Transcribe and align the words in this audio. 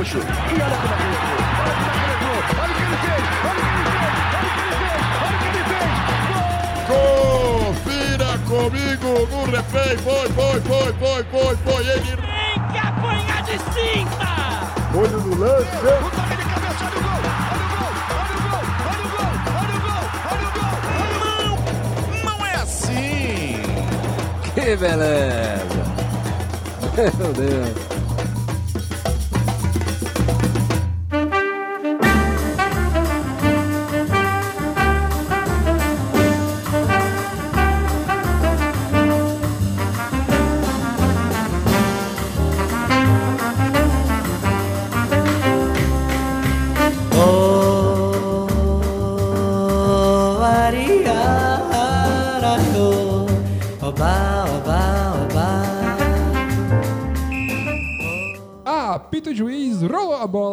Gaúcho. 0.00 0.16
E 0.16 0.22
olha 0.22 0.76
como 0.80 0.94
é 0.94 1.04
ele 1.04 1.16
entrou. 1.20 1.36
Olha 1.60 1.76
como 1.76 1.90
é 1.90 2.00
ele 2.00 2.08
entrou. 2.16 2.40
Olha 2.60 2.70
o 2.70 2.76
que 2.76 2.84
ele 2.84 2.96
fez. 3.04 3.24
Olha 3.44 3.60
o 3.60 3.68
que 4.40 4.64
ele 4.64 4.80
fez. 4.80 5.02
Olha 5.20 5.36
o 5.36 5.40
que 5.40 5.46
ele 5.46 5.64
fez. 5.68 5.88
Olha 5.90 6.16
o 6.16 6.18
que 6.20 6.24
ele 6.24 6.24
fez. 6.24 6.88
Confira 7.70 8.30
comigo 8.48 9.10
no 9.30 9.40
replay. 9.44 9.94
Foi, 9.98 10.26
foi, 10.30 10.58
foi, 10.62 10.92
foi, 10.94 11.20
foi, 11.24 11.56
foi. 11.56 11.82
Ele 11.86 12.00
Tem 12.00 12.56
que 12.72 12.78
apanhar 12.78 13.42
de 13.42 13.56
cinta! 13.58 14.30
olho 14.96 15.20
no 15.20 15.36
lance. 15.36 15.76
O 15.76 16.10
toque 16.10 16.36
de 16.36 16.44
cabeça. 16.48 16.84
Olha 16.86 16.96
o 16.96 17.02
gol. 17.04 17.20
Olha 18.16 18.34
o 18.34 18.48
gol. 18.48 18.64
Olha 18.88 19.04
o 19.04 19.10
gol. 19.10 19.28
Olha 19.60 19.76
o 19.76 19.84
gol. 19.84 20.04
Olha 20.30 20.46
o 20.46 20.52
gol. 20.56 20.74
Olha 21.02 21.16
o 21.16 21.56
gol. 21.56 22.24
Não 22.24 22.46
é 22.46 22.54
assim! 22.54 23.60
Que 24.54 24.76
beleza! 24.76 25.80
Meu 27.18 27.32
Deus! 27.32 27.89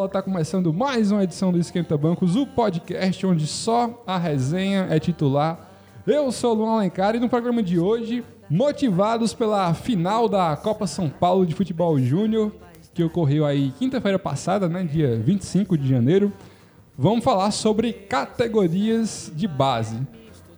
Bola, 0.07 0.09
tá 0.09 0.21
começando 0.21 0.73
mais 0.73 1.11
uma 1.11 1.23
edição 1.23 1.51
do 1.51 1.59
Esquenta 1.59 1.97
Bancos, 1.97 2.35
o 2.35 2.47
podcast 2.47 3.25
onde 3.25 3.45
só 3.45 4.01
a 4.07 4.17
resenha 4.17 4.87
é 4.89 4.99
titular. 4.99 5.69
Eu 6.05 6.31
sou 6.31 6.51
o 6.51 6.53
Luan 6.55 6.75
Alencar 6.75 7.15
e 7.15 7.19
no 7.19 7.27
programa 7.27 7.61
de 7.61 7.77
hoje, 7.77 8.23
motivados 8.49 9.33
pela 9.33 9.73
final 9.73 10.29
da 10.29 10.55
Copa 10.55 10.87
São 10.87 11.09
Paulo 11.09 11.45
de 11.45 11.53
Futebol 11.53 11.99
Júnior, 11.99 12.53
que 12.93 13.03
ocorreu 13.03 13.45
aí 13.45 13.73
quinta-feira 13.77 14.17
passada, 14.17 14.69
né, 14.69 14.83
dia 14.83 15.17
25 15.17 15.77
de 15.77 15.89
janeiro, 15.89 16.31
vamos 16.97 17.23
falar 17.23 17.51
sobre 17.51 17.91
categorias 17.91 19.31
de 19.35 19.47
base. 19.47 19.99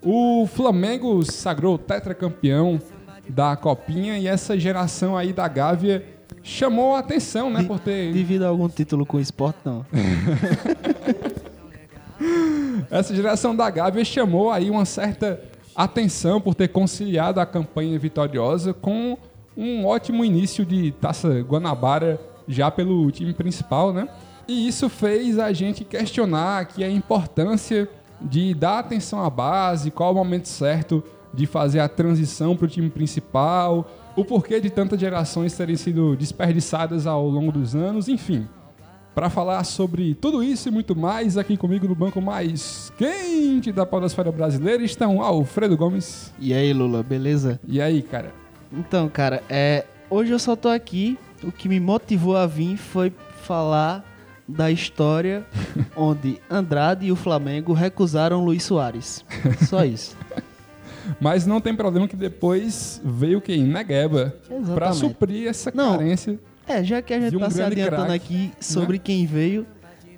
O 0.04 0.48
Flamengo 0.48 1.24
sagrou 1.26 1.78
tetracampeão 1.78 2.80
da 3.28 3.56
Copinha 3.56 4.18
e 4.20 4.28
essa 4.28 4.58
geração 4.60 5.18
aí 5.18 5.34
da 5.34 5.48
Gávea 5.48 6.19
chamou 6.44 6.96
a 6.96 7.00
atenção, 7.00 7.50
né, 7.50 7.64
por 7.64 7.80
ter 7.80 8.14
Devido 8.14 8.44
a 8.44 8.48
algum 8.48 8.68
título 8.70 9.06
com 9.06 9.20
esporte, 9.20 9.60
não. 9.66 9.86
Essa 12.90 13.16
geração 13.16 13.56
da 13.56 13.70
Gávea 13.70 14.04
chamou 14.04 14.52
aí 14.52 14.70
uma 14.70 14.86
certa 14.86 15.42
atenção 15.76 16.42
por 16.42 16.56
ter 16.56 16.68
conciliado 16.68 17.40
a 17.40 17.46
campanha 17.46 17.98
vitoriosa 17.98 18.74
com 18.74 19.18
um 19.56 19.86
ótimo 19.86 20.26
início 20.26 20.66
de 20.66 20.92
Taça 20.92 21.42
Guanabara 21.42 22.20
já 22.48 22.72
pelo 22.72 23.10
time 23.12 23.34
principal, 23.34 23.94
né? 23.94 24.08
E 24.48 24.68
isso 24.68 24.90
fez 24.90 25.38
a 25.38 25.54
gente 25.54 25.84
questionar 25.84 26.60
aqui 26.60 26.84
a 26.84 26.90
importância 26.90 27.88
de 28.20 28.54
dar 28.54 28.80
atenção 28.80 29.24
à 29.24 29.30
base, 29.30 29.92
qual 29.92 30.12
o 30.12 30.16
momento 30.16 30.48
certo 30.48 31.04
de 31.34 31.46
fazer 31.46 31.80
a 31.80 31.88
transição 31.88 32.56
para 32.56 32.66
o 32.66 32.68
time 32.68 32.90
principal, 32.90 33.86
o 34.16 34.26
porquê 34.26 34.60
de 34.60 34.70
tantas 34.70 35.00
gerações 35.00 35.56
terem 35.56 35.76
sido 35.76 36.16
desperdiçadas 36.16 37.08
ao 37.08 37.28
longo 37.28 37.52
dos 37.52 37.76
anos, 37.76 38.08
enfim. 38.08 38.48
Para 39.16 39.30
falar 39.30 39.64
sobre 39.64 40.14
tudo 40.16 40.44
isso 40.44 40.70
e 40.70 40.72
muito 40.72 40.96
mais, 40.96 41.38
aqui 41.38 41.58
comigo 41.58 41.88
no 41.88 41.96
banco 41.96 42.22
mais 42.22 42.92
quente 42.98 43.72
da 43.72 43.86
podosfera 43.86 44.32
brasileira 44.32 44.84
estão 44.84 45.22
Alfredo 45.22 45.76
Gomes. 45.76 46.34
E 46.40 46.54
aí, 46.54 46.72
Lula, 46.72 47.04
beleza? 47.04 47.60
E 47.68 47.82
aí, 47.82 48.02
cara? 48.02 48.34
Então, 48.72 49.10
cara, 49.10 49.44
é, 49.50 49.86
hoje 50.10 50.32
eu 50.32 50.40
só 50.40 50.56
tô 50.56 50.70
aqui. 50.70 51.18
O 51.44 51.52
que 51.52 51.68
me 51.68 51.80
motivou 51.80 52.38
a 52.38 52.46
vir 52.46 52.78
foi 52.78 53.12
falar 53.42 54.06
da 54.48 54.72
história 54.72 55.46
onde 55.96 56.42
Andrade 56.50 57.06
e 57.06 57.12
o 57.12 57.16
Flamengo 57.16 57.74
recusaram 57.74 58.44
Luiz 58.44 58.64
Soares. 58.64 59.24
Só 59.68 59.86
isso. 59.86 60.18
Mas 61.20 61.46
não 61.46 61.60
tem 61.62 61.76
problema 61.76 62.08
que 62.08 62.16
depois 62.16 63.02
veio 63.04 63.40
quem? 63.42 63.64
Negueba. 63.64 64.34
Exatamente. 64.46 64.74
Pra 64.74 64.94
suprir 64.94 65.48
essa 65.48 65.72
Não. 65.74 65.98
carência. 65.98 66.40
É, 66.68 66.84
já 66.84 67.02
que 67.02 67.14
a 67.14 67.20
gente 67.20 67.36
um 67.36 67.40
tá 67.40 67.50
se 67.50 67.62
adiantando 67.62 68.06
craque, 68.06 68.14
aqui 68.16 68.52
sobre 68.60 69.00
quem 69.00 69.26
veio, 69.26 69.66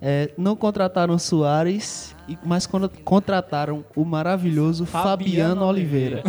é, 0.01 0.31
não 0.37 0.55
contrataram 0.55 1.17
Soares, 1.17 2.13
mas 2.43 2.67
con- 2.67 2.89
contrataram 3.05 3.85
o 3.95 4.03
maravilhoso 4.03 4.85
Fabiano, 4.85 5.17
Fabiano 5.17 5.65
Oliveira. 5.65 6.23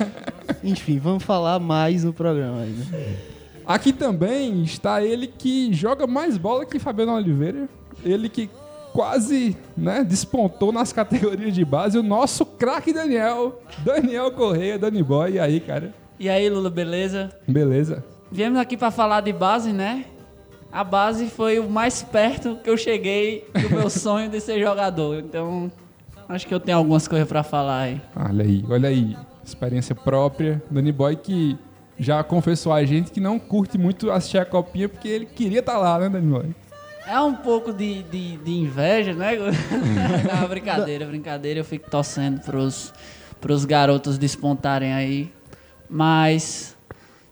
Enfim, 0.62 0.98
vamos 0.98 1.22
falar 1.22 1.58
mais 1.58 2.04
no 2.04 2.12
programa 2.12 2.62
aí, 2.62 2.70
né? 2.70 3.16
Aqui 3.66 3.92
também 3.92 4.62
está 4.62 5.02
ele 5.02 5.26
que 5.26 5.72
joga 5.72 6.06
mais 6.06 6.36
bola 6.36 6.66
que 6.66 6.78
Fabiano 6.78 7.12
Oliveira. 7.14 7.68
Ele 8.04 8.28
que 8.28 8.50
quase 8.94 9.56
né, 9.76 10.04
despontou 10.04 10.70
nas 10.72 10.92
categorias 10.92 11.52
de 11.52 11.64
base. 11.64 11.98
O 11.98 12.02
nosso 12.02 12.46
craque 12.46 12.92
Daniel. 12.92 13.60
Daniel 13.78 14.30
Correia, 14.30 14.78
Dani 14.78 15.02
Boy. 15.02 15.32
E 15.32 15.40
aí, 15.40 15.58
cara? 15.58 15.92
E 16.18 16.28
aí, 16.28 16.48
Lula, 16.48 16.70
beleza? 16.70 17.30
Beleza? 17.46 18.04
Viemos 18.30 18.58
aqui 18.58 18.76
pra 18.76 18.92
falar 18.92 19.20
de 19.20 19.32
base, 19.32 19.72
né? 19.72 20.04
A 20.70 20.84
base 20.84 21.26
foi 21.26 21.58
o 21.58 21.68
mais 21.68 22.02
perto 22.04 22.56
que 22.62 22.70
eu 22.70 22.76
cheguei 22.76 23.46
do 23.52 23.68
meu 23.68 23.90
sonho 23.90 24.30
de 24.30 24.40
ser 24.40 24.60
jogador. 24.60 25.18
Então, 25.18 25.70
acho 26.28 26.46
que 26.46 26.54
eu 26.54 26.60
tenho 26.60 26.78
algumas 26.78 27.08
coisas 27.08 27.26
pra 27.26 27.42
falar 27.42 27.80
aí. 27.80 28.00
Olha 28.14 28.44
aí, 28.44 28.64
olha 28.70 28.88
aí. 28.88 29.16
Experiência 29.44 29.94
própria. 29.94 30.62
Dani 30.70 30.92
Boy 30.92 31.16
que 31.16 31.58
já 31.98 32.22
confessou 32.22 32.72
a 32.72 32.84
gente 32.84 33.10
que 33.10 33.20
não 33.20 33.40
curte 33.40 33.76
muito 33.76 34.10
assistir 34.10 34.38
a 34.38 34.44
copinha 34.44 34.88
porque 34.88 35.08
ele 35.08 35.26
queria 35.26 35.60
estar 35.60 35.78
lá, 35.78 35.98
né, 35.98 36.08
Dani 36.08 36.30
Boy? 36.30 36.54
É 37.06 37.20
um 37.20 37.34
pouco 37.34 37.72
de, 37.72 38.02
de, 38.04 38.36
de 38.38 38.52
inveja, 38.52 39.12
né? 39.12 39.32
Não, 40.40 40.48
brincadeira, 40.48 41.06
brincadeira. 41.06 41.60
Eu 41.60 41.64
fico 41.64 41.90
torcendo 41.90 42.40
pros, 42.40 42.92
pros 43.40 43.64
garotos 43.64 44.16
despontarem 44.16 44.92
aí. 44.92 45.32
Mas 45.88 46.74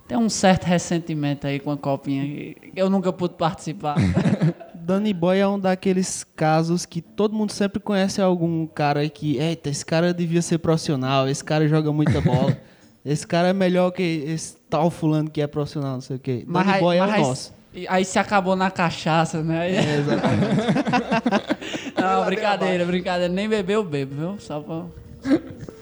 tem 0.07 0.19
um 0.19 0.29
certo 0.29 0.65
ressentimento 0.65 1.47
aí 1.47 1.59
com 1.59 1.71
a 1.71 1.77
copinha. 1.77 2.23
que 2.25 2.73
Eu 2.77 2.91
nunca 2.91 3.13
pude 3.13 3.35
participar. 3.35 3.97
Danny 4.75 5.15
Boy 5.15 5.39
é 5.39 5.47
um 5.49 5.59
daqueles 5.59 6.25
casos 6.37 6.85
que 6.85 7.01
todo 7.01 7.35
mundo 7.35 7.53
sempre 7.53 7.81
conhece 7.81 8.21
algum 8.21 8.67
cara 8.67 9.01
aí 9.01 9.09
que, 9.09 9.39
eita, 9.39 9.71
esse 9.71 9.87
cara 9.87 10.13
devia 10.13 10.43
ser 10.43 10.59
profissional, 10.59 11.29
esse 11.29 11.43
cara 11.43 11.67
joga 11.69 11.93
muita 11.93 12.21
bola. 12.21 12.57
esse 13.05 13.25
cara 13.27 13.49
é 13.49 13.53
melhor 13.53 13.93
que 13.93 14.03
esse 14.03 14.57
tal 14.69 14.91
fulano 14.91 15.31
que 15.31 15.41
é 15.41 15.47
profissional, 15.47 15.95
não 15.95 16.01
sei 16.01 16.17
o 16.17 16.19
quê. 16.19 16.45
Danny 16.47 16.71
aí- 16.73 16.81
Boy 16.81 16.97
é 16.99 17.03
o 17.05 17.07
mas 17.07 17.23
nosso. 17.27 17.62
E 17.75 17.87
Aí 17.89 18.05
se 18.05 18.19
acabou 18.19 18.55
na 18.57 18.71
cachaça, 18.71 19.43
né? 19.43 19.71
É, 19.71 19.97
exatamente. 19.99 21.93
Não, 22.01 22.25
brincadeira, 22.27 22.85
brincadeira. 22.85 23.33
Nem 23.33 23.49
bebeu, 23.49 23.81
eu 23.81 23.85
bebo, 23.85 24.15
viu? 24.15 24.35
Só 24.39 24.61
pra... 24.61 24.85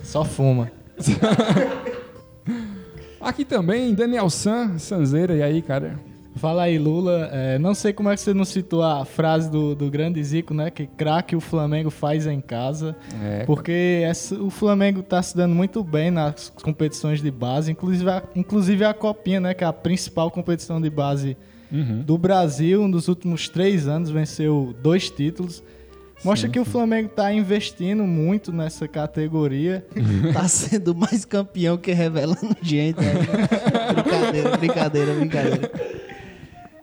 Só 0.02 0.24
fuma. 0.24 0.70
Aqui 3.20 3.44
também, 3.44 3.94
Daniel 3.94 4.30
San, 4.30 4.78
Sanzeira. 4.78 5.34
E 5.34 5.42
aí, 5.42 5.62
cara? 5.62 5.98
Fala 6.36 6.62
aí, 6.62 6.78
Lula. 6.78 7.28
É, 7.32 7.58
não 7.58 7.74
sei 7.74 7.92
como 7.92 8.08
é 8.08 8.14
que 8.14 8.20
você 8.20 8.32
não 8.32 8.44
citou 8.44 8.82
a 8.82 9.04
frase 9.04 9.50
do, 9.50 9.74
do 9.74 9.90
grande 9.90 10.22
Zico, 10.22 10.54
né? 10.54 10.70
Que 10.70 10.86
craque 10.86 11.36
o 11.36 11.40
Flamengo 11.40 11.90
faz 11.90 12.26
em 12.26 12.40
casa. 12.40 12.96
É, 13.22 13.44
Porque 13.44 14.02
essa- 14.04 14.36
o 14.36 14.48
Flamengo 14.48 15.02
tá 15.02 15.20
se 15.22 15.36
dando 15.36 15.54
muito 15.54 15.82
bem 15.84 16.10
nas 16.10 16.50
competições 16.62 17.20
de 17.20 17.30
base, 17.30 17.72
inclusive 17.72 18.08
a, 18.08 18.22
inclusive 18.34 18.84
a 18.84 18.94
Copinha, 18.94 19.40
né? 19.40 19.54
Que 19.54 19.64
é 19.64 19.66
a 19.66 19.72
principal 19.72 20.30
competição 20.30 20.80
de 20.80 20.88
base 20.88 21.36
do 21.70 22.18
Brasil. 22.18 22.86
Nos 22.88 23.08
últimos 23.08 23.48
três 23.48 23.86
anos 23.88 24.10
venceu 24.10 24.74
dois 24.82 25.10
títulos. 25.10 25.62
Mostra 26.24 26.50
que 26.50 26.60
o 26.60 26.64
Flamengo 26.64 27.08
tá 27.08 27.32
investindo 27.32 28.04
muito 28.04 28.52
nessa 28.52 28.86
categoria. 28.86 29.86
tá 30.32 30.46
sendo 30.46 30.94
mais 30.94 31.24
campeão 31.24 31.78
que 31.78 31.92
revelando 31.92 32.56
gente. 32.60 33.00
Né? 33.00 33.12
brincadeira, 33.94 34.56
brincadeira, 34.56 35.14
brincadeira. 35.14 35.72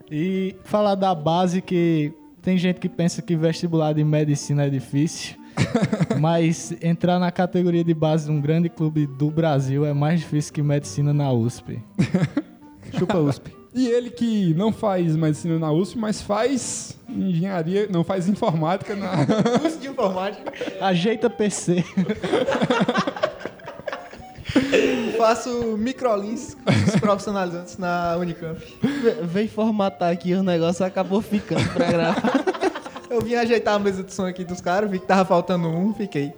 E 0.09 0.55
falar 0.63 0.95
da 0.95 1.13
base 1.13 1.61
que 1.61 2.13
tem 2.41 2.57
gente 2.57 2.79
que 2.79 2.89
pensa 2.89 3.21
que 3.21 3.35
vestibular 3.35 3.93
de 3.93 4.03
medicina 4.03 4.65
é 4.65 4.69
difícil. 4.69 5.35
mas 6.19 6.75
entrar 6.81 7.19
na 7.19 7.31
categoria 7.31 7.83
de 7.83 7.93
base 7.93 8.25
de 8.25 8.31
um 8.31 8.39
grande 8.39 8.69
clube 8.69 9.07
do 9.07 9.29
Brasil 9.31 9.85
é 9.85 9.93
mais 9.93 10.19
difícil 10.19 10.53
que 10.53 10.61
medicina 10.61 11.13
na 11.13 11.31
USP. 11.31 11.79
Chupa 12.97 13.17
USP. 13.17 13.56
E 13.77 13.87
ele 13.87 14.09
que 14.09 14.55
não 14.55 14.73
faz 14.73 15.15
medicina 15.15 15.59
na 15.59 15.71
USP, 15.71 15.99
mas 15.99 16.19
faz 16.19 16.97
engenharia, 17.07 17.87
não 17.91 18.03
faz 18.03 18.27
informática 18.27 18.95
na. 18.95 19.23
Curso 19.61 19.77
de 19.77 19.87
informática. 19.87 20.51
Ajeita 20.81 21.29
PC. 21.29 21.83
faço 25.17 25.77
microlins 25.77 26.55
com 26.55 26.71
os 26.71 26.99
profissionalizantes 26.99 27.77
na 27.77 28.15
Unicamp. 28.17 28.59
Ve- 28.81 29.17
Veio 29.23 29.49
formatar 29.49 30.11
aqui 30.11 30.33
o 30.33 30.43
negócio 30.43 30.85
acabou 30.85 31.21
ficando 31.21 31.67
pra 31.73 31.85
gravar. 31.91 32.43
Eu 33.09 33.21
vim 33.21 33.35
ajeitar 33.35 33.75
a 33.75 33.79
mesa 33.79 34.03
de 34.03 34.13
som 34.13 34.25
aqui 34.25 34.43
dos 34.43 34.59
caras, 34.59 34.89
vi 34.91 34.99
que 34.99 35.05
tava 35.05 35.23
faltando 35.23 35.67
um, 35.69 35.93
fiquei. 35.93 36.33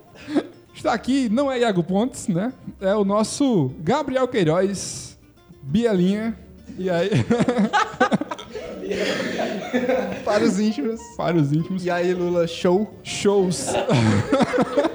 Está 0.76 0.94
aqui, 0.94 1.28
não 1.30 1.52
é 1.52 1.60
Iago 1.60 1.84
Pontes, 1.84 2.28
né? 2.28 2.54
É 2.80 2.94
o 2.96 3.04
nosso 3.04 3.72
Gabriel 3.80 4.28
Queiroz, 4.28 5.18
Bielinha. 5.64 6.38
E 6.80 6.90
aí, 6.90 7.10
Para 10.26 10.44
os 10.44 10.60
íntimos. 10.60 11.00
para 11.18 11.38
os 11.38 11.52
íntimos. 11.52 11.86
E 11.86 11.90
aí, 11.92 12.14
Lula, 12.14 12.48
show. 12.48 12.90
shows. 13.04 13.68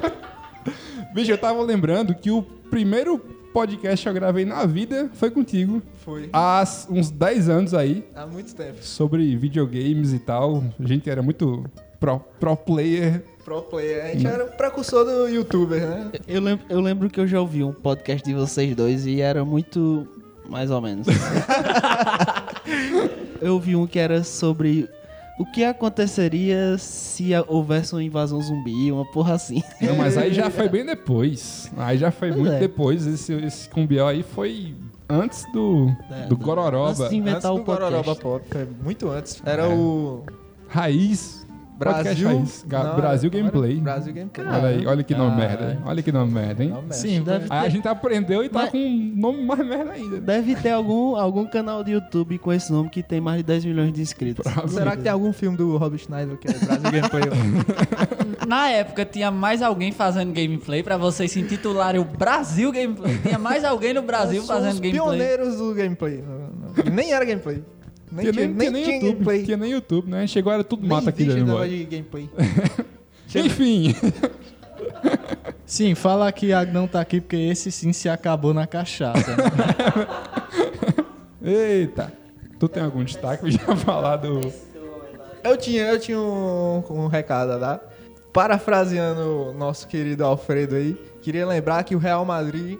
Bicho, 1.15 1.31
eu 1.31 1.39
tava 1.39 1.63
lembrando 1.63 2.15
que 2.15 2.31
o 2.31 2.43
primeiro 2.43 3.19
podcast 3.53 4.03
que 4.03 4.09
eu 4.09 4.15
gravei 4.15 4.45
na 4.45 4.65
vida 4.67 5.09
foi 5.15 5.31
contigo. 5.31 5.81
Foi. 6.05 6.29
Há 6.33 6.65
uns 6.91 7.11
10 7.11 7.49
anos 7.49 7.75
aí, 7.75 8.05
Há 8.17 8.27
muito 8.27 8.55
tempo. 8.55 8.83
sobre 8.83 9.37
videogames 9.37 10.13
e 10.13 10.19
tal. 10.19 10.65
A 10.81 10.87
gente 10.87 11.09
era 11.09 11.23
muito 11.23 11.65
pro, 12.01 12.19
pro 12.41 12.57
player. 12.57 13.23
Pro 13.45 13.63
player. 13.63 14.07
A 14.07 14.09
gente 14.09 14.27
era 14.27 14.45
o 14.45 14.49
precursor 14.49 15.05
do 15.05 15.29
youtuber, 15.29 15.87
né? 15.87 16.11
Eu 16.27 16.41
lembro, 16.41 16.65
eu 16.69 16.81
lembro 16.81 17.09
que 17.11 17.21
eu 17.21 17.27
já 17.29 17.41
ouvi 17.41 17.63
um 17.63 17.73
podcast 17.73 18.27
de 18.27 18.35
vocês 18.35 18.75
dois 18.75 19.07
e 19.07 19.21
era 19.21 19.45
muito. 19.45 20.09
Mais 20.49 20.71
ou 20.71 20.81
menos. 20.81 21.07
eu 23.41 23.55
ouvi 23.55 23.77
um 23.77 23.87
que 23.87 23.99
era 23.99 24.23
sobre 24.25 24.89
o 25.39 25.45
que 25.45 25.65
aconteceria 25.65 26.77
se 26.79 27.31
houvesse 27.49 27.93
uma 27.93 28.03
invasão 28.03 28.41
zumbi, 28.41 28.91
uma 28.93 29.05
porra 29.05 29.35
assim. 29.35 29.63
Não, 29.81 29.97
mas 29.97 30.17
aí 30.17 30.33
já 30.33 30.51
foi 30.51 30.69
bem 30.69 30.85
depois. 30.87 31.71
Aí 31.77 31.99
já 31.99 32.11
foi 32.11 32.29
Pois 32.29 32.41
muito 32.41 32.55
é. 32.55 32.59
depois. 32.61 33.07
Esse, 33.07 33.33
esse 33.35 33.69
cumbial 33.69 34.09
aí 34.09 34.23
foi 34.23 34.75
antes 35.09 35.45
do, 35.53 35.91
É, 36.11 36.27
do 36.27 36.37
Gororoba. 36.37 36.91
antes 36.91 37.09
de 37.11 37.17
inventar 37.17 37.51
Antes 37.51 37.51
o 37.51 37.55
do 37.57 37.65
Gororoba. 37.65 38.17
Pop. 38.17 38.45
Foi 38.49 38.69
muito 38.83 39.11
antes. 39.11 39.43
Era 39.45 39.65
É. 39.65 39.75
o 39.75 40.23
Raiz. 40.69 41.44
Podcast 41.79 42.23
Brasil... 42.25 42.45
Ga- 42.67 42.85
Não, 42.85 42.97
Brasil? 42.97 43.31
Gameplay. 43.31 43.81
Brasil 43.81 44.13
Gameplay. 44.15 44.47
Olha 44.47 44.69
aí, 44.69 44.87
olha 44.87 45.03
que 45.03 45.15
nome 45.15 45.37
Caralho. 45.41 45.61
merda. 45.67 45.83
Olha 45.85 46.03
que 46.03 46.13
nome 46.13 46.33
merda, 46.33 46.63
hein? 46.65 46.71
Não, 46.71 46.81
merda. 46.81 46.95
Sim, 46.95 47.23
Deve 47.23 47.47
Aí 47.51 47.59
a 47.59 47.63
ter, 47.65 47.71
gente 47.71 47.89
aprendeu 47.89 48.45
e 48.45 48.49
tá 48.49 48.61
Mas- 48.63 48.71
com 48.71 48.79
um 48.79 49.13
nome 49.17 49.43
mais 49.45 49.67
merda 49.67 49.93
ainda. 49.93 50.21
deve 50.21 50.55
ter 50.57 50.71
algum, 50.71 51.17
algum 51.17 51.45
canal 51.47 51.83
de 51.83 51.93
YouTube 51.93 52.39
com 52.39 52.53
esse 52.53 52.71
nome 52.73 52.89
que 52.91 53.03
tem 53.03 53.21
mais 53.21 53.39
de 53.39 53.43
10 53.45 53.65
milhões 53.65 53.93
de 53.93 54.01
inscritos. 54.03 54.45
Será 54.69 54.97
que 54.97 55.03
tem 55.03 55.11
algum 55.13 55.33
filme 55.33 55.57
do 55.57 55.77
Rob 55.77 55.99
Schneider 55.99 56.37
que 56.39 56.49
é 56.49 56.53
Brasil 56.53 56.91
Gameplay? 56.91 57.23
Na 58.47 58.69
época 58.69 59.05
tinha 59.05 59.31
mais 59.31 59.63
alguém 59.63 59.91
fazendo 59.91 60.33
gameplay 60.33 60.83
pra 60.83 60.97
vocês 60.97 61.33
se 61.33 61.41
intitularem 61.41 62.01
o 62.01 62.05
Brasil 62.05 62.71
Gameplay. 62.71 63.19
Tinha 63.19 63.39
mais 63.39 63.65
alguém 63.65 63.95
no 63.95 64.03
Brasil 64.03 64.43
fazendo 64.45 64.75
gameplay. 64.81 64.93
pioneiros 64.93 65.57
do 65.57 65.75
gameplay. 65.75 66.23
Nem 66.93 67.13
era 67.13 67.25
gameplay. 67.25 67.65
Nem 68.15 68.31
Tinha 68.31 68.33
tinha, 68.33 68.47
nem, 68.47 68.55
nem 68.55 68.57
tinha 68.57 68.71
nem 68.71 68.83
tinha 68.85 68.95
YouTube. 68.97 69.13
gameplay. 69.13 69.43
Tinha 69.45 69.57
nem 69.57 69.71
YouTube, 69.73 70.11
né? 70.11 70.27
Chegou, 70.27 70.53
era 70.53 70.63
tudo 70.63 70.81
Nem 70.83 70.91
mata 70.91 71.11
aqui 71.11 71.25
dentro 71.25 71.45
de 71.45 71.85
gameplay. 71.85 72.31
Enfim. 73.35 73.95
Sim, 75.67 75.95
fala 75.95 76.31
que 76.31 76.51
não 76.73 76.87
tá 76.87 77.01
aqui 77.01 77.21
porque 77.21 77.37
esse 77.37 77.73
sim 77.73 77.93
se 77.93 78.09
acabou 78.09 78.53
na 78.53 78.67
cachaça. 78.67 79.35
né? 79.35 79.45
Eita. 81.81 82.13
Tu 82.59 82.69
tem 82.69 82.83
algum 82.83 83.03
destaque? 83.03 83.45
Eu 83.45 83.51
já 83.51 83.75
falar 83.77 84.17
do... 84.17 84.41
Eu 85.43 85.57
tinha, 85.57 85.85
eu 85.85 85.99
tinha 85.99 86.19
um, 86.19 86.85
um 86.91 87.07
recado 87.07 87.53
a 87.53 87.59
dar. 87.59 87.81
Parafraseando 88.33 89.49
o 89.49 89.53
nosso 89.55 89.89
querido 89.89 90.25
Alfredo 90.25 90.77
aí, 90.77 90.95
queria 91.23 91.47
lembrar 91.47 91.83
que 91.83 91.97
o 91.97 91.99
Real 91.99 92.25
Madrid 92.25 92.79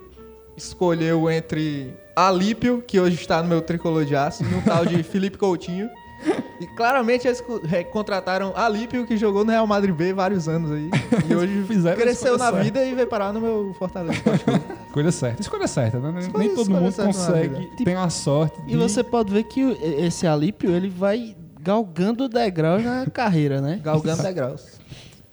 escolheu 0.57 1.31
entre 1.31 1.95
Alípio, 2.17 2.83
que 2.87 2.99
hoje 3.01 3.17
está 3.17 3.43
no 3.43 3.49
meu 3.49 3.61
tricolor 3.61 4.05
de 4.05 4.15
aço, 4.15 4.45
e 4.45 4.55
um 4.55 4.61
tal 4.61 4.85
de 4.87 5.03
Felipe 5.05 5.37
Coutinho. 5.39 5.89
E 6.61 6.67
claramente 6.69 7.27
eles 7.27 7.43
re- 7.65 7.85
contrataram 7.85 8.53
Alípio, 8.57 9.05
que 9.07 9.17
jogou 9.17 9.45
no 9.45 9.51
Real 9.51 9.67
Madrid 9.67 9.95
B 9.95 10.13
vários 10.15 10.49
anos 10.49 10.71
aí. 10.71 10.89
E 11.29 11.35
hoje 11.35 11.65
Fizeram 11.67 11.97
cresceu 12.01 12.35
escolha 12.37 12.39
na 12.39 12.57
certa. 12.59 12.65
vida 12.65 12.85
e 12.85 12.95
veio 12.95 13.07
parar 13.09 13.33
no 13.33 13.41
meu 13.41 13.75
Fortaleza. 13.79 14.23
Coisa 14.93 15.11
certa. 15.11 15.43
Escolha 15.43 15.67
certa, 15.67 15.99
né? 15.99 16.21
Escolha- 16.21 16.39
Nem 16.39 16.55
todo 16.55 16.63
escolha 16.63 16.81
mundo 16.81 16.95
consegue, 16.95 17.71
tem 17.85 17.95
a 17.97 18.09
sorte 18.09 18.57
E 18.67 18.71
de... 18.71 18.77
você 18.77 19.03
pode 19.03 19.33
ver 19.33 19.43
que 19.43 19.61
esse 19.99 20.27
Alípio, 20.27 20.71
ele 20.71 20.89
vai 20.89 21.37
galgando 21.61 22.29
degraus 22.29 22.83
na 22.85 23.07
carreira, 23.13 23.61
né? 23.61 23.81
Galgando 23.83 24.23
degraus. 24.23 24.74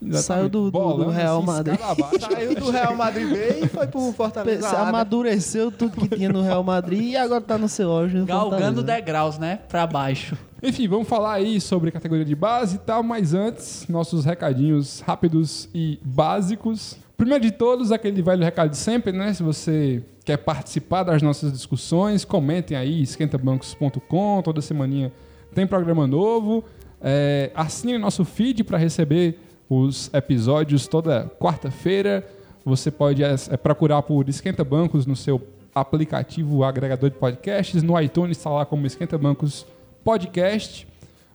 Exatamente. 0.02 0.24
saiu 0.24 0.50
do- 0.50 0.60
do- 0.66 0.72
do 0.72 0.72
Bolando, 0.72 1.12
Real 1.12 1.42
Madrid. 1.44 1.80
Saiu 2.20 2.56
do 2.56 2.72
Real 2.72 2.96
Madrid 2.96 3.30
B 3.30 3.60
e 3.64 3.68
foi 3.68 3.86
pro 3.88 4.12
Fortaleza 4.14 4.72
né? 4.72 4.78
amadureceu 4.78 5.72
tudo 5.72 5.92
que 5.96 6.16
tinha 6.16 6.30
no 6.30 6.42
Real 6.42 6.64
Madrid 6.64 7.12
e 7.12 7.16
agora 7.16 7.42
tá 7.42 7.58
no 7.58 7.70
seu 7.70 7.92
auge 7.92 8.18
no 8.18 8.26
Galgando 8.26 8.58
Fortaleza. 8.58 8.84
degraus, 8.84 9.38
né? 9.38 9.60
Pra 9.70 9.86
baixo. 9.86 10.36
Enfim, 10.64 10.88
vamos 10.88 11.08
falar 11.08 11.34
aí 11.34 11.60
sobre 11.62 11.92
categoria 11.92 12.26
de 12.26 12.36
base 12.36 12.76
e 12.76 12.80
tal, 12.80 13.02
mas 13.04 13.34
antes, 13.34 13.86
nossos 13.90 14.26
recadinhos 14.26 15.00
rápidos 15.02 15.68
e 15.74 16.00
básicos. 16.04 16.98
Primeiro 17.18 17.44
de 17.44 17.52
todos, 17.52 17.92
aquele 17.92 18.22
velho 18.22 18.44
recado 18.44 18.70
de 18.72 18.78
sempre, 18.78 19.12
né? 19.12 19.34
Se 19.34 19.44
você 19.44 20.04
quer 20.26 20.38
participar 20.38 21.04
das 21.04 21.22
nossas 21.22 21.52
discussões, 21.52 22.26
comentem 22.26 22.76
aí, 22.78 23.02
esquentabancos.com, 23.04 24.42
toda 24.44 24.62
semaninha 24.62 25.12
tem 25.54 25.68
programa 25.68 26.08
novo. 26.08 26.64
É, 27.02 27.52
assine 27.56 27.98
nosso 27.98 28.24
feed 28.24 28.64
para 28.64 28.78
receber 28.78 29.40
os 29.72 30.14
episódios 30.14 30.86
toda 30.86 31.32
quarta-feira. 31.40 32.28
Você 32.66 32.92
pode 32.92 33.24
é, 33.24 33.34
é, 33.50 33.56
procurar 33.56 34.02
por 34.02 34.28
Esquenta 34.28 34.66
Bancos 34.66 35.06
no 35.06 35.16
seu 35.16 35.42
aplicativo 35.74 36.66
agregador 36.66 37.10
de 37.10 37.16
podcasts. 37.16 37.82
No 37.82 38.00
iTunes 38.00 38.38
está 38.38 38.50
lá 38.50 38.66
como 38.66 38.86
Esquenta 38.86 39.18
Bancos 39.18 39.66
Podcast. 40.04 40.86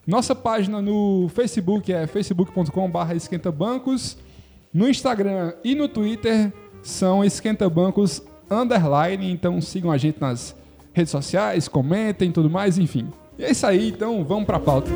Nossa 0.05 0.35
página 0.35 0.79
no 0.79 1.27
Facebook 1.33 1.91
é 1.91 2.05
facebook.com.br 2.05 3.15
esquentabancos. 3.15 4.17
No 4.71 4.87
Instagram 4.87 5.53
e 5.63 5.73
no 5.73 5.87
Twitter 5.87 6.53
são 6.83 7.25
esquentabancos 7.25 8.21
underline. 8.51 9.31
Então 9.31 9.59
sigam 9.59 9.91
a 9.91 9.97
gente 9.97 10.21
nas 10.21 10.55
redes 10.93 11.09
sociais, 11.09 11.67
comentem 11.67 12.31
tudo 12.31 12.51
mais, 12.51 12.77
enfim. 12.77 13.07
E 13.39 13.43
é 13.43 13.51
isso 13.51 13.65
aí, 13.65 13.89
então 13.89 14.23
vamos 14.23 14.45
pra 14.45 14.59
pauta. 14.59 14.91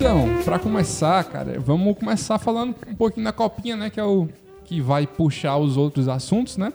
Então, 0.00 0.24
pra 0.46 0.58
começar, 0.58 1.22
cara, 1.24 1.60
vamos 1.60 1.94
começar 1.98 2.38
falando 2.38 2.74
um 2.88 2.94
pouquinho 2.94 3.24
da 3.24 3.32
copinha, 3.34 3.76
né, 3.76 3.90
que 3.90 4.00
é 4.00 4.04
o 4.04 4.28
que 4.64 4.80
vai 4.80 5.06
puxar 5.06 5.58
os 5.58 5.76
outros 5.76 6.08
assuntos, 6.08 6.56
né? 6.56 6.72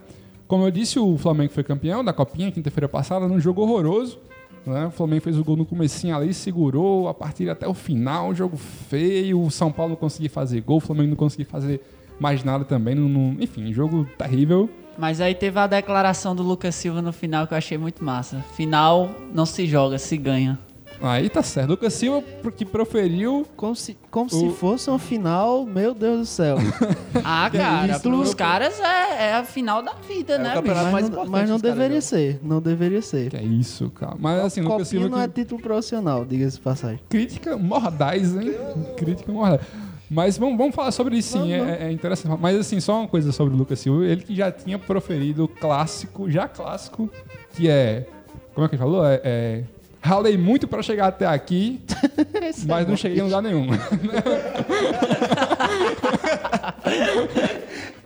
Como 0.47 0.63
eu 0.63 0.69
disse, 0.69 0.99
o 0.99 1.17
Flamengo 1.17 1.51
foi 1.51 1.63
campeão 1.63 2.03
da 2.03 2.13
copinha 2.13 2.51
quinta-feira 2.51 2.87
passada, 2.87 3.27
num 3.27 3.39
jogo 3.39 3.63
horroroso, 3.63 4.19
né? 4.63 4.85
O 4.85 4.91
Flamengo 4.91 5.23
fez 5.23 5.39
o 5.39 5.43
gol 5.43 5.55
no 5.55 5.65
comecinho 5.65 6.15
ali, 6.15 6.35
segurou 6.35 7.07
a 7.07 7.15
partida 7.15 7.53
até 7.53 7.67
o 7.67 7.73
final, 7.73 8.29
um 8.29 8.35
jogo 8.35 8.57
feio, 8.57 9.41
o 9.41 9.49
São 9.49 9.71
Paulo 9.71 9.91
não 9.91 9.97
conseguia 9.97 10.29
fazer 10.29 10.61
gol, 10.61 10.77
o 10.77 10.81
Flamengo 10.81 11.09
não 11.09 11.15
conseguia 11.17 11.47
fazer 11.47 11.81
mais 12.19 12.43
nada 12.43 12.63
também, 12.63 12.93
não, 12.93 13.09
não- 13.09 13.37
enfim, 13.41 13.73
jogo 13.73 14.07
terrível. 14.19 14.69
Mas 14.99 15.19
aí 15.19 15.33
teve 15.33 15.57
a 15.59 15.65
declaração 15.65 16.35
do 16.35 16.43
Lucas 16.43 16.75
Silva 16.75 17.01
no 17.01 17.11
final 17.11 17.47
que 17.47 17.53
eu 17.53 17.57
achei 17.57 17.77
muito 17.77 18.03
massa. 18.03 18.37
Final 18.55 19.09
não 19.33 19.45
se 19.47 19.65
joga, 19.65 19.97
se 19.97 20.15
ganha. 20.15 20.57
Aí 21.01 21.29
tá 21.29 21.43
certo. 21.43 21.69
Lucas 21.69 21.93
Silva, 21.93 22.23
que 22.55 22.63
proferiu 22.65 23.45
Como 23.55 23.75
se, 23.75 23.97
como 24.09 24.27
O- 24.27 24.29
se 24.29 24.49
fosse 24.51 24.89
uma 24.89 24.97
final, 24.99 25.65
meu 25.65 25.93
Deus 25.93 26.19
do 26.19 26.25
céu. 26.25 26.57
Ah, 27.23 27.49
cara, 27.51 27.93
isso? 27.93 28.01
pros 28.01 28.33
caras 28.33 28.79
é, 28.79 29.29
é 29.29 29.33
a 29.35 29.43
final 29.43 29.81
da 29.81 29.93
vida, 29.93 30.33
É 30.33 30.37
o 30.37 30.41
né, 30.43 30.53
campeonato 30.53 30.83
bicho? 30.85 30.91
mais 30.91 30.93
Mas, 30.93 31.01
não, 31.03 31.07
importante 31.09 31.31
mas 31.31 31.49
não 31.49 31.59
deveria 31.59 32.01
jogam. 32.01 32.01
ser, 32.01 32.39
não 32.43 32.61
deveria 32.61 33.01
ser. 33.01 33.29
Que 33.29 33.37
é 33.37 33.43
isso, 33.43 33.89
cara. 33.91 34.15
Mas 34.19 34.39
assim, 34.43 34.61
Lucas 34.61 34.87
Silva 34.87 35.07
não 35.09 35.19
é 35.21 35.27
que... 35.27 35.33
título 35.35 35.61
profissional, 35.61 36.25
diga-se 36.25 36.57
de 36.57 36.61
passagem. 36.61 36.99
crítica 37.09 37.57
mordaz, 37.57 38.35
hein? 38.35 38.53
Crítica 38.97 39.31
mordaz. 39.31 39.61
Mas 40.09 40.37
vamos, 40.37 40.57
vamos 40.57 40.75
falar 40.75 40.91
sobre 40.91 41.17
isso 41.17 41.41
sim, 41.41 41.51
é, 41.53 41.87
é 41.87 41.91
interessante. 41.91 42.37
Mas 42.39 42.57
assim, 42.57 42.79
só 42.79 42.99
uma 42.99 43.07
coisa 43.07 43.31
sobre 43.31 43.53
o 43.53 43.57
Lucas 43.57 43.79
Silva. 43.79 44.05
Ele 44.05 44.21
que 44.21 44.35
já 44.35 44.51
tinha 44.51 44.77
proferido 44.77 45.45
o 45.45 45.47
clássico, 45.47 46.29
já 46.29 46.47
clássico, 46.47 47.09
que 47.55 47.67
é... 47.69 48.05
Como 48.53 48.65
é 48.65 48.69
que 48.69 48.75
ele 48.75 48.81
falou? 48.83 49.05
É... 49.05 49.21
é 49.23 49.63
Ralei 50.05 50.37
muito 50.37 50.67
pra 50.67 50.83
chegar 50.83 51.07
até 51.07 51.25
aqui, 51.25 51.81
mas 52.67 52.87
não 52.87 52.95
cheguei 52.95 53.17
em 53.19 53.23
lugar 53.23 53.41
nenhum. 53.41 53.67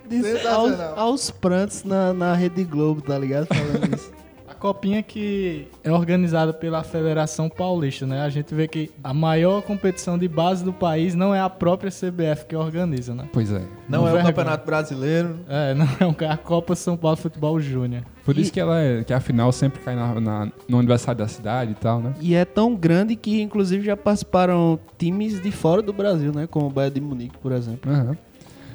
Diz- 0.10 0.46
aos, 0.46 0.80
aos 0.80 1.30
prantos 1.30 1.84
na, 1.84 2.14
na 2.14 2.34
Rede 2.34 2.64
Globo, 2.64 3.02
tá 3.02 3.18
ligado? 3.20 3.48
Falando 3.48 3.96
isso. 3.96 4.12
Copinha 4.60 5.02
que 5.02 5.68
é 5.84 5.92
organizada 5.92 6.54
pela 6.54 6.84
Federação 6.84 7.50
Paulista, 7.50 8.06
né? 8.06 8.22
A 8.22 8.30
gente 8.30 8.54
vê 8.54 8.68
que 8.68 8.92
a 9.04 9.14
maior 9.14 9.62
competição 9.64 10.18
de 10.18 10.28
base 10.28 10.64
do 10.64 10.72
país 10.74 11.16
não 11.16 11.34
é 11.34 11.40
a 11.40 11.50
própria 11.50 11.90
CBF 11.90 12.46
que 12.48 12.56
organiza, 12.56 13.16
né? 13.16 13.28
Pois 13.34 13.52
é. 13.52 13.62
Não 13.88 14.00
é 14.00 14.12
o 14.12 14.14
vergonha. 14.14 14.26
Campeonato 14.34 14.66
Brasileiro. 14.66 15.40
É, 15.48 15.74
não 15.76 15.86
é 15.86 16.26
é 16.26 16.28
a 16.30 16.38
Copa 16.38 16.76
São 16.76 16.96
Paulo 16.98 17.18
Futebol 17.18 17.60
Júnior. 17.60 18.04
Por 18.26 18.38
isso 18.38 18.52
que 18.52 18.60
ela 18.60 18.80
é, 18.80 19.04
que 19.04 19.14
a 19.14 19.20
final 19.20 19.52
sempre 19.52 19.80
cai 19.82 19.96
na, 19.96 20.20
na- 20.20 20.52
no 20.68 20.78
aniversário 20.78 21.18
da 21.18 21.28
cidade 21.28 21.72
e 21.72 21.76
tal, 21.76 22.00
né? 22.00 22.14
E 22.22 22.36
é 22.36 22.46
tão 22.46 22.76
grande 22.76 23.16
que, 23.16 23.42
inclusive, 23.42 23.84
já 23.84 23.98
participaram 23.98 24.78
times 24.98 25.42
de 25.42 25.52
fora 25.52 25.82
do 25.82 25.92
Brasil, 25.94 26.32
né? 26.32 26.46
Como 26.46 26.68
o 26.68 26.70
Bayern 26.70 26.94
de 27.00 27.02
Munique, 27.02 27.38
por 27.40 27.52
exemplo. 27.52 27.92
Aham. 27.92 28.16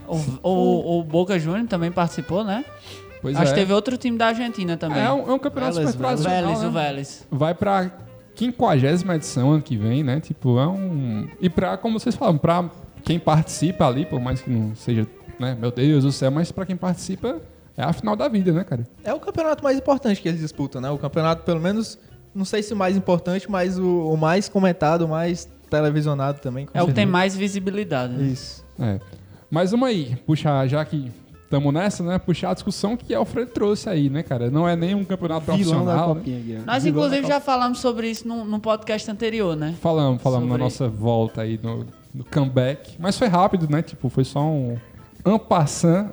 O, 0.07 0.17
o, 0.51 0.99
o 1.01 1.05
Boca 1.05 1.39
Juniors 1.39 1.69
também 1.69 1.91
participou, 1.91 2.45
né? 2.45 2.65
Pois 3.25 3.35
Acho 3.37 3.53
é. 3.53 3.55
que 3.55 3.61
teve 3.61 3.73
outro 3.73 3.97
time 3.97 4.19
da 4.19 4.27
Argentina 4.27 4.77
também. 4.77 5.03
É 5.03 5.11
um, 5.11 5.31
é 5.31 5.33
um 5.33 5.39
campeonato 5.39 5.77
Vélez, 5.77 5.93
super 5.93 6.05
o 6.05 6.09
tradicional, 6.09 6.43
Vélez, 6.43 6.61
né? 6.61 6.69
o 6.69 6.71
Vélez. 6.71 7.27
Vai 7.31 7.55
pra 7.55 7.91
50 8.37 9.15
edição 9.15 9.53
ano 9.53 9.63
que 9.63 9.79
vem, 9.79 10.05
né? 10.05 10.21
Tipo, 10.21 10.59
é 10.59 10.69
um... 10.69 11.27
E 11.41 11.49
pra, 11.49 11.79
como 11.79 11.99
vocês 11.99 12.15
falam, 12.15 12.37
pra 12.37 12.69
quem 13.03 13.19
participa 13.19 13.87
ali, 13.87 14.05
por 14.05 14.21
mais 14.21 14.43
que 14.43 14.51
não 14.51 14.77
seja, 14.77 15.07
né? 15.41 15.57
Meu 15.59 15.71
Deus 15.71 16.05
do 16.05 16.13
céu, 16.13 16.31
mas 16.31 16.53
pra 16.53 16.67
quem 16.67 16.77
participa 16.77 17.41
é 17.79 17.83
a 17.83 17.95
final 17.95 18.15
da 18.15 18.29
vida, 18.29 18.53
né, 18.53 18.63
cara? 18.63 18.87
É 19.03 19.15
o 19.15 19.19
campeonato 19.19 19.65
mais 19.65 19.79
importante 19.79 20.21
que 20.21 20.29
eles 20.29 20.43
disputam, 20.43 20.83
né? 20.83 20.91
O 20.91 20.99
campeonato, 20.99 21.45
pelo 21.45 21.61
menos, 21.61 21.99
não 22.35 22.45
sei 22.45 22.63
se 22.63 22.75
o 22.75 22.77
mais 22.77 22.95
importante, 22.95 23.51
mas 23.51 23.79
o, 23.79 24.13
o 24.13 24.19
mais 24.19 24.51
comentado, 24.51 25.07
o 25.07 25.09
mais 25.09 25.49
televisionado 25.71 26.41
também. 26.41 26.69
É 26.75 26.83
o 26.83 26.89
que 26.89 26.93
tem 26.93 27.07
mais 27.07 27.35
visibilidade. 27.35 28.13
né? 28.13 28.27
Isso. 28.27 28.63
É. 28.79 29.01
Mais 29.51 29.73
uma 29.73 29.87
aí, 29.87 30.15
puxar, 30.27 30.67
já 30.67 30.85
que 30.85 31.11
estamos 31.59 31.73
nessa, 31.73 32.03
né? 32.03 32.19
Puxar 32.19 32.51
a 32.51 32.55
discussão 32.55 32.97
que 32.97 33.15
Alfredo 33.15 33.51
trouxe 33.53 33.89
aí, 33.89 34.11
né, 34.11 34.23
cara? 34.23 34.51
Não 34.51 34.69
é 34.69 34.75
nem 34.75 34.95
um 34.95 35.05
campeonato 35.05 35.53
Vilão 35.53 35.85
da 35.85 35.93
profissional. 35.95 36.15
né? 36.15 36.21
copinha 36.21 36.61
ó. 36.63 36.67
Nós, 36.67 36.83
Vilão 36.85 37.01
da 37.01 37.07
inclusive, 37.07 37.29
já 37.29 37.41
falamos 37.41 37.79
sobre 37.79 38.11
isso 38.11 38.27
num, 38.27 38.45
num 38.45 38.59
podcast 38.61 39.11
anterior, 39.11 39.57
né? 39.57 39.75
Falamos, 39.81 40.21
falamos 40.23 40.45
na 40.49 40.53
Sobre- 40.55 40.65
nossa 40.65 40.89
volta 40.89 41.43
aí 41.43 41.59
no, 41.63 41.87
no 42.15 42.25
comeback. 42.25 42.97
Mas 42.99 43.17
foi 43.17 43.29
rápido, 43.29 43.69
né? 43.71 43.83
Tipo, 43.83 44.09
foi 44.09 44.25
só 44.25 44.41
um. 44.43 44.77
Un 45.27 45.39
passant. 45.39 46.11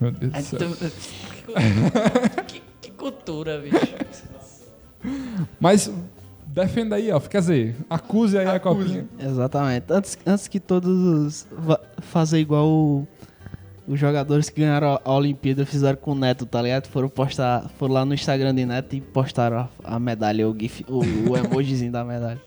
Meu 0.00 0.10
Deus 0.10 0.32
do 0.32 0.42
céu. 0.42 0.58
que, 2.46 2.62
que 2.82 2.90
cultura, 2.90 3.58
bicho. 3.58 3.76
Mas 5.60 5.90
defenda 6.46 6.96
aí, 6.96 7.10
ó. 7.10 7.18
Quer 7.20 7.40
dizer, 7.40 7.76
acuse 7.88 8.36
aí 8.38 8.46
a 8.46 8.60
copinha. 8.60 9.06
Exatamente. 9.18 9.86
Antes, 9.88 10.18
antes 10.26 10.48
que 10.48 10.60
todos 10.60 11.46
fazer 12.02 12.38
igual 12.38 12.66
o- 12.68 13.08
os 13.86 13.98
jogadores 13.98 14.48
que 14.48 14.60
ganharam 14.60 14.98
a, 15.04 15.12
Olimpíada 15.12 15.66
fizeram 15.66 15.96
com 15.96 16.12
o 16.12 16.14
Neto, 16.14 16.46
tá 16.46 16.60
ligado? 16.62 16.86
Foram 16.86 17.08
postar, 17.08 17.68
foram 17.78 17.94
lá 17.94 18.04
no 18.04 18.14
Instagram 18.14 18.54
de 18.54 18.64
Neto 18.64 18.96
e 18.96 19.00
postaram 19.00 19.58
a, 19.58 19.68
a 19.84 19.98
medalha, 19.98 20.48
o 20.48 20.58
gif, 20.58 20.84
o, 20.88 21.00
o 21.30 21.36
emojizinho 21.36 21.92
da 21.92 22.04
medalha. 22.04 22.40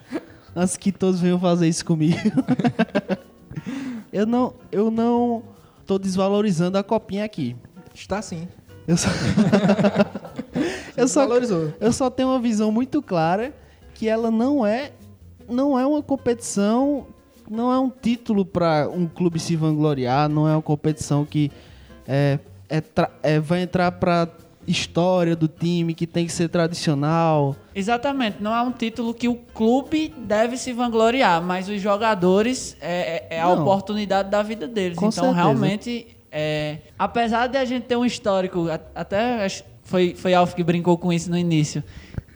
Antes 0.56 0.76
que 0.78 0.92
todos 0.92 1.20
venham 1.20 1.40
fazer 1.40 1.68
isso 1.68 1.86
comigo. 1.86 2.18
eu 4.12 4.26
não, 4.26 4.56
eu 4.72 4.90
não 4.90 5.44
tô 5.86 6.00
desvalorizando 6.00 6.78
a 6.78 6.84
copinha 6.84 7.24
aqui. 7.24 7.56
Está 7.94 8.22
sim. 8.22 8.48
Eu 8.88 8.98
só, 8.98 9.10
eu 10.98 11.08
só 11.08 11.28
eu 11.80 11.94
só 11.94 12.10
tenho 12.10 12.30
uma 12.30 12.40
visão 12.40 12.72
muito 12.72 13.02
clara 13.02 13.54
que 13.94 14.08
ela 14.08 14.32
não 14.32 14.66
é 14.66 14.92
não 15.50 15.78
é 15.78 15.86
uma 15.86 16.02
competição, 16.02 17.08
não 17.50 17.72
é 17.72 17.80
um 17.80 17.90
título 17.90 18.46
para 18.46 18.90
um 18.90 19.08
clube 19.08 19.40
se 19.40 19.56
vangloriar, 19.56 20.30
não 20.30 20.48
é 20.48 20.54
uma 20.54 20.62
competição 20.62 21.26
que 21.26 21.52
é, 22.08 22.40
é 22.70 22.84
é- 23.24 23.40
vai 23.40 23.62
entrar 23.62 23.92
para 23.94 24.28
história 24.68 25.34
do 25.36 25.48
time, 25.48 25.94
que 25.94 26.06
tem 26.06 26.26
que 26.26 26.32
ser 26.32 26.50
tradicional. 26.50 27.56
Exatamente, 27.74 28.38
não 28.42 28.54
é 28.54 28.62
um 28.62 28.72
título 28.72 29.14
que 29.14 29.28
o 29.28 29.36
clube 29.36 30.14
deve 30.18 30.58
se 30.58 30.74
vangloriar, 30.74 31.42
mas 31.42 31.70
os 31.70 31.82
jogadores 31.82 32.76
é, 32.82 33.28
é- 33.32 33.38
é 33.38 33.42
a 33.42 33.46
Não. 33.48 33.62
oportunidade 33.62 34.30
da 34.30 34.44
vida 34.44 34.68
deles. 34.68 34.98
Com 34.98 35.08
então, 35.08 35.24
certeza. 35.24 35.36
realmente, 35.42 36.08
é, 36.30 36.80
apesar 37.00 37.48
de 37.48 37.58
a 37.58 37.64
gente 37.64 37.84
ter 37.86 37.96
um 37.96 38.04
histórico, 38.04 38.68
até 38.94 39.48
foi, 39.84 40.14
foi 40.16 40.34
Alf 40.34 40.54
que 40.54 40.64
brincou 40.64 40.98
com 40.98 41.14
isso 41.14 41.30
no 41.32 41.38
início, 41.38 41.82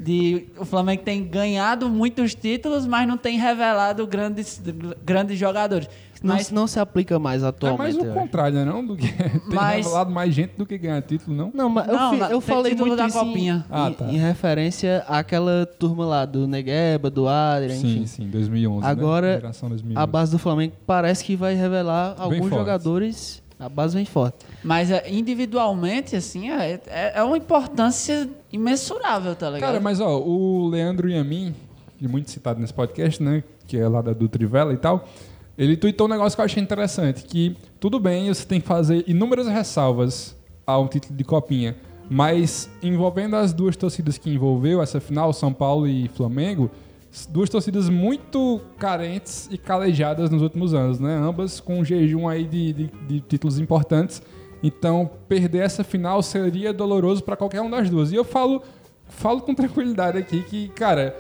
de 0.04 0.48
o 0.58 0.66
Flamengo 0.66 1.04
tem 1.04 1.24
ganhado 1.24 1.90
muitos 1.90 2.34
títulos, 2.34 2.86
mas 2.88 3.08
não 3.08 3.18
tem 3.18 3.38
revelado 3.38 4.06
grandes, 4.08 4.62
grandes 5.06 5.38
jogadores. 5.38 5.88
Não, 6.24 6.36
Mas 6.36 6.52
não 6.52 6.68
se 6.68 6.80
aplica 6.80 7.18
mais 7.18 7.42
É 7.42 7.48
atualmente. 7.48 7.80
mais 7.80 7.96
o 7.98 8.06
eu 8.06 8.14
contrário, 8.14 8.56
né? 8.56 8.64
Não? 8.64 8.86
Do 8.86 8.96
que 8.96 9.08
tem 9.12 9.42
Mas- 9.56 9.78
revelado 9.88 10.12
mais 10.12 10.32
gente 10.32 10.52
do 10.56 10.68
que 10.68 10.78
ganhar 10.78 11.02
título, 11.02 11.36
não? 11.36 11.52
Não, 11.52 11.68
mas 11.68 11.88
eu, 11.88 11.94
Não, 11.96 12.12
fi- 12.12 12.18
na- 12.18 12.30
eu 12.30 12.40
falei 12.42 12.76
muito 12.76 12.96
da 12.96 13.08
isso 13.08 13.18
em, 13.18 13.26
Copinha. 13.28 13.66
Ah, 13.72 13.90
em- 13.90 13.94
tá. 13.94 14.06
em 14.06 14.18
referência 14.20 15.04
àquela 15.08 15.66
turma 15.66 16.06
lá 16.06 16.24
do 16.26 16.48
Negueba, 16.48 17.10
do 17.10 17.28
Adrian, 17.28 17.76
enfim. 17.76 18.02
Sim, 18.02 18.06
sim, 18.06 18.28
2011. 18.30 18.86
Agora, 18.86 19.28
né? 19.30 19.34
Geração 19.38 19.68
2011. 19.70 20.04
A 20.04 20.06
base 20.06 20.32
do 20.32 20.38
Flamengo 20.38 20.74
parece 20.86 21.24
que 21.26 21.36
vai 21.36 21.56
revelar 21.56 22.14
alguns 22.20 22.38
forte. 22.38 22.54
jogadores. 22.56 23.41
A 23.62 23.70
base 23.70 23.96
vem 23.96 24.06
forte. 24.06 24.44
Mas 24.64 24.90
é, 24.90 25.08
individualmente, 25.08 26.16
assim, 26.16 26.50
é, 26.50 26.82
é, 26.88 27.12
é 27.20 27.24
uma 27.24 27.38
importância 27.38 28.28
imensurável, 28.52 29.36
tá 29.36 29.52
ligado? 29.52 29.70
Cara, 29.70 29.80
mas 29.80 30.00
ó, 30.00 30.20
o 30.20 30.68
Leandro 30.68 31.08
Yamin, 31.08 31.54
que 32.00 32.06
é 32.06 32.08
muito 32.08 32.32
citado 32.32 32.60
nesse 32.60 32.74
podcast, 32.74 33.22
né? 33.22 33.44
Que 33.68 33.78
é 33.78 33.88
lá 33.88 34.02
da, 34.02 34.14
do 34.14 34.28
Trivela 34.28 34.74
e 34.74 34.78
tal. 34.78 35.08
Ele 35.56 35.78
tweetou 35.78 36.08
um 36.08 36.10
negócio 36.10 36.36
que 36.36 36.42
eu 36.42 36.46
achei 36.46 36.62
interessante, 36.64 37.24
que 37.24 37.56
tudo 37.80 38.00
bem, 38.00 38.34
você 38.34 38.44
tem 38.48 38.60
que 38.60 38.68
fazer 38.68 39.04
inúmeras 39.08 39.48
ressalvas 39.48 40.36
ao 40.66 40.88
título 40.88 41.16
de 41.16 41.24
Copinha, 41.24 41.76
mas 42.10 42.68
envolvendo 42.82 43.36
as 43.36 43.54
duas 43.54 43.76
torcidas 43.76 44.18
que 44.18 44.32
envolveu 44.32 44.82
essa 44.82 45.00
final, 45.00 45.32
São 45.34 45.54
Paulo 45.54 45.88
e 45.88 46.08
Flamengo, 46.08 46.72
duas 47.30 47.50
torcidas 47.50 47.90
muito 47.90 48.62
carentes 48.78 49.50
e 49.52 49.58
calejadas 49.58 50.30
nos 50.30 50.42
últimos 50.42 50.74
anos, 50.74 51.00
né? 51.00 51.16
Ambas 51.16 51.60
com 51.60 51.80
um 51.80 51.86
jejum 51.86 52.28
aí 52.28 52.46
de, 52.46 52.74
de- 52.74 52.92
de 53.08 53.20
títulos 53.22 53.60
importantes. 53.60 54.22
Então, 54.64 55.10
perder 55.28 55.60
essa 55.64 55.84
final 55.84 56.22
seria 56.22 56.72
doloroso 56.72 57.24
para 57.24 57.36
qualquer 57.36 57.62
uma 57.62 57.72
das 57.78 57.90
duas. 57.90 58.12
E 58.12 58.16
eu 58.16 58.24
falo, 58.24 58.62
falo 59.08 59.42
com 59.42 59.54
tranquilidade 59.56 60.18
aqui 60.18 60.42
que, 60.44 60.70
cara, 60.70 61.16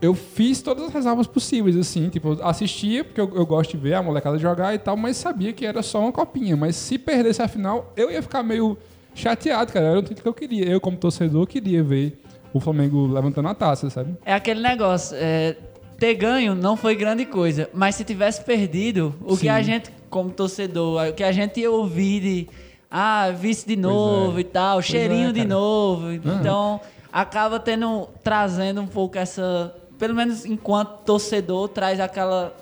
eu 0.00 0.14
fiz 0.14 0.62
todas 0.62 0.84
as 0.84 0.92
ressalvas 0.92 1.26
possíveis, 1.26 1.76
assim. 1.76 2.08
Tipo, 2.08 2.38
assistia, 2.42 3.02
porque 3.04 3.20
eu, 3.20 3.30
eu 3.34 3.44
gosto 3.44 3.72
de 3.72 3.76
ver 3.78 3.94
a 3.94 4.02
molecada 4.02 4.38
jogar 4.38 4.74
e 4.74 4.78
tal, 4.78 4.96
mas 4.96 5.16
sabia 5.16 5.52
que 5.52 5.66
era 5.66 5.82
só 5.82 6.00
uma 6.00 6.12
copinha. 6.12 6.56
Mas 6.56 6.76
se 6.76 6.96
perdesse 6.96 7.42
a 7.42 7.48
final, 7.48 7.92
eu 7.96 8.10
ia 8.10 8.22
ficar 8.22 8.42
meio 8.42 8.78
chateado, 9.14 9.72
cara. 9.72 9.86
Era 9.86 9.98
o 9.98 10.02
título 10.02 10.22
que 10.22 10.28
eu 10.28 10.34
queria. 10.34 10.64
Eu, 10.66 10.80
como 10.80 10.96
torcedor, 10.96 11.46
queria 11.46 11.82
ver 11.82 12.22
o 12.56 12.60
Flamengo 12.60 13.06
levantando 13.06 13.48
a 13.48 13.54
taça, 13.54 13.90
sabe? 13.90 14.14
É 14.24 14.34
aquele 14.34 14.60
negócio, 14.60 15.16
é, 15.18 15.56
ter 15.98 16.14
ganho 16.14 16.54
não 16.54 16.76
foi 16.76 16.94
grande 16.94 17.24
coisa, 17.24 17.68
mas 17.72 17.94
se 17.94 18.04
tivesse 18.04 18.42
perdido, 18.44 19.14
o 19.22 19.36
que 19.36 19.48
a 19.48 19.62
gente, 19.62 19.90
como 20.10 20.30
torcedor, 20.30 21.08
o 21.08 21.12
que 21.12 21.24
a 21.24 21.32
gente 21.32 21.60
ia 21.60 21.70
ouvir 21.70 22.20
de 22.20 22.48
ah, 22.90 23.30
vice 23.30 23.66
de 23.66 23.76
novo 23.76 24.38
é. 24.38 24.40
e 24.40 24.44
tal, 24.44 24.80
cheirinho 24.80 25.30
é, 25.30 25.32
de 25.32 25.44
novo. 25.44 26.12
Então, 26.12 26.80
acaba 27.12 27.58
tendo, 27.58 28.08
trazendo 28.22 28.80
um 28.80 28.86
pouco 28.86 29.18
essa. 29.18 29.74
Pelo 29.98 30.14
menos 30.14 30.44
enquanto 30.44 31.02
torcedor, 31.04 31.68
traz 31.68 32.00
aquela. 32.00 32.54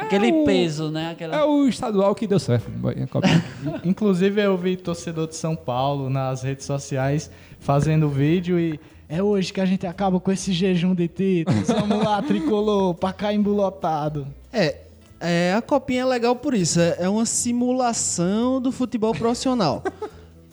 Aquele 0.00 0.32
o- 0.32 0.44
peso, 0.44 0.90
né? 0.90 1.10
Aquela... 1.12 1.36
É 1.36 1.44
o 1.44 1.66
estadual 1.68 2.14
que 2.14 2.26
deu 2.26 2.38
certo. 2.38 2.70
copinha. 3.10 3.44
Inclusive, 3.84 4.40
eu 4.40 4.56
vi 4.56 4.76
torcedor 4.76 5.26
de 5.28 5.36
São 5.36 5.54
Paulo 5.56 6.08
nas 6.10 6.42
redes 6.42 6.64
sociais 6.66 7.30
fazendo 7.60 8.08
vídeo 8.08 8.58
e 8.58 8.78
é 9.08 9.22
hoje 9.22 9.52
que 9.52 9.60
a 9.60 9.64
gente 9.66 9.86
acaba 9.86 10.20
com 10.20 10.30
esse 10.30 10.52
jejum 10.52 10.94
de 10.94 11.08
títulos. 11.08 11.66
Vamos 11.68 12.04
lá, 12.04 12.20
tricolor, 12.22 12.94
pra 12.94 13.12
cá 13.12 13.32
embulotado. 13.32 14.26
É, 14.52 14.76
é, 15.20 15.54
a 15.56 15.62
copinha 15.62 16.02
é 16.02 16.04
legal 16.04 16.36
por 16.36 16.54
isso. 16.54 16.78
É, 16.80 16.96
é 17.00 17.08
uma 17.08 17.24
simulação 17.26 18.60
do 18.60 18.70
futebol 18.72 19.12
profissional. 19.14 19.82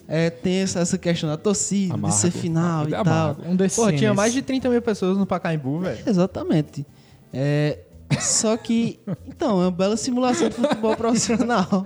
É, 0.08 0.30
tem 0.30 0.58
essa, 0.58 0.78
essa 0.80 0.96
questão 0.96 1.28
da 1.28 1.36
torcida, 1.36 1.94
Amargo. 1.94 2.14
de 2.16 2.20
ser 2.22 2.30
final 2.30 2.84
e 2.88 2.94
É 2.94 3.02
tal. 3.02 3.12
amargo. 3.12 3.42
Um 3.44 3.56
desses. 3.56 3.76
Pô, 3.76 3.90
tinha 3.92 4.14
mais 4.14 4.32
de 4.32 4.40
30 4.40 4.68
mil 4.70 4.80
pessoas 4.80 5.18
no 5.18 5.26
Pacaembu, 5.26 5.80
velho. 5.80 5.98
Exatamente. 6.06 6.86
É, 7.34 7.80
só 8.20 8.56
que, 8.56 8.98
então, 9.26 9.60
é 9.60 9.64
uma 9.64 9.70
bela 9.70 9.96
simulação 9.96 10.48
de 10.48 10.54
futebol 10.54 10.96
profissional. 10.96 11.84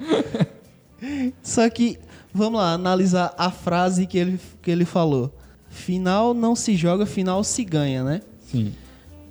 Só 1.42 1.68
que, 1.70 1.98
vamos 2.32 2.60
lá, 2.60 2.72
analisar 2.72 3.34
a 3.36 3.50
frase 3.50 4.06
que 4.06 4.18
ele, 4.18 4.40
que 4.60 4.70
ele 4.70 4.84
falou. 4.84 5.34
Final 5.68 6.34
não 6.34 6.54
se 6.54 6.74
joga, 6.74 7.06
final 7.06 7.44
se 7.44 7.64
ganha, 7.64 8.02
né? 8.02 8.20
Sim. 8.50 8.72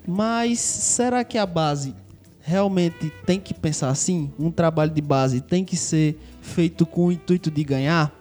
Mas 0.08 0.60
será 0.60 1.24
que 1.24 1.38
a 1.38 1.46
base 1.46 1.94
realmente 2.42 3.12
tem 3.26 3.40
que 3.40 3.54
pensar 3.54 3.90
assim? 3.90 4.32
Um 4.40 4.50
trabalho 4.50 4.92
de 4.92 5.02
base 5.02 5.42
tem 5.42 5.64
que 5.64 5.78
ser 5.78 6.18
feito 6.42 6.86
com 6.86 7.08
o 7.08 7.12
intuito 7.12 7.52
de 7.52 7.64
ganhar? 7.64 8.12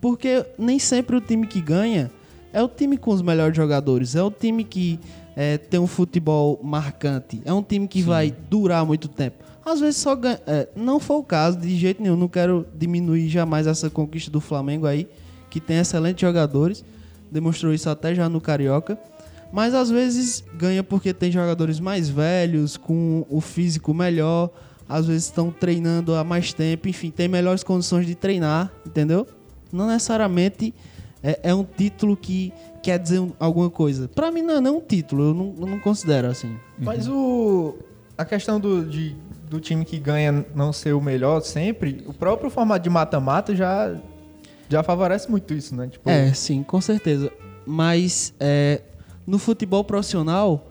Porque 0.00 0.44
nem 0.58 0.78
sempre 0.78 1.16
o 1.16 1.20
time 1.20 1.46
que 1.46 1.60
ganha 1.60 2.10
é 2.52 2.62
o 2.62 2.68
time 2.68 2.96
com 2.96 3.12
os 3.12 3.22
melhores 3.22 3.56
jogadores, 3.56 4.16
é 4.16 4.22
o 4.22 4.30
time 4.30 4.64
que 4.64 4.98
é, 5.40 5.56
tem 5.56 5.78
um 5.78 5.86
futebol 5.86 6.58
marcante, 6.64 7.40
é 7.44 7.52
um 7.52 7.62
time 7.62 7.86
que 7.86 8.02
vai 8.02 8.34
durar 8.50 8.84
muito 8.84 9.06
tempo. 9.06 9.44
Às 9.64 9.78
vezes 9.78 9.98
só 9.98 10.16
ganha. 10.16 10.40
é, 10.44 10.66
não 10.74 10.98
foi 10.98 11.16
o 11.16 11.22
caso, 11.22 11.56
de 11.56 11.76
jeito 11.76 12.02
nenhum. 12.02 12.16
Não 12.16 12.26
quero 12.26 12.66
diminuir 12.74 13.28
jamais 13.28 13.68
essa 13.68 13.88
conquista 13.88 14.32
do 14.32 14.40
Flamengo 14.40 14.84
aí, 14.84 15.06
que 15.48 15.60
tem 15.60 15.78
excelentes 15.78 16.22
jogadores. 16.22 16.84
demonstrou 17.30 17.72
isso 17.72 17.88
até 17.88 18.16
já 18.16 18.28
no 18.28 18.40
Carioca. 18.40 18.98
Mas 19.52 19.74
às 19.74 19.88
vezes 19.90 20.42
ganha 20.56 20.82
porque 20.82 21.14
tem 21.14 21.30
jogadores 21.30 21.78
mais 21.78 22.08
velhos, 22.08 22.76
com 22.76 23.24
o 23.30 23.40
físico 23.40 23.94
melhor, 23.94 24.50
às 24.88 25.06
vezes 25.06 25.26
estão 25.26 25.52
treinando 25.52 26.16
há 26.16 26.24
mais 26.24 26.52
tempo, 26.52 26.88
enfim, 26.88 27.12
tem 27.12 27.28
melhores 27.28 27.62
condições 27.62 28.08
de 28.08 28.16
treinar, 28.16 28.72
entendeu? 28.84 29.24
Não 29.72 29.86
necessariamente 29.86 30.74
é, 31.22 31.40
é 31.42 31.54
um 31.54 31.64
título 31.64 32.16
que 32.16 32.52
quer 32.82 32.98
dizer 32.98 33.18
um- 33.20 33.32
alguma 33.38 33.68
coisa. 33.70 34.08
Pra 34.08 34.30
mim 34.30 34.42
não 34.42 34.54
é 34.54 34.70
um 34.70 34.80
título, 34.80 35.28
eu 35.30 35.34
não, 35.34 35.54
eu 35.58 35.66
não 35.66 35.78
considero 35.80 36.28
assim. 36.28 36.56
Mas 36.78 37.08
o 37.08 37.76
a 38.16 38.24
questão 38.24 38.58
do, 38.58 38.84
de- 38.84 39.14
do 39.48 39.60
time 39.60 39.84
que 39.84 39.98
ganha 39.98 40.44
não 40.54 40.72
ser 40.72 40.92
o 40.92 41.00
melhor 41.00 41.40
sempre, 41.40 42.02
o 42.06 42.12
próprio 42.12 42.50
formato 42.50 42.82
de 42.82 42.90
mata-mata 42.90 43.54
já, 43.54 43.94
já 44.68 44.82
favorece 44.82 45.30
muito 45.30 45.54
isso, 45.54 45.74
né? 45.74 45.86
Tipo, 45.86 46.10
É, 46.10 46.32
sim, 46.34 46.62
com 46.62 46.80
certeza. 46.80 47.30
Mas 47.64 48.34
é, 48.40 48.82
no 49.26 49.38
futebol 49.38 49.84
profissional, 49.84 50.66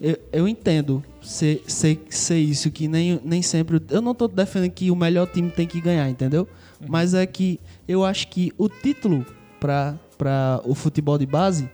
eu, 0.00 0.16
eu 0.32 0.48
entendo 0.48 1.02
ser, 1.22 1.62
ser, 1.66 2.04
ser 2.10 2.38
isso, 2.38 2.70
que 2.70 2.86
nem, 2.88 3.20
nem 3.24 3.40
sempre. 3.40 3.80
Eu 3.90 4.02
não 4.02 4.14
tô 4.14 4.28
defendendo 4.28 4.70
que 4.72 4.90
o 4.90 4.96
melhor 4.96 5.26
time 5.28 5.50
tem 5.50 5.66
que 5.66 5.80
ganhar, 5.80 6.08
entendeu? 6.10 6.46
Mas 6.88 7.14
é 7.14 7.24
que 7.24 7.58
eu 7.88 8.04
acho 8.04 8.26
que 8.28 8.52
o 8.58 8.68
título 8.68 9.24
para 9.62 10.60
o 10.64 10.74
futebol 10.74 11.16
de 11.16 11.26
base 11.26 11.68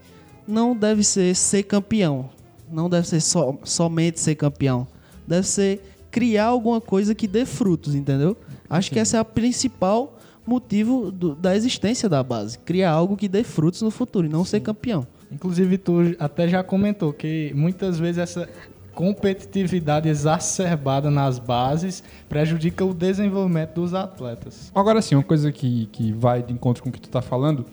não 0.46 0.76
deve 0.76 1.02
ser 1.02 1.34
ser 1.34 1.62
campeão. 1.62 2.28
Não 2.70 2.88
deve 2.88 3.08
ser 3.08 3.20
só, 3.20 3.56
somente 3.64 4.20
ser 4.20 4.34
campeão. 4.34 4.86
Deve 5.26 5.46
ser 5.46 5.80
criar 6.10 6.46
alguma 6.46 6.80
coisa 6.80 7.14
que 7.14 7.26
dê 7.26 7.44
frutos, 7.46 7.94
entendeu? 7.94 8.36
Acho 8.68 8.90
que 8.90 8.98
esse 8.98 9.16
é 9.16 9.20
o 9.20 9.24
principal 9.24 10.18
motivo 10.46 11.10
do- 11.10 11.34
da 11.34 11.54
existência 11.56 12.08
da 12.08 12.22
base. 12.22 12.58
Criar 12.58 12.90
algo 12.92 13.16
que 13.16 13.28
dê 13.28 13.42
frutos 13.42 13.82
no 13.82 13.90
futuro 13.90 14.26
e 14.26 14.30
não 14.30 14.44
ser 14.44 14.60
campeão. 14.60 15.06
Inclusive, 15.30 15.76
tu 15.78 15.96
até 16.18 16.48
já 16.48 16.62
comentou 16.62 17.12
que 17.12 17.52
muitas 17.54 17.98
vezes 17.98 18.18
essa 18.18 18.48
competitividade 18.94 20.08
exacerbada 20.08 21.10
nas 21.10 21.38
bases 21.38 22.02
prejudica 22.28 22.84
o 22.84 22.92
desenvolvimento 22.92 23.74
dos 23.80 23.94
atletas. 23.94 24.72
Agora 24.74 25.00
sim, 25.00 25.14
uma 25.14 25.22
coisa 25.22 25.52
que, 25.52 25.86
que 25.92 26.12
vai 26.12 26.42
de 26.42 26.52
encontro 26.52 26.82
com 26.82 26.88
o 26.88 26.92
que 26.92 27.00
tu 27.00 27.08
tá 27.08 27.22
falando, 27.22 27.64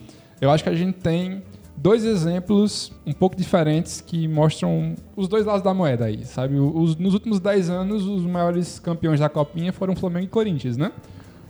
eu 0.42 0.50
acho 0.52 0.64
que 0.64 0.70
a 0.70 0.76
gente 0.76 0.98
tem 0.98 1.42
dois 1.78 2.04
exemplos 2.06 2.92
um 3.06 3.12
pouco 3.14 3.36
diferentes 3.36 4.02
que 4.02 4.28
mostram 4.28 4.96
os 5.16 5.28
dois 5.28 5.46
lados 5.46 5.62
da 5.62 5.74
moeda 5.74 6.06
aí, 6.06 6.26
sabe? 6.26 6.56
Os- 6.60 6.96
nos 6.96 7.14
últimos 7.14 7.40
10 7.40 7.70
anos, 7.70 8.04
os 8.06 8.24
maiores 8.26 8.80
campeões 8.80 9.20
da 9.20 9.30
Copinha 9.30 9.72
foram 9.74 9.96
Flamengo 9.96 10.26
e 10.26 10.30
Corinthians, 10.30 10.78
né? 10.78 10.92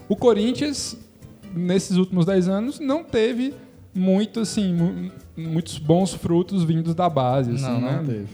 O 0.10 0.15
Corinthians, 0.15 0.98
nesses 1.56 1.98
últimos 1.98 2.25
10 2.25 2.48
anos, 2.50 2.80
não 2.80 3.04
teve 3.04 3.54
muito, 3.94 4.39
assim, 4.42 4.74
mu- 4.74 5.12
muitos 5.38 5.77
bons 5.77 6.13
frutos 6.13 6.63
vindos 6.63 6.94
da 6.94 7.08
base, 7.10 7.51
assim, 7.51 7.63
Não, 7.63 7.80
né? 7.82 7.98
não 7.98 8.06
teve. 8.06 8.27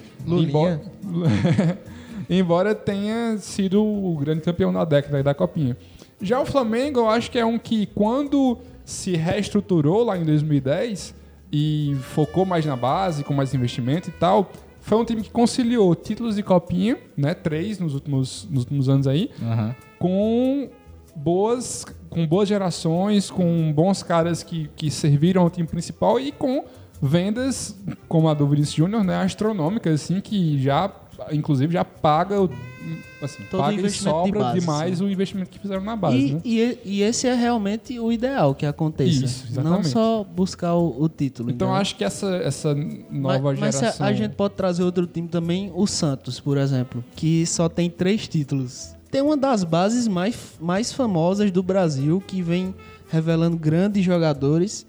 Embora, 0.48 0.82
embora 2.30 2.76
tenha 2.76 3.38
sido 3.38 3.84
o 3.84 4.16
grande 4.18 4.42
campeão 4.42 4.72
da 4.72 4.86
década 4.86 5.18
aí 5.18 5.24
da 5.24 5.34
Copinha. 5.34 5.78
Já 6.22 6.40
o 6.40 6.46
Flamengo, 6.46 7.00
eu 7.00 7.10
acho 7.10 7.30
que 7.32 7.40
é 7.40 7.46
um 7.46 7.58
que, 7.58 7.86
quando 7.88 8.58
se 8.92 9.16
reestruturou 9.16 10.04
lá 10.04 10.18
em 10.18 10.24
2010 10.24 11.16
e 11.52 11.96
focou 12.14 12.46
mais 12.46 12.66
na 12.66 12.76
base, 12.76 13.24
com 13.24 13.34
mais 13.34 13.54
investimento 13.54 14.10
e 14.10 14.14
tal, 14.14 14.52
foi 14.80 14.98
um 14.98 15.06
time 15.06 15.22
que 15.22 15.30
conciliou 15.30 15.94
títulos 15.96 16.36
de 16.36 16.44
Copinha, 16.44 16.98
né? 17.16 17.34
Três 17.34 17.80
nos 17.80 17.94
últimos, 17.94 18.48
nos 18.50 18.64
últimos 18.64 18.90
anos 18.90 19.08
aí, 19.08 19.30
Aham. 19.42 19.76
com 20.00 20.70
boas, 21.16 21.86
com 22.10 22.26
boas 22.26 22.48
gerações, 22.50 23.30
com 23.30 23.72
bons 23.74 24.02
caras 24.02 24.44
que, 24.44 24.70
que 24.76 24.90
serviram 24.90 25.44
ao 25.44 25.50
time 25.50 25.68
principal 25.68 26.20
e 26.20 26.32
com 26.32 26.66
vendas, 27.02 27.76
como 28.08 28.30
a 28.30 28.34
do 28.34 28.48
Vinícius 28.48 28.76
Júnior, 28.76 29.04
né, 29.04 29.18
astronômicas, 29.18 30.04
assim, 30.04 30.22
que 30.22 30.62
já, 30.62 30.92
inclusive, 31.32 31.74
já 31.74 31.84
paga, 31.86 32.42
o- 32.42 32.50
assim, 33.22 33.44
Todo 33.50 33.60
paga 33.62 33.74
e 33.74 33.78
investimento 33.80 34.16
de 34.18 34.26
sobra 34.28 34.40
base, 34.40 34.60
demais 34.60 34.98
sim. 34.98 35.04
o 35.06 35.10
investimento 35.12 35.50
que 35.50 35.60
fizeram 35.60 35.84
na 35.84 35.96
base, 35.96 36.18
E, 36.18 36.34
né? 36.34 36.42
e, 36.44 36.78
e 36.86 37.02
esse 37.04 37.28
é 37.28 37.34
realmente 37.36 38.00
o 38.00 38.12
ideal 38.12 38.56
que 38.56 38.66
aconteça. 38.66 39.26
Isso, 39.26 39.62
não 39.62 39.84
só 39.84 40.24
buscar 40.24 40.74
o, 40.76 41.04
o 41.04 41.08
título. 41.10 41.52
Então, 41.52 41.74
acho 41.74 41.96
que 41.96 42.04
essa, 42.04 42.36
essa 42.38 42.74
nova 43.10 43.50
mas, 43.52 43.60
mas 43.60 43.76
se 43.76 43.80
a- 43.80 43.88
geração... 43.88 44.06
a 44.08 44.14
gente 44.14 44.32
pode 44.36 44.56
trazer 44.56 44.84
outro 44.84 45.06
time 45.06 45.28
também, 45.28 45.72
o 45.76 45.86
Santos, 45.86 46.40
por 46.40 46.58
exemplo, 46.58 47.04
que 47.16 47.46
só 47.46 47.70
tem 47.70 47.90
três 47.90 48.28
títulos. 48.28 48.96
Tem 49.12 49.22
uma 49.22 49.36
das 49.38 49.64
bases 49.64 50.08
mais, 50.08 50.36
mais 50.60 50.92
famosas 50.94 51.52
do 51.52 51.62
Brasil, 51.62 52.24
que 52.26 52.42
vem 52.42 52.74
revelando 53.10 53.58
grandes 53.58 54.04
jogadores 54.06 54.86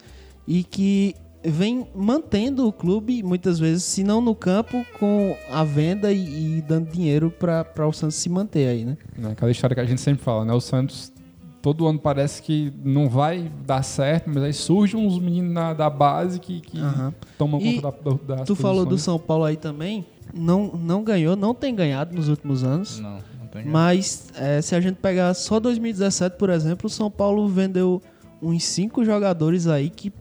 e 0.46 0.62
que 0.62 1.14
vem 1.44 1.86
mantendo 1.94 2.66
o 2.66 2.72
clube, 2.72 3.22
muitas 3.22 3.58
vezes, 3.58 3.84
se 3.84 4.04
não 4.04 4.20
no 4.20 4.34
campo, 4.34 4.84
com 4.98 5.36
a 5.50 5.64
venda 5.64 6.12
e, 6.12 6.58
e 6.58 6.62
dando 6.62 6.90
dinheiro 6.90 7.30
para 7.30 7.86
o 7.86 7.92
Santos 7.92 8.16
se 8.16 8.28
manter 8.28 8.68
aí, 8.68 8.84
né? 8.84 8.96
né, 9.16 9.32
Aquela 9.32 9.50
história 9.50 9.74
que 9.74 9.80
a 9.80 9.84
gente 9.84 10.00
sempre 10.00 10.22
fala, 10.22 10.44
né? 10.44 10.52
O 10.52 10.60
Santos, 10.60 11.12
todo 11.60 11.86
ano 11.86 11.98
parece 11.98 12.42
que 12.42 12.72
não 12.84 13.08
vai 13.08 13.50
dar 13.66 13.82
certo, 13.82 14.30
mas 14.30 14.42
aí 14.42 14.52
surgem 14.52 15.04
uns 15.04 15.18
meninos 15.18 15.52
na- 15.52 15.74
da 15.74 15.90
base 15.90 16.38
que, 16.38 16.60
que 16.60 16.78
Aham. 16.78 17.14
tomam 17.38 17.60
E 17.60 17.80
conta 17.80 17.96
da, 18.26 18.36
das 18.36 18.46
Tu 18.46 18.54
falou 18.54 18.84
do. 18.86 18.96
São 18.98 19.18
Paulo 19.18 19.44
aí 19.44 19.56
também, 19.56 20.04
não, 20.32 20.68
não 20.76 21.02
ganhou, 21.02 21.34
não 21.36 21.54
tem 21.54 21.74
ganhado 21.74 22.14
nos 22.14 22.28
últimos 22.28 22.62
anos. 22.64 23.00
Não, 23.00 23.18
não 23.40 23.46
tem 23.52 23.64
Mas 23.66 24.28
é, 24.36 24.60
se 24.62 24.74
a 24.74 24.80
gente 24.80 24.96
pegar 24.96 25.34
só 25.34 25.58
2017, 25.60 26.36
por 26.36 26.50
exemplo, 26.50 26.86
o 26.86 26.90
São 26.90 27.10
Paulo 27.10 27.46
vendeu 27.48 28.00
uns 28.40 28.64
cinco 28.64 29.04
jogadores 29.04 29.66
aí 29.68 29.88
que 29.90 30.12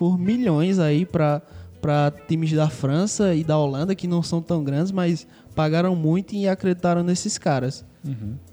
por 0.00 0.18
milhões 0.18 0.78
aí 0.78 1.04
para 1.04 1.42
para 1.78 2.10
times 2.28 2.52
da 2.52 2.68
França 2.68 3.34
e 3.34 3.42
da 3.42 3.56
Holanda 3.56 3.94
que 3.94 4.06
não 4.06 4.22
são 4.22 4.42
tão 4.42 4.62
grandes, 4.62 4.92
mas 4.92 5.26
pagaram 5.54 5.96
muito 5.96 6.34
e 6.34 6.46
acreditaram 6.46 7.02
nesses 7.02 7.38
caras. 7.38 7.84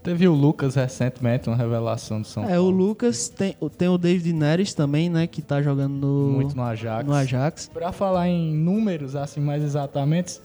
Teve 0.01 0.27
o 0.29 0.33
Lucas 0.33 0.75
recentemente, 0.75 1.49
uma 1.49 1.55
revelação 1.55 2.21
do 2.21 2.27
São 2.27 2.43
é, 2.43 2.55
Paulo. 2.55 2.67
o 2.67 2.69
Lucas 2.69 3.27
tem, 3.27 3.55
tem 3.77 3.89
o 3.89 3.97
David 3.97 4.31
Neres 4.31 4.73
também, 4.73 5.09
né, 5.09 5.27
que 5.27 5.41
tá 5.41 5.61
jogando 5.61 5.93
no 5.93 6.31
Muito 6.31 6.55
no 6.55 6.63
Ajax. 6.63 7.05
no 7.05 7.13
Ajax. 7.13 7.69
Pra 7.73 7.91
falar 7.91 8.29
em 8.29 8.53
números, 8.53 9.13
assim, 9.13 9.41
mais 9.41 9.61
exatamente, 9.61 10.39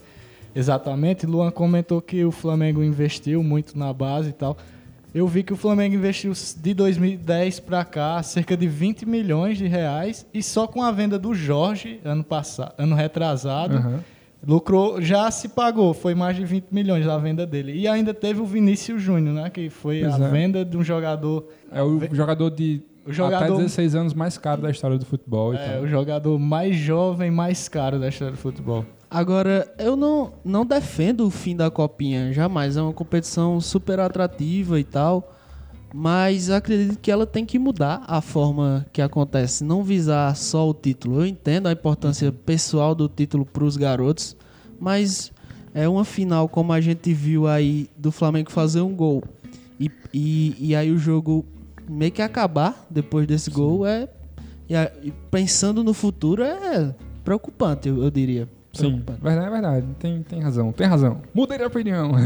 exatamente, 0.54 1.24
Luan 1.24 1.52
comentou 1.52 2.02
que 2.02 2.24
o 2.24 2.32
Flamengo 2.32 2.82
investiu 2.82 3.44
muito 3.44 3.78
na 3.78 3.92
base 3.92 4.30
e 4.30 4.32
tal. 4.32 4.56
Eu 5.14 5.26
vi 5.28 5.42
que 5.42 5.52
o 5.52 5.56
Flamengo 5.56 5.94
investiu 5.94 6.32
de 6.56 6.72
2010 6.74 7.60
pra 7.60 7.84
cá 7.84 8.22
cerca 8.22 8.56
de 8.56 8.66
20 8.66 9.04
milhões 9.06 9.58
de 9.58 9.66
reais 9.66 10.26
e 10.32 10.42
só 10.42 10.66
com 10.66 10.82
a 10.82 10.90
venda 10.90 11.18
do 11.18 11.34
Jorge 11.34 12.00
ano 12.04 12.24
passado, 12.24 12.72
ano 12.78 12.94
retrasado, 12.96 13.76
Aham. 13.76 14.00
lucrou, 14.46 15.02
já 15.02 15.30
se 15.30 15.48
pagou, 15.50 15.92
foi 15.92 16.14
mais 16.14 16.34
de 16.36 16.44
20 16.44 16.66
milhões 16.72 17.06
a 17.06 17.18
venda 17.18 17.46
dele. 17.46 17.74
E 17.78 17.86
ainda 17.86 18.14
teve 18.14 18.40
o 18.40 18.46
Vinícius 18.46 19.02
Júnior, 19.02 19.34
né, 19.34 19.50
que 19.50 19.68
foi 19.68 20.00
Pois 20.00 20.20
a 20.20 20.24
é. 20.26 20.30
venda 20.30 20.64
de 20.64 20.76
um 20.78 20.82
jogador 20.82 21.46
É 21.70 21.82
o 21.82 22.00
jogador 22.14 22.50
de 22.50 22.80
O 23.06 23.12
jogador- 23.12 23.44
até 23.44 23.54
16 23.56 23.94
anos 23.94 24.14
mais 24.14 24.38
caro 24.38 24.62
da 24.62 24.70
história 24.70 24.96
do 24.96 25.04
futebol. 25.04 25.52
é, 25.52 25.74
tal. 25.74 25.82
o 25.82 25.88
jogador 25.88 26.38
mais 26.38 26.74
jovem, 26.76 27.30
mais 27.30 27.68
caro 27.68 27.98
da 27.98 28.08
história 28.08 28.32
do 28.32 28.38
futebol. 28.38 28.86
Agora, 29.12 29.70
eu 29.78 29.94
não, 29.94 30.32
não 30.42 30.64
defendo 30.64 31.26
o 31.26 31.30
fim 31.30 31.54
da 31.54 31.70
copinha, 31.70 32.32
jamais. 32.32 32.78
É 32.78 32.82
uma 32.82 32.94
competição 32.94 33.60
super 33.60 34.00
atrativa 34.00 34.80
e 34.80 34.84
tal. 34.84 35.36
Mas 35.94 36.48
acredito 36.48 36.98
que 36.98 37.10
ela 37.10 37.26
tem 37.26 37.44
que 37.44 37.58
mudar 37.58 38.02
a 38.06 38.22
forma 38.22 38.86
que 38.90 39.02
acontece, 39.02 39.62
não 39.62 39.84
visar 39.84 40.34
só 40.34 40.66
o 40.66 40.72
título. 40.72 41.20
Eu 41.20 41.26
entendo 41.26 41.66
a 41.66 41.72
importância 41.72 42.32
pessoal 42.32 42.94
do 42.94 43.06
título 43.06 43.44
para 43.44 43.64
os 43.64 43.76
garotos, 43.76 44.34
mas 44.80 45.30
é 45.74 45.86
uma 45.86 46.06
final 46.06 46.48
como 46.48 46.72
a 46.72 46.80
gente 46.80 47.12
viu 47.12 47.46
aí 47.46 47.90
do 47.94 48.10
Flamengo 48.10 48.50
fazer 48.50 48.80
um 48.80 48.94
gol 48.94 49.22
e, 49.78 49.90
e, 50.14 50.56
e 50.58 50.74
aí 50.74 50.90
o 50.90 50.96
jogo 50.96 51.44
meio 51.86 52.12
que 52.12 52.22
acabar 52.22 52.86
depois 52.88 53.26
desse 53.26 53.50
gol 53.50 53.86
é 53.86 54.08
pensando 55.30 55.84
no 55.84 55.92
futuro 55.92 56.42
é 56.42 56.94
preocupante, 57.22 57.90
eu, 57.90 58.02
eu 58.02 58.10
diria. 58.10 58.48
Sim, 58.72 59.02
Preocupante. 59.02 59.20
verdade, 59.22 59.46
é 59.46 59.50
verdade. 59.50 59.86
Tem, 59.98 60.22
tem 60.22 60.40
razão, 60.40 60.72
tem 60.72 60.86
razão. 60.86 61.20
Mudei 61.34 61.58
de 61.58 61.64
opinião. 61.64 62.12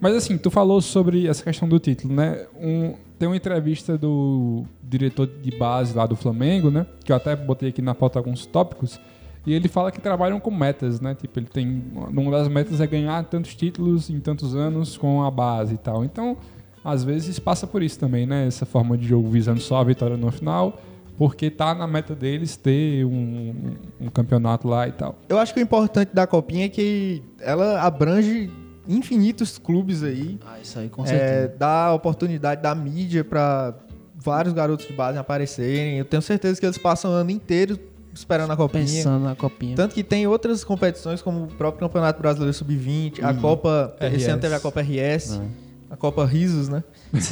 Mas 0.00 0.16
assim, 0.16 0.36
tu 0.36 0.50
falou 0.50 0.80
sobre 0.80 1.28
essa 1.28 1.44
questão 1.44 1.68
do 1.68 1.78
título, 1.78 2.12
né? 2.12 2.46
Um, 2.60 2.94
tem 3.18 3.28
uma 3.28 3.36
entrevista 3.36 3.96
do 3.96 4.64
diretor 4.82 5.28
de 5.40 5.56
base 5.56 5.96
lá 5.96 6.06
do 6.06 6.16
Flamengo, 6.16 6.70
né? 6.70 6.84
Que 7.04 7.12
eu 7.12 7.16
até 7.16 7.36
botei 7.36 7.68
aqui 7.68 7.80
na 7.80 7.94
pauta 7.94 8.18
alguns 8.18 8.44
tópicos. 8.44 9.00
E 9.46 9.52
ele 9.54 9.68
fala 9.68 9.92
que 9.92 10.00
trabalham 10.00 10.40
com 10.40 10.50
metas, 10.50 11.00
né? 11.00 11.14
Tipo, 11.14 11.38
ele 11.38 11.46
tem. 11.46 11.84
Uma 11.94 12.32
das 12.32 12.48
metas 12.48 12.80
é 12.80 12.86
ganhar 12.86 13.24
tantos 13.24 13.54
títulos 13.54 14.10
em 14.10 14.18
tantos 14.18 14.56
anos 14.56 14.96
com 14.96 15.22
a 15.22 15.30
base 15.30 15.74
e 15.74 15.78
tal. 15.78 16.04
Então, 16.04 16.36
às 16.84 17.04
vezes 17.04 17.38
passa 17.38 17.64
por 17.66 17.80
isso 17.82 17.98
também, 17.98 18.26
né? 18.26 18.46
Essa 18.46 18.66
forma 18.66 18.98
de 18.98 19.06
jogo 19.06 19.28
visando 19.28 19.60
só 19.60 19.76
a 19.76 19.84
vitória 19.84 20.16
no 20.16 20.30
final, 20.32 20.80
porque 21.22 21.48
tá 21.52 21.72
na 21.72 21.86
meta 21.86 22.16
deles 22.16 22.56
ter 22.56 23.04
um, 23.04 23.76
um 24.00 24.08
campeonato 24.08 24.66
lá 24.66 24.88
e 24.88 24.90
tal. 24.92 25.16
Eu 25.28 25.38
acho 25.38 25.54
que 25.54 25.60
o 25.60 25.62
importante 25.62 26.10
da 26.12 26.26
Copinha 26.26 26.66
é 26.66 26.68
que 26.68 27.22
ela 27.38 27.80
abrange 27.80 28.50
infinitos 28.88 29.56
clubes 29.56 30.02
aí. 30.02 30.40
Ah, 30.44 30.58
isso 30.60 30.80
aí 30.80 30.88
com 30.88 31.04
É, 31.04 31.06
certeza. 31.06 31.54
dá 31.56 31.92
oportunidade 31.94 32.60
da 32.60 32.74
mídia 32.74 33.22
para 33.22 33.72
vários 34.16 34.52
garotos 34.52 34.84
de 34.88 34.94
base 34.94 35.16
aparecerem. 35.16 35.96
Eu 35.96 36.04
tenho 36.04 36.20
certeza 36.20 36.58
que 36.58 36.66
eles 36.66 36.76
passam 36.76 37.12
o 37.12 37.14
ano 37.14 37.30
inteiro 37.30 37.78
esperando 38.12 38.50
a 38.50 38.56
copinha. 38.56 38.84
Pensando 38.84 39.22
na 39.22 39.36
copinha. 39.36 39.76
Tanto 39.76 39.94
que 39.94 40.02
tem 40.02 40.26
outras 40.26 40.64
competições, 40.64 41.22
como 41.22 41.44
o 41.44 41.46
próprio 41.46 41.86
Campeonato 41.86 42.20
Brasileiro 42.20 42.52
Sub-20, 42.52 43.22
a 43.22 43.32
Copa. 43.32 43.94
Esse 44.00 44.16
RS. 44.24 44.28
ano 44.28 44.40
teve 44.40 44.54
a 44.56 44.60
Copa 44.60 44.80
RS, 44.82 45.40
a 45.88 45.96
Copa 45.96 46.24
Risos, 46.26 46.68
né? 46.68 46.82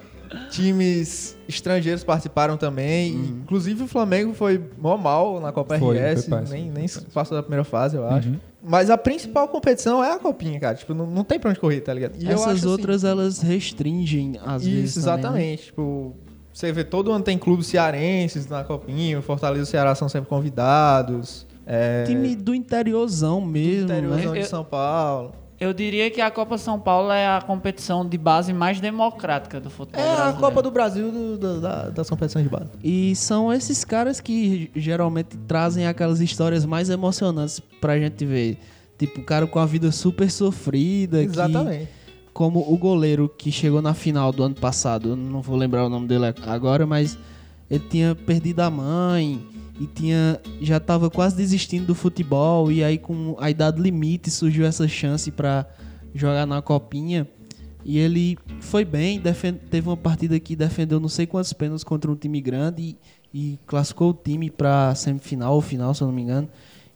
Times 0.50 1.36
estrangeiros 1.48 2.04
participaram 2.04 2.56
também. 2.56 3.14
Inclusive 3.14 3.84
o 3.84 3.86
Flamengo 3.86 4.34
foi 4.34 4.62
mó 4.78 4.96
mal 4.96 5.40
na 5.40 5.52
Copa 5.52 5.78
Foi, 5.78 5.96
RS, 5.96 6.26
foi 6.26 6.38
péssimo, 6.38 6.54
nem, 6.54 6.70
foi 6.70 6.80
nem 6.80 6.88
passou 7.12 7.36
da 7.36 7.42
primeira 7.42 7.64
fase, 7.64 7.96
eu 7.96 8.06
acho. 8.06 8.28
Uhum. 8.28 8.40
Mas 8.62 8.90
a 8.90 8.98
principal 8.98 9.48
competição 9.48 10.04
é 10.04 10.12
a 10.12 10.18
Copinha, 10.18 10.60
cara. 10.60 10.74
Tipo, 10.74 10.92
não, 10.92 11.06
não 11.06 11.24
tem 11.24 11.38
pra 11.38 11.50
onde 11.50 11.58
correr, 11.58 11.80
tá 11.80 11.94
ligado? 11.94 12.16
E 12.18 12.26
eu 12.26 12.32
acho, 12.32 12.42
Essas 12.42 12.58
assim, 12.58 12.68
outras, 12.68 13.04
elas 13.04 13.40
restringem, 13.40 14.38
às 14.44 14.62
isso, 14.62 14.70
vezes. 14.70 14.94
também, 14.94 15.12
né? 15.12 15.20
exatamente. 15.20 15.62
Tipo, 15.64 16.14
você 16.52 16.72
vê 16.72 16.84
todo 16.84 17.10
ano 17.10 17.24
tem 17.24 17.38
clubes 17.38 17.68
cearenses 17.68 18.46
na 18.46 18.62
Copinha, 18.64 19.18
o 19.18 19.22
Fortaleza 19.22 19.62
e 19.62 19.64
o 19.64 19.66
Ceará 19.66 19.94
são 19.94 20.08
sempre 20.08 20.28
convidados. 20.28 21.46
É, 21.66 22.04
Time 22.04 22.34
do 22.34 22.54
interiorzão 22.54 23.40
mesmo, 23.40 23.84
interiorzão 23.84 24.32
né? 24.34 24.40
de 24.40 24.46
São 24.46 24.64
Paulo. 24.64 25.32
Eu 25.60 25.74
diria 25.74 26.10
que 26.10 26.22
a 26.22 26.30
Copa 26.30 26.56
São 26.56 26.80
Paulo 26.80 27.12
é 27.12 27.26
a 27.26 27.42
competição 27.42 28.08
de 28.08 28.16
base 28.16 28.50
mais 28.50 28.80
democrática 28.80 29.60
do 29.60 29.68
futebol 29.68 30.00
É 30.00 30.04
a 30.10 30.14
brasileiro. 30.14 30.40
Copa 30.40 30.62
do 30.62 30.70
Brasil 30.70 31.12
do- 31.12 31.36
do- 31.36 31.60
da- 31.60 31.90
das 31.90 32.08
competições 32.08 32.44
de 32.44 32.50
base. 32.50 32.70
E 32.82 33.14
são 33.14 33.52
esses 33.52 33.84
caras 33.84 34.20
que 34.20 34.70
geralmente 34.74 35.36
trazem 35.46 35.86
aquelas 35.86 36.18
histórias 36.20 36.64
mais 36.64 36.88
emocionantes 36.88 37.60
pra 37.78 37.98
gente 37.98 38.24
ver. 38.24 38.58
Tipo, 38.98 39.20
o 39.20 39.24
cara 39.24 39.46
com 39.46 39.58
a 39.58 39.66
vida 39.66 39.92
super 39.92 40.30
sofrida. 40.30 41.18
que- 41.18 41.24
Exatamente. 41.26 41.88
como 42.32 42.60
o 42.60 42.76
goleiro 42.78 43.28
que 43.28 43.52
chegou 43.52 43.82
na 43.82 43.92
final 43.92 44.32
do 44.32 44.42
ano 44.42 44.54
passado, 44.54 45.10
eu 45.10 45.16
não 45.16 45.42
vou 45.42 45.56
lembrar 45.58 45.84
o 45.84 45.90
nome 45.90 46.06
dele 46.08 46.24
agora, 46.46 46.86
mas 46.86 47.18
ele 47.70 47.84
tinha 47.90 48.14
perdido 48.14 48.60
a 48.60 48.70
mãe 48.70 49.46
e 49.80 49.86
tinha 49.86 50.38
já 50.60 50.76
estava 50.76 51.08
quase 51.10 51.34
desistindo 51.34 51.86
do 51.86 51.94
futebol 51.94 52.70
e 52.70 52.84
aí 52.84 52.98
com 52.98 53.34
a 53.40 53.50
idade 53.50 53.80
limite 53.80 54.30
surgiu 54.30 54.66
essa 54.66 54.86
chance 54.86 55.30
para 55.30 55.66
jogar 56.14 56.44
na 56.46 56.60
copinha 56.60 57.26
e 57.82 57.98
ele 57.98 58.36
foi 58.60 58.84
bem, 58.84 59.18
teve 59.70 59.88
uma 59.88 59.96
partida 59.96 60.38
que 60.38 60.54
defendeu 60.54 61.00
não 61.00 61.08
sei 61.08 61.26
quantos 61.26 61.50
pênaltis 61.54 61.82
contra 61.82 62.10
um 62.12 62.14
time 62.14 62.38
grande 62.38 62.82
e, 62.82 62.96
e 63.32 63.58
classificou 63.66 64.10
o 64.10 64.14
time 64.14 64.50
para 64.50 64.94
semifinal 64.94 65.54
ou 65.54 65.62
final, 65.62 65.94
se 65.94 66.02
eu 66.02 66.08
não 66.08 66.14
me 66.14 66.20
engano. 66.20 66.46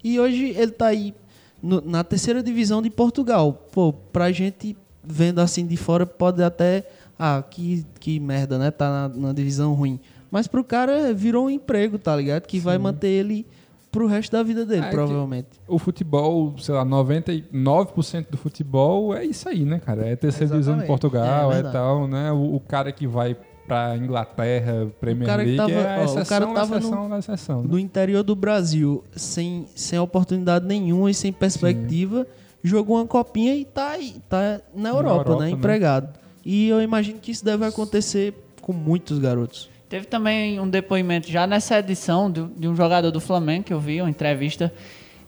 E 0.03 0.21
hoje 0.21 0.51
ele 0.55 0.73
tá 0.73 0.89
aí 0.89 1.15
no- 1.63 1.81
na 1.81 2.05
terceira 2.05 2.43
divisão 2.43 2.83
de 2.83 2.91
Portugal. 2.91 3.67
Pô, 3.73 3.95
pra 3.95 4.31
gente 4.31 4.77
vendo 5.03 5.39
assim 5.39 5.67
de 5.67 5.77
fora 5.79 6.05
pode 6.05 6.43
até 6.43 6.87
ah, 7.19 7.43
que, 7.49 7.87
que 7.99 8.21
merda, 8.21 8.59
né? 8.59 8.71
Tá 8.71 9.09
na, 9.09 9.29
na 9.29 9.33
divisão 9.33 9.73
ruim. 9.73 9.99
Mas 10.35 10.49
pro 10.49 10.65
cara 10.65 11.15
virou 11.15 11.47
um 11.47 11.51
emprego, 11.51 11.97
tá 11.97 12.17
ligado? 12.17 12.43
Que 12.49 12.59
vai 12.59 12.77
manter 12.77 13.07
ele 13.07 13.47
pro 13.93 14.09
resto 14.09 14.33
da 14.33 14.43
vida 14.43 14.67
dele, 14.67 14.81
É, 14.81 14.85
que- 14.87 14.91
provavelmente. 14.91 15.47
O 15.69 15.79
futebol, 15.79 16.53
sei 16.59 16.75
lá, 16.75 16.85
99% 16.85 18.27
do 18.31 18.37
futebol 18.37 19.15
é 19.15 19.25
isso 19.25 19.49
aí, 19.49 19.65
né, 19.65 19.79
cara? 19.79 20.05
É 20.09 20.17
terceira 20.17 20.47
divisão 20.53 20.75
de 20.75 20.81
Exatamente. 20.85 20.87
Portugal, 20.89 21.53
É 21.53 21.59
é, 21.61 21.63
tal, 21.63 22.09
né? 22.09 22.33
O, 22.33 22.57
o 22.57 22.61
cara 22.61 22.91
que 22.91 23.07
vai 23.07 23.37
pra 23.69 23.97
Inglaterra, 23.97 24.89
Premier 25.01 25.29
que 25.31 25.37
League, 25.37 25.57
tava- 25.57 25.71
é 25.73 25.99
ó, 25.99 26.01
o 26.01 26.05
exceção, 26.05 26.25
cara 26.25 26.47
tava 26.53 26.79
exceção, 26.79 27.09
na 27.09 27.19
exceção. 27.21 27.63
né? 27.63 27.69
No 27.71 27.79
interior 27.79 28.25
do 28.25 28.35
Brasil, 28.35 29.05
sem, 29.15 29.67
sem 29.77 29.99
oportunidade 30.01 30.67
nenhuma 30.67 31.11
e 31.11 31.15
sem 31.15 31.33
perspectiva, 31.33 32.27
jogou 32.63 32.97
uma 32.97 33.07
copinha 33.07 33.55
e 33.55 33.65
tá, 33.65 33.91
aí, 33.91 34.17
tá 34.29 34.61
na 34.75 34.89
Europa, 34.89 35.31
Europa, 35.31 35.45
né? 35.45 35.47
né? 35.47 35.51
Empregado. 35.53 36.09
E 36.45 36.69
eu 36.69 36.83
imagino 36.83 37.21
que 37.21 37.31
isso 37.31 37.45
deve 37.45 37.65
acontecer 37.65 38.35
com 38.61 38.73
muitos 38.73 39.19
garotos. 39.21 39.71
Teve 39.95 40.07
também 40.07 40.59
um 40.59 40.69
depoimento 40.69 41.31
já 41.31 41.47
nessa 41.47 41.79
edição 41.79 42.29
de, 42.29 42.67
um 42.67 42.75
jogador 42.75 43.13
do 43.13 43.21
Flamengo 43.21 43.63
que 43.63 43.73
eu 43.73 43.79
vi, 43.79 44.01
uma 44.01 44.11
entrevista, 44.11 44.75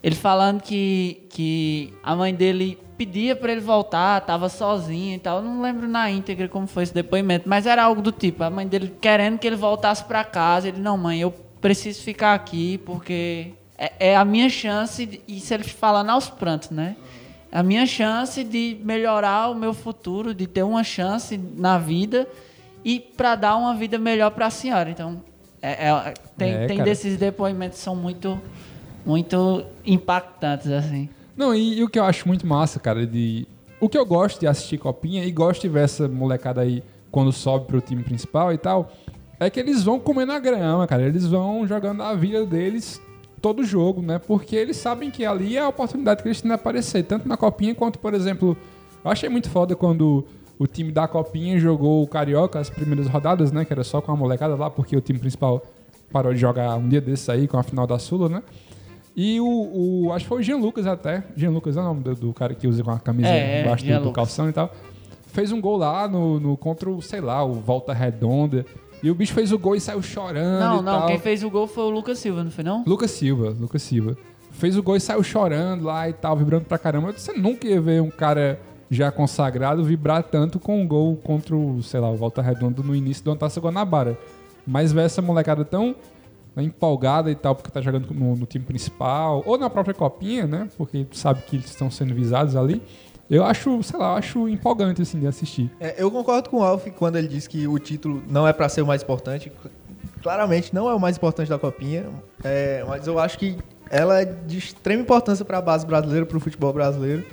ele 0.02 0.16
falando 0.16 0.60
que, 0.60 1.24
que 1.30 1.94
a 2.02 2.16
mãe 2.16 2.34
dele 2.34 2.76
pedia 2.98 3.36
pra 3.36 3.52
ele 3.52 3.60
voltar, 3.60 4.20
tava 4.22 4.48
sozinha 4.48 5.14
e 5.14 5.18
tal. 5.20 5.36
Eu 5.36 5.44
não 5.44 5.62
lembro 5.62 5.86
na 5.86 6.10
íntegra 6.10 6.48
como 6.48 6.66
foi 6.66 6.82
esse 6.82 6.92
depoimento, 6.92 7.48
mas 7.48 7.64
era 7.64 7.84
algo 7.84 8.02
do 8.02 8.10
tipo, 8.10 8.42
a 8.42 8.50
mãe 8.50 8.66
dele 8.66 8.92
querendo 9.00 9.38
que 9.38 9.46
ele 9.46 9.54
voltasse 9.54 10.02
pra 10.02 10.24
casa, 10.24 10.66
ele 10.66 10.80
não, 10.80 10.98
mãe, 10.98 11.20
eu 11.20 11.30
preciso 11.60 12.02
ficar 12.02 12.34
aqui 12.34 12.78
porque 12.78 13.52
é, 13.78 13.92
é 14.00 14.16
a 14.16 14.24
minha 14.24 14.48
chance, 14.48 15.06
de, 15.06 15.20
isso 15.28 15.54
ele 15.54 15.62
falando 15.62 16.10
aos 16.10 16.28
prantos, 16.28 16.70
né? 16.70 16.96
A 17.52 17.62
minha 17.62 17.86
chance 17.86 18.42
de 18.42 18.76
melhorar 18.82 19.48
o 19.48 19.54
meu 19.54 19.72
futuro, 19.72 20.34
de 20.34 20.48
ter 20.48 20.64
uma 20.64 20.82
chance 20.82 21.38
na 21.38 21.78
vida 21.78 22.26
e 22.86 23.00
para 23.00 23.34
dar 23.34 23.56
uma 23.56 23.74
vida 23.74 23.98
melhor 23.98 24.30
para 24.30 24.46
a 24.46 24.50
senhora. 24.50 24.88
Então, 24.88 25.20
é- 25.60 25.88
é- 25.88 26.14
tem, 26.38 26.52
É, 26.54 26.66
tem 26.68 26.82
desses 26.84 27.16
depoimentos 27.16 27.78
que 27.78 27.84
são 27.84 27.96
muito, 27.96 28.40
muito 29.04 29.64
impactantes, 29.84 30.70
assim. 30.70 31.08
Não, 31.36 31.52
e, 31.52 31.78
e 31.78 31.82
o 31.82 31.88
que 31.88 31.98
eu 31.98 32.04
acho 32.04 32.28
muito 32.28 32.46
massa, 32.46 32.78
cara, 32.78 33.04
de. 33.04 33.44
O 33.80 33.88
que 33.88 33.98
eu 33.98 34.06
gosto 34.06 34.38
de 34.38 34.46
assistir 34.46 34.78
Copinha 34.78 35.24
e 35.24 35.32
gosto 35.32 35.62
de 35.62 35.68
ver 35.68 35.82
essa 35.82 36.06
molecada 36.06 36.60
aí 36.60 36.80
quando 37.10 37.32
sobe 37.32 37.66
pro 37.66 37.80
time 37.80 38.04
principal 38.04 38.52
e 38.52 38.58
tal, 38.58 38.92
é 39.40 39.50
que 39.50 39.58
eles 39.58 39.82
vão 39.82 39.98
comendo 39.98 40.30
a 40.30 40.38
grama, 40.38 40.86
cara. 40.86 41.02
Eles 41.02 41.26
vão 41.26 41.66
jogando 41.66 42.04
a 42.04 42.14
vida 42.14 42.46
deles 42.46 43.02
todo 43.42 43.64
jogo, 43.64 44.00
né? 44.00 44.20
Porque 44.20 44.54
eles 44.54 44.76
sabem 44.76 45.10
que 45.10 45.26
ali 45.26 45.56
é 45.56 45.60
a 45.60 45.68
oportunidade 45.68 46.22
que 46.22 46.28
eles 46.28 46.40
têm 46.40 46.48
de 46.50 46.54
aparecer, 46.54 47.02
tanto 47.02 47.26
na 47.28 47.36
Copinha 47.36 47.74
quanto, 47.74 47.98
por 47.98 48.14
exemplo, 48.14 48.56
eu 49.04 49.10
achei 49.10 49.28
muito 49.28 49.50
foda 49.50 49.74
quando 49.74 50.24
o 50.58 50.66
time 50.66 50.90
da 50.92 51.06
Copinha 51.06 51.58
jogou 51.58 52.02
o 52.02 52.06
Carioca 52.06 52.58
as 52.58 52.70
primeiras 52.70 53.06
rodadas, 53.08 53.52
né? 53.52 53.64
Que 53.64 53.72
era 53.72 53.84
só 53.84 54.00
com 54.00 54.10
a 54.12 54.16
molecada 54.16 54.54
lá, 54.54 54.70
porque 54.70 54.96
o 54.96 55.00
time 55.00 55.18
principal 55.18 55.62
parou 56.12 56.32
de 56.32 56.38
jogar 56.40 56.74
um 56.76 56.88
dia 56.88 57.00
desses 57.00 57.28
aí 57.28 57.46
com 57.48 57.58
a 57.58 57.62
final 57.62 57.86
da 57.86 57.98
Sula, 57.98 58.28
né? 58.28 58.42
E 59.14 59.40
o, 59.40 59.46
o- 60.08 60.12
Acho 60.12 60.24
que 60.24 60.28
foi 60.28 60.38
o 60.40 60.42
Jean 60.42 60.56
Lucas 60.58 60.86
até. 60.86 61.24
Jean 61.36 61.50
Lucas 61.50 61.76
é 61.76 61.80
o 61.80 61.84
nome 61.84 62.02
do, 62.02 62.14
do 62.14 62.32
cara 62.34 62.54
que 62.54 62.66
usa 62.66 62.82
com 62.82 62.90
a 62.90 62.98
camisa 62.98 63.28
É, 63.28 63.58
é, 63.58 63.62
embaixo 63.62 63.84
do, 63.84 63.88
Jean 63.88 63.98
do 64.00 64.04
Lucas. 64.08 64.14
calção 64.26 64.48
e 64.48 64.52
tal. 64.52 64.70
Fez 65.28 65.52
um 65.52 65.60
gol 65.60 65.76
lá 65.76 66.06
no, 66.08 66.38
no 66.40 66.56
contra 66.56 66.88
o, 66.90 67.00
sei 67.02 67.20
lá, 67.20 67.42
o 67.44 67.54
Volta 67.54 67.92
Redonda. 67.92 68.64
E 69.02 69.10
o 69.10 69.14
bicho 69.14 69.34
fez 69.34 69.52
o 69.52 69.58
gol 69.58 69.76
e 69.76 69.80
saiu 69.80 70.00
chorando. 70.02 70.60
Não, 70.60 70.80
e 70.80 70.82
não, 70.82 70.98
tal. 71.00 71.06
quem 71.08 71.18
fez 71.18 71.42
o 71.44 71.50
gol 71.50 71.66
foi 71.66 71.84
o 71.84 71.90
Lucas 71.90 72.18
Silva, 72.18 72.42
não 72.44 72.50
foi 72.50 72.64
não? 72.64 72.82
Lucas 72.86 73.10
Silva, 73.10 73.54
Lucas 73.58 73.82
Silva. 73.82 74.16
Fez 74.52 74.76
o 74.78 74.82
gol 74.82 74.96
e 74.96 75.00
saiu 75.00 75.22
chorando 75.22 75.84
lá 75.84 76.08
e 76.08 76.14
tal, 76.14 76.34
vibrando 76.36 76.64
pra 76.64 76.78
caramba. 76.78 77.12
Você 77.12 77.32
nunca 77.34 77.66
ia 77.68 77.78
ver 77.80 78.00
um 78.00 78.10
cara 78.10 78.58
já 78.90 79.10
consagrado 79.10 79.84
vibrar 79.84 80.22
tanto 80.22 80.58
com 80.58 80.80
um 80.80 80.86
gol 80.86 81.16
contra 81.16 81.56
o, 81.56 81.82
sei 81.82 82.00
lá, 82.00 82.10
o 82.10 82.16
Volta 82.16 82.40
Redonda 82.40 82.82
no 82.82 82.94
início 82.94 83.24
do 83.24 83.34
Taça 83.34 83.60
Guanabara. 83.60 84.18
Mas 84.66 84.92
ver 84.92 85.04
essa 85.04 85.22
molecada 85.22 85.64
tão 85.64 85.94
empolgada 86.56 87.30
e 87.30 87.34
tal, 87.34 87.54
porque 87.54 87.70
tá 87.70 87.80
jogando 87.80 88.12
no, 88.12 88.34
no 88.34 88.46
time 88.46 88.64
principal, 88.64 89.42
ou 89.44 89.58
na 89.58 89.68
própria 89.68 89.94
copinha, 89.94 90.46
né? 90.46 90.68
Porque 90.76 91.06
sabe 91.12 91.42
que 91.42 91.56
eles 91.56 91.66
estão 91.66 91.90
sendo 91.90 92.14
visados 92.14 92.56
ali. 92.56 92.82
Eu 93.28 93.44
acho, 93.44 93.82
sei 93.82 93.98
lá, 93.98 94.14
acho 94.14 94.48
empolgante, 94.48 95.02
assim, 95.02 95.18
de 95.18 95.26
assistir. 95.26 95.70
É, 95.80 95.96
eu 95.98 96.10
concordo 96.10 96.48
com 96.48 96.58
o 96.58 96.62
Alf 96.62 96.86
quando 96.96 97.16
ele 97.16 97.28
diz 97.28 97.46
que 97.46 97.66
o 97.66 97.78
título 97.78 98.22
não 98.28 98.46
é 98.46 98.52
pra 98.52 98.68
ser 98.68 98.82
o 98.82 98.86
mais 98.86 99.02
importante. 99.02 99.52
Claramente 100.22 100.74
não 100.74 100.88
é 100.88 100.94
o 100.94 101.00
mais 101.00 101.16
importante 101.16 101.48
da 101.48 101.58
Copinha, 101.58 102.06
é, 102.42 102.84
mas 102.88 103.06
eu 103.06 103.18
acho 103.18 103.38
que 103.38 103.58
ela 103.90 104.20
é 104.20 104.24
de 104.24 104.58
extrema 104.58 105.02
importância 105.02 105.44
para 105.44 105.58
a 105.58 105.62
base 105.62 105.86
brasileira, 105.86 106.24
para 106.24 106.36
o 106.36 106.40
futebol 106.40 106.72
brasileiro. 106.72 107.24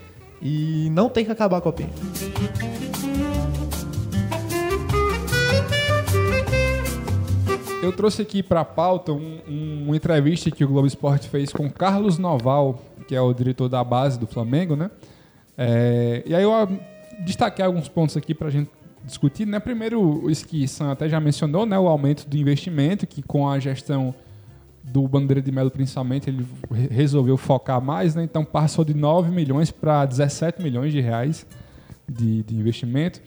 E 0.43 0.89
não 0.91 1.07
tem 1.09 1.23
que 1.23 1.31
acabar 1.31 1.57
a 1.57 1.61
Copinha. 1.61 1.89
Eu 7.81 7.91
trouxe 7.91 8.21
aqui 8.21 8.41
pra 8.41 8.63
pauta 8.63 9.11
um- 9.11 9.39
um- 9.47 9.83
uma 9.87 9.95
entrevista 9.95 10.49
que 10.49 10.63
o 10.63 10.67
Globo 10.67 10.87
Esporte 10.87 11.27
fez 11.27 11.51
com 11.51 11.69
Carlos 11.69 12.17
Noval, 12.17 12.81
que 13.07 13.15
é 13.15 13.19
o 13.21 13.33
diretor 13.33 13.67
da 13.67 13.83
base 13.83 14.17
do 14.17 14.25
Flamengo, 14.25 14.75
né? 14.75 14.89
É, 15.57 16.23
e 16.25 16.33
aí 16.33 16.43
eu 16.43 16.53
ah, 16.53 16.67
destaquei 17.25 17.63
alguns 17.65 17.89
pontos 17.89 18.15
aqui 18.15 18.33
pra 18.33 18.49
gente 18.49 18.69
discutir, 19.03 19.45
né? 19.45 19.59
Primeiro, 19.59 20.29
isso 20.29 20.47
que 20.47 20.65
Sam 20.65 20.91
até 20.93 21.09
já 21.09 21.19
mencionou, 21.19 21.65
né? 21.65 21.77
O 21.77 21.87
aumento 21.89 22.25
do 22.27 22.37
investimento, 22.37 23.05
que 23.05 23.21
com 23.21 23.49
a 23.49 23.59
gestão 23.59 24.15
do 24.93 25.07
Bandeira 25.07 25.41
de 25.41 25.51
Melo, 25.51 25.71
principalmente, 25.71 26.29
ele 26.29 26.45
re- 26.71 26.87
resolveu 26.87 27.35
focar 27.35 27.81
mais, 27.81 28.13
né? 28.13 28.23
Então 28.23 28.45
passou 28.45 28.85
de 28.85 28.93
9 28.93 29.31
milhões 29.31 29.71
para 29.71 30.05
17 30.05 30.61
milhões 30.61 30.91
de 30.93 31.01
reais 31.01 31.45
de, 32.07 32.43
de 32.43 32.55
investimento. 32.55 33.19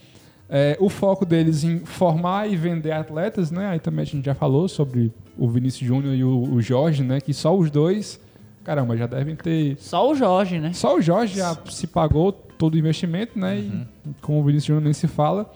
É, 0.48 0.76
o 0.78 0.88
foco 0.88 1.26
deles 1.26 1.64
em 1.64 1.80
formar 1.80 2.48
e 2.48 2.54
vender 2.56 2.92
atletas, 2.92 3.50
né? 3.50 3.66
Aí 3.66 3.80
também 3.80 4.02
a 4.02 4.06
gente 4.06 4.24
já 4.24 4.34
falou 4.34 4.68
sobre 4.68 5.12
o 5.36 5.48
Vinícius 5.48 5.86
Júnior 5.88 6.14
e 6.14 6.22
o, 6.22 6.54
o 6.54 6.62
Jorge, 6.62 7.02
né? 7.02 7.20
Que 7.20 7.34
só 7.34 7.56
os 7.56 7.68
dois, 7.68 8.20
caramba, 8.62 8.96
já 8.96 9.08
devem 9.08 9.34
ter. 9.34 9.76
Só 9.80 10.08
o 10.08 10.14
Jorge, 10.14 10.60
né? 10.60 10.72
Só 10.72 10.96
o 10.96 11.02
Jorge 11.02 11.36
já 11.38 11.56
se 11.68 11.88
pagou 11.88 12.30
todo 12.30 12.74
o 12.74 12.78
investimento, 12.78 13.36
né? 13.36 13.58
E 13.58 13.86
com 14.22 14.40
o 14.40 14.44
Vinícius 14.44 14.66
Júnior 14.66 14.84
nem 14.84 14.92
se 14.92 15.08
fala. 15.08 15.52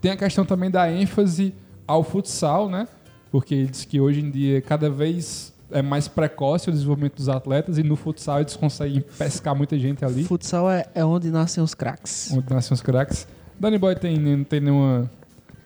Tem 0.00 0.10
a 0.10 0.16
questão 0.16 0.44
também 0.44 0.70
da 0.72 0.90
ênfase 0.90 1.54
ao 1.86 2.02
futsal, 2.02 2.68
né? 2.68 2.88
Porque 3.30 3.54
ele 3.54 3.68
diz 3.68 3.84
que 3.84 4.00
hoje 4.00 4.20
em 4.20 4.30
dia 4.30 4.60
cada 4.60 4.90
vez 4.90 5.51
é 5.72 5.82
mais 5.82 6.08
precoce 6.08 6.68
o 6.68 6.72
desenvolvimento 6.72 7.16
dos 7.16 7.28
atletas 7.28 7.78
e 7.78 7.82
no 7.82 7.96
futsal 7.96 8.40
eles 8.40 8.56
conseguem 8.56 9.00
pescar 9.18 9.54
muita 9.54 9.78
gente 9.78 10.04
ali. 10.04 10.24
Futsal 10.24 10.70
é, 10.70 10.86
é 10.94 11.04
onde 11.04 11.30
nascem 11.30 11.62
os 11.62 11.74
craques. 11.74 12.30
Onde 12.32 12.52
nascem 12.52 12.74
os 12.74 12.80
craques. 12.80 13.26
Danny 13.58 13.78
Boy 13.78 13.94
tem, 13.94 14.18
não 14.18 14.44
tem 14.44 14.60
nenhuma 14.60 15.10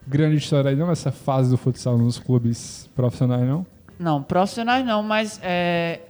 grande 0.07 0.37
história 0.37 0.71
aí, 0.71 0.77
não? 0.77 0.91
Essa 0.91 1.11
fase 1.11 1.51
do 1.51 1.57
futsal 1.57 1.99
nos 1.99 2.19
clubes 2.19 2.89
profissionais, 2.95 3.47
não? 3.47 3.67
Não, 3.99 4.23
profissionais 4.23 4.85
não, 4.85 5.03
mas 5.03 5.41
é, 5.43 6.01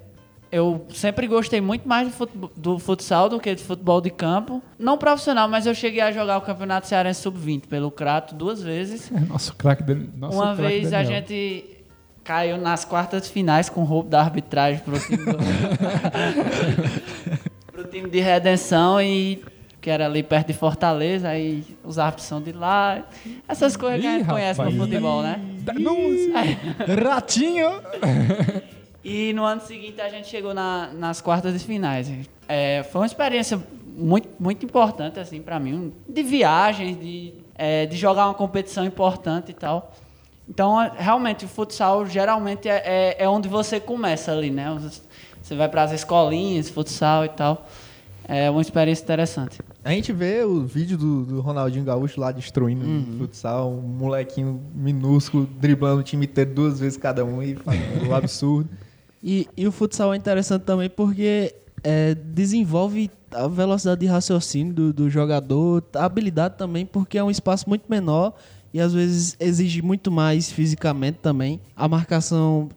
eu 0.50 0.86
sempre 0.90 1.26
gostei 1.26 1.60
muito 1.60 1.88
mais 1.88 2.08
do, 2.08 2.14
futebol, 2.14 2.50
do 2.56 2.78
futsal 2.78 3.28
do 3.28 3.38
que 3.38 3.54
do 3.54 3.60
futebol 3.60 4.00
de 4.00 4.10
campo. 4.10 4.62
Não 4.78 4.98
profissional, 4.98 5.48
mas 5.48 5.66
eu 5.66 5.74
cheguei 5.74 6.00
a 6.00 6.10
jogar 6.10 6.38
o 6.38 6.40
Campeonato 6.40 6.86
Cearense 6.86 7.22
Sub-20 7.22 7.66
pelo 7.66 7.90
Crato 7.90 8.34
duas 8.34 8.62
vezes. 8.62 9.10
Nosso 9.28 9.54
craque 9.54 9.84
Uma 10.18 10.56
craque 10.56 10.62
vez 10.62 10.86
a 10.92 11.02
Daniel. 11.02 11.20
gente 11.20 11.75
caiu 12.26 12.58
nas 12.58 12.84
quartas 12.84 13.28
finais 13.28 13.68
com 13.68 13.84
roubo 13.84 14.08
da 14.08 14.20
arbitragem 14.20 14.80
pro 14.80 14.98
time 14.98 15.18
do... 15.24 15.38
pro 17.70 17.84
time 17.84 18.10
de 18.10 18.18
redenção 18.20 19.00
e 19.00 19.42
que 19.80 19.88
era 19.88 20.06
ali 20.06 20.22
perto 20.24 20.48
de 20.48 20.54
Fortaleza, 20.54 21.28
aí 21.28 21.62
os 21.84 21.96
árbitros 21.98 22.26
são 22.26 22.42
de 22.42 22.50
lá. 22.50 23.04
Essas 23.46 23.76
coisas 23.76 24.00
que 24.00 24.06
a 24.06 24.18
gente 24.18 24.26
conhece 24.28 24.60
no 24.60 24.72
futebol, 24.72 25.22
né? 25.22 25.40
Não, 25.78 25.96
Ratinho! 27.04 27.70
E 29.08 29.32
no 29.34 29.44
ano 29.44 29.60
seguinte 29.60 30.00
a 30.00 30.08
gente 30.08 30.26
chegou 30.26 30.52
na- 30.52 30.88
nas 30.92 31.20
quartas 31.20 31.52
de 31.52 31.60
finais. 31.64 32.10
É, 32.48 32.82
foi 32.90 33.02
uma 33.02 33.06
experiência 33.06 33.56
muito, 33.96 34.28
muito 34.36 34.66
importante, 34.66 35.20
assim, 35.20 35.40
para 35.40 35.60
mim. 35.60 35.92
De 36.08 36.24
viagens, 36.24 36.98
de, 36.98 37.32
é, 37.54 37.86
de 37.86 37.96
jogar 37.96 38.24
uma 38.26 38.34
competição 38.34 38.84
importante 38.84 39.52
e 39.52 39.54
tal. 39.54 39.94
Então, 40.48 40.76
realmente, 40.96 41.44
o 41.44 41.48
futsal 41.48 42.06
geralmente 42.06 42.68
é, 42.68 42.82
é, 43.18 43.24
é 43.24 43.28
onde 43.28 43.48
você 43.48 43.80
começa 43.80 44.32
ali, 44.32 44.50
né? 44.50 44.78
Você 45.42 45.54
vai 45.54 45.68
para 45.68 45.82
as 45.82 45.92
escolinhas, 45.92 46.68
futsal 46.68 47.24
e 47.24 47.28
tal. 47.28 47.66
É 48.28 48.50
uma 48.50 48.60
experiência 48.60 49.02
interessante. 49.04 49.60
A 49.84 49.90
gente 49.90 50.12
vê 50.12 50.42
o 50.42 50.62
vídeo 50.64 50.98
do, 50.98 51.24
do 51.24 51.40
Ronaldinho 51.40 51.84
Gaúcho 51.84 52.20
lá 52.20 52.32
destruindo 52.32 52.84
Uhum. 52.84 53.06
o 53.14 53.18
futsal, 53.18 53.70
um 53.70 53.80
molequinho 53.80 54.60
minúsculo, 54.74 55.46
driblando 55.60 56.00
o 56.00 56.02
time 56.02 56.26
inteiro 56.26 56.52
duas 56.52 56.80
vezes 56.80 56.96
cada 56.98 57.24
um 57.24 57.40
e 57.42 57.54
fazendo 57.54 58.08
o 58.08 58.14
absurdo. 58.14 58.68
E, 59.22 59.48
e 59.56 59.66
o 59.66 59.70
futsal 59.72 60.12
é 60.12 60.16
interessante 60.16 60.62
também 60.62 60.90
porque 60.90 61.54
é, 61.84 62.14
desenvolve 62.16 63.10
a 63.30 63.46
velocidade 63.46 64.00
de 64.00 64.06
raciocínio 64.06 64.72
do, 64.74 64.92
do 64.92 65.10
jogador, 65.10 65.84
a 65.94 66.04
habilidade 66.04 66.56
também, 66.56 66.84
porque 66.84 67.18
é 67.18 67.22
um 67.22 67.30
espaço 67.30 67.68
muito 67.68 67.84
menor 67.88 68.34
e 68.76 68.80
às 68.80 68.92
vezes 68.92 69.34
exige 69.40 69.80
muito 69.80 70.10
mais 70.10 70.52
fisicamente 70.52 71.16
também. 71.22 71.58
A 71.74 71.88
marcação 71.88 72.68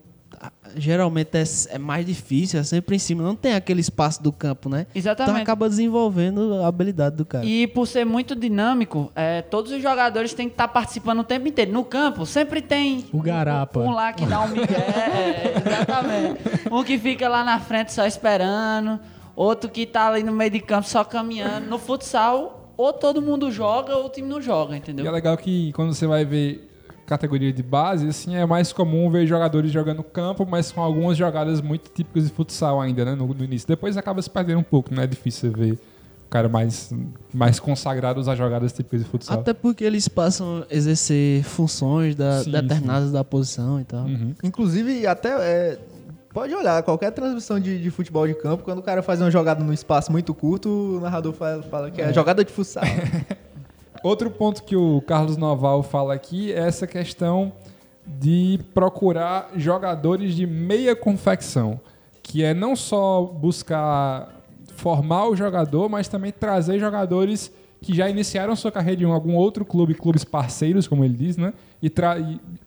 geralmente 0.77 1.35
é, 1.35 1.43
é 1.71 1.77
mais 1.77 2.05
difícil, 2.05 2.57
é 2.57 2.63
sempre 2.63 2.95
em 2.95 2.99
cima, 2.99 3.21
não 3.21 3.35
tem 3.35 3.53
aquele 3.53 3.81
espaço 3.81 4.23
do 4.23 4.31
campo, 4.31 4.69
né? 4.69 4.88
Exatamente. 4.95 5.31
Então 5.31 5.41
acaba 5.41 5.67
desenvolvendo 5.67 6.53
a 6.63 6.67
habilidade 6.67 7.17
do 7.17 7.25
cara. 7.25 7.43
E 7.43 7.67
por 7.67 7.85
ser 7.85 8.05
muito 8.05 8.33
dinâmico, 8.33 9.12
é, 9.13 9.41
todos 9.41 9.73
os 9.73 9.81
jogadores 9.81 10.33
têm 10.33 10.47
que 10.47 10.53
estar 10.53 10.69
participando 10.69 11.19
o 11.19 11.23
tempo 11.25 11.49
inteiro. 11.49 11.73
No 11.73 11.83
campo, 11.83 12.25
sempre 12.25 12.62
tem 12.62 13.05
O 13.12 13.21
garapa. 13.21 13.81
um, 13.81 13.88
um 13.88 13.91
lá 13.91 14.13
que 14.13 14.25
dá 14.25 14.39
um 14.39 14.47
migué, 14.47 14.77
é, 14.77 15.53
exatamente. 15.67 16.39
Um 16.71 16.81
que 16.81 16.97
fica 16.97 17.27
lá 17.27 17.43
na 17.43 17.59
frente 17.59 17.91
só 17.91 18.05
esperando, 18.05 19.01
outro 19.35 19.69
que 19.69 19.85
tá 19.85 20.07
ali 20.07 20.23
no 20.23 20.31
meio 20.31 20.51
de 20.51 20.62
campo 20.62 20.88
só 20.88 21.03
caminhando. 21.03 21.67
No 21.67 21.77
futsal, 21.77 22.59
ou 22.82 22.94
todo 22.94 23.22
mundo 23.22 23.52
joga 23.52 23.94
ou 23.98 24.06
o 24.06 24.10
time 24.10 24.26
não 24.26 24.42
joga, 24.42 24.72
E 24.72 24.76
é 24.76 24.78
entendeu? 24.78 25.12
legal 25.12 25.36
que 25.36 25.74
quando 25.74 25.94
você 25.94 26.08
vai 26.08 26.24
ver 26.24 26.65
categoria 27.06 27.52
de 27.52 27.62
base, 27.62 28.08
assim, 28.08 28.36
é 28.36 28.46
mais 28.46 28.72
comum 28.72 29.10
ver 29.10 29.26
jogadores 29.28 29.70
jogando 29.70 30.02
campo, 30.02 30.46
mas 30.46 30.72
com 30.72 30.82
algumas 30.82 31.18
jogadas 31.18 31.60
muito 31.60 31.89
típicas 31.92 32.26
de 32.26 32.30
futsal 32.34 32.80
ainda, 32.80 33.04
né, 33.04 33.15
no, 33.15 33.28
no 33.28 33.44
início. 33.44 33.68
Depois 33.68 33.98
acaba 33.98 34.22
se 34.22 34.30
perdendo 34.30 34.60
um 34.60 34.63
pouco, 34.63 34.94
não 34.94 35.04
é 35.04 35.08
difícil 35.08 35.52
você 35.52 35.58
ver 35.58 35.74
o 35.74 36.30
cara 36.30 36.48
mais, 36.48 36.94
mais 37.34 37.60
consagrado 37.60 38.22
às 38.22 38.38
jogadas 38.38 38.72
típicas 38.72 39.04
de 39.04 39.10
futsal. 39.10 39.39
Até 39.39 39.54
porque 39.54 39.84
eles 39.84 40.08
passam 40.08 40.63
a 40.70 40.74
exercer 40.74 41.44
funções 41.44 42.15
da, 42.15 42.44
Sim, 42.44 42.52
determinadas 42.52 43.12
da 43.12 43.26
posição 43.26 43.82
e 43.82 43.84
tal. 43.84 44.06
Uhum. 44.06 44.34
Inclusive, 44.42 45.06
até 45.06 45.30
é, 45.32 45.80
pode 46.34 46.54
olhar, 46.54 46.82
qualquer 46.84 47.12
transmissão 47.12 47.60
de, 47.60 47.82
de 47.82 47.92
futebol 47.92 48.28
de 48.28 48.34
campo, 48.34 48.63
quando 48.63 48.80
o 48.80 48.84
cara 48.84 49.02
faz 49.02 49.20
uma 49.22 49.32
jogada 49.32 49.63
num 49.63 49.74
espaço 49.74 50.12
muito 50.12 50.34
curto, 50.34 50.70
o 50.70 51.00
narrador 51.00 51.34
fala, 51.34 51.63
fala 51.63 51.92
que 51.92 52.02
é, 52.02 52.13
jogada 52.13 52.44
de 52.44 52.52
futsal. 52.52 52.84
Outro 54.04 54.32
ponto 54.32 54.63
que 54.63 54.76
o 54.76 55.02
Carlos 55.02 55.36
Noval 55.36 55.84
fala 55.84 56.13
aqui 56.13 56.54
é 56.54 56.60
essa 56.60 56.88
questão 56.88 57.52
de 58.06 58.60
procurar 58.74 59.50
jogadores 59.56 60.36
de 60.36 60.48
meia 60.48 60.96
confecção, 60.96 61.80
que 62.24 62.44
é 62.44 62.54
não 62.54 62.76
só 62.76 63.22
buscar 63.24 64.36
formar 64.76 65.28
o 65.28 65.36
jogador, 65.36 65.89
mas 65.89 66.08
também 66.08 66.32
trazer 66.32 66.80
jogadores 66.80 67.52
que 67.82 67.94
já 67.94 68.10
iniciaram 68.10 68.56
sua 68.56 68.72
carreira 68.72 69.04
em 69.04 69.12
algum 69.12 69.36
outro 69.36 69.65
clube, 69.65 69.94
clubes 69.94 70.24
parceiros, 70.24 70.88
como 70.88 71.04
ele 71.04 71.13
diz, 71.13 71.38
né? 71.38 71.54
E, 71.82 71.92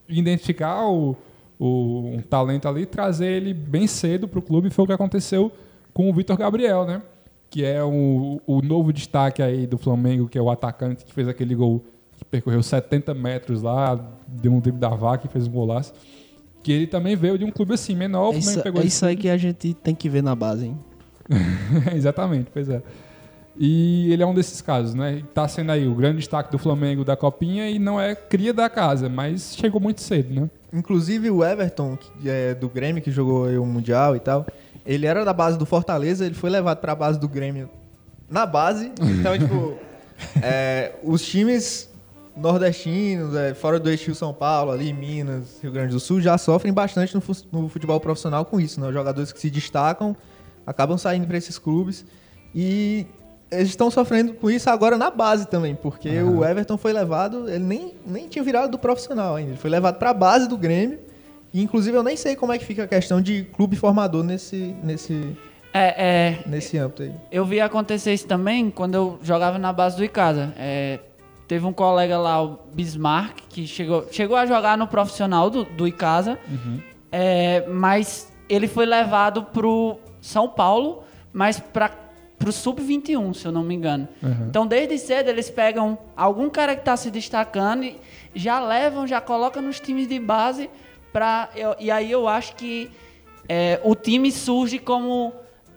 e 0.08 0.18
identificar 0.18 0.86
o, 0.86 1.16
o- 1.64 2.16
um 2.16 2.20
talento 2.20 2.66
ali, 2.68 2.84
trazer 2.86 3.26
ele 3.26 3.54
bem 3.54 3.86
cedo 3.86 4.26
para 4.26 4.38
o 4.38 4.42
clube. 4.42 4.70
Foi 4.70 4.84
o 4.84 4.86
que 4.86 4.92
aconteceu 4.92 5.52
com 5.94 6.08
o 6.10 6.12
Vitor 6.12 6.36
Gabriel, 6.36 6.84
né? 6.84 7.02
Que 7.50 7.64
é 7.64 7.82
o, 7.84 8.40
o 8.46 8.62
novo 8.62 8.92
destaque 8.92 9.42
aí 9.42 9.66
do 9.66 9.76
Flamengo, 9.78 10.28
que 10.28 10.38
é 10.38 10.42
o 10.42 10.50
atacante 10.50 11.04
que 11.04 11.12
fez 11.12 11.28
aquele 11.28 11.54
gol 11.54 11.84
que 12.16 12.24
percorreu 12.24 12.62
70 12.62 13.12
metros 13.14 13.62
lá, 13.62 13.94
deu 14.26 14.52
um 14.52 14.58
drible 14.60 14.80
da 14.80 14.88
vaca 14.88 15.26
e 15.26 15.30
fez 15.30 15.46
um 15.46 15.52
golaço. 15.52 15.92
Que 16.62 16.72
ele 16.72 16.86
também 16.86 17.14
veio 17.16 17.36
de 17.36 17.44
um 17.44 17.50
clube 17.50 17.74
assim, 17.74 17.94
menor, 17.94 18.32
É 18.32 18.38
isso, 18.38 18.50
é 18.80 18.86
isso 18.86 19.06
aí 19.06 19.16
que 19.16 19.28
a 19.28 19.36
gente 19.36 19.74
tem 19.74 19.94
que 19.94 20.08
ver 20.08 20.22
na 20.22 20.34
base, 20.34 20.66
hein? 20.66 20.78
Exatamente, 21.94 22.48
pois 22.52 22.68
é. 22.68 22.82
E 23.56 24.10
ele 24.12 24.22
é 24.22 24.26
um 24.26 24.32
desses 24.34 24.60
casos, 24.62 24.94
né? 24.94 25.22
Tá 25.34 25.46
sendo 25.46 25.70
aí 25.72 25.86
o 25.86 25.94
grande 25.94 26.18
destaque 26.18 26.50
do 26.50 26.58
Flamengo 26.58 27.04
da 27.04 27.16
Copinha 27.16 27.68
e 27.68 27.78
não 27.78 28.00
é 28.00 28.14
cria 28.14 28.52
da 28.54 28.68
casa, 28.70 29.08
mas 29.08 29.54
chegou 29.56 29.80
muito 29.80 30.00
cedo, 30.00 30.32
né? 30.40 30.50
Inclusive 30.72 31.30
o 31.30 31.44
Everton, 31.44 31.96
que 31.96 32.28
é 32.28 32.54
do 32.54 32.68
Grêmio, 32.68 33.02
que 33.02 33.10
jogou 33.10 33.46
o 33.48 33.66
Mundial 33.66 34.16
e 34.16 34.20
tal, 34.20 34.46
ele 34.86 35.06
era 35.06 35.24
da 35.24 35.32
base 35.32 35.58
do 35.58 35.66
Fortaleza, 35.66 36.24
ele 36.24 36.34
foi 36.34 36.50
levado 36.50 36.78
pra 36.78 36.94
base 36.94 37.18
do 37.18 37.28
Grêmio 37.28 37.68
na 38.28 38.46
base. 38.46 38.90
Então, 39.00 39.38
tipo, 39.38 39.76
é, 40.42 40.92
os 41.02 41.22
times 41.22 41.90
nordestinos, 42.34 43.34
é, 43.34 43.52
fora 43.52 43.78
do 43.78 43.90
eixo 43.90 44.14
São 44.14 44.32
Paulo, 44.32 44.70
ali 44.70 44.92
Minas, 44.92 45.58
Rio 45.62 45.70
Grande 45.70 45.92
do 45.92 46.00
Sul, 46.00 46.20
já 46.20 46.38
sofrem 46.38 46.72
bastante 46.72 47.14
no, 47.14 47.22
no 47.52 47.68
futebol 47.68 48.00
profissional 48.00 48.44
com 48.44 48.58
isso, 48.58 48.80
né? 48.80 48.88
Os 48.88 48.94
jogadores 48.94 49.30
que 49.30 49.38
se 49.38 49.50
destacam 49.50 50.16
acabam 50.66 50.96
saindo 50.96 51.26
para 51.26 51.36
esses 51.36 51.58
clubes 51.58 52.04
e 52.54 53.06
eles 53.52 53.68
estão 53.68 53.90
sofrendo 53.90 54.34
com 54.34 54.50
isso 54.50 54.68
agora 54.70 54.96
na 54.96 55.10
base 55.10 55.46
também, 55.46 55.74
porque 55.74 56.08
o 56.22 56.44
Everton 56.44 56.76
foi 56.78 56.92
levado, 56.92 57.48
ele 57.48 57.64
nem, 57.64 57.94
nem 58.04 58.26
tinha 58.26 58.42
virado 58.42 58.70
do 58.70 58.78
profissional 58.78 59.36
ainda, 59.36 59.50
ele 59.50 59.58
foi 59.58 59.70
levado 59.70 59.98
para 59.98 60.10
a 60.10 60.14
base 60.14 60.48
do 60.48 60.56
Grêmio 60.56 60.98
e 61.52 61.62
inclusive 61.62 61.96
eu 61.96 62.02
nem 62.02 62.16
sei 62.16 62.34
como 62.34 62.52
é 62.52 62.58
que 62.58 62.64
fica 62.64 62.84
a 62.84 62.88
questão 62.88 63.20
de 63.20 63.44
clube 63.44 63.76
formador 63.76 64.24
nesse, 64.24 64.74
nesse, 64.82 65.36
É, 65.74 66.06
é, 66.06 66.38
nesse 66.46 66.78
âmbito 66.78 67.02
aí. 67.02 67.12
Eu 67.30 67.44
vi 67.44 67.60
acontecer 67.60 68.12
isso 68.12 68.26
também 68.26 68.70
quando 68.70 68.94
eu 68.94 69.18
jogava 69.22 69.58
na 69.58 69.72
base 69.72 69.96
do 69.96 70.04
Icasa. 70.04 70.52
É, 70.56 70.98
teve 71.46 71.66
um 71.66 71.72
colega 71.72 72.18
lá, 72.18 72.42
o 72.42 72.58
Bismarck, 72.72 73.38
que 73.50 73.66
chegou, 73.66 74.06
chegou 74.10 74.36
a 74.36 74.46
jogar 74.46 74.78
no 74.78 74.86
profissional 74.86 75.50
do, 75.50 75.64
do 75.64 75.86
Icasa, 75.86 76.38
é, 77.10 77.66
mas 77.68 78.32
ele 78.48 78.66
foi 78.66 78.86
levado 78.86 79.44
pro 79.44 79.98
São 80.20 80.48
Paulo, 80.48 81.04
mas 81.32 81.60
para 81.60 81.90
pro 82.42 82.52
Sub-21, 82.52 83.34
se 83.34 83.46
eu 83.46 83.52
não 83.52 83.62
me 83.62 83.74
engano. 83.74 84.08
Então, 84.48 84.66
desde 84.66 84.98
cedo, 84.98 85.28
eles 85.28 85.48
pegam 85.48 85.96
algum 86.16 86.48
cara 86.50 86.74
que 86.74 86.80
está 86.82 86.96
se 86.96 87.10
destacando 87.10 87.84
e 87.84 87.96
já 88.34 88.58
levam, 88.60 89.06
já 89.06 89.20
colocam 89.20 89.62
nos 89.62 89.78
times 89.78 90.08
de 90.08 90.18
base 90.18 90.68
pra, 91.12 91.48
eu- 91.54 91.76
e 91.78 91.90
aí 91.90 92.10
eu 92.10 92.26
acho 92.26 92.54
que 92.56 92.90
é, 93.48 93.80
o 93.84 93.94
time 93.94 94.32
surge 94.32 94.78
como 94.78 95.32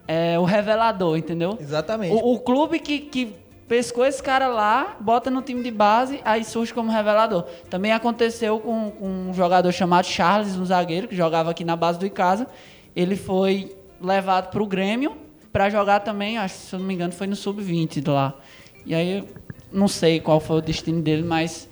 é, 0.08 0.38
o 0.40 0.44
revelador, 0.44 1.18
entendeu? 1.18 1.58
Exatamente. 1.60 2.14
O, 2.16 2.34
o 2.34 2.40
clube 2.40 2.80
que, 2.80 3.00
que 3.00 3.36
pescou 3.68 4.06
esse 4.06 4.22
cara 4.22 4.48
lá, 4.48 4.96
bota 5.00 5.30
no 5.32 5.42
time 5.42 5.62
de 5.64 5.72
base, 5.72 6.22
aí 6.24 6.44
surge 6.44 6.74
como 6.74 6.92
revelador. 6.92 7.44
Também 7.70 7.92
aconteceu 7.92 8.60
com, 8.60 8.92
com 8.92 9.08
um 9.30 9.34
jogador 9.34 9.72
chamado 9.72 10.06
Charles, 10.06 10.56
um 10.56 10.66
zagueiro, 10.66 11.08
que 11.08 11.16
jogava 11.16 11.52
aqui 11.52 11.64
na 11.66 11.76
base 11.76 11.98
do 12.00 12.06
Icasa. 12.06 12.48
Ele 12.96 13.16
foi 13.16 13.76
levado 14.00 14.52
para 14.52 14.62
o 14.62 14.68
Grêmio 14.68 15.18
para 15.56 15.70
jogar 15.70 16.02
também, 16.02 16.38
acho 16.38 16.54
que 16.54 16.62
se 16.64 16.76
eu 16.76 16.80
não 16.80 16.86
me 16.86 16.94
engano, 16.94 17.14
foi 17.14 17.28
no 17.28 17.36
Sub-20 17.36 18.02
de 18.02 18.10
lá. 18.10 18.38
E 18.86 18.94
aí, 18.94 19.24
não 19.72 19.88
sei 19.88 20.20
qual 20.20 20.38
foi 20.42 20.58
o 20.58 20.62
destino 20.62 21.02
dele, 21.02 21.24
mas 21.24 21.70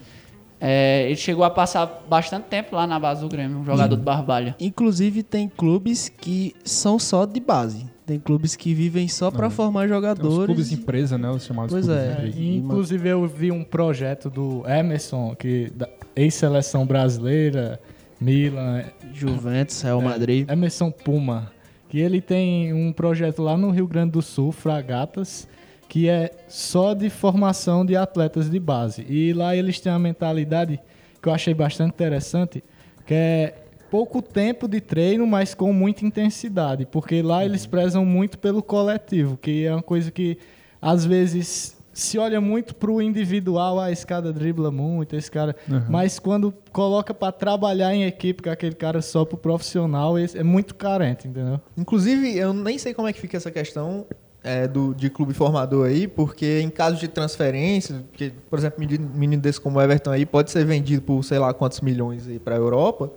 é, 0.57 1.07
ele 1.07 1.17
chegou 1.17 1.43
a 1.43 1.49
passar 1.49 2.01
bastante 2.07 2.45
tempo 2.45 2.77
lá 2.77 2.87
na 2.87 2.97
base 2.97 3.19
do 3.19 3.27
Grêmio, 3.27 3.57
um 3.57 3.65
jogador 3.65 3.97
de 3.97 4.01
Barbalha. 4.01 4.55
Inclusive, 4.57 5.21
tem 5.21 5.49
clubes 5.49 6.07
que 6.07 6.55
são 6.63 6.97
só 6.97 7.25
de 7.25 7.41
base. 7.41 7.85
Tem 8.05 8.17
clubes 8.17 8.55
que 8.55 8.73
vivem 8.73 9.09
só 9.09 9.29
pra 9.29 9.49
formar 9.49 9.81
Tem 9.81 9.89
os 9.89 9.95
jogadores. 9.95 10.45
clubes 10.45 10.71
empresa, 10.71 11.17
né? 11.17 11.29
Os 11.29 11.43
chamados 11.43 11.73
Pois 11.73 11.85
clubes 11.85 12.01
é. 12.01 12.11
empresa. 12.13 12.39
E, 12.39 12.55
inclusive 12.55 13.09
eu 13.09 13.27
vi 13.27 13.51
um 13.51 13.65
projeto 13.65 14.29
do 14.29 14.63
Emerson, 14.65 15.35
que 15.35 15.69
da 15.75 15.89
ex-seleção 16.15 16.85
brasileira, 16.85 17.81
Milan, 18.17 18.85
Juventus, 19.13 19.81
Real 19.81 20.01
é, 20.01 20.05
Madrid. 20.05 20.49
Emerson 20.49 20.89
Puma, 20.89 21.51
que 21.93 21.99
ele 21.99 22.19
tem 22.19 22.73
um 22.73 22.91
projeto 22.91 23.43
lá 23.43 23.56
no 23.56 23.69
Rio 23.69 23.86
Grande 23.86 24.13
do 24.13 24.21
Sul, 24.23 24.51
Fragatas, 24.51 25.47
que 25.88 26.10
é 26.10 26.32
só 26.47 26.95
de 26.95 27.08
formação 27.08 27.86
de 27.86 27.95
atletas 27.95 28.49
de 28.49 28.60
base. 28.60 29.06
E 29.08 29.32
lá 29.32 29.56
eles 29.56 29.79
têm 29.79 29.91
a 29.91 29.99
mentalidade 29.99 30.79
que 31.21 31.29
eu 31.29 31.32
achei 31.32 31.53
bastante 31.53 31.91
interessante, 31.91 32.63
que 33.06 33.13
é 33.13 33.65
pouco 33.91 34.23
tempo 34.23 34.67
de 34.67 34.82
treino, 34.82 35.27
mas 35.27 35.53
com 35.53 35.71
muita 35.71 36.03
intensidade, 36.03 36.88
porque 36.88 37.21
lá 37.21 37.45
eles 37.45 37.67
prezam 37.67 38.03
muito 38.03 38.39
pelo 38.39 38.63
coletivo, 38.63 39.38
que 39.38 39.63
é 39.63 39.71
uma 39.71 39.84
coisa 39.84 40.10
que 40.10 40.39
às 40.82 41.06
vezes 41.06 41.77
se 41.93 42.17
olha 42.17 42.41
muito 42.41 42.73
pro 42.75 43.01
individual, 43.01 43.79
ah, 43.79 43.91
esse 43.91 44.06
cara 44.06 44.34
dribla 44.34 44.71
muito, 44.71 45.15
esse 45.15 45.29
cara, 45.29 45.56
mas 45.89 46.17
quando 46.19 46.53
coloca 46.71 47.13
para 47.13 47.32
trabalhar 47.32 47.93
em 47.93 48.03
equipe, 48.06 48.41
com 48.41 48.49
aquele 48.49 48.75
cara 48.75 49.01
só 49.01 49.23
pro 49.23 49.38
profissional, 49.38 50.17
esse 50.17 50.38
é 50.38 50.43
muito 50.43 50.73
carente, 50.75 51.27
entendeu? 51.27 51.60
Inclusive, 51.77 52.36
eu 52.38 52.51
nem 52.53 52.77
sei 52.77 52.93
como 52.93 53.08
é 53.08 53.13
que 53.13 53.19
fica 53.21 53.38
essa 53.38 53.51
questão 53.51 54.06
é, 54.43 54.67
do, 54.67 54.93
de 54.93 55.10
clube 55.10 55.34
formador 55.34 55.88
aí, 55.88 56.08
porque 56.08 56.60
em 56.62 56.69
caso 56.69 56.97
de 56.99 57.08
transferência, 57.08 58.03
que, 58.13 58.32
por 58.49 58.58
exemplo, 58.60 58.79
menino, 58.79 59.10
menino 59.13 59.41
desse 59.41 59.62
como 59.62 59.77
o 59.77 59.82
Everton 59.82 60.12
aí 60.12 60.25
pode 60.25 60.51
ser 60.51 60.65
vendido 60.65 61.01
por 61.01 61.23
sei 61.23 61.39
lá 61.39 61.53
quantos 61.53 61.79
milhões 61.79 62.27
aí 62.27 62.39
para 62.39 62.56
a 62.56 62.58
Europa, 62.58 63.12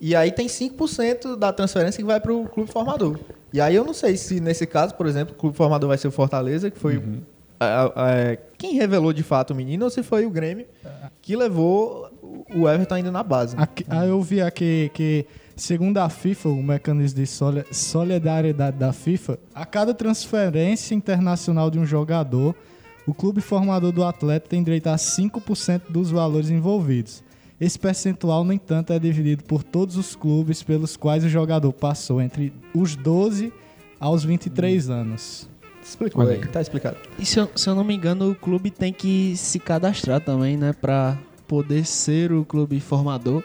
e 0.00 0.16
aí 0.16 0.32
tem 0.32 0.48
5% 0.48 1.36
da 1.36 1.52
transferência 1.52 2.00
que 2.00 2.06
vai 2.06 2.20
para 2.20 2.32
o 2.32 2.48
clube 2.48 2.70
formador. 2.70 3.18
E 3.52 3.60
aí 3.60 3.74
eu 3.76 3.84
não 3.84 3.92
sei 3.94 4.16
se 4.16 4.40
nesse 4.40 4.66
caso, 4.66 4.94
por 4.94 5.06
exemplo, 5.06 5.34
o 5.34 5.36
clube 5.38 5.56
formador 5.56 5.88
vai 5.88 5.98
ser 5.98 6.08
o 6.08 6.10
Fortaleza, 6.10 6.70
que 6.70 6.78
foi 6.78 6.96
a- 6.96 7.00
quem 8.58 8.74
revelou 8.74 9.12
de 9.12 9.22
fato 9.22 9.52
o 9.52 9.56
menino, 9.56 9.84
ou 9.84 9.90
se 9.90 10.02
foi 10.02 10.24
o 10.26 10.30
Grêmio 10.30 10.66
que 11.20 11.36
levou 11.36 12.08
o 12.54 12.68
Everton 12.68 12.94
ainda 12.94 13.10
na 13.10 13.22
base. 13.22 13.56
né? 13.56 14.08
Eu 14.08 14.20
vi 14.22 14.40
aqui 14.40 14.90
que, 14.94 15.26
segundo 15.56 15.98
a 15.98 16.08
FIFA, 16.08 16.48
o 16.48 16.62
mecanismo 16.62 17.16
de 17.20 17.26
soli- 17.26 17.64
solidariedade 17.70 18.76
da 18.78 18.92
FIFA, 18.92 19.38
a 19.54 19.64
cada 19.64 19.94
transferência 19.94 20.94
internacional 20.94 21.70
de 21.70 21.78
um 21.78 21.86
jogador, 21.86 22.54
o 23.06 23.12
clube 23.14 23.40
formador 23.40 23.92
do 23.92 24.04
atleta 24.04 24.48
tem 24.48 24.62
direito 24.62 24.86
a 24.88 24.96
5% 24.96 25.82
dos 25.90 26.10
valores 26.10 26.50
envolvidos. 26.50 27.22
Esse 27.60 27.78
percentual, 27.78 28.42
no 28.44 28.52
entanto, 28.52 28.92
é 28.92 28.98
dividido 28.98 29.44
por 29.44 29.62
todos 29.62 29.96
os 29.96 30.16
clubes 30.16 30.62
pelos 30.62 30.96
quais 30.96 31.24
o 31.24 31.28
jogador 31.28 31.72
passou 31.72 32.20
entre 32.20 32.52
os 32.74 32.96
12 32.96 33.52
aos 34.00 34.24
23 34.24 34.90
anos. 34.90 35.48
Explicou 35.82 36.22
Olha 36.22 36.32
aí, 36.34 36.40
aí. 36.42 36.48
tá 36.48 36.60
explicado. 36.60 36.96
E 37.18 37.26
se 37.26 37.38
eu, 37.40 37.50
se 37.56 37.68
eu 37.68 37.74
não 37.74 37.82
me 37.84 37.94
engano, 37.94 38.30
o 38.30 38.34
clube 38.34 38.70
tem 38.70 38.92
que 38.92 39.36
se 39.36 39.58
cadastrar 39.58 40.20
também, 40.20 40.56
né? 40.56 40.72
Pra 40.72 41.18
poder 41.48 41.84
ser 41.84 42.32
o 42.32 42.44
clube 42.44 42.78
formador. 42.80 43.42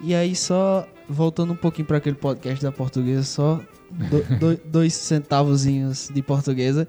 E 0.00 0.14
aí, 0.14 0.34
só 0.34 0.86
voltando 1.08 1.52
um 1.52 1.56
pouquinho 1.56 1.86
para 1.86 1.96
aquele 1.98 2.16
podcast 2.16 2.62
da 2.64 2.70
portuguesa, 2.72 3.22
só 3.24 3.60
do- 3.90 4.22
do- 4.38 4.60
dois 4.64 4.94
centavozinhos 4.94 6.08
de 6.12 6.22
portuguesa, 6.22 6.86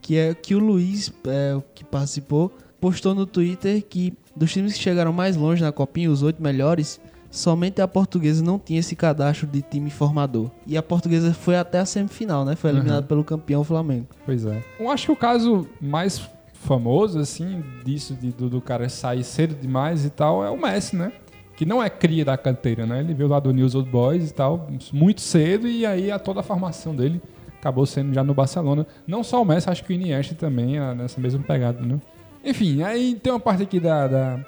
que 0.00 0.16
é 0.16 0.34
que 0.34 0.54
o 0.54 0.58
Luiz, 0.58 1.12
é, 1.26 1.54
o 1.54 1.62
que 1.74 1.84
participou, 1.84 2.52
postou 2.80 3.14
no 3.14 3.26
Twitter 3.26 3.82
que 3.82 4.12
dos 4.36 4.52
times 4.52 4.74
que 4.74 4.78
chegaram 4.78 5.12
mais 5.12 5.36
longe 5.36 5.62
na 5.62 5.72
Copinha, 5.72 6.10
os 6.10 6.22
oito 6.22 6.42
melhores, 6.42 7.00
somente 7.30 7.80
a 7.80 7.88
portuguesa 7.88 8.42
não 8.44 8.58
tinha 8.58 8.80
esse 8.80 8.94
cadastro 8.96 9.46
de 9.46 9.62
time 9.62 9.90
formador. 9.90 10.50
E 10.66 10.76
a 10.76 10.82
portuguesa 10.82 11.32
foi 11.34 11.56
até 11.56 11.78
a 11.78 11.84
semifinal, 11.86 12.44
né? 12.44 12.56
Foi 12.56 12.70
eliminada 12.70 13.02
pelo 13.02 13.22
campeão 13.24 13.62
Flamengo. 13.64 14.06
Pois 14.24 14.44
é. 14.46 14.62
Eu 14.80 14.90
acho 14.90 15.06
que 15.06 15.12
o 15.12 15.16
caso 15.16 15.66
mais 15.80 16.20
famoso, 16.54 17.18
assim, 17.18 17.62
disso, 17.84 18.14
de- 18.14 18.32
do, 18.32 18.48
do 18.48 18.60
cara 18.60 18.88
sair 18.88 19.22
cedo 19.22 19.54
demais 19.54 20.04
e 20.04 20.10
tal, 20.10 20.44
é 20.44 20.50
o 20.50 20.60
Messi, 20.60 20.96
né? 20.96 21.12
Que 21.56 21.64
não 21.64 21.82
é 21.82 21.88
cria 21.88 22.24
da 22.24 22.36
canteira, 22.36 22.84
né? 22.86 23.00
Ele 23.00 23.14
veio 23.14 23.28
lá 23.28 23.38
do 23.40 23.52
News 23.52 23.74
Old 23.74 23.88
Boys 23.88 24.30
e 24.30 24.34
tal, 24.34 24.68
muito 24.92 25.20
cedo, 25.20 25.66
e 25.68 25.86
aí 25.86 26.10
a 26.10 26.18
toda 26.18 26.40
a 26.40 26.42
formação 26.42 26.94
dele 26.94 27.20
acabou 27.58 27.86
sendo 27.86 28.12
já 28.12 28.22
no 28.22 28.34
Barcelona. 28.34 28.86
Não 29.06 29.22
só 29.24 29.40
o 29.40 29.44
Messi, 29.44 29.68
acho 29.70 29.84
que 29.84 29.92
o 29.92 29.94
Iniesta 29.94 30.34
também 30.34 30.78
é 30.78 30.94
nessa 30.94 31.20
mesma 31.20 31.42
pegada, 31.42 31.80
né? 31.80 31.98
Enfim, 32.44 32.82
aí 32.82 33.14
tem 33.14 33.32
uma 33.32 33.40
parte 33.40 33.62
aqui 33.62 33.80
da, 33.80 34.06
da, 34.06 34.40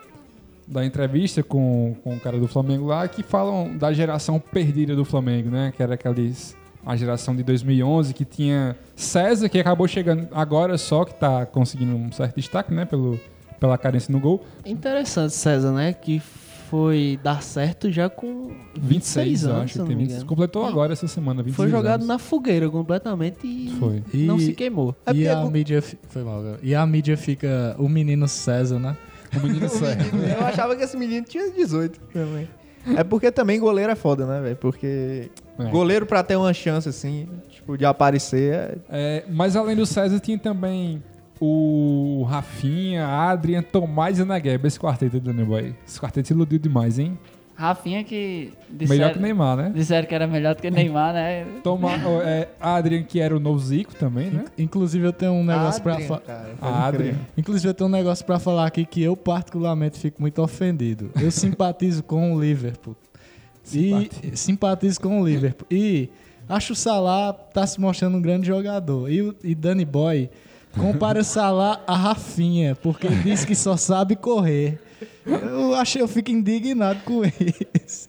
da 0.71 0.85
entrevista 0.85 1.43
com, 1.43 1.97
com 2.05 2.15
o 2.17 2.21
cara 2.21 2.39
do 2.39 2.47
Flamengo 2.47 2.87
lá 2.87 3.07
que 3.09 3.23
falam 3.23 3.77
da 3.77 3.93
geração 3.93 4.39
perdida 4.39 4.95
do 4.95 5.05
Flamengo, 5.05 5.49
né? 5.51 5.73
Que 5.77 5.83
era 5.83 5.95
aqueles 5.95 6.57
a 6.85 6.95
geração 6.97 7.35
de 7.35 7.43
2011 7.43 8.15
que 8.15 8.25
tinha 8.25 8.77
César 8.95 9.49
que 9.49 9.59
acabou 9.59 9.87
chegando 9.89 10.29
agora 10.33 10.77
só 10.79 11.05
que 11.05 11.15
tá 11.15 11.45
conseguindo 11.47 11.95
um 11.97 12.13
certo 12.13 12.37
destaque, 12.37 12.73
né? 12.73 12.85
Pelo, 12.85 13.19
pela 13.59 13.77
carência 13.79 14.13
no 14.13 14.21
gol. 14.21 14.45
Interessante, 14.65 15.33
César, 15.35 15.73
né? 15.73 15.93
Que 15.93 16.21
foi 16.71 17.19
dar 17.23 17.43
certo 17.43 17.91
já 17.91 18.11
com 18.11 18.51
26, 18.77 19.41
26 19.41 19.43
eu 19.45 19.51
anos, 19.51 19.63
acho 19.65 19.73
se 19.73 19.79
que 19.79 19.81
eu 19.81 19.87
tem 19.87 19.95
não 19.95 20.01
me 20.03 20.05
20, 20.07 20.13
engano. 20.17 20.27
completou 20.29 20.67
agora 20.67 20.93
essa 20.93 21.09
semana, 21.09 21.43
26 21.43 21.57
Foi 21.57 21.71
jogado 21.71 21.95
anos. 22.03 22.07
na 22.07 22.19
fogueira 22.19 22.69
completamente 22.69 23.39
e 23.47 23.71
Foi. 23.81 24.03
não 24.27 24.37
E- 24.37 24.41
se 24.41 24.53
queimou. 24.53 24.95
É 25.07 25.13
e 25.15 25.27
a 25.27 25.37
com- 25.43 25.51
mídia 25.51 25.81
fi- 25.81 25.99
foi 26.11 26.23
mal. 26.23 26.43
E 26.63 26.75
a 26.75 26.85
mídia 26.87 27.17
fica 27.17 27.75
o 27.79 27.89
menino 27.89 28.29
César, 28.29 28.79
né? 28.79 28.95
O 29.37 29.41
menino 29.47 29.69
César. 29.69 29.97
Eu 30.39 30.47
achava 30.47 30.75
que 30.77 30.83
esse 30.83 30.97
menino 30.97 31.25
tinha 31.27 31.51
18 31.51 32.01
também. 32.13 32.49
É 32.97 33.05
porque 33.05 33.31
também 33.31 33.61
goleiro 33.61 33.93
é 33.93 33.95
foda, 33.95 34.25
né, 34.25 34.41
velho? 34.41 34.57
Porque 34.57 35.31
É. 35.59 35.65
goleiro 35.71 36.07
pra 36.07 36.23
ter 36.23 36.37
uma 36.37 36.55
chance, 36.55 36.89
assim, 36.89 37.29
tipo, 37.51 37.77
de 37.77 37.85
aparecer, 37.85 38.53
é... 38.55 38.79
É, 38.89 39.25
mas 39.29 39.57
além 39.57 39.77
do 39.77 39.85
César 39.85 40.19
tinha 40.21 40.39
também 40.39 41.03
o 41.41 42.25
Rafinha, 42.29 43.07
Adrian, 43.07 43.63
Tomás 43.63 44.19
e 44.19 44.25
Negueba, 44.25 44.67
esse 44.67 44.79
quarteto 44.79 45.21
do 45.21 45.33
Danny 45.33 45.45
Boy. 45.47 45.75
Esse 45.87 46.01
quarteto 46.01 46.33
iludiu 46.33 46.59
demais, 46.59 46.99
hein? 46.99 47.19
Rafinha 47.59 48.05
que 48.05 48.53
disseram, 48.71 48.99
Melhor 49.01 49.13
que 49.15 49.19
Neymar, 49.19 49.57
né? 49.57 49.73
disseram 49.75 50.07
que 50.07 50.15
era 50.15 50.29
melhor 50.29 50.55
do 50.55 50.63
que 50.63 50.71
Neymar, 50.71 51.13
né? 51.13 51.45
Toma, 51.65 51.89
ó, 52.07 52.23
é, 52.23 52.47
Adrian, 52.61 53.03
que 53.03 53.19
era 53.19 53.37
o 53.37 53.41
novo 53.41 53.59
Zico 53.59 53.97
também, 53.97 54.31
né? 54.31 54.45
Inclusive 54.57 55.05
eu 55.05 55.13
tenho 55.13 55.33
um 55.33 55.45
negócio 55.45 55.83
pra 55.83 55.95
Adrian, 55.95 56.07
falar. 56.07 56.21
cara, 56.21 56.55
pode 56.57 56.73
A 56.73 56.87
Adrian. 56.87 57.13
crer. 57.15 57.17
Inclusive 57.37 57.69
eu 57.69 57.75
tenho 57.75 57.89
um 57.89 57.93
negócio 57.93 58.25
pra 58.25 58.39
falar 58.39 58.65
aqui 58.65 58.85
que 58.87 59.03
eu 59.03 59.17
particularmente 59.17 59.99
fico 59.99 60.21
muito 60.21 60.41
ofendido. 60.41 61.11
Eu 61.21 61.33
simpatizo 61.33 62.05
com 62.05 62.33
o 62.33 62.41
Liverpool. 62.41 62.95
E 63.75 64.09
simpatizo 64.35 65.01
com 65.01 65.21
o 65.21 65.27
Liverpool. 65.27 65.67
E 65.69 66.09
acho 66.49 66.75
o 66.75 66.77
Salah 66.77 67.33
tá 67.33 67.67
se 67.67 67.81
mostrando 67.81 68.17
um 68.19 68.23
grande 68.23 68.47
jogador. 68.47 69.11
E 69.11 69.21
o 69.21 69.35
e 69.43 69.53
Danny 69.55 69.85
Boy 69.85 70.31
compara 70.79 71.19
o 71.21 71.25
Salah 71.25 71.81
a 71.89 71.97
Rafinha, 71.97 72.77
porque 72.77 73.09
ele 73.09 73.17
diz 73.17 73.45
que 73.45 73.57
só 73.57 73.77
sabe 73.77 74.15
correr. 74.15 74.81
Eu 75.27 75.75
achei, 75.75 76.03
eu 76.03 76.09
fico 76.09 76.31
indignado 76.31 77.01
com 77.05 77.23
isso. 77.25 78.09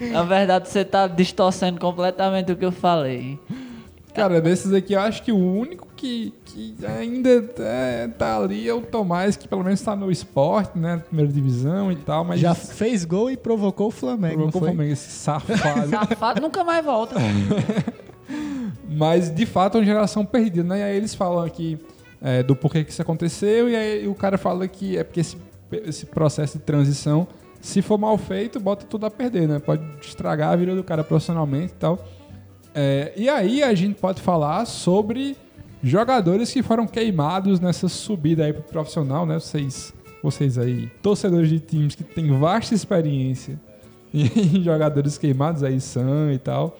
Na 0.00 0.22
verdade, 0.22 0.68
você 0.68 0.84
tá 0.84 1.06
distorcendo 1.06 1.80
completamente 1.80 2.52
o 2.52 2.56
que 2.56 2.64
eu 2.64 2.72
falei. 2.72 3.38
Cara, 4.14 4.40
desses 4.40 4.72
aqui, 4.72 4.94
eu 4.94 5.00
acho 5.00 5.22
que 5.22 5.30
o 5.30 5.36
único 5.36 5.86
que, 5.96 6.32
que 6.44 6.74
ainda 6.84 7.50
é, 7.58 8.08
tá 8.08 8.38
ali 8.38 8.68
é 8.68 8.74
o 8.74 8.80
Tomás, 8.80 9.36
que 9.36 9.46
pelo 9.46 9.62
menos 9.62 9.80
tá 9.80 9.94
no 9.94 10.10
esporte, 10.10 10.76
né? 10.78 11.02
Primeira 11.06 11.30
divisão 11.30 11.92
e 11.92 11.96
tal, 11.96 12.24
mas 12.24 12.40
Já 12.40 12.54
fez 12.54 13.04
gol 13.04 13.30
e 13.30 13.36
provocou 13.36 13.88
o 13.88 13.90
Flamengo, 13.90 14.34
provocou 14.34 14.62
o? 14.62 14.64
Flamengo, 14.64 14.92
esse 14.92 15.10
safado. 15.10 15.90
Safado 15.90 16.40
nunca 16.40 16.64
mais 16.64 16.84
volta. 16.84 17.16
Mas 18.88 19.32
de 19.32 19.46
fato 19.46 19.76
é 19.76 19.80
uma 19.80 19.86
geração 19.86 20.24
perdida, 20.24 20.64
né? 20.64 20.80
E 20.80 20.82
aí 20.82 20.96
eles 20.96 21.14
falam 21.14 21.44
aqui 21.44 21.78
é, 22.20 22.42
do 22.42 22.56
porquê 22.56 22.84
que 22.84 22.90
isso 22.90 23.02
aconteceu, 23.02 23.68
e 23.68 23.76
aí 23.76 24.08
o 24.08 24.14
cara 24.14 24.36
fala 24.36 24.66
que 24.66 24.96
é 24.96 25.04
porque 25.04 25.20
esse, 25.20 25.36
esse 25.84 26.06
processo 26.06 26.58
de 26.58 26.64
transição, 26.64 27.26
se 27.60 27.82
for 27.82 27.98
mal 27.98 28.16
feito, 28.18 28.60
bota 28.60 28.86
tudo 28.86 29.06
a 29.06 29.10
perder, 29.10 29.48
né? 29.48 29.58
Pode 29.58 29.82
estragar 30.00 30.52
a 30.52 30.56
vida 30.56 30.74
do 30.74 30.84
cara 30.84 31.02
profissionalmente 31.02 31.72
e 31.72 31.76
tal. 31.76 31.98
É, 32.74 33.12
e 33.16 33.28
aí 33.28 33.62
a 33.62 33.74
gente 33.74 33.96
pode 34.00 34.20
falar 34.20 34.64
sobre 34.64 35.36
jogadores 35.82 36.52
que 36.52 36.62
foram 36.62 36.86
queimados 36.86 37.60
nessa 37.60 37.88
subida 37.88 38.44
aí 38.44 38.52
pro 38.52 38.62
profissional, 38.62 39.26
né? 39.26 39.34
Vocês, 39.34 39.92
vocês 40.22 40.58
aí, 40.58 40.88
torcedores 41.02 41.48
de 41.48 41.60
times 41.60 41.94
que 41.94 42.04
têm 42.04 42.36
vasta 42.38 42.74
experiência 42.74 43.58
em 44.12 44.62
jogadores 44.62 45.18
queimados 45.18 45.62
aí, 45.62 45.80
Sam 45.80 46.32
e 46.32 46.38
tal. 46.38 46.78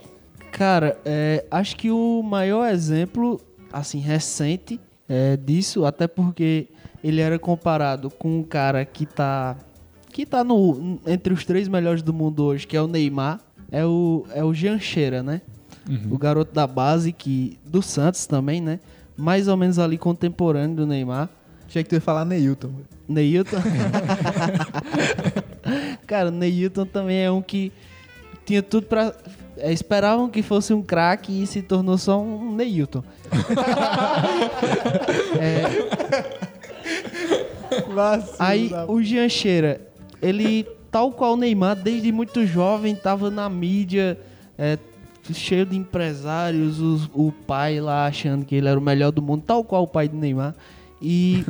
Cara, 0.52 0.98
é, 1.04 1.44
acho 1.50 1.76
que 1.76 1.90
o 1.90 2.22
maior 2.22 2.68
exemplo, 2.68 3.40
assim, 3.72 3.98
recente 3.98 4.80
é, 5.08 5.36
disso, 5.36 5.84
até 5.84 6.06
porque 6.06 6.68
ele 7.02 7.20
era 7.20 7.38
comparado 7.38 8.10
com 8.10 8.40
um 8.40 8.42
cara 8.42 8.84
que 8.84 9.06
tá, 9.06 9.56
que 10.12 10.26
tá 10.26 10.44
no, 10.44 11.00
entre 11.06 11.32
os 11.32 11.44
três 11.44 11.68
melhores 11.68 12.02
do 12.02 12.12
mundo 12.12 12.44
hoje, 12.44 12.66
que 12.66 12.76
é 12.76 12.82
o 12.82 12.86
Neymar, 12.86 13.40
é 13.70 13.84
o, 13.84 14.26
é 14.34 14.44
o 14.44 14.52
Jean 14.52 14.78
Cheira, 14.78 15.22
né? 15.22 15.40
O 16.10 16.18
garoto 16.18 16.52
da 16.52 16.66
base, 16.66 17.12
que 17.12 17.58
do 17.64 17.80
Santos 17.80 18.26
também, 18.26 18.60
né? 18.60 18.78
Mais 19.16 19.48
ou 19.48 19.56
menos 19.56 19.78
ali 19.78 19.96
contemporâneo 19.96 20.76
do 20.76 20.86
Neymar. 20.86 21.30
Achei 21.66 21.82
que 21.82 21.88
tu 21.88 21.94
ia 21.94 22.00
falar 22.00 22.26
Neilton. 22.26 22.70
Neilton. 23.08 23.56
Cara, 26.06 26.28
o 26.28 26.30
Neilton 26.30 26.84
também 26.84 27.18
é 27.18 27.30
um 27.30 27.40
que 27.40 27.72
tinha 28.44 28.62
tudo 28.62 28.86
pra. 28.86 29.14
É, 29.58 29.72
esperavam 29.72 30.28
que 30.28 30.42
fosse 30.42 30.72
um 30.72 30.82
craque 30.82 31.42
e 31.42 31.46
se 31.46 31.62
tornou 31.62 31.98
só 31.98 32.20
um 32.20 32.54
Neilton. 32.54 33.02
Aí 38.38 38.70
o 38.86 39.02
Jean 39.02 39.28
Cheira, 39.28 39.80
ele, 40.22 40.66
tal 40.90 41.12
qual 41.12 41.34
o 41.34 41.36
Neymar, 41.36 41.76
desde 41.76 42.10
muito 42.12 42.44
jovem, 42.46 42.94
tava 42.94 43.30
na 43.30 43.48
mídia, 43.48 44.18
é, 44.56 44.78
cheio 45.32 45.66
de 45.66 45.76
empresários, 45.76 46.80
os- 46.80 47.08
o 47.14 47.32
pai 47.46 47.80
lá 47.80 48.06
achando 48.06 48.44
que 48.44 48.54
ele 48.54 48.68
era 48.68 48.78
o 48.78 48.82
melhor 48.82 49.10
do 49.12 49.20
mundo, 49.20 49.42
tal 49.46 49.62
qual 49.62 49.82
o 49.82 49.86
pai 49.88 50.08
do 50.08 50.16
Neymar. 50.16 50.54
E, 51.00 51.44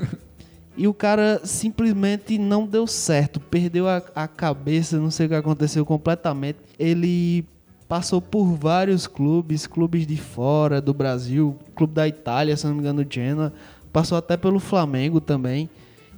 E 0.80 0.86
o 0.86 0.94
cara 0.94 1.40
simplesmente 1.42 2.38
não 2.38 2.64
deu 2.64 2.86
certo, 2.86 3.40
perdeu 3.40 3.88
a, 3.88 4.00
a 4.14 4.28
cabeça, 4.28 4.96
não 4.96 5.10
sei 5.10 5.26
o 5.26 5.28
que 5.28 5.34
aconteceu 5.34 5.84
completamente. 5.84 6.58
Ele 6.78 7.44
passou 7.88 8.20
por 8.20 8.44
vários 8.44 9.06
clubes, 9.06 9.66
clubes 9.66 10.06
de 10.06 10.16
fora 10.16 10.80
do 10.80 10.92
Brasil, 10.92 11.56
clube 11.74 11.94
da 11.94 12.06
Itália, 12.06 12.56
se 12.56 12.66
não 12.66 12.74
me 12.74 12.80
engano, 12.80 13.04
Genoa, 13.08 13.52
passou 13.90 14.18
até 14.18 14.36
pelo 14.36 14.60
Flamengo 14.60 15.20
também. 15.20 15.70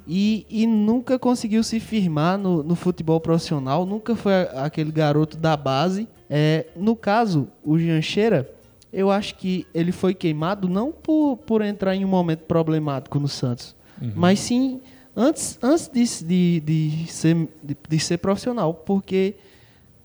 E, 0.06 0.44
e 0.50 0.66
nunca 0.66 1.18
conseguiu 1.18 1.62
se 1.62 1.78
firmar 1.78 2.36
no, 2.36 2.64
no 2.64 2.74
futebol 2.74 3.20
profissional, 3.20 3.86
nunca 3.86 4.16
foi 4.16 4.32
aquele 4.56 4.90
garoto 4.90 5.36
da 5.36 5.56
base. 5.56 6.08
É, 6.28 6.66
no 6.74 6.96
caso, 6.96 7.46
o 7.62 7.78
Jancheira, 7.78 8.50
eu 8.92 9.08
acho 9.08 9.36
que 9.36 9.64
ele 9.72 9.92
foi 9.92 10.12
queimado 10.12 10.68
não 10.68 10.90
por, 10.90 11.36
por 11.36 11.62
entrar 11.62 11.94
em 11.94 12.04
um 12.04 12.08
momento 12.08 12.40
problemático 12.40 13.20
no 13.20 13.28
Santos, 13.28 13.76
mas 14.16 14.40
sim 14.40 14.80
antes, 15.14 15.58
antes 15.62 15.88
de, 15.88 16.60
de, 16.60 16.60
de, 16.60 17.12
ser, 17.12 17.48
de, 17.62 17.76
de 17.88 18.00
ser 18.00 18.18
profissional, 18.18 18.74
porque 18.74 19.36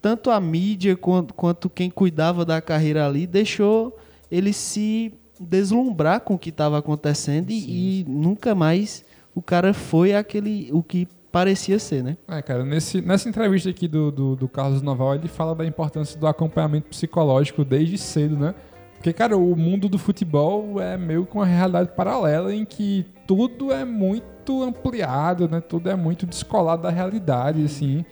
tanto 0.06 0.30
a 0.30 0.40
mídia 0.40 0.96
quanto, 0.96 1.34
quanto 1.34 1.68
quem 1.68 1.90
cuidava 1.90 2.46
da 2.46 2.62
carreira 2.62 3.08
ali 3.08 3.26
deixou 3.26 3.98
ele 4.30 4.54
se 4.54 5.12
deslumbrar 5.40 6.22
com 6.22 6.36
o 6.36 6.38
que 6.38 6.50
estava 6.50 6.78
acontecendo 6.78 7.50
e, 7.50 8.02
e 8.02 8.06
nunca 8.08 8.54
mais 8.54 9.04
o 9.34 9.42
cara 9.42 9.74
foi 9.74 10.14
aquele 10.14 10.70
o 10.72 10.84
que 10.84 11.08
parecia 11.32 11.80
ser, 11.80 12.04
né? 12.04 12.18
É, 12.28 12.40
cara, 12.44 12.64
nesse, 12.64 13.02
nessa 13.02 13.28
entrevista 13.28 13.68
aqui 13.72 13.88
do, 13.88 14.12
do, 14.12 14.36
do 14.36 14.48
Carlos 14.48 14.84
Naval, 14.84 15.16
ele 15.16 15.28
fala 15.28 15.56
da 15.56 15.66
importância 15.66 16.20
do 16.20 16.28
acompanhamento 16.28 16.90
psicológico 16.90 17.66
desde 17.66 17.98
cedo, 17.98 18.38
né? 18.38 18.54
Porque, 18.94 19.12
cara, 19.12 19.36
o 19.36 19.56
mundo 19.56 19.90
do 19.90 19.98
futebol 19.98 20.80
é 20.80 20.96
meio 20.98 21.26
que 21.26 21.36
uma 21.36 21.48
realidade 21.48 21.90
paralela 21.96 22.54
em 22.54 22.64
que 22.64 23.08
tudo 23.26 23.74
é 23.74 23.84
muito 23.84 24.62
ampliado, 24.62 25.50
né? 25.50 25.62
Tudo 25.62 25.90
é 25.90 25.96
muito 25.96 26.28
descolado 26.28 26.84
da 26.84 26.92
realidade, 26.92 27.66
assim. 27.66 28.06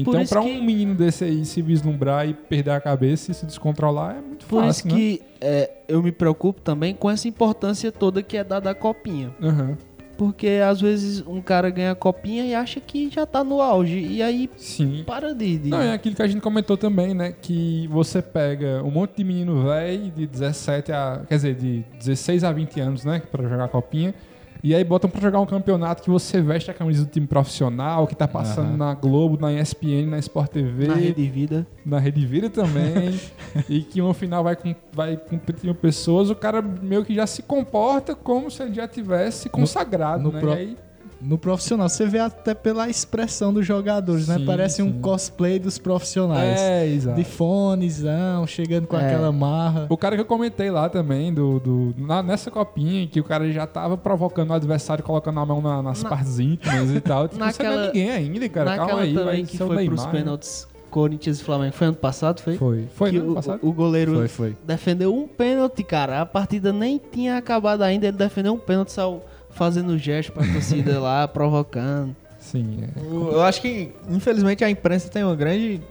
Então, 0.00 0.20
isso 0.22 0.32
pra 0.34 0.42
que- 0.42 0.50
um 0.50 0.62
menino 0.62 0.94
desse 0.94 1.24
aí 1.24 1.44
se 1.44 1.60
vislumbrar 1.62 2.28
e 2.28 2.34
perder 2.34 2.70
a 2.72 2.80
cabeça 2.80 3.30
e 3.30 3.34
se 3.34 3.46
descontrolar, 3.46 4.16
é 4.16 4.20
muito 4.20 4.46
Por 4.46 4.62
fácil, 4.64 4.88
isso 4.88 4.96
que 4.96 5.22
é, 5.40 5.70
eu 5.88 6.02
me 6.02 6.12
preocupo 6.12 6.60
também 6.60 6.94
com 6.94 7.10
essa 7.10 7.26
importância 7.28 7.90
toda 7.92 8.22
que 8.22 8.36
é 8.36 8.44
dada 8.44 8.70
à 8.70 8.74
copinha. 8.74 9.28
né? 9.40 9.48
Aham. 9.48 9.78
Porque 10.18 10.60
às 10.62 10.78
vezes 10.82 11.24
um 11.26 11.40
cara 11.40 11.70
ganha 11.70 11.92
a 11.92 11.94
copinha 11.94 12.44
e 12.44 12.54
acha 12.54 12.78
que 12.78 13.08
já 13.08 13.24
tá 13.24 13.42
no 13.42 13.58
auge. 13.62 13.98
E 14.00 14.22
aí 14.22 14.50
Sim. 14.54 15.02
para 15.06 15.34
de. 15.34 15.56
de- 15.56 15.70
Não, 15.70 15.80
é 15.80 15.94
aquilo 15.94 16.14
que 16.14 16.20
a 16.20 16.26
gente 16.26 16.42
comentou 16.42 16.76
também, 16.76 17.14
né? 17.14 17.32
Que 17.40 17.86
você 17.90 18.20
pega 18.20 18.82
um 18.84 18.90
monte 18.90 19.16
de 19.16 19.24
menino 19.24 19.62
velho 19.64 20.10
de 20.10 20.26
17 20.26 20.92
a. 20.92 21.22
Quer 21.26 21.36
dizer, 21.36 21.54
de 21.54 21.84
16 21.98 22.44
a 22.44 22.52
20 22.52 22.78
anos, 22.80 23.02
né? 23.02 23.22
Pra 23.32 23.48
jogar 23.48 23.68
copinha. 23.68 24.14
E 24.62 24.74
aí 24.74 24.84
botam 24.84 25.08
pra 25.08 25.20
jogar 25.20 25.40
um 25.40 25.46
campeonato 25.46 26.02
que 26.02 26.10
você 26.10 26.40
veste 26.40 26.70
a 26.70 26.74
camisa 26.74 27.04
do 27.04 27.10
time 27.10 27.26
profissional, 27.26 28.06
que 28.06 28.14
tá 28.14 28.28
passando 28.28 28.76
na 28.76 28.94
Globo, 28.94 29.38
na 29.40 29.52
ESPN, 29.52 30.06
na 30.08 30.18
Sport 30.18 30.50
TV, 30.50 30.86
na 30.86 30.94
rede 30.94 31.28
vida. 31.28 31.66
na 31.84 31.98
Rede 31.98 32.26
Vida 32.26 32.50
também. 32.50 33.18
e 33.68 33.80
que 33.82 34.00
no 34.00 34.12
final 34.12 34.44
vai 34.44 34.56
com, 34.56 34.74
vai 34.92 35.16
com 35.16 35.38
30 35.38 35.60
mil 35.64 35.74
pessoas, 35.74 36.30
o 36.30 36.34
cara 36.34 36.60
meio 36.60 37.04
que 37.04 37.14
já 37.14 37.26
se 37.26 37.42
comporta 37.42 38.14
como 38.14 38.50
se 38.50 38.62
ele 38.62 38.74
já 38.74 38.86
tivesse 38.86 39.48
consagrado, 39.48 40.22
no 40.24 40.32
né? 40.32 40.40
pro- 40.40 40.50
E 40.52 40.56
aí, 40.56 40.76
No 41.20 41.36
profissional, 41.36 41.88
você 41.88 42.06
vê 42.06 42.18
até 42.18 42.54
pela 42.54 42.88
expressão 42.88 43.52
dos 43.52 43.66
jogadores, 43.66 44.26
né? 44.26 44.38
Sim, 44.38 44.46
Parece 44.46 44.82
um 44.82 44.92
sim. 44.92 45.00
cosplay 45.00 45.58
dos 45.58 45.76
profissionais. 45.78 46.58
é, 46.58 46.86
exato. 46.86 47.16
De 47.16 47.24
fonezão, 47.24 48.46
chegando 48.46 48.86
com 48.86 48.96
É. 48.96 49.06
aquela 49.06 49.30
marra. 49.30 49.86
O 49.88 49.96
cara 49.96 50.16
que 50.16 50.22
eu 50.22 50.26
comentei 50.26 50.70
lá 50.70 50.88
também, 50.88 51.32
do, 51.32 51.60
do- 51.60 51.94
na- 51.98 52.22
nessa 52.22 52.50
copinha, 52.50 53.06
que 53.06 53.20
o 53.20 53.24
cara 53.24 53.50
já 53.52 53.66
tava 53.66 53.96
provocando 53.96 54.50
o 54.50 54.54
adversário, 54.54 55.04
colocando 55.04 55.40
a 55.40 55.46
mão 55.46 55.60
na- 55.60 55.82
nas 55.82 56.02
Na- 56.02 56.08
partes 56.08 56.38
íntimas 56.38 56.90
e 56.90 57.00
tal. 57.00 57.28
Tipo, 57.28 57.34
você 57.44 57.62
não 57.62 57.70
é 57.70 57.72
Naquela- 57.76 57.86
ninguém 57.88 58.10
ainda, 58.10 58.48
cara. 58.48 58.70
Naquela 58.70 58.88
Calma 58.88 59.02
aí, 59.02 59.14
também 59.14 59.24
vai 59.26 59.42
que 59.44 59.58
foi 59.58 59.76
Neymar, 59.76 59.86
pros 59.86 60.04
né? 60.06 60.10
pênaltis 60.12 60.68
Corinthians 60.90 61.40
e 61.40 61.44
Flamengo. 61.44 61.72
Foi 61.74 61.86
ano 61.86 61.96
passado, 61.96 62.40
foi? 62.40 62.56
Foi. 62.56 62.88
Foi, 62.94 63.10
que 63.10 63.18
né? 63.20 63.24
o, 63.28 63.34
Passado? 63.34 63.60
o 63.62 63.72
goleiro 63.72 64.14
Foi, 64.14 64.28
foi. 64.28 64.56
defendeu 64.66 65.14
um 65.14 65.28
pênalti, 65.28 65.84
cara. 65.84 66.20
A 66.22 66.26
partida 66.26 66.72
nem 66.72 67.00
tinha 67.12 67.36
acabado 67.36 67.82
ainda. 67.82 68.08
Ele 68.08 68.16
defendeu 68.16 68.52
um 68.54 68.58
pênalti, 68.58 68.90
saiu 68.90 69.20
fazendo 69.60 69.98
gesto 69.98 70.32
pra 70.32 70.42
torcida 70.42 70.98
lá, 70.98 71.28
provocando. 71.28 72.16
Sim, 72.38 72.78
é. 72.82 73.00
O- 73.02 73.32
Eu 73.32 73.42
acho 73.42 73.60
que, 73.60 73.92
infelizmente, 74.08 74.64
a 74.64 74.70
imprensa 74.70 75.10
tem 75.10 75.22
uma 75.22 75.36
grande. 75.36 75.82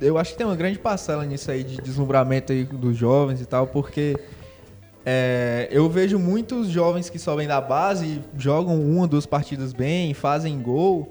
Eu 0.00 0.18
acho 0.18 0.32
que 0.32 0.38
tem 0.38 0.44
uma 0.44 0.56
grande 0.56 0.80
parcela 0.80 1.24
nisso 1.24 1.48
aí 1.48 1.62
de 1.62 1.76
deslumbramento 1.80 2.52
aí 2.52 2.64
dos 2.64 2.96
jovens 2.96 3.40
e 3.40 3.46
tal, 3.46 3.68
porque 3.68 4.16
é, 5.06 5.68
eu 5.70 5.88
vejo 5.88 6.18
muitos 6.18 6.68
jovens 6.68 7.08
que 7.08 7.18
sobem 7.20 7.46
da 7.46 7.60
base, 7.60 8.20
jogam 8.36 8.80
uma, 8.80 9.06
duas 9.06 9.26
partidas 9.26 9.72
bem, 9.72 10.12
fazem 10.12 10.60
gol. 10.60 11.08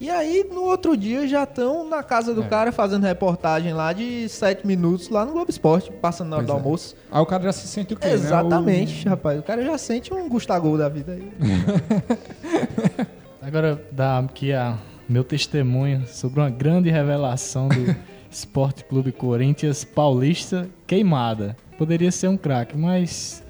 E 0.00 0.08
aí, 0.08 0.46
no 0.52 0.62
outro 0.62 0.96
dia, 0.96 1.26
já 1.26 1.42
estão 1.42 1.88
na 1.88 2.02
casa 2.04 2.32
do 2.32 2.42
É. 2.44 2.48
cara 2.48 2.70
fazendo 2.70 3.02
reportagem 3.04 3.72
lá 3.72 3.92
de 3.92 4.28
sete 4.28 4.64
minutos 4.66 5.08
lá 5.08 5.24
no 5.24 5.32
Globo 5.32 5.50
Esporte, 5.50 5.90
passando 5.90 6.28
na 6.28 6.36
hora 6.36 6.46
do 6.46 6.52
é. 6.52 6.54
almoço. 6.54 6.94
Aí 7.10 7.20
o 7.20 7.26
cara 7.26 7.42
já 7.42 7.52
se 7.52 7.66
sente 7.66 7.94
o 7.94 7.96
quê, 7.96 8.06
né? 8.06 8.14
Exatamente, 8.14 9.08
rapaz. 9.08 9.40
O 9.40 9.42
cara 9.42 9.64
já 9.64 9.76
sente 9.76 10.14
um 10.14 10.28
Gustavo 10.28 10.78
da 10.78 10.88
vida 10.88 11.12
aí. 11.12 11.32
Agora, 13.42 13.82
dá 13.90 14.18
aqui 14.18 14.52
a 14.52 14.76
meu 15.08 15.24
testemunho 15.24 16.06
sobre 16.06 16.40
uma 16.40 16.50
grande 16.50 16.90
revelação 16.90 17.68
do 17.68 17.96
Esporte 18.30 18.84
Clube 18.84 19.10
Corinthians 19.10 19.84
Paulista 19.84 20.68
queimada. 20.86 21.56
Poderia 21.78 22.12
ser 22.12 22.28
um 22.28 22.36
craque, 22.36 22.76
mas 22.76 23.42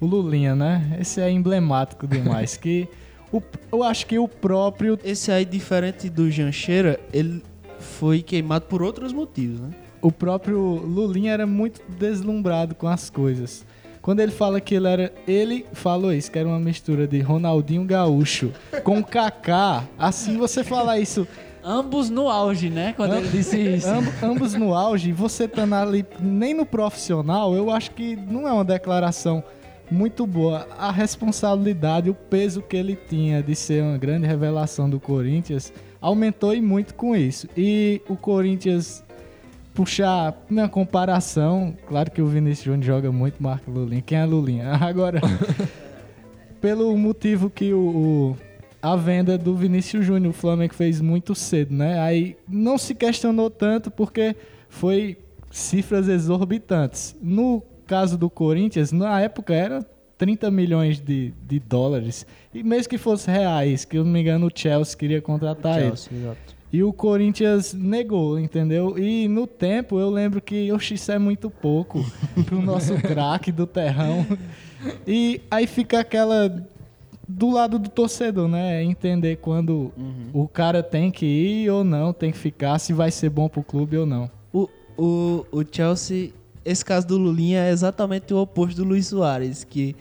o 0.00 0.06
Lulinha, 0.06 0.56
né? 0.56 0.96
Esse 1.00 1.20
é 1.20 1.30
emblemático 1.30 2.06
demais. 2.06 2.56
que 2.56 2.88
o- 3.32 3.42
eu 3.72 3.82
acho 3.82 4.06
que 4.06 4.18
o 4.18 4.28
próprio 4.28 4.98
Esse 5.04 5.30
aí, 5.32 5.44
diferente 5.44 6.08
do 6.08 6.30
Jancheira, 6.30 7.00
ele 7.12 7.42
foi 7.78 8.22
queimado 8.22 8.66
por 8.66 8.82
outros 8.82 9.12
motivos, 9.12 9.60
né? 9.60 9.70
o 10.00 10.10
próprio 10.10 10.58
Lulinha 10.58 11.32
era 11.32 11.46
muito 11.46 11.80
deslumbrado 11.98 12.74
com 12.74 12.88
as 12.88 13.08
coisas. 13.08 13.64
Quando 14.00 14.18
ele 14.18 14.32
fala 14.32 14.60
que 14.60 14.74
ele 14.74 14.88
era. 14.88 15.12
Ele 15.28 15.64
falou 15.72 16.12
isso, 16.12 16.28
que 16.28 16.36
era 16.36 16.48
uma 16.48 16.58
mistura 16.58 17.06
de 17.06 17.20
Ronaldinho 17.20 17.84
Gaúcho 17.84 18.50
com 18.82 19.00
Kaká. 19.04 19.84
Assim 19.96 20.36
você 20.36 20.64
falar 20.64 20.98
isso, 20.98 21.26
Ambos 21.64 22.10
no 22.10 22.28
auge, 22.28 22.68
né? 22.68 22.92
Quando 22.96 23.14
ele 23.14 23.28
disse 23.28 23.56
isso. 23.56 23.86
amb- 23.88 24.08
ambos 24.20 24.54
no 24.54 24.74
auge, 24.74 25.12
você 25.12 25.44
estando 25.44 25.72
ali 25.76 26.04
nem 26.18 26.52
no 26.52 26.66
profissional, 26.66 27.54
eu 27.54 27.70
acho 27.70 27.92
que 27.92 28.16
não 28.16 28.48
é 28.48 28.52
uma 28.52 28.64
declaração 28.64 29.44
muito 29.90 30.26
boa. 30.26 30.66
A 30.78 30.90
responsabilidade, 30.90 32.08
o 32.10 32.14
peso 32.14 32.62
que 32.62 32.76
ele 32.76 32.96
tinha 32.96 33.42
de 33.42 33.54
ser 33.54 33.82
uma 33.82 33.98
grande 33.98 34.26
revelação 34.26 34.88
do 34.88 34.98
Corinthians 34.98 35.72
aumentou 36.00 36.54
e 36.54 36.60
muito 36.60 36.94
com 36.94 37.14
isso. 37.14 37.46
E 37.56 38.00
o 38.08 38.16
Corinthians 38.16 39.04
puxar 39.74 40.34
uma 40.50 40.68
comparação, 40.68 41.74
claro 41.86 42.10
que 42.10 42.20
o 42.20 42.26
Vinícius 42.26 42.64
Júnior 42.66 42.82
joga 42.84 43.12
muito 43.12 43.42
Marco 43.42 43.70
Lulinha. 43.70 44.02
Quem 44.02 44.18
é 44.18 44.24
Lulinha? 44.24 44.68
Agora, 44.80 45.20
pelo 46.60 46.96
motivo 46.96 47.50
que 47.50 47.72
o, 47.72 47.78
o- 47.78 48.36
a 48.80 48.96
venda 48.96 49.38
do 49.38 49.54
Vinícius 49.54 50.04
Júnior, 50.04 50.30
o 50.30 50.34
Flamengo 50.36 50.74
fez 50.74 51.00
muito 51.00 51.34
cedo, 51.36 51.72
né? 51.72 52.00
Aí 52.00 52.36
não 52.48 52.76
se 52.76 52.94
questionou 52.96 53.48
tanto 53.48 53.90
porque 53.92 54.34
foi 54.68 55.16
cifras 55.52 56.08
exorbitantes. 56.08 57.14
No 57.22 57.62
caso 57.82 58.16
do 58.16 58.30
Corinthians, 58.30 58.92
na 58.92 59.20
época 59.20 59.54
era 59.54 59.86
30 60.18 60.50
milhões 60.50 61.00
de, 61.00 61.32
de 61.46 61.58
dólares. 61.58 62.26
E 62.54 62.62
mesmo 62.62 62.88
que 62.88 62.98
fosse 62.98 63.30
reais, 63.30 63.84
que 63.84 63.98
eu 63.98 64.04
não 64.04 64.12
me 64.12 64.20
engano 64.20 64.46
o 64.46 64.50
Chelsea 64.54 64.96
queria 64.96 65.20
contratar 65.20 65.80
ele. 65.80 65.94
E 66.72 66.82
o 66.82 66.90
Corinthians 66.90 67.74
negou, 67.74 68.38
entendeu? 68.38 68.98
E 68.98 69.28
no 69.28 69.46
tempo 69.46 69.98
eu 69.98 70.08
lembro 70.08 70.40
que, 70.40 70.72
oxe, 70.72 70.94
isso 70.94 71.12
é 71.12 71.18
muito 71.18 71.50
pouco 71.50 72.02
pro 72.46 72.62
nosso 72.62 72.94
craque 72.94 73.52
do 73.52 73.66
terrão. 73.66 74.26
E 75.06 75.42
aí 75.50 75.66
fica 75.66 76.00
aquela 76.00 76.66
do 77.28 77.50
lado 77.50 77.78
do 77.78 77.88
torcedor, 77.88 78.48
né? 78.48 78.82
Entender 78.82 79.36
quando 79.36 79.92
o 80.32 80.48
cara 80.48 80.82
tem 80.82 81.10
que 81.10 81.26
ir 81.26 81.70
ou 81.70 81.84
não, 81.84 82.12
tem 82.12 82.30
que 82.30 82.38
ficar, 82.38 82.78
se 82.78 82.92
vai 82.92 83.10
ser 83.10 83.28
bom 83.30 83.48
pro 83.48 83.62
clube 83.62 83.96
ou 83.96 84.06
não. 84.06 84.30
O, 84.52 84.68
o, 84.96 85.46
o 85.52 85.64
Chelsea, 85.70 86.30
esse 86.64 86.84
caso 86.84 87.06
do 87.06 87.16
Lulinha 87.18 87.64
é 87.64 87.70
exatamente 87.70 88.32
o 88.32 88.38
oposto 88.38 88.76
do 88.76 88.84
Luiz 88.84 89.06
Soares, 89.08 89.64
que 89.64 89.94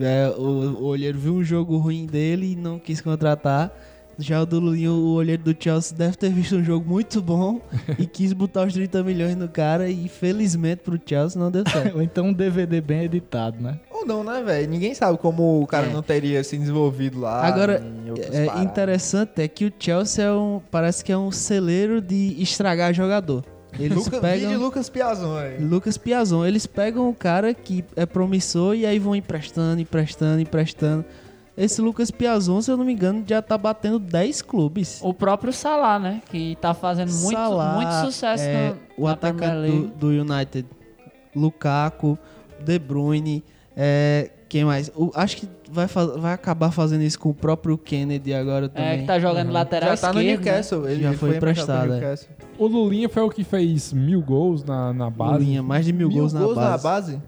é, 0.00 0.32
o, 0.36 0.42
o 0.42 0.84
olheiro 0.84 1.18
viu 1.18 1.34
um 1.34 1.44
jogo 1.44 1.76
ruim 1.76 2.06
dele 2.06 2.52
e 2.52 2.56
não 2.56 2.78
quis 2.78 3.00
contratar. 3.00 3.72
Já 4.18 4.40
o 4.40 4.46
do 4.46 4.58
Lulinha, 4.58 4.90
o 4.90 5.12
olheiro 5.12 5.42
do 5.42 5.54
Chelsea 5.62 5.94
deve 5.94 6.16
ter 6.16 6.30
visto 6.30 6.56
um 6.56 6.64
jogo 6.64 6.88
muito 6.88 7.20
bom 7.20 7.60
e 7.98 8.06
quis 8.08 8.32
botar 8.32 8.66
os 8.66 8.72
30 8.72 9.02
milhões 9.02 9.36
no 9.36 9.46
cara 9.46 9.90
e 9.90 10.08
felizmente 10.08 10.80
pro 10.82 10.98
Chelsea 11.04 11.38
não 11.38 11.50
deu 11.50 11.62
certo. 11.70 11.96
Ou 11.96 12.00
então 12.02 12.28
um 12.28 12.32
DVD 12.32 12.80
bem 12.80 13.02
editado, 13.02 13.62
né? 13.62 13.78
Ou 13.90 14.06
não, 14.06 14.24
né, 14.24 14.42
velho? 14.42 14.70
Ninguém 14.70 14.94
sabe 14.94 15.18
como 15.18 15.60
o 15.60 15.66
cara 15.66 15.88
É. 15.88 15.92
não 15.92 16.02
teria 16.02 16.42
se 16.42 16.56
desenvolvido 16.56 17.20
lá. 17.20 17.44
Agora, 17.44 17.84
é 18.32 18.46
paradas. 18.46 18.64
interessante 18.64 19.42
é 19.42 19.48
que 19.48 19.66
o 19.66 19.72
Chelsea 19.78 20.24
é 20.24 20.32
um, 20.32 20.62
parece 20.70 21.04
que 21.04 21.12
é 21.12 21.18
um 21.18 21.30
celeiro 21.30 22.00
de 22.00 22.40
estragar 22.40 22.94
jogador. 22.94 23.44
Eles 23.78 23.96
Luca, 23.96 24.20
pegam... 24.20 24.58
Lucas 24.58 24.88
Piazon 24.88 25.36
aí. 25.36 25.58
Lucas 25.58 25.96
Piazon. 25.98 26.44
Eles 26.44 26.66
pegam 26.66 27.08
o 27.08 27.14
cara 27.14 27.52
que 27.54 27.84
é 27.94 28.06
promissor 28.06 28.74
e 28.74 28.86
aí 28.86 28.98
vão 28.98 29.14
emprestando, 29.14 29.80
emprestando, 29.80 30.40
emprestando. 30.40 31.04
esse 31.56 31.80
Lucas 31.80 32.10
Piazon, 32.10 32.60
se 32.60 32.70
eu 32.70 32.76
não 32.76 32.84
me 32.84 32.92
engano, 32.92 33.24
já 33.26 33.40
tá 33.42 33.56
batendo 33.56 33.98
10 33.98 34.42
clubes. 34.42 35.00
O 35.02 35.12
próprio 35.12 35.52
Salah, 35.52 35.98
né? 35.98 36.22
Que 36.30 36.56
tá 36.60 36.74
fazendo 36.74 37.12
muito, 37.12 37.36
Salah, 37.36 37.74
muito 37.74 37.92
sucesso 38.06 38.44
é, 38.44 38.70
no, 38.70 39.04
o 39.04 39.08
atacante 39.08 39.70
do, 39.70 39.86
do 39.88 40.08
United, 40.08 40.66
Lukaku, 41.34 42.18
De 42.60 42.78
Bruyne, 42.78 43.44
é, 43.76 44.30
quem 44.48 44.64
mais? 44.64 44.90
O- 44.94 45.10
acho 45.14 45.36
que 45.38 45.48
vai, 45.70 45.86
vai 45.86 46.32
acabar 46.32 46.70
fazendo 46.70 47.02
isso 47.02 47.18
com 47.18 47.30
o 47.30 47.34
próprio 47.34 47.76
Kennedy 47.76 48.32
agora 48.32 48.68
também. 48.68 48.88
É, 48.90 48.98
que 48.98 49.04
tá 49.04 49.18
jogando 49.18 49.50
lateral 49.52 49.90
Já 49.90 49.96
tá 49.96 50.12
no 50.12 50.20
né? 50.20 50.26
Newcastle. 50.26 50.88
Ele 50.88 51.02
Já 51.02 51.12
foi 51.14 51.36
emprestado 51.36 51.92
é. 51.94 52.18
O 52.58 52.66
Lulinha 52.66 53.08
foi 53.08 53.22
o 53.22 53.30
que 53.30 53.44
fez 53.44 53.92
mil 53.92 54.22
gols 54.22 54.64
na, 54.64 54.92
na 54.92 55.10
base. 55.10 55.32
Lulinha, 55.34 55.62
mais 55.62 55.84
de 55.84 55.92
mil, 55.92 56.08
Mil 56.08 56.18
gols, 56.18 56.32
gols 56.32 56.56
na 56.56 56.62
base. 56.70 56.82
base? 56.84 57.22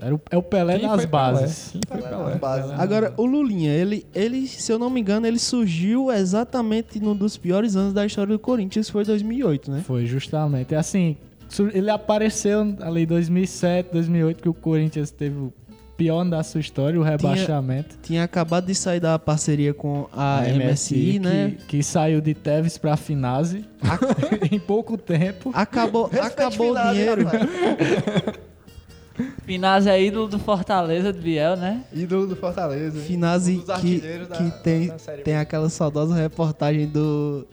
Era 0.00 0.14
o, 0.14 0.20
é 0.30 0.36
o 0.36 0.42
Pelé 0.42 0.78
Quem 0.78 0.86
nas 0.88 1.04
bases. 1.06 1.74
Pelé? 1.88 2.02
Na 2.08 2.16
Pelé? 2.18 2.34
base. 2.36 2.72
Agora, 2.74 3.12
o 3.16 3.24
Lulinha, 3.26 3.72
ele, 3.72 4.06
ele, 4.14 4.46
se 4.46 4.70
eu 4.70 4.78
não 4.78 4.88
me 4.88 5.00
engano, 5.00 5.26
ele 5.26 5.40
surgiu 5.40 6.12
exatamente 6.12 7.00
num 7.00 7.16
dos 7.16 7.36
piores 7.36 7.74
anos 7.74 7.92
da 7.92 8.06
história 8.06 8.32
do 8.32 8.38
Corinthians, 8.38 8.88
foi 8.88 9.04
2008, 9.04 9.70
né? 9.70 9.82
Foi 9.84 10.06
justamente. 10.06 10.72
Assim, 10.76 11.16
ele 11.74 11.90
apareceu 11.90 12.76
ali 12.80 13.02
em 13.02 13.06
2007, 13.06 13.88
2008, 13.92 14.40
que 14.42 14.48
o 14.48 14.54
Corinthians 14.54 15.10
teve 15.10 15.36
o 15.36 15.52
pior 15.98 16.24
da 16.24 16.42
sua 16.44 16.60
história, 16.60 16.98
o 16.98 17.02
rebaixamento. 17.02 17.96
Tinha 18.02 18.22
acabado 18.24 18.64
de 18.66 18.74
sair 18.74 19.00
da 19.00 19.18
parceria 19.18 19.74
com 19.74 20.08
a, 20.12 20.38
A 20.38 20.42
MSI, 20.48 21.18
né? 21.18 21.56
Que, 21.66 21.78
que 21.78 21.82
saiu 21.82 22.20
de 22.22 22.32
Tevez 22.34 22.78
pra 22.78 22.96
Finazzi 22.96 23.64
em 24.50 24.58
pouco 24.60 24.96
tempo. 24.96 25.50
Acabou, 25.52 26.04
Respeite 26.06 26.32
acabou 26.32 26.70
o 26.70 26.74
Finazzi, 26.74 26.94
dinheiro. 26.98 27.24
rapaz. 27.24 28.38
Finazzi 29.44 29.88
é 29.90 30.00
ídolo 30.00 30.28
do 30.28 30.38
Fortaleza, 30.38 31.12
do 31.12 31.20
Biel, 31.20 31.56
né? 31.56 31.82
Ídolo 31.92 32.26
do 32.28 32.36
Fortaleza. 32.36 33.00
Finazzi, 33.00 33.56
Um 33.56 33.80
que, 33.80 33.98
da- 34.00 34.36
que 34.36 34.50
tem, 34.62 34.86
da 34.88 34.98
Série 34.98 35.16
B. 35.18 35.22
tem 35.24 35.36
aquela 35.36 35.68
saudosa 35.68 36.14
reportagem 36.14 36.86
do 36.86 37.44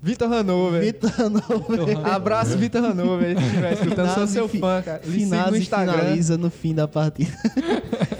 Vitor 0.00 0.32
Hanover. 0.32 0.82
Vitor 0.82 1.12
Hanover. 1.18 2.06
Abraço, 2.06 2.56
Vitor 2.56 2.84
Hanover. 2.84 3.36
Se 3.36 3.44
estiver 3.44 3.72
escutando, 3.72 4.14
sou 4.14 4.26
seu 4.26 4.48
fã, 4.48 4.80
cara. 4.82 5.00
Lhe 5.04 5.24
sigo 5.24 5.50
no 5.50 5.56
Instagram. 5.56 5.98
finaliza 5.98 6.38
no 6.38 6.50
fim 6.50 6.74
da 6.74 6.86
partida. 6.86 7.32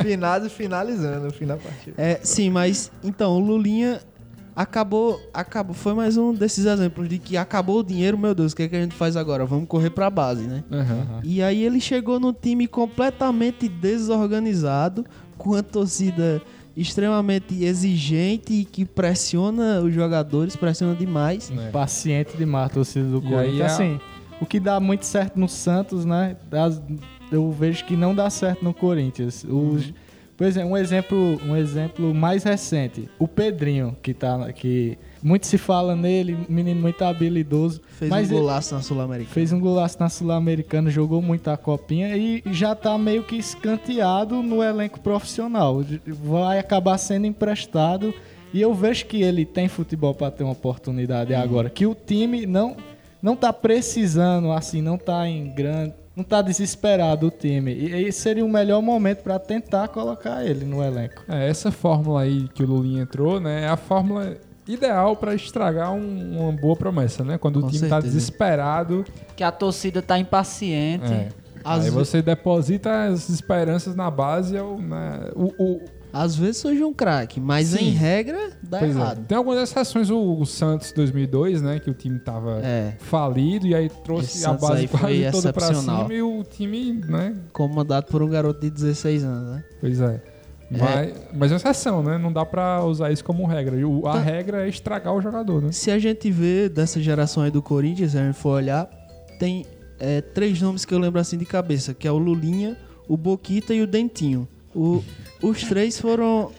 Finazzi 0.02 0.48
finalizando 0.48 1.26
no 1.26 1.32
fim 1.32 1.46
da 1.46 1.56
partida. 1.56 1.94
É, 1.96 2.20
sim, 2.22 2.50
mas 2.50 2.90
então 3.04 3.36
o 3.36 3.38
Lulinha 3.38 4.00
acabou, 4.56 5.20
acabou, 5.32 5.72
foi 5.72 5.94
mais 5.94 6.16
um 6.16 6.34
desses 6.34 6.66
exemplos 6.66 7.08
de 7.08 7.18
que 7.18 7.36
acabou 7.36 7.78
o 7.78 7.84
dinheiro, 7.84 8.18
meu 8.18 8.34
Deus, 8.34 8.52
o 8.52 8.56
que, 8.56 8.64
é 8.64 8.68
que 8.68 8.74
a 8.74 8.80
gente 8.80 8.94
faz 8.94 9.16
agora? 9.16 9.46
Vamos 9.46 9.68
correr 9.68 9.90
pra 9.90 10.10
base, 10.10 10.48
né? 10.48 10.64
Aham. 10.70 11.20
E 11.22 11.40
aí 11.40 11.62
ele 11.62 11.80
chegou 11.80 12.18
num 12.18 12.32
time 12.32 12.66
completamente 12.66 13.68
desorganizado, 13.68 15.06
com 15.36 15.54
a 15.54 15.62
torcida 15.62 16.42
extremamente 16.80 17.64
exigente 17.64 18.52
e 18.52 18.64
que 18.64 18.84
pressiona 18.84 19.80
os 19.80 19.92
jogadores, 19.92 20.54
pressiona 20.56 20.94
demais. 20.94 21.50
É. 21.56 21.70
Paciente 21.70 22.36
demais 22.36 22.70
torcida 22.72 23.08
do 23.08 23.20
Corinthians. 23.20 23.60
é- 23.60 23.64
Assim, 23.64 24.00
o 24.40 24.46
que 24.46 24.60
dá 24.60 24.78
muito 24.78 25.04
certo 25.04 25.38
no 25.38 25.48
Santos, 25.48 26.04
né? 26.04 26.36
eu 27.30 27.50
vejo 27.52 27.84
que 27.84 27.96
não 27.96 28.14
dá 28.14 28.30
certo 28.30 28.64
no 28.64 28.72
Corinthians. 28.72 29.44
Os, 29.44 29.92
por 30.36 30.46
exemplo, 30.46 30.70
um 30.72 30.76
exemplo, 30.76 31.40
um 31.46 31.56
exemplo 31.56 32.14
mais 32.14 32.44
recente, 32.44 33.08
o 33.18 33.26
Pedrinho, 33.26 33.96
que 34.02 34.14
tá 34.14 34.52
que 34.52 34.96
muito 35.22 35.46
se 35.46 35.58
fala 35.58 35.96
nele, 35.96 36.36
menino 36.48 36.80
muito 36.80 37.02
habilidoso, 37.04 37.80
Fez 37.98 38.10
mas 38.10 38.30
um 38.30 38.36
golaço 38.36 38.74
na 38.74 38.82
Sul-Americana. 38.82 39.34
Fez 39.34 39.52
um 39.52 39.60
golaço 39.60 39.96
na 39.98 40.08
Sul-Americana, 40.08 40.90
jogou 40.90 41.20
muito 41.20 41.48
a 41.48 41.56
copinha 41.56 42.16
e 42.16 42.42
já 42.46 42.74
tá 42.74 42.96
meio 42.96 43.24
que 43.24 43.36
escanteado 43.36 44.42
no 44.42 44.62
elenco 44.62 45.00
profissional. 45.00 45.82
Vai 46.06 46.58
acabar 46.58 46.98
sendo 46.98 47.26
emprestado 47.26 48.14
e 48.52 48.60
eu 48.60 48.72
vejo 48.72 49.06
que 49.06 49.22
ele 49.22 49.44
tem 49.44 49.68
futebol 49.68 50.14
para 50.14 50.30
ter 50.30 50.44
uma 50.44 50.52
oportunidade 50.52 51.34
agora. 51.34 51.68
Que 51.68 51.86
o 51.86 51.94
time 51.94 52.46
não, 52.46 52.76
não 53.22 53.36
tá 53.36 53.52
precisando, 53.52 54.52
assim, 54.52 54.80
não 54.80 54.96
tá 54.96 55.28
em 55.28 55.48
grande. 55.48 55.94
Não 56.16 56.24
tá 56.24 56.42
desesperado 56.42 57.28
o 57.28 57.30
time. 57.30 57.72
E 57.72 58.08
esse 58.08 58.22
seria 58.22 58.44
o 58.44 58.48
melhor 58.48 58.82
momento 58.82 59.22
para 59.22 59.38
tentar 59.38 59.86
colocar 59.86 60.44
ele 60.44 60.64
no 60.64 60.82
elenco. 60.82 61.22
É, 61.28 61.48
essa 61.48 61.70
fórmula 61.70 62.22
aí 62.22 62.48
que 62.52 62.64
o 62.64 62.66
Lulinha 62.66 63.02
entrou, 63.02 63.38
né, 63.38 63.62
é 63.62 63.68
a 63.68 63.76
fórmula 63.76 64.36
ideal 64.68 65.16
pra 65.16 65.34
estragar 65.34 65.92
um- 65.92 66.40
uma 66.40 66.52
boa 66.52 66.76
promessa, 66.76 67.24
né? 67.24 67.38
Quando 67.38 67.60
Com 67.60 67.66
o 67.66 67.70
time 67.70 67.88
tá 67.88 67.96
certeza. 67.96 68.14
desesperado, 68.14 69.04
Que 69.36 69.42
a 69.42 69.50
torcida 69.50 70.00
tá 70.02 70.18
impaciente. 70.18 71.12
é. 71.12 71.28
Aí 71.64 71.90
você 71.90 72.22
deposita 72.22 73.04
as 73.06 73.28
esperanças 73.28 73.94
na 73.96 74.10
base, 74.10 74.56
é 74.56 74.62
o- 74.62 74.78
né, 74.80 75.30
o, 75.34 75.52
o- 75.62 75.80
Às 76.10 76.34
vezes 76.34 76.56
surge 76.56 76.82
um 76.82 76.94
craque, 76.94 77.38
mas 77.38 77.68
Sim. 77.68 77.88
em 77.88 77.90
regra 77.90 78.50
dá 78.62 78.78
pois 78.78 78.96
é. 78.96 78.98
errado. 78.98 79.24
Tem 79.26 79.36
algumas 79.36 79.58
exceções, 79.62 80.08
o, 80.08 80.38
o 80.40 80.46
Santos 80.46 80.90
2002, 80.92 81.60
né, 81.60 81.78
que 81.78 81.90
o 81.90 81.92
time 81.94 82.18
tava 82.18 82.60
É. 82.62 82.94
falido 82.98 83.66
e 83.66 83.74
aí 83.74 83.90
trouxe 84.04 84.24
Esse 84.38 84.46
a 84.46 84.50
Santos 84.50 84.68
base 84.68 84.88
quase 84.88 85.30
toda 85.30 85.52
pra 85.52 85.66
excepcional. 85.66 86.02
cima 86.04 86.14
e 86.14 86.22
o 86.22 86.42
time, 86.44 86.92
né, 87.06 87.34
Comandado 87.52 88.06
por 88.06 88.22
um 88.22 88.28
garoto 88.30 88.58
de 88.60 88.70
16 88.70 89.22
anos, 89.22 89.50
né? 89.56 89.64
Pois 89.80 90.00
é. 90.00 90.22
Mas, 90.70 91.14
mas 91.34 91.52
é 91.52 91.56
exceção, 91.56 92.02
né? 92.02 92.18
Não 92.18 92.32
dá 92.32 92.44
pra 92.44 92.84
usar 92.84 93.10
isso 93.10 93.24
como 93.24 93.46
regra. 93.46 93.76
E 93.76 93.84
o- 93.84 94.06
A 94.06 94.12
Tá. 94.12 94.18
regra 94.20 94.66
é 94.66 94.68
estragar 94.68 95.14
o 95.14 95.20
jogador, 95.20 95.62
né? 95.62 95.72
Se 95.72 95.90
a 95.90 95.98
gente 95.98 96.30
vê 96.30 96.68
dessa 96.68 97.00
geração 97.00 97.42
aí 97.42 97.50
do 97.50 97.62
Corinthians, 97.62 98.12
se 98.12 98.18
a 98.18 98.24
gente 98.26 98.36
for 98.36 98.50
olhar, 98.56 98.88
tem 99.38 99.64
é, 100.00 100.20
três 100.20 100.60
nomes 100.62 100.84
que 100.84 100.94
eu 100.94 100.98
lembro 101.00 101.18
assim 101.20 101.36
de 101.36 101.44
cabeça, 101.44 101.92
que 101.92 102.06
é 102.06 102.12
o 102.12 102.18
Lulinha, 102.18 102.76
o 103.08 103.16
Boquita 103.16 103.74
e 103.74 103.82
o 103.82 103.86
Dentinho. 103.86 104.46
O- 104.72 105.02
os 105.42 105.64
três 105.64 105.98
foram 106.00 106.52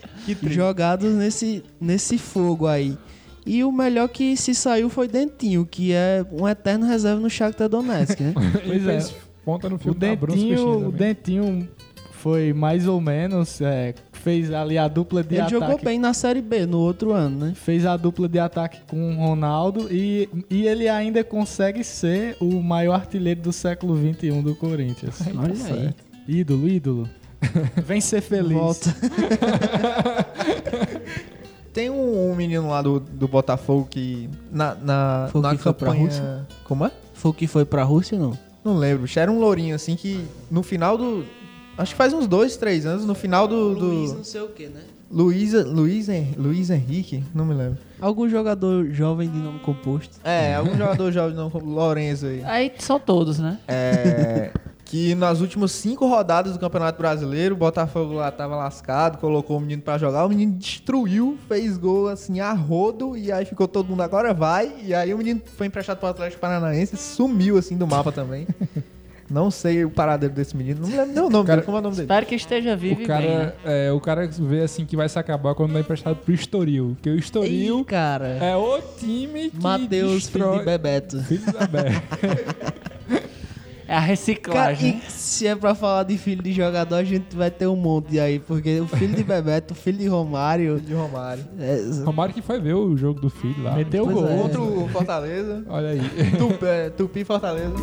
jogados 0.44 1.14
nesse, 1.14 1.64
nesse 1.80 2.18
fogo 2.18 2.68
aí. 2.68 2.98
E 3.46 3.64
o 3.64 3.72
melhor 3.72 4.10
que 4.10 4.36
se 4.36 4.54
saiu 4.54 4.90
foi 4.90 5.08
Dentinho, 5.08 5.66
que 5.66 5.94
é 5.94 6.26
um 6.32 6.48
eterno 6.48 6.86
reserva 6.86 7.22
no 7.22 7.30
Shakhtar 7.30 7.70
Donetsk, 7.70 8.20
né? 8.22 8.34
Pois 8.66 8.86
é. 8.88 9.00
ponta 9.46 9.70
no 9.70 9.76
O 9.76 9.80
fio 9.80 9.94
da 9.94 10.14
Bruno 10.16 10.38
Dentinho, 10.38 10.88
o 10.88 10.92
Dentinho 10.92 11.70
foi 12.20 12.54
mais 12.54 12.86
ou 12.86 13.00
menos, 13.00 13.62
é, 13.62 13.96
fez 14.12 14.52
ali 14.52 14.78
a 14.78 14.88
dupla 14.88 15.24
de 15.24 15.36
Ele 15.36 15.42
ataque. 15.42 15.60
jogou 15.60 15.80
bem 15.82 15.98
na 15.98 16.14
Série 16.14 16.42
B 16.42 16.66
no 16.66 16.80
outro 16.80 17.14
ano, 17.14 17.46
né? 17.46 17.54
fez 17.56 17.86
a 17.86 17.96
dupla 17.96 18.28
de 18.28 18.38
ataque 18.38 18.82
com 18.88 19.14
o 19.14 19.16
Ronaldo 19.16 19.88
e, 19.90 20.30
e 20.50 20.68
ele 20.68 20.90
ainda 20.90 21.24
consegue 21.24 21.84
ser 21.84 22.36
o 22.42 22.62
maior 22.62 22.96
artilheiro 22.96 23.42
do 23.42 23.54
século 23.54 23.96
XXI 23.96 24.42
do 24.42 24.54
Corinthians. 24.56 25.22
Olha 25.36 25.74
aí. 25.74 25.94
Ídolo, 26.28 26.68
ídolo. 26.68 27.10
Vem 27.86 28.02
ser 28.02 28.22
feliz. 28.22 28.52
Volta. 28.52 28.94
Tem 31.74 31.90
um, 31.90 32.32
um 32.32 32.36
menino 32.36 32.68
lá 32.68 32.82
do, 32.82 33.00
do 33.00 33.28
Botafogo 33.28 33.88
que 33.90 34.30
na, 34.52 34.76
na, 34.76 35.30
Foi 35.32 35.40
o 35.40 35.42
na 35.42 35.52
que 35.52 35.58
foi 35.58 35.74
pra 35.74 35.88
campanha... 35.88 36.06
Rússia? 36.06 36.48
Como 36.66 36.86
é? 36.86 36.92
Foi 37.14 37.32
o 37.32 37.34
que 37.34 37.48
foi 37.48 37.64
pra 37.64 37.84
Rússia 37.84 38.18
ou 38.18 38.24
não? 38.24 38.38
Não 38.64 38.78
lembro. 38.78 39.10
Era 39.16 39.32
um 39.32 39.40
lourinho 39.40 39.76
assim 39.76 39.96
que 39.96 40.26
no 40.52 40.62
final 40.62 40.98
do... 40.98 41.24
Acho 41.80 41.94
que 41.94 41.98
faz 41.98 42.12
uns 42.12 42.28
dois, 42.28 42.58
três 42.58 42.86
anos, 42.86 43.06
no 43.06 43.16
final 43.16 43.48
do... 43.48 43.74
do 43.74 44.24
sei 44.26 44.42
o 44.42 44.50
que, 44.50 44.68
né? 44.68 44.82
Luiz, 45.10 45.54
Luiz, 45.54 46.08
Luiz 46.38 46.70
Henrique? 46.70 47.24
Não 47.34 47.46
me 47.46 47.54
lembro. 47.54 47.78
Algum 48.02 48.28
jogador 48.28 48.92
jovem 48.92 49.30
de 49.30 49.38
nome 49.38 49.60
composto. 49.60 50.18
É, 50.24 50.56
algum 50.56 50.76
jogador 50.78 51.10
jovem, 51.10 51.38
não, 51.38 51.50
como 51.50 51.74
Lourenço 51.74 52.26
aí. 52.26 52.44
Aí 52.44 52.74
são 52.80 53.00
todos, 53.00 53.40
né? 53.40 53.60
É, 53.66 54.52
que 54.84 55.16
nas 55.16 55.40
últimas 55.40 55.72
cinco 55.72 56.06
rodadas 56.06 56.52
do 56.52 56.60
Campeonato 56.60 56.98
Brasileiro, 56.98 57.56
o 57.56 57.58
Botafogo 57.58 58.16
lá 58.16 58.30
tava 58.30 58.58
lascado, 58.58 59.18
colocou 59.18 59.56
o 59.56 59.62
menino 59.62 59.82
pra 59.82 59.98
jogar, 59.98 60.26
o 60.26 60.30
menino 60.30 60.58
destruiu, 60.58 61.38
fez 61.48 61.78
gol 61.78 62.10
assim 62.10 62.42
a 62.42 62.52
rodo, 62.52 63.16
e 63.16 63.32
aí 63.32 63.46
ficou 63.46 63.70
todo 63.70 63.88
mundo 63.88 64.02
agora 64.02 64.34
vai, 64.34 64.70
e 64.84 64.94
aí 64.94 65.14
o 65.14 65.18
menino 65.18 65.42
foi 65.56 65.68
emprestado 65.68 66.00
pro 66.00 66.10
Atlético 66.10 66.42
Paranaense, 66.42 66.98
sumiu 66.98 67.58
assim 67.58 67.78
do 67.78 67.88
mapa 67.88 68.12
também. 68.12 68.46
Não 69.30 69.52
sei 69.52 69.86
o 69.86 69.90
paradeiro 69.92 70.34
desse 70.34 70.58
menino, 70.58 70.82
não 70.82 70.88
me 70.90 70.96
lembro 70.98 71.14
nem 71.14 71.24
o 71.24 71.30
nome 71.30 71.46
Cara, 71.46 71.58
dele, 71.58 71.66
como 71.66 71.78
é 71.78 71.80
o 71.80 71.84
nome 71.84 71.96
dele? 71.96 72.06
Espero 72.06 72.26
que 72.26 72.36
esteja 72.36 72.76
vivo 72.76 73.00
O 73.02 73.04
e 73.04 73.08
bem, 73.08 73.30
né? 73.30 73.46
cara, 73.46 73.56
é, 73.66 73.92
o 73.92 74.00
cara 74.00 74.28
vê 74.28 74.62
assim 74.62 74.86
que 74.86 74.96
vai 74.96 75.08
se 75.08 75.20
acabar 75.20 75.54
quando 75.56 75.74
dá 75.74 75.80
emprestado 75.80 76.16
pro 76.16 76.34
Estoril. 76.34 76.94
Porque 76.96 77.10
o 77.10 77.16
Estoril 77.16 77.80
Ih, 77.82 77.86
cara. 77.86 78.28
é 78.42 78.56
o 78.56 78.82
time 78.98 79.50
que 79.52 79.62
Matheus, 79.62 79.90
filho 80.28 80.44
destrói... 80.46 80.60
de 80.60 80.66
Bebeto. 80.66 81.20
Filho 81.24 81.54
da 81.54 81.68
Bé. 81.68 82.02
É 83.88 83.94
a 83.94 83.96
Cara, 83.96 84.06
reciclagem. 84.06 85.02
e 85.08 85.12
se 85.12 85.48
é 85.48 85.56
pra 85.56 85.74
falar 85.74 86.04
de 86.04 86.16
filho 86.16 86.44
de 86.44 86.54
jogador, 86.54 86.94
a 86.98 87.04
gente 87.04 87.36
vai 87.36 87.50
ter 87.50 87.66
um 87.66 87.76
monte 87.76 88.20
aí. 88.20 88.38
Porque 88.38 88.80
o 88.80 88.86
filho 88.88 89.16
de 89.16 89.24
Bebeto, 89.24 89.74
o 89.74 89.76
filho 89.76 89.98
de 89.98 90.08
Romário. 90.08 90.80
De 90.80 90.94
Romário. 90.94 91.44
é, 91.60 92.04
Romário 92.06 92.32
que 92.36 92.42
foi 92.44 92.60
ver 92.60 92.76
o 92.76 92.96
jogo 92.96 93.20
do 93.20 93.32
filho 93.32 93.64
lá. 93.64 93.76
Meteu 93.76 94.04
o 94.04 94.12
gol. 94.12 94.28
é. 94.30 94.38
Contra 94.38 94.62
o 94.62 94.88
Fortaleza, 94.90 95.64
Olha 95.68 95.90
aí. 95.90 96.02
Tupi, 96.38 96.66
é, 96.68 96.90
Tupi 96.92 97.24
Fortaleza. 97.24 97.74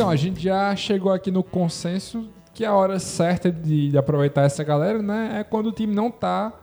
Então, 0.00 0.08
a 0.08 0.16
gente 0.16 0.40
já 0.40 0.74
chegou 0.74 1.12
aqui 1.12 1.30
no 1.30 1.42
consenso 1.42 2.26
que 2.54 2.64
a 2.64 2.74
hora 2.74 2.98
certa 2.98 3.52
de, 3.52 3.90
de 3.90 3.98
aproveitar 3.98 4.44
essa 4.44 4.64
galera, 4.64 5.02
né, 5.02 5.40
é 5.40 5.44
quando 5.44 5.66
o 5.66 5.72
time 5.72 5.94
não 5.94 6.10
tá 6.10 6.54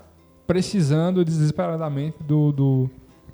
precisando 0.48 1.24
desesperadamente 1.24 2.18
do, 2.24 2.52
do, 2.52 2.90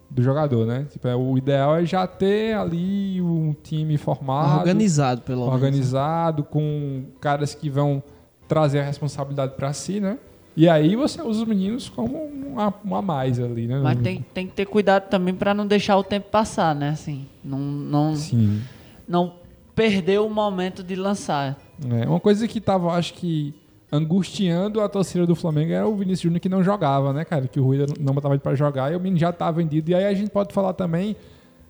do 0.10 0.22
jogador, 0.22 0.66
né? 0.66 0.86
Tipo, 0.92 1.08
é, 1.08 1.16
o 1.16 1.38
ideal 1.38 1.78
é 1.78 1.86
já 1.86 2.06
ter 2.06 2.54
ali 2.54 3.22
um 3.22 3.56
time 3.64 3.98
formado, 3.98 4.60
Organizado, 4.60 5.22
pelo 5.22 5.46
menos. 5.46 5.54
organizado, 5.54 6.44
com 6.44 7.06
caras 7.22 7.56
que 7.56 7.70
vão 7.70 8.04
trazer 8.46 8.82
a 8.82 8.84
responsabilidade 8.84 9.54
pra 9.56 9.72
si, 9.72 10.02
né? 10.02 10.18
E 10.54 10.68
aí 10.68 10.98
você 10.98 11.22
usa 11.22 11.44
os 11.44 11.48
meninos 11.48 11.88
como 11.88 12.26
uma, 12.26 12.74
uma 12.84 13.02
mais 13.02 13.40
ali, 13.40 13.68
né? 13.68 13.80
Mas 13.82 13.98
tem, 14.02 14.26
tem 14.34 14.48
que 14.48 14.54
ter 14.54 14.66
cuidado 14.66 15.08
também 15.08 15.34
pra 15.34 15.54
não 15.54 15.66
deixar 15.66 15.96
o 15.96 16.04
tempo 16.04 16.30
passar, 16.30 16.76
né? 16.76 16.90
Assim, 16.90 17.26
não, 17.42 17.58
não, 17.58 18.16
Sim. 18.18 18.62
não 19.08 19.43
perder 19.76 20.20
o 20.20 20.30
momento 20.30 20.84
de 20.84 20.96
lançar. 20.96 21.58
É, 21.90 22.08
uma 22.08 22.20
coisa 22.20 22.48
que 22.48 22.62
tava, 22.62 22.92
acho 22.94 23.14
que, 23.14 23.54
angustiando 23.92 24.82
a 24.82 24.90
torcida 24.90 25.26
do 25.26 25.36
Flamengo 25.36 25.72
era 25.72 25.88
o 25.88 25.96
Vinícius 25.96 26.22
Júnior 26.22 26.40
que 26.40 26.50
não 26.50 26.64
jogava, 26.64 27.14
né, 27.14 27.24
cara? 27.24 27.48
Que 27.48 27.60
o 27.60 27.64
Rui 27.64 27.86
não 28.00 28.14
botava 28.14 28.34
ele 28.34 28.42
pra 28.42 28.56
jogar 28.56 28.92
e 28.92 28.96
o 28.96 29.00
menino 29.00 29.20
já 29.20 29.32
tá 29.32 29.52
vendido. 29.52 29.92
E 29.92 29.96
aí 29.96 30.06
a 30.06 30.14
gente 30.14 30.32
pode 30.32 30.54
falar 30.54 30.74
também 30.74 31.16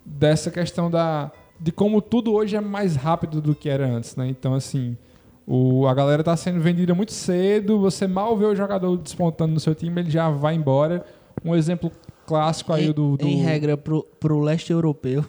dessa 0.04 0.50
questão 0.50 0.90
da 0.90 1.30
de 1.60 1.72
como 1.72 2.02
tudo 2.02 2.32
hoje 2.32 2.56
é 2.56 2.60
mais 2.60 2.96
rápido 2.96 3.40
do 3.40 3.54
que 3.54 3.68
era 3.68 3.86
antes, 3.86 4.16
né? 4.16 4.26
Então, 4.28 4.54
assim, 4.54 4.96
o, 5.46 5.86
a 5.86 5.94
galera 5.94 6.22
tá 6.22 6.36
sendo 6.36 6.60
vendida 6.60 6.94
muito 6.94 7.12
cedo, 7.12 7.78
você 7.78 8.06
mal 8.06 8.36
vê 8.36 8.44
o 8.44 8.54
jogador 8.54 8.96
despontando 8.96 9.54
no 9.54 9.60
seu 9.60 9.74
time, 9.74 10.00
ele 10.00 10.10
já 10.10 10.28
vai 10.28 10.54
embora. 10.54 11.04
Um 11.44 11.54
exemplo 11.54 11.90
clássico 12.26 12.72
aí 12.72 12.88
em, 12.88 12.92
do, 12.92 13.16
do... 13.16 13.26
em 13.26 13.36
regra, 13.36 13.76
pro, 13.76 14.04
pro 14.18 14.40
leste 14.40 14.72
europeu. 14.72 15.24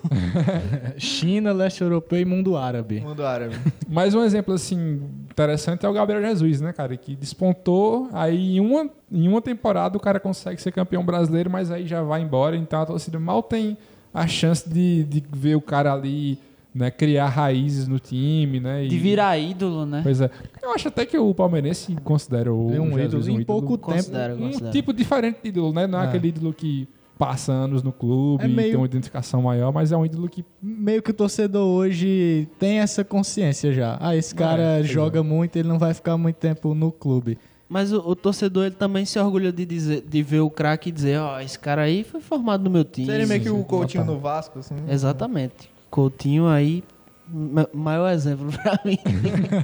China, 0.97 1.51
leste 1.51 1.81
europeu 1.81 2.19
e 2.19 2.25
mundo 2.25 2.57
árabe. 2.57 3.01
Mundo 3.01 3.25
árabe. 3.25 3.55
Mais 3.87 4.15
um 4.15 4.23
exemplo 4.23 4.53
assim 4.53 5.01
interessante 5.29 5.85
é 5.85 5.89
o 5.89 5.93
Gabriel 5.93 6.21
Jesus, 6.21 6.61
né, 6.61 6.71
cara, 6.71 6.95
que 6.95 7.15
despontou, 7.15 8.07
aí 8.13 8.55
em 8.55 8.59
uma, 8.61 8.89
em 9.11 9.27
uma 9.27 9.41
temporada 9.41 9.97
o 9.97 9.99
cara 9.99 10.17
consegue 10.19 10.61
ser 10.61 10.71
campeão 10.71 11.05
brasileiro, 11.05 11.49
mas 11.49 11.69
aí 11.69 11.85
já 11.85 12.01
vai 12.01 12.21
embora, 12.21 12.55
então 12.55 12.81
a 12.81 12.85
torcida 12.85 13.19
mal 13.19 13.43
tem 13.43 13.77
a 14.13 14.25
chance 14.27 14.67
de, 14.67 15.03
de 15.03 15.21
ver 15.35 15.55
o 15.55 15.61
cara 15.61 15.91
ali, 15.91 16.39
né, 16.75 16.91
criar 16.91 17.29
raízes 17.29 17.87
no 17.87 17.97
time, 17.99 18.59
né? 18.59 18.83
e- 18.83 18.89
De 18.89 18.97
virar 18.97 19.37
ídolo, 19.37 19.85
né? 19.85 20.01
Pois 20.03 20.19
é. 20.19 20.29
Eu 20.61 20.73
acho 20.73 20.89
até 20.89 21.05
que 21.05 21.17
o 21.17 21.33
palmeirense 21.33 21.95
considera 22.03 22.53
o 22.53 22.69
É 22.73 22.81
um 22.81 22.97
Jesus 22.97 23.27
ídolo. 23.27 23.41
Em 23.41 23.45
pouco 23.45 23.77
tempo. 23.77 23.93
Considero, 23.93 24.35
um 24.35 24.39
considero. 24.49 24.71
tipo 24.71 24.91
diferente 24.93 25.37
de 25.41 25.49
ídolo, 25.49 25.71
né? 25.71 25.87
Não 25.87 26.01
é, 26.01 26.03
É. 26.03 26.07
aquele 26.09 26.27
ídolo 26.27 26.53
que 26.53 26.85
passa 27.17 27.53
anos 27.53 27.81
no 27.81 27.93
clube 27.93 28.43
É 28.43 28.47
meio- 28.49 28.67
tem 28.71 28.75
uma 28.77 28.85
identificação 28.87 29.41
maior, 29.43 29.71
mas 29.71 29.93
é 29.93 29.95
um 29.97 30.05
ídolo 30.05 30.27
que 30.27 30.43
Meio 30.61 31.01
que 31.01 31.11
o 31.11 31.13
torcedor 31.13 31.65
hoje 31.65 32.45
tem 32.59 32.79
essa 32.79 33.05
consciência 33.05 33.71
já. 33.71 33.97
Ah, 34.01 34.13
esse 34.17 34.35
cara 34.35 34.75
pois 34.79 34.89
joga 34.89 35.23
muito, 35.23 35.55
ele 35.55 35.69
não 35.69 35.79
vai 35.79 35.93
ficar 35.93 36.17
muito 36.17 36.35
tempo 36.35 36.75
no 36.75 36.91
clube. 36.91 37.37
Mas 37.69 37.93
o, 37.93 37.99
o 37.99 38.15
torcedor 38.17 38.65
ele 38.65 38.75
também 38.75 39.05
se 39.05 39.17
orgulha 39.17 39.51
de, 39.51 39.65
dizer, 39.65 40.01
de 40.07 40.21
ver 40.21 40.41
o 40.41 40.49
craque 40.49 40.89
e 40.89 40.91
dizer: 40.91 41.17
Ó, 41.19 41.39
esse 41.39 41.57
cara 41.57 41.83
aí 41.83 42.03
foi 42.03 42.19
formado 42.19 42.63
no 42.65 42.69
meu 42.69 42.83
time. 42.83 43.07
Seria 43.07 43.25
meio 43.25 43.41
que 43.41 43.49
o 43.49 43.63
Coutinho 43.63 44.03
no 44.05 44.19
Vasco, 44.19 44.59
assim. 44.59 44.75
Exatamente. 44.87 45.73
Coutinho 45.89 46.47
aí, 46.47 46.83
ma- 47.27 47.67
maior 47.73 48.11
exemplo 48.11 48.47
pra 48.61 48.79
mim. 48.85 48.97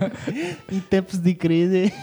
em 0.72 0.80
tempos 0.80 1.18
de 1.20 1.34
crise, 1.34 1.94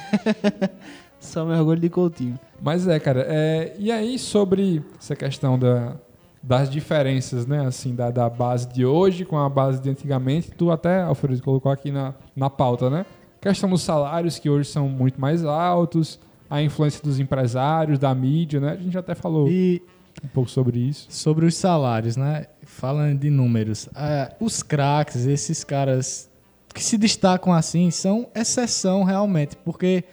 só 1.20 1.44
me 1.44 1.54
orgulho 1.54 1.80
de 1.80 1.88
Coutinho. 1.88 2.38
Mas 2.60 2.86
é, 2.86 2.98
cara. 2.98 3.24
é, 3.28 3.74
e 3.78 3.90
aí, 3.90 4.18
sobre 4.18 4.82
essa 4.98 5.14
questão 5.16 5.58
da, 5.58 5.96
das 6.42 6.68
diferenças, 6.70 7.46
né? 7.46 7.66
Assim, 7.66 7.94
da, 7.94 8.10
da 8.10 8.28
base 8.28 8.68
de 8.68 8.84
hoje 8.84 9.24
com 9.24 9.38
a 9.38 9.48
base 9.48 9.80
de 9.80 9.90
antigamente, 9.90 10.50
tu 10.50 10.70
até, 10.70 11.02
Alfredo, 11.02 11.42
colocou 11.42 11.70
aqui 11.70 11.90
na, 11.90 12.14
na 12.36 12.50
pauta, 12.50 12.90
né? 12.90 13.06
Questão 13.40 13.70
dos 13.70 13.82
salários, 13.82 14.38
que 14.38 14.50
hoje 14.50 14.68
são 14.68 14.88
muito 14.88 15.20
mais 15.20 15.44
altos, 15.44 16.18
a 16.50 16.60
influência 16.60 17.00
dos 17.02 17.20
empresários, 17.20 17.98
da 17.98 18.12
mídia, 18.14 18.58
né? 18.60 18.72
A 18.72 18.76
gente 18.76 18.98
até 18.98 19.14
falou 19.14 19.48
E 19.48 19.80
um 20.24 20.28
pouco 20.28 20.50
sobre 20.50 20.78
isso. 20.78 21.06
sobre 21.10 21.46
os 21.46 21.56
salários, 21.56 22.16
né? 22.16 22.46
Falando 22.64 23.18
de 23.18 23.30
números, 23.30 23.88
ah, 23.94 24.32
os 24.40 24.62
craques, 24.62 25.26
esses 25.26 25.64
caras 25.64 26.28
que 26.74 26.82
se 26.82 26.96
destacam 26.96 27.52
assim, 27.52 27.90
são 27.90 28.28
exceção 28.34 29.02
realmente, 29.02 29.56
porque 29.56 30.04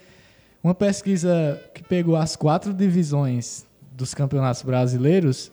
uma 0.64 0.74
pesquisa 0.74 1.62
que 1.74 1.84
pegou 1.84 2.16
as 2.16 2.36
quatro 2.36 2.74
divisões 2.74 3.66
dos 3.92 4.14
campeonatos 4.14 4.64
brasileiros, 4.64 5.52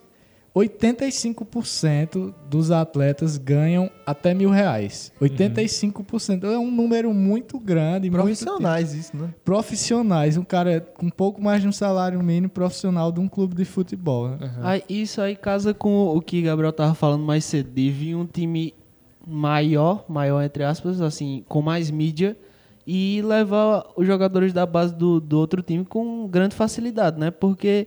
85% 0.54 2.34
dos 2.48 2.70
atletas 2.70 3.36
ganham 3.38 3.90
até 4.06 4.34
mil 4.34 4.50
reais. 4.50 5.12
85% 5.20 6.44
é 6.44 6.58
um 6.58 6.70
número 6.70 7.12
muito 7.14 7.58
grande. 7.58 8.10
muito- 8.10 8.22
Profissionais, 8.22 8.94
isso, 8.94 9.16
né? 9.16 9.30
profissionais. 9.44 10.36
Um 10.36 10.44
cara 10.44 10.80
com 10.80 11.06
um 11.06 11.10
pouco 11.10 11.42
mais 11.42 11.62
de 11.62 11.68
um 11.68 11.72
salário 11.72 12.22
mínimo 12.22 12.48
profissional 12.50 13.10
de 13.10 13.20
um 13.20 13.28
clube 13.28 13.54
de 13.54 13.64
futebol. 13.64 14.28
né? 14.28 14.38
Aí, 14.62 14.82
isso 14.88 15.20
aí 15.20 15.36
casa 15.36 15.72
com 15.74 16.08
o 16.16 16.20
que 16.20 16.42
Gabriel 16.42 16.72
tava 16.72 16.94
falando 16.94 17.24
mais 17.24 17.44
cedo, 17.44 17.70
de 17.70 17.90
vir 17.90 18.14
um 18.14 18.26
time 18.26 18.74
maior, 19.26 20.04
maior 20.08 20.42
entre 20.42 20.64
aspas, 20.64 21.00
assim, 21.00 21.44
com 21.48 21.62
mais 21.62 21.90
mídia 21.90 22.36
e 22.86 23.22
levar 23.22 23.86
os 23.96 24.06
jogadores 24.06 24.52
da 24.52 24.66
base 24.66 24.94
do, 24.94 25.20
do 25.20 25.38
outro 25.38 25.62
time 25.62 25.84
com 25.84 26.26
grande 26.26 26.54
facilidade, 26.54 27.18
né? 27.18 27.30
Porque 27.30 27.86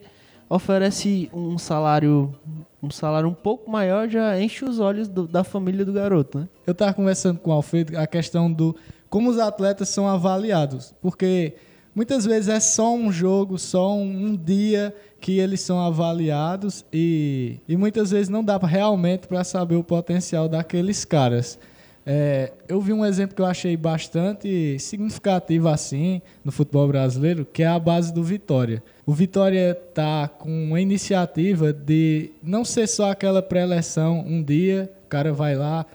oferece 0.50 1.30
um 1.34 1.58
salário 1.58 2.34
um 2.82 2.90
salário 2.92 3.28
um 3.28 3.34
pouco 3.34 3.70
maior 3.70 4.08
já 4.08 4.40
enche 4.40 4.64
os 4.64 4.80
olhos 4.80 5.08
do- 5.08 5.28
da 5.28 5.44
família 5.44 5.84
do 5.84 5.92
garoto, 5.92 6.40
né? 6.40 6.48
Eu 6.68 6.72
estava 6.72 6.94
conversando 6.94 7.40
com 7.40 7.50
o 7.50 7.54
Alfredo 7.54 7.98
a 7.98 8.06
questão 8.06 8.52
do 8.52 8.76
como 9.10 9.30
os 9.30 9.40
atletas 9.40 9.90
são 9.90 10.08
avaliados, 10.08 10.94
porque 11.02 11.54
muitas 11.96 12.26
vezes 12.26 12.48
é 12.50 12.60
só 12.60 12.94
um 12.94 13.12
jogo, 13.12 13.58
só 13.58 13.96
um, 13.96 14.02
um 14.28 14.36
dia 14.36 14.94
que 15.20 15.40
eles 15.40 15.62
são 15.62 15.80
avaliados 15.80 16.86
e, 16.94 17.58
e 17.68 17.76
muitas 17.76 18.12
vezes 18.12 18.30
não 18.30 18.44
dá 18.44 18.58
realmente 18.58 19.28
para 19.28 19.44
saber 19.44 19.76
o 19.76 19.84
potencial 19.84 20.48
daqueles 20.48 21.04
caras. 21.06 21.58
É, 22.06 22.52
eu 22.68 22.80
vi 22.80 22.94
um 22.94 23.04
exemplo 23.04 23.36
que 23.36 23.42
eu 23.42 23.48
achei 23.48 23.76
bastante 23.76 24.78
significativo 24.78 25.68
assim 25.70 26.22
no 26.44 26.52
futebol 26.52 26.88
brasileiro, 26.88 27.48
que 27.52 27.64
é 27.64 27.68
a 27.68 27.80
base 27.80 28.14
do 28.14 28.24
Vitória. 28.24 28.84
O 29.06 29.14
Vitória 29.14 29.76
tá 29.94 30.28
com 30.28 30.50
uma 30.50 30.82
iniciativa 30.82 31.72
de 31.72 32.32
não 32.42 32.66
ser 32.66 32.88
só 32.88 33.12
aquela 33.12 33.42
pré-eleção, 33.42 34.20
um 34.26 34.42
dia 34.42 34.92
o 35.06 35.08
cara 35.08 35.32
vai 35.32 35.56
lá, 35.56 35.86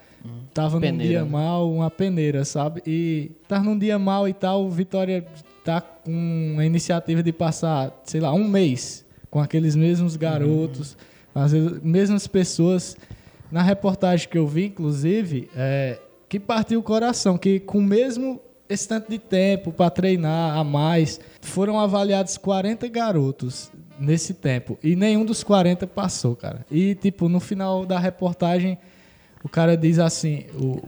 tava 0.55 0.77
num 0.77 0.81
Peneira, 0.81 1.09
dia 1.09 1.25
né? 1.25 1.29
mal, 1.29 1.73
uma 1.73 1.91
peneira, 1.91 2.45
sabe? 2.45 2.83
E 2.87 3.33
tá 3.49 3.61
num 3.61 3.77
dia 3.77 3.99
mal 3.99 4.29
e 4.29 4.33
tal, 4.33 4.65
o 4.65 4.71
Vitória 4.71 5.27
tá 5.65 5.81
com 5.81 6.57
a 6.59 6.65
iniciativa 6.65 7.23
de 7.23 7.33
passar, 7.33 8.01
sei 8.05 8.21
lá, 8.21 8.33
um 8.33 8.47
mês 8.49 9.05
com 9.31 9.41
aqueles 9.41 9.75
mesmos 9.75 10.17
garotos, 10.17 10.97
as 11.35 11.53
mesmas 11.53 12.27
pessoas. 12.27 12.97
Na 13.51 13.63
reportagem 13.63 14.29
que 14.29 14.39
eu 14.39 14.47
vi, 14.47 14.67
inclusive, 14.67 15.51
é, 15.57 15.99
que 16.29 16.39
partiu 16.39 16.79
o 16.79 16.83
coração, 16.83 17.37
que 17.37 17.59
com 17.59 17.79
o 17.79 17.83
mesmo 17.83 18.41
esse 18.69 18.87
tanto 18.87 19.11
de 19.11 19.19
tempo 19.19 19.73
para 19.73 19.91
treinar 19.91 20.57
a 20.57 20.63
mais, 20.63 21.19
foram 21.41 21.79
avaliados 21.79 22.37
40 22.37 22.89
garotos 22.89 23.71
nesse 23.99 24.35
tempo 24.35 24.79
e 24.83 24.97
nenhum 24.97 25.25
dos 25.25 25.43
40 25.43 25.87
passou, 25.87 26.35
cara. 26.35 26.65
E 26.71 26.95
tipo, 26.95 27.29
no 27.29 27.41
final 27.41 27.85
da 27.85 27.99
reportagem, 27.99 28.79
o 29.43 29.49
cara 29.49 29.77
diz 29.77 29.99
assim, 29.99 30.47
o, 30.55 30.81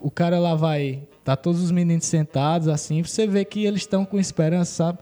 o 0.00 0.10
cara 0.10 0.38
lá 0.38 0.54
vai, 0.54 1.02
tá 1.24 1.36
todos 1.36 1.62
os 1.62 1.70
meninos 1.70 2.06
sentados 2.06 2.68
assim, 2.68 3.02
você 3.02 3.26
vê 3.26 3.44
que 3.44 3.64
eles 3.64 3.82
estão 3.82 4.04
com 4.04 4.18
esperança, 4.18 4.72
sabe? 4.72 4.98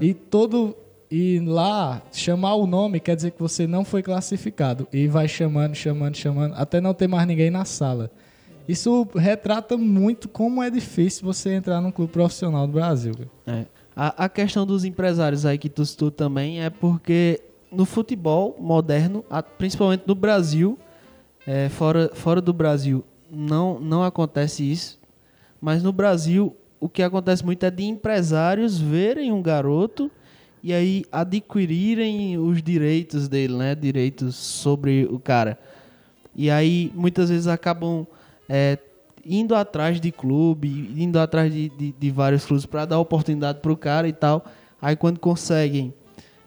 E 0.00 0.14
todo 0.14 0.76
e 1.10 1.38
lá 1.38 2.02
chamar 2.12 2.54
o 2.54 2.66
nome 2.66 2.98
quer 2.98 3.14
dizer 3.14 3.30
que 3.30 3.40
você 3.40 3.66
não 3.66 3.84
foi 3.84 4.02
classificado 4.02 4.88
e 4.92 5.06
vai 5.06 5.28
chamando, 5.28 5.74
chamando, 5.74 6.16
chamando, 6.16 6.54
até 6.56 6.80
não 6.80 6.92
ter 6.94 7.06
mais 7.06 7.26
ninguém 7.26 7.50
na 7.50 7.64
sala. 7.64 8.10
Isso 8.66 9.06
retrata 9.14 9.76
muito 9.76 10.28
como 10.28 10.62
é 10.62 10.70
difícil 10.70 11.24
você 11.24 11.52
entrar 11.54 11.80
num 11.80 11.92
clube 11.92 12.12
profissional 12.12 12.66
do 12.66 12.72
Brasil. 12.72 13.14
cara. 13.14 13.58
É. 13.60 13.66
A, 13.96 14.24
a 14.24 14.28
questão 14.28 14.66
dos 14.66 14.84
empresários 14.84 15.46
aí 15.46 15.56
que 15.56 15.68
tu 15.68 15.84
citou 15.84 16.10
também 16.10 16.62
é 16.62 16.70
porque 16.70 17.40
no 17.70 17.84
futebol 17.84 18.56
moderno, 18.60 19.24
principalmente 19.58 20.04
no 20.06 20.14
Brasil, 20.14 20.78
é, 21.46 21.68
fora, 21.68 22.10
fora 22.14 22.40
do 22.40 22.52
Brasil 22.52 23.04
não, 23.30 23.78
não 23.78 24.02
acontece 24.02 24.70
isso, 24.70 24.98
mas 25.60 25.82
no 25.82 25.92
Brasil 25.92 26.56
o 26.80 26.88
que 26.88 27.02
acontece 27.02 27.44
muito 27.44 27.64
é 27.64 27.70
de 27.70 27.84
empresários 27.84 28.78
verem 28.78 29.32
um 29.32 29.42
garoto 29.42 30.10
e 30.62 30.72
aí 30.72 31.04
adquirirem 31.12 32.38
os 32.38 32.62
direitos 32.62 33.28
dele, 33.28 33.54
né? 33.54 33.74
Direitos 33.74 34.34
sobre 34.34 35.06
o 35.10 35.18
cara. 35.18 35.58
E 36.34 36.50
aí 36.50 36.90
muitas 36.94 37.28
vezes 37.28 37.46
acabam 37.46 38.06
é, 38.48 38.78
indo 39.26 39.54
atrás 39.54 40.00
de 40.00 40.10
clube, 40.12 40.92
indo 40.96 41.18
atrás 41.18 41.52
de, 41.52 41.68
de, 41.70 41.92
de 41.92 42.10
vários 42.10 42.44
clubes 42.44 42.66
para 42.66 42.84
dar 42.84 42.98
oportunidade 42.98 43.60
pro 43.60 43.76
cara 43.76 44.06
e 44.08 44.12
tal. 44.12 44.44
Aí 44.80 44.94
quando 44.96 45.18
conseguem, 45.18 45.92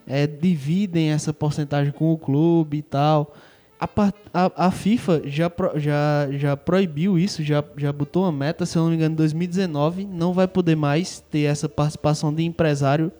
é, 0.06 0.26
dividem 0.26 1.10
essa 1.10 1.32
porcentagem 1.32 1.92
com 1.92 2.12
o 2.12 2.18
clube 2.18 2.78
e 2.78 2.82
tal. 2.82 3.34
A, 3.80 3.88
a, 4.34 4.66
a 4.66 4.70
FIFA 4.72 5.22
já, 5.26 5.48
pro- 5.48 5.78
já, 5.78 6.28
já 6.32 6.56
proibiu 6.56 7.16
isso, 7.18 7.42
já, 7.44 7.62
já 7.76 7.92
botou 7.92 8.24
uma 8.24 8.32
meta, 8.32 8.66
se 8.66 8.76
eu 8.76 8.82
não 8.82 8.90
me 8.90 8.96
engano, 8.96 9.12
em 9.12 9.16
2019, 9.16 10.04
não 10.04 10.32
vai 10.32 10.48
poder 10.48 10.74
mais 10.76 11.20
ter 11.30 11.42
essa 11.42 11.68
participação 11.68 12.34
de 12.34 12.42
empresário 12.44 13.12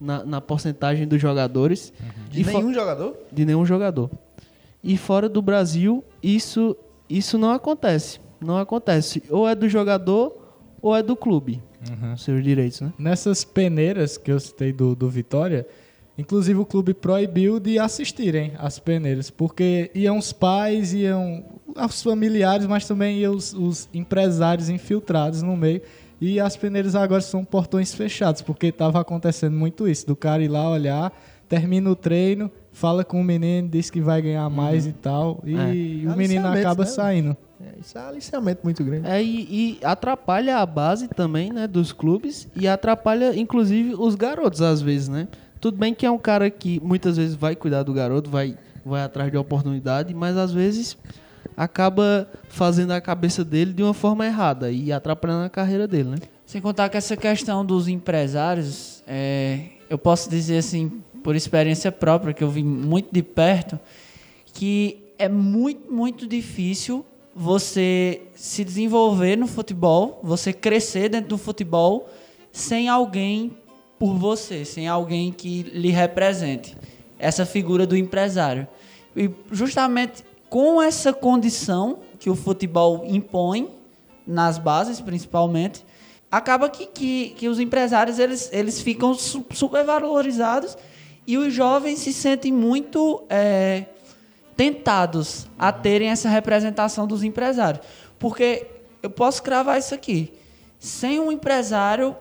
na, 0.00 0.22
na 0.24 0.40
porcentagem 0.40 1.06
dos 1.08 1.20
jogadores. 1.20 1.92
De 2.30 2.42
E 2.42 2.44
nenhum 2.44 2.74
jogador? 2.74 3.16
de 3.32 3.44
nenhum 3.46 3.64
jogador. 3.64 4.10
E 4.84 4.96
fora 4.98 5.28
do 5.30 5.40
Brasil, 5.40 6.04
isso, 6.22 6.76
isso 7.08 7.38
não 7.38 7.50
acontece. 7.50 8.20
Não 8.44 8.58
acontece. 8.58 9.22
Ou 9.30 9.48
é 9.48 9.54
do 9.54 9.68
jogador 9.68 10.36
ou 10.80 10.96
é 10.96 11.02
do 11.02 11.14
clube. 11.16 11.62
Seus 12.16 12.42
direitos, 12.44 12.80
né? 12.80 12.92
Nessas 12.98 13.44
peneiras 13.44 14.16
que 14.16 14.30
eu 14.30 14.38
citei 14.38 14.72
do, 14.72 14.94
do 14.94 15.08
Vitória, 15.08 15.66
inclusive 16.16 16.58
o 16.58 16.64
clube 16.64 16.94
proibiu 16.94 17.58
de 17.58 17.78
assistirem 17.78 18.52
às 18.58 18.78
peneiras, 18.78 19.30
porque 19.30 19.90
iam 19.94 20.16
os 20.18 20.32
pais, 20.32 20.92
iam 20.94 21.44
os 21.74 22.02
familiares, 22.02 22.66
mas 22.66 22.86
também 22.86 23.18
iam 23.18 23.34
os, 23.34 23.52
os 23.52 23.88
empresários 23.92 24.68
infiltrados 24.68 25.42
no 25.42 25.56
meio. 25.56 25.82
E 26.20 26.38
as 26.38 26.56
peneiras 26.56 26.94
agora 26.94 27.20
são 27.20 27.44
portões 27.44 27.92
fechados, 27.92 28.42
porque 28.42 28.66
estava 28.66 29.00
acontecendo 29.00 29.56
muito 29.56 29.88
isso, 29.88 30.06
do 30.06 30.14
cara 30.14 30.42
ir 30.42 30.48
lá 30.48 30.70
olhar, 30.70 31.12
termina 31.48 31.90
o 31.90 31.96
treino, 31.96 32.48
fala 32.70 33.04
com 33.04 33.20
o 33.20 33.24
menino, 33.24 33.68
diz 33.68 33.90
que 33.90 34.00
vai 34.00 34.22
ganhar 34.22 34.48
mais 34.48 34.86
e 34.86 34.92
tal, 34.92 35.42
e 35.44 36.04
É. 36.06 36.08
o 36.08 36.16
menino 36.16 36.46
acaba 36.46 36.84
né? 36.84 36.90
saindo. 36.90 37.36
É, 37.64 37.80
isso 37.80 37.96
é 37.96 38.00
um 38.00 38.08
aliciamento 38.08 38.60
muito 38.64 38.82
grande. 38.82 39.08
É, 39.08 39.22
e, 39.22 39.78
e 39.80 39.84
atrapalha 39.84 40.58
a 40.58 40.66
base 40.66 41.08
também, 41.08 41.52
né, 41.52 41.66
dos 41.66 41.92
clubes 41.92 42.48
e 42.56 42.66
atrapalha, 42.66 43.36
inclusive, 43.38 43.94
os 43.94 44.14
garotos 44.14 44.60
às 44.60 44.82
vezes, 44.82 45.08
né? 45.08 45.28
Tudo 45.60 45.78
bem 45.78 45.94
que 45.94 46.04
é 46.04 46.10
um 46.10 46.18
cara 46.18 46.50
que 46.50 46.80
muitas 46.82 47.16
vezes 47.16 47.36
vai 47.36 47.54
cuidar 47.54 47.84
do 47.84 47.92
garoto, 47.92 48.28
vai, 48.28 48.56
vai 48.84 49.02
atrás 49.02 49.30
de 49.30 49.36
oportunidade, 49.36 50.12
mas 50.12 50.36
às 50.36 50.52
vezes 50.52 50.96
acaba 51.56 52.28
fazendo 52.48 52.92
a 52.92 53.00
cabeça 53.00 53.44
dele 53.44 53.72
de 53.72 53.82
uma 53.82 53.94
forma 53.94 54.26
errada 54.26 54.72
e 54.72 54.92
atrapalhando 54.92 55.44
a 55.44 55.50
carreira 55.50 55.86
dele, 55.86 56.10
né? 56.10 56.16
Sem 56.44 56.60
contar 56.60 56.88
que 56.88 56.96
essa 56.96 57.16
questão 57.16 57.64
dos 57.64 57.86
empresários, 57.86 59.02
é, 59.06 59.66
eu 59.88 59.96
posso 59.96 60.28
dizer 60.28 60.58
assim, 60.58 61.00
por 61.22 61.36
experiência 61.36 61.92
própria, 61.92 62.34
que 62.34 62.42
eu 62.42 62.50
vi 62.50 62.64
muito 62.64 63.12
de 63.12 63.22
perto, 63.22 63.78
que 64.52 64.98
é 65.18 65.28
muito, 65.28 65.92
muito 65.92 66.26
difícil 66.26 67.06
você 67.34 68.22
se 68.34 68.64
desenvolver 68.64 69.36
no 69.36 69.46
futebol, 69.46 70.20
você 70.22 70.52
crescer 70.52 71.08
dentro 71.08 71.30
do 71.30 71.38
futebol 71.38 72.08
sem 72.52 72.88
alguém 72.88 73.56
por 73.98 74.14
você, 74.14 74.64
sem 74.64 74.88
alguém 74.88 75.32
que 75.32 75.62
lhe 75.62 75.90
represente. 75.90 76.76
Essa 77.18 77.46
figura 77.46 77.86
do 77.86 77.96
empresário. 77.96 78.66
E 79.16 79.30
justamente 79.50 80.24
com 80.50 80.82
essa 80.82 81.12
condição 81.12 82.00
que 82.18 82.28
o 82.28 82.34
futebol 82.34 83.04
impõe, 83.06 83.70
nas 84.26 84.58
bases 84.58 85.00
principalmente, 85.00 85.84
acaba 86.30 86.68
que, 86.68 86.86
que, 86.86 87.30
que 87.30 87.48
os 87.48 87.58
empresários 87.58 88.18
eles, 88.18 88.50
eles 88.52 88.80
ficam 88.80 89.14
su- 89.14 89.44
supervalorizados 89.52 90.76
e 91.26 91.36
os 91.38 91.52
jovens 91.54 92.00
se 92.00 92.12
sentem 92.12 92.52
muito 92.52 93.22
é, 93.30 93.84
tentados 94.62 95.48
a 95.58 95.72
terem 95.72 96.10
essa 96.10 96.28
representação 96.28 97.04
dos 97.04 97.24
empresários. 97.24 97.84
Porque 98.16 98.64
eu 99.02 99.10
posso 99.10 99.42
cravar 99.42 99.76
isso 99.76 99.92
aqui. 99.92 100.32
Sem 100.78 101.18
um 101.18 101.32
empresário, 101.32 102.14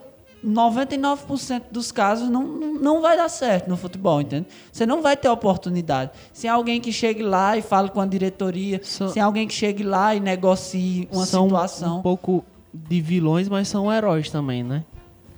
99% 0.44 1.66
dos 1.70 1.92
casos 1.92 2.30
não, 2.30 2.44
não 2.44 3.00
vai 3.00 3.16
dar 3.16 3.30
certo 3.30 3.70
no 3.70 3.78
futebol, 3.78 4.20
entende? 4.20 4.48
Você 4.72 4.88
não 4.88 5.04
vai 5.04 5.16
ter 5.16 5.30
oportunidade. 5.30 6.10
Sem 6.34 6.50
alguém 6.50 6.82
que 6.82 6.92
chegue 6.92 7.22
lá 7.22 7.56
e 7.56 7.62
fale 7.62 7.92
com 7.92 8.02
a 8.02 8.08
diretoria, 8.08 8.82
sem 8.84 9.22
alguém 9.22 9.48
que 9.48 9.54
chegue 9.54 9.84
lá 9.84 10.16
e 10.16 10.20
negocie 10.20 11.08
uma 11.12 11.28
são 11.28 11.44
situação. 11.44 12.00
um 12.00 12.02
pouco 12.02 12.44
de 12.74 13.00
vilões, 13.02 13.48
mas 13.48 13.68
são 13.68 13.94
heróis 13.94 14.32
também, 14.32 14.64
né? 14.64 14.84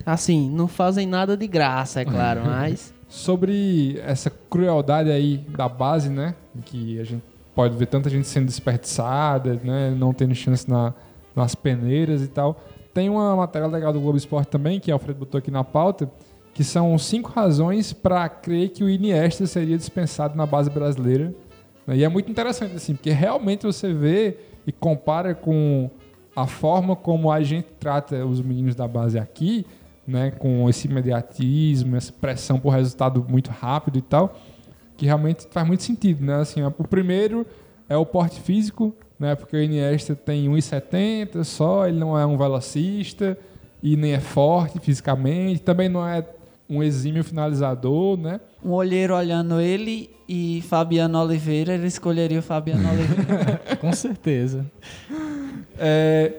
Assim, 0.06 0.48
não 0.48 0.68
fazem 0.68 1.06
nada 1.06 1.36
de 1.36 1.46
graça, 1.46 2.00
é 2.00 2.04
claro, 2.06 2.44
mas 2.48 2.93
Sobre 3.14 4.00
essa 4.04 4.28
crueldade 4.28 5.08
aí 5.08 5.38
da 5.38 5.68
base, 5.68 6.10
né? 6.10 6.34
Que 6.64 6.98
a 6.98 7.04
gente 7.04 7.22
pode 7.54 7.76
ver 7.76 7.86
tanta 7.86 8.10
gente 8.10 8.26
sendo 8.26 8.46
desperdiçada, 8.46 9.54
né? 9.62 9.94
Não 9.96 10.12
tendo 10.12 10.34
chance 10.34 10.68
na, 10.68 10.92
nas 11.34 11.54
peneiras 11.54 12.22
e 12.22 12.26
tal. 12.26 12.60
Tem 12.92 13.08
uma 13.08 13.36
matéria 13.36 13.68
legal 13.68 13.92
do 13.92 14.00
Globo 14.00 14.18
Esporte 14.18 14.48
também, 14.48 14.80
que 14.80 14.90
o 14.90 14.94
Alfredo 14.94 15.20
botou 15.20 15.38
aqui 15.38 15.48
na 15.48 15.62
pauta, 15.62 16.10
que 16.52 16.64
são 16.64 16.98
cinco 16.98 17.30
razões 17.30 17.92
para 17.92 18.28
crer 18.28 18.70
que 18.70 18.82
o 18.82 18.90
Iniesta 18.90 19.46
seria 19.46 19.78
dispensado 19.78 20.36
na 20.36 20.44
base 20.44 20.68
brasileira. 20.68 21.32
né? 21.86 21.96
E 21.96 22.02
é 22.02 22.08
muito 22.08 22.28
interessante, 22.28 22.74
assim, 22.74 22.96
porque 22.96 23.10
realmente 23.10 23.64
você 23.64 23.92
vê 23.92 24.38
e 24.66 24.72
compara 24.72 25.36
com 25.36 25.88
a 26.34 26.48
forma 26.48 26.96
como 26.96 27.30
a 27.30 27.40
gente 27.44 27.68
trata 27.78 28.26
os 28.26 28.40
meninos 28.40 28.74
da 28.74 28.88
base 28.88 29.20
aqui, 29.20 29.64
né, 30.06 30.30
com 30.30 30.68
esse 30.68 30.86
imediatismo, 30.88 31.96
essa 31.96 32.12
pressão 32.12 32.58
por 32.58 32.70
resultado 32.70 33.24
muito 33.28 33.50
rápido 33.50 33.98
e 33.98 34.02
tal, 34.02 34.38
que 34.96 35.06
realmente 35.06 35.46
faz 35.50 35.66
muito 35.66 35.82
sentido, 35.82 36.24
né? 36.24 36.36
Assim, 36.36 36.62
o 36.62 36.70
primeiro 36.70 37.46
é 37.88 37.96
o 37.96 38.06
porte 38.06 38.40
físico, 38.40 38.94
né? 39.18 39.34
Porque 39.34 39.56
o 39.56 39.62
Iniesta 39.62 40.14
tem 40.14 40.48
1,70 40.48 41.42
só, 41.44 41.86
ele 41.86 41.98
não 41.98 42.18
é 42.18 42.24
um 42.24 42.36
velocista 42.36 43.36
e 43.82 43.96
nem 43.96 44.12
é 44.12 44.20
forte 44.20 44.78
fisicamente, 44.78 45.60
também 45.60 45.88
não 45.88 46.06
é 46.06 46.24
um 46.68 46.82
exímio 46.82 47.22
finalizador, 47.22 48.16
né? 48.16 48.40
Um 48.64 48.72
olheiro 48.72 49.14
olhando 49.14 49.60
ele 49.60 50.10
e 50.28 50.62
Fabiano 50.68 51.20
Oliveira, 51.20 51.74
ele 51.74 51.86
escolheria 51.86 52.38
o 52.38 52.42
Fabiano 52.42 52.88
Oliveira. 52.88 53.60
Com 53.80 53.92
certeza. 53.92 54.64
É, 55.78 56.32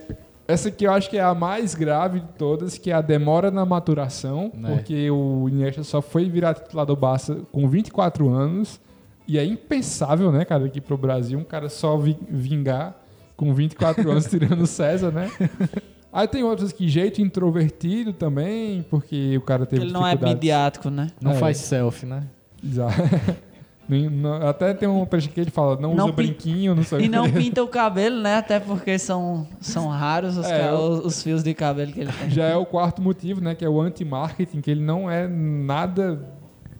essa 0.47 0.69
aqui 0.69 0.85
eu 0.85 0.91
acho 0.91 1.09
que 1.09 1.17
é 1.17 1.21
a 1.21 1.33
mais 1.33 1.73
grave 1.75 2.19
de 2.19 2.27
todas, 2.37 2.77
que 2.77 2.91
é 2.91 2.93
a 2.93 3.01
demora 3.01 3.49
na 3.51 3.65
maturação, 3.65 4.51
Né. 4.53 4.75
porque 4.75 5.09
o 5.09 5.47
Iniesta 5.49 5.83
só 5.83 6.01
foi 6.01 6.29
virar 6.29 6.53
titular 6.53 6.85
do 6.85 6.95
Barça 6.95 7.37
com 7.51 7.67
24 7.67 8.29
anos, 8.29 8.79
e 9.27 9.39
é 9.39 9.43
impensável, 9.45 10.31
né, 10.31 10.45
cara, 10.45 10.65
aqui 10.65 10.79
pro 10.79 10.97
Brasil, 10.97 11.39
um 11.39 11.43
cara 11.43 11.67
só 11.69 11.97
vi- 11.97 12.17
vingar 12.29 12.95
com 13.35 13.53
24 13.53 14.09
anos 14.11 14.25
tirando 14.27 14.61
o 14.61 14.67
César, 14.67 15.11
né? 15.11 15.29
Aí 16.13 16.27
tem 16.27 16.43
outros 16.43 16.71
que 16.71 16.87
jeito 16.87 17.21
introvertido 17.21 18.13
também, 18.13 18.83
porque 18.89 19.35
o 19.37 19.41
cara 19.41 19.65
teve 19.65 19.81
ele 19.83 19.91
não 19.91 20.07
é 20.07 20.15
midiático, 20.15 20.89
né? 20.89 21.07
Não 21.19 21.31
É. 21.31 21.35
faz 21.35 21.57
selfie, 21.57 22.05
né? 22.05 22.23
Exato. 22.63 22.93
Não- 23.87 24.47
Até 24.47 24.73
tem 24.73 24.87
um 24.89 25.05
trecho 25.05 25.29
que 25.29 25.39
ele 25.39 25.51
fala, 25.51 25.79
não, 25.79 25.93
Não 25.95 26.05
usa 26.05 26.13
brinquinho, 26.13 26.73
não 26.75 26.83
sei 26.83 27.01
E 27.05 27.07
o 27.07 27.11
não 27.11 27.25
quê. 27.25 27.31
pinta 27.39 27.63
o 27.63 27.67
cabelo, 27.67 28.21
né? 28.21 28.37
Até 28.37 28.59
porque 28.59 28.97
são, 28.97 29.47
são 29.59 29.87
raros 29.87 30.37
os, 30.37 30.45
É, 30.45 30.59
ca- 30.67 30.73
os, 30.75 31.05
os 31.05 31.21
fios 31.23 31.43
de 31.43 31.53
cabelo 31.53 31.91
que 31.91 31.99
ele 32.01 32.11
tem. 32.11 32.29
Já 32.29 32.45
é 32.45 32.55
o 32.55 32.65
quarto 32.65 33.01
motivo, 33.01 33.41
né? 33.41 33.53
Que 33.55 33.63
é 33.65 33.69
o 33.69 33.79
anti-marketing, 33.81 34.61
que 34.61 34.71
ele 34.71 34.81
não 34.81 35.09
é 35.09 35.27
nada 35.27 36.19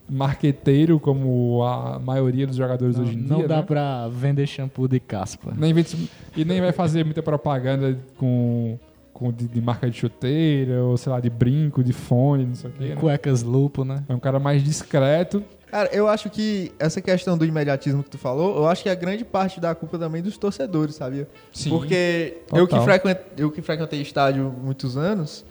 marqueteiro 0.07 0.99
como 0.99 1.63
a 1.63 1.99
maioria 1.99 2.45
dos 2.45 2.55
jogadores 2.55 2.97
hoje 2.97 3.15
em 3.15 3.21
Não 3.21 3.37
dia. 3.39 3.47
dá 3.47 3.57
né? 3.57 3.61
pra 3.63 4.07
vender 4.07 4.45
shampoo 4.47 4.87
de 4.87 4.99
caspa. 4.99 5.51
Nem 5.57 5.73
vende- 5.73 6.09
e 6.35 6.45
nem 6.45 6.61
vai 6.61 6.71
fazer 6.71 7.03
muita 7.03 7.23
propaganda 7.23 7.97
com, 8.17 8.77
com 9.11 9.31
de, 9.31 9.47
de 9.47 9.61
marca 9.61 9.89
de 9.89 9.97
chuteira, 9.97 10.83
ou 10.83 10.95
sei 10.95 11.11
lá, 11.11 11.19
de 11.19 11.29
brinco, 11.29 11.83
de 11.83 11.91
fone, 11.93 12.45
não 12.45 12.55
sei 12.55 12.69
o 12.69 12.73
quê. 12.73 12.85
né? 12.89 12.95
Cuecas 12.97 13.41
lupo, 13.41 13.83
né? 13.83 14.03
É 14.07 14.13
um 14.13 14.19
cara 14.19 14.39
mais 14.39 14.63
discreto. 14.63 15.43
Cara, 15.75 15.89
eu 15.91 16.07
acho 16.07 16.29
que 16.29 16.71
essa 16.79 17.01
questão 17.01 17.37
do 17.37 17.43
imediatismo 17.43 18.01
que 18.01 18.09
tu 18.09 18.17
falou, 18.17 18.55
eu 18.55 18.65
acho 18.65 18.81
que 18.81 18.87
é 18.87 18.95
grande 18.95 19.25
parte 19.25 19.59
da 19.59 19.75
culpa 19.75 19.99
também 19.99 20.21
dos 20.21 20.37
torcedores, 20.37 20.95
sabia? 20.95 21.27
Sim, 21.51 21.69
Porque 21.69 22.37
eu 22.53 22.65
que, 22.65 22.75
total. 22.75 22.85
frequent, 22.85 23.17
eu 23.35 23.51
que 23.51 23.61
frequentei 23.61 24.01
estádio 24.01 24.55
muitos 24.63 24.95
anos, 24.95 25.43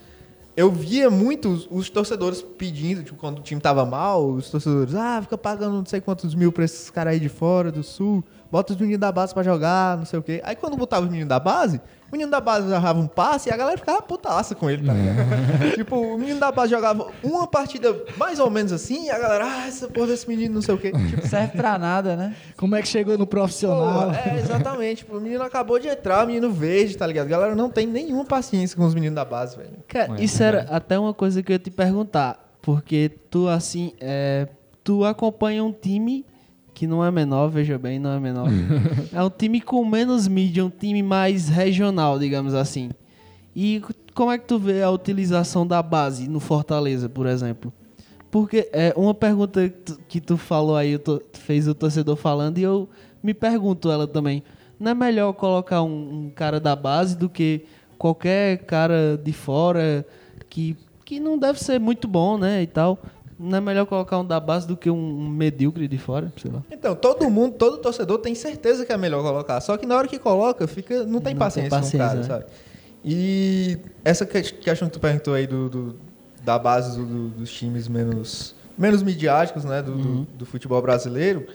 eu 0.57 0.73
via 0.73 1.11
muitos 1.11 1.69
os 1.71 1.91
torcedores 1.91 2.41
pedindo, 2.41 3.03
tipo, 3.03 3.19
quando 3.19 3.41
o 3.41 3.43
time 3.43 3.61
tava 3.61 3.85
mal, 3.85 4.27
os 4.31 4.49
torcedores, 4.49 4.95
ah, 4.95 5.21
fica 5.21 5.37
pagando 5.37 5.77
não 5.77 5.85
sei 5.85 6.01
quantos 6.01 6.35
mil 6.35 6.51
pra 6.51 6.65
esses 6.65 6.89
caras 6.89 7.13
aí 7.13 7.21
de 7.21 7.29
fora, 7.29 7.71
do 7.71 7.83
sul, 7.83 8.25
bota 8.55 8.73
os 8.73 8.79
meninos 8.79 9.01
da 9.01 9.11
base 9.11 9.35
pra 9.35 9.43
jogar, 9.43 9.99
não 9.99 10.05
sei 10.05 10.17
o 10.17 10.23
quê. 10.23 10.41
Aí 10.45 10.55
quando 10.55 10.77
botava 10.77 11.03
os 11.03 11.11
meninos 11.11 11.29
da 11.29 11.41
base, 11.41 11.79
o 12.09 12.13
menino 12.13 12.31
da 12.31 12.41
base 12.41 12.69
jogava 12.69 13.01
um 13.01 13.09
passe 13.09 13.49
e 13.49 13.53
a 13.53 13.57
galera 13.57 13.77
ficava 13.77 14.01
putaça 14.01 14.55
com 14.55 14.71
ele, 14.71 14.87
tá 14.87 14.93
ligado? 14.93 15.75
tipo, 15.75 15.97
o 15.97 16.17
menino 16.17 16.39
da 16.39 16.53
base 16.53 16.71
jogava 16.71 17.09
uma 17.21 17.49
partida 17.49 17.93
mais 18.17 18.39
ou 18.39 18.49
menos 18.49 18.71
assim, 18.71 19.07
e 19.07 19.11
a 19.11 19.19
galera, 19.19 19.45
ah, 19.45 19.67
essa 19.67 19.89
porra 19.89 20.07
desse 20.07 20.29
menino, 20.29 20.55
não 20.55 20.63
sei 20.63 20.73
o 20.73 20.79
quê. 20.79 20.93
Tipo, 20.93 21.27
Serve 21.27 21.57
pra 21.57 21.77
nada, 21.77 22.15
né? 22.15 22.37
Como 22.57 22.77
é 22.77 22.83
que 22.83 22.87
chegou 22.87 23.19
no 23.19 23.27
profissional? 23.27 24.13
Pô, 24.13 24.15
é, 24.15 24.39
exatamente. 24.39 24.99
Tipo, 24.99 25.17
o 25.17 25.21
menino 25.21 25.43
acabou 25.43 25.81
de 25.81 25.89
entrar, 25.89 26.23
o 26.23 26.29
menino 26.29 26.49
verde, 26.53 26.97
tá 26.97 27.09
ligado? 27.09 27.27
A 27.27 27.31
galera 27.31 27.57
não 27.57 27.69
tem 27.69 27.89
nenhuma 27.89 28.25
paciência 28.25 28.77
com 28.77 28.85
os 28.85 28.95
meninos 28.95 29.17
da 29.17 29.25
base, 29.25 29.57
velho. 29.57 29.71
Cara, 29.89 30.15
isso 30.23 30.41
era 30.41 30.65
até 30.71 30.97
uma 30.97 31.13
coisa 31.13 31.43
que 31.43 31.51
eu 31.51 31.55
ia 31.55 31.59
te 31.59 31.73
perguntar. 31.73 32.39
Porque 32.63 33.11
tu, 33.29 33.49
assim, 33.49 33.95
é, 34.01 34.47
tu 34.85 35.05
acompanha 35.05 35.65
um 35.65 35.73
time 35.73 36.25
que 36.75 36.87
não 36.87 37.05
é 37.05 37.11
menor, 37.11 37.49
veja 37.49 37.79
bem, 37.79 37.99
não 38.01 38.11
é 38.11 38.19
menor. 38.19 38.49
é 39.13 39.23
um 39.23 39.31
time 39.31 39.61
com 39.61 39.85
menos 39.85 40.27
mídia, 40.27 40.65
um 40.65 40.71
time 40.71 41.03
mais 41.03 41.49
regional, 41.49 42.19
digamos 42.19 42.53
assim. 42.53 42.91
E 43.55 43.81
como 44.13 44.33
é 44.33 44.39
que 44.39 44.47
tu 44.47 44.59
vê 44.59 44.83
a 44.83 44.91
utilização 44.91 45.65
da 45.65 45.81
base 45.81 46.29
no 46.29 46.41
Fortaleza, 46.41 47.09
por 47.09 47.27
exemplo? 47.27 47.73
Porque 48.31 48.69
é 48.73 48.93
uma 48.97 49.15
pergunta 49.15 49.69
que 49.69 49.79
tu, 49.79 50.01
que 50.09 50.21
tu 50.21 50.37
falou 50.37 50.77
aí, 50.77 50.99
tu 50.99 51.23
fez 51.33 51.69
o 51.69 51.75
torcedor 51.75 52.17
falando, 52.17 52.59
e 52.59 52.65
eu 52.65 52.89
me 53.23 53.33
pergunto 53.33 53.91
ela 53.93 54.09
também. 54.09 54.43
Não 54.79 54.91
é 54.91 54.95
melhor 54.95 55.33
colocar 55.35 55.83
um, 55.83 56.27
um 56.27 56.31
cara 56.31 56.59
da 56.59 56.75
base 56.75 57.17
do 57.17 57.29
que 57.29 57.65
qualquer 57.97 58.59
cara 58.65 59.17
de 59.23 59.33
fora 59.33 60.05
que, 60.51 60.77
que 61.05 61.21
não 61.21 61.39
deve 61.39 61.63
ser 61.63 61.79
muito 61.79 62.09
bom, 62.09 62.37
né? 62.37 62.63
E 62.63 62.67
tal. 62.67 62.99
Não 63.39 63.59
é 63.59 63.61
melhor 63.61 63.85
colocar 63.87 64.19
um 64.19 64.25
da 64.25 64.39
base 64.39 64.67
do 64.67 64.77
que 64.77 64.89
um, 64.89 65.29
medíocre 65.29 65.89
de 65.89 65.99
fora? 65.99 66.33
Sei 66.41 66.51
lá. 66.51 66.63
Então, 66.71 66.95
todo 66.95 67.29
mundo, 67.29 67.55
todo 67.55 67.79
torcedor 67.79 68.19
tem 68.19 68.35
certeza 68.35 68.87
que 68.87 68.93
é 68.93 68.97
melhor 68.97 69.23
colocar. 69.23 69.61
Só 69.61 69.77
que 69.77 69.85
na 69.87 69.97
hora 69.97 70.07
que 70.09 70.19
coloca, 70.19 70.67
fica, 70.67 71.05
não 71.05 71.21
tem 71.21 71.35
Não 71.35 71.39
paciência, 71.41 71.71
tem 71.71 71.79
paciência, 71.81 71.99
cara, 71.99 72.21
né? 72.21 72.23
sabe? 72.25 72.45
E 73.05 73.79
essa 74.05 74.25
que- 74.25 74.41
questão 74.43 74.89
que 74.89 74.95
tu 74.95 75.01
perguntou 75.01 75.35
aí 75.35 75.47
do, 75.47 75.69
do- 75.69 75.97
da 76.45 76.59
base 76.59 76.97
do- 76.97 77.05
do- 77.05 77.29
dos 77.31 77.53
times 77.53 77.89
menos, 77.89 78.55
menos 78.79 79.03
midiáticos, 79.03 79.65
né, 79.65 79.83
do, 79.83 79.93
do- 79.97 80.23
do 80.25 80.47
futebol 80.47 80.81
brasileiro, 80.81 81.47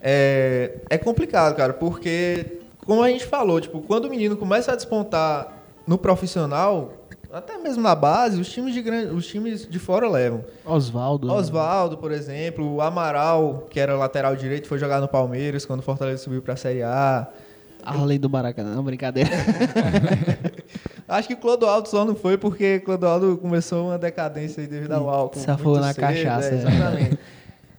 é, 0.00 0.76
é 0.90 0.98
complicado, 0.98 1.56
cara, 1.56 1.72
porque, 1.72 2.58
como 2.84 3.02
a 3.02 3.08
gente 3.08 3.24
falou, 3.26 3.60
tipo, 3.60 3.80
quando 3.80 4.04
o 4.04 4.10
menino 4.10 4.36
começa 4.36 4.72
a 4.72 4.76
despontar 4.76 5.52
no 5.86 5.98
profissional, 5.98 6.92
até 7.32 7.58
mesmo 7.58 7.82
na 7.82 7.94
base, 7.94 8.40
os 8.40 8.48
times 8.48 8.72
de, 8.74 8.82
gran- 8.82 9.12
os 9.12 9.26
times 9.26 9.66
de 9.68 9.78
fora 9.78 10.08
levam. 10.08 10.44
Oswaldo. 10.64 11.26
né? 11.28 11.32
Oswaldo, 11.34 11.96
por 11.98 12.10
exemplo, 12.12 12.74
o 12.76 12.80
Amaral, 12.80 13.66
que 13.70 13.78
era 13.78 13.94
lateral 13.96 14.34
direito, 14.36 14.66
foi 14.68 14.78
jogar 14.78 15.00
no 15.00 15.08
Palmeiras 15.08 15.64
quando 15.66 15.80
o 15.80 15.82
Fortaleza 15.82 16.22
subiu 16.22 16.40
pra 16.42 16.56
Série 16.56 16.82
A. 16.82 17.26
Além 17.82 18.18
do 18.18 18.28
Maracanã, 18.28 18.74
não, 18.74 18.82
brincadeira. 18.82 19.30
Acho 21.08 21.28
que 21.28 21.36
Clodoaldo 21.36 21.88
só 21.88 22.04
não 22.04 22.14
foi 22.14 22.36
porque 22.36 22.80
Clodoaldo 22.80 23.38
começou 23.38 23.86
uma 23.86 23.98
decadência 23.98 24.60
aí 24.60 24.66
devido 24.66 24.92
ao 24.92 25.08
álcool. 25.08 25.38
Muito 25.62 25.80
na 25.80 25.92
cedo, 25.92 26.00
cachaça, 26.04 26.48
é, 26.48 26.52
é. 26.52 26.54
exatamente. 26.58 27.18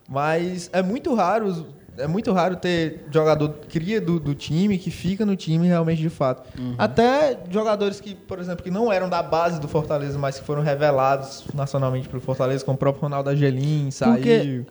Mas 0.08 0.70
é 0.74 0.82
muito 0.82 1.14
raro, 1.14 1.46
os- 1.46 1.66
é 2.00 2.08
muito 2.08 2.32
raro 2.32 2.56
ter 2.56 3.06
jogador 3.12 3.50
cria 3.70 4.00
do, 4.02 4.20
do 4.20 4.34
time 4.34 4.78
que 4.78 4.90
fica 4.90 5.26
no 5.26 5.36
time 5.36 5.68
realmente 5.68 6.02
de 6.02 6.10
fato. 6.10 6.48
Uhum. 6.60 6.74
Até 6.78 7.38
jogadores 7.52 8.00
que, 8.02 8.16
por 8.16 8.40
exemplo, 8.40 8.64
que 8.64 8.72
não 8.72 8.92
eram 8.92 9.08
da 9.10 9.22
base 9.22 9.60
do 9.60 9.68
Fortaleza, 9.68 10.18
mas 10.18 10.40
que 10.40 10.46
foram 10.46 10.62
revelados 10.64 11.44
nacionalmente 11.54 12.10
pro 12.10 12.20
Fortaleza, 12.20 12.66
como 12.66 12.76
o 12.76 12.80
próprio 12.80 13.04
Ronaldo 13.04 13.30
Angelim, 13.30 13.92
saiu. 13.92 14.14
Porque- 14.16 14.66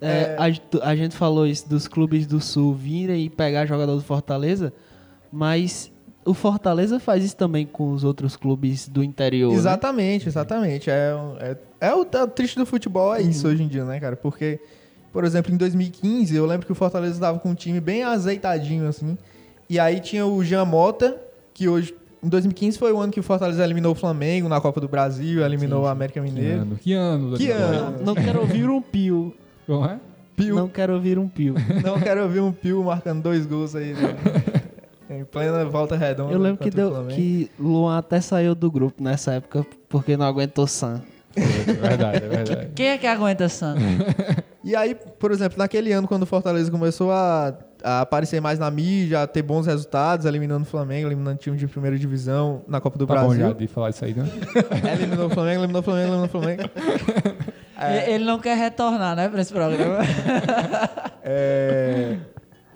É, 0.00 0.36
A, 0.38 0.50
gente- 0.50 0.80
a 0.82 0.94
gente 0.96 1.16
falou 1.16 1.46
isso 1.46 1.68
dos 1.68 1.88
clubes 1.88 2.26
do 2.26 2.40
Sul 2.40 2.74
virem 2.74 3.24
e 3.24 3.30
pegar 3.30 3.66
jogador 3.66 3.94
do 3.96 4.02
Fortaleza, 4.02 4.72
mas 5.32 5.90
o 6.24 6.34
Fortaleza 6.34 7.00
faz 7.00 7.24
isso 7.24 7.36
também 7.36 7.64
com 7.66 7.92
os 7.92 8.04
outros 8.04 8.36
clubes 8.36 8.88
do 8.88 9.02
interior. 9.02 9.50
né? 9.50 9.56
Exatamente, 9.56 10.28
exatamente. 10.28 10.90
É, 10.90 11.14
é, 11.40 11.56
é 11.88 11.94
o, 11.94 12.06
é 12.12 12.22
o 12.22 12.28
triste 12.28 12.56
do 12.58 12.66
futebol, 12.66 13.14
é 13.14 13.22
isso 13.22 13.48
hoje 13.48 13.62
em 13.62 13.68
dia, 13.68 13.84
né, 13.84 13.98
cara? 13.98 14.16
Porque, 14.16 14.60
por 15.18 15.24
exemplo, 15.24 15.52
em 15.52 15.56
2015, 15.56 16.36
eu 16.36 16.46
lembro 16.46 16.64
que 16.64 16.70
o 16.70 16.76
Fortaleza 16.76 17.14
estava 17.14 17.40
com 17.40 17.48
um 17.48 17.54
time 17.56 17.80
bem 17.80 18.04
azeitadinho, 18.04 18.86
assim. 18.86 19.18
E 19.68 19.76
aí 19.76 19.98
tinha 19.98 20.24
o 20.24 20.44
Jean 20.44 20.64
Mota, 20.64 21.20
que 21.52 21.68
hoje. 21.68 21.92
Em 22.22 22.28
2015 22.28 22.78
foi 22.78 22.92
o 22.92 23.00
ano 23.00 23.12
que 23.12 23.18
o 23.18 23.22
Fortaleza 23.24 23.64
eliminou 23.64 23.90
o 23.90 23.94
Flamengo 23.96 24.48
na 24.48 24.60
Copa 24.60 24.80
do 24.80 24.86
Brasil, 24.86 25.44
eliminou 25.44 25.82
o 25.82 25.86
América 25.88 26.20
Que 26.20 26.24
Mineiro. 26.24 26.60
ano? 26.60 26.76
Que 26.76 26.92
ano? 26.92 27.36
Que 27.36 27.50
ano? 27.50 27.96
Não 28.04 28.14
quero 28.14 28.42
ouvir 28.42 28.70
um 28.70 28.80
pio. 28.80 29.34
Não 29.66 29.84
é? 29.84 29.98
Pio. 30.36 30.54
Não 30.54 30.68
quero 30.68 30.94
ouvir 30.94 31.18
um 31.18 31.28
pio. 31.28 31.56
Não 31.82 31.98
quero 31.98 32.28
ver 32.28 32.40
um 32.40 32.52
Pio 32.52 32.84
marcando 32.84 33.20
dois 33.20 33.44
gols 33.44 33.74
aí. 33.74 33.94
Né? 33.94 34.14
em 35.18 35.24
plena 35.24 35.64
volta 35.64 35.96
redonda. 35.96 36.32
Eu 36.32 36.38
lembro 36.38 36.62
que, 36.62 36.70
deu, 36.70 36.92
que 37.08 37.50
Luan 37.58 37.98
até 37.98 38.20
saiu 38.20 38.54
do 38.54 38.70
grupo 38.70 39.02
nessa 39.02 39.32
época 39.32 39.66
porque 39.88 40.16
não 40.16 40.26
aguentou 40.26 40.64
Sam. 40.68 41.02
É 41.38 41.72
verdade, 41.72 42.16
é 42.24 42.28
verdade. 42.28 42.68
Quem 42.74 42.88
é 42.88 42.98
que 42.98 43.06
aguenta 43.06 43.48
Santos? 43.48 43.82
E 44.64 44.76
aí, 44.76 44.94
por 44.94 45.30
exemplo, 45.30 45.56
naquele 45.56 45.92
ano, 45.92 46.06
quando 46.06 46.24
o 46.24 46.26
Fortaleza 46.26 46.70
começou 46.70 47.10
a, 47.10 47.54
a 47.82 48.00
aparecer 48.02 48.38
mais 48.38 48.58
na 48.58 48.70
mídia, 48.70 49.22
a 49.22 49.26
ter 49.26 49.40
bons 49.40 49.64
resultados, 49.66 50.26
eliminando 50.26 50.64
o 50.64 50.66
Flamengo, 50.66 51.08
eliminando 51.08 51.38
time 51.38 51.56
de 51.56 51.66
primeira 51.66 51.96
divisão 51.98 52.62
na 52.68 52.78
Copa 52.78 52.98
do 52.98 53.06
Tá 53.06 53.14
bom 53.14 53.30
já 53.34 53.38
Brasil. 53.44 53.54
de 53.54 53.66
falar 53.66 53.90
isso 53.90 54.04
aí, 54.04 54.12
né? 54.12 54.28
eliminou 54.92 55.28
o 55.28 55.30
Flamengo, 55.30 55.60
eliminou 55.60 55.80
o 55.80 55.84
Flamengo, 55.84 56.06
eliminou 56.08 56.26
o 56.26 56.28
Flamengo. 56.28 56.62
E- 57.80 58.10
Ele 58.10 58.24
não 58.24 58.38
quer 58.38 58.58
retornar, 58.58 59.16
né, 59.16 59.28
pra 59.30 59.40
esse 59.40 59.52
programa. 59.54 59.98
É... 61.22 62.16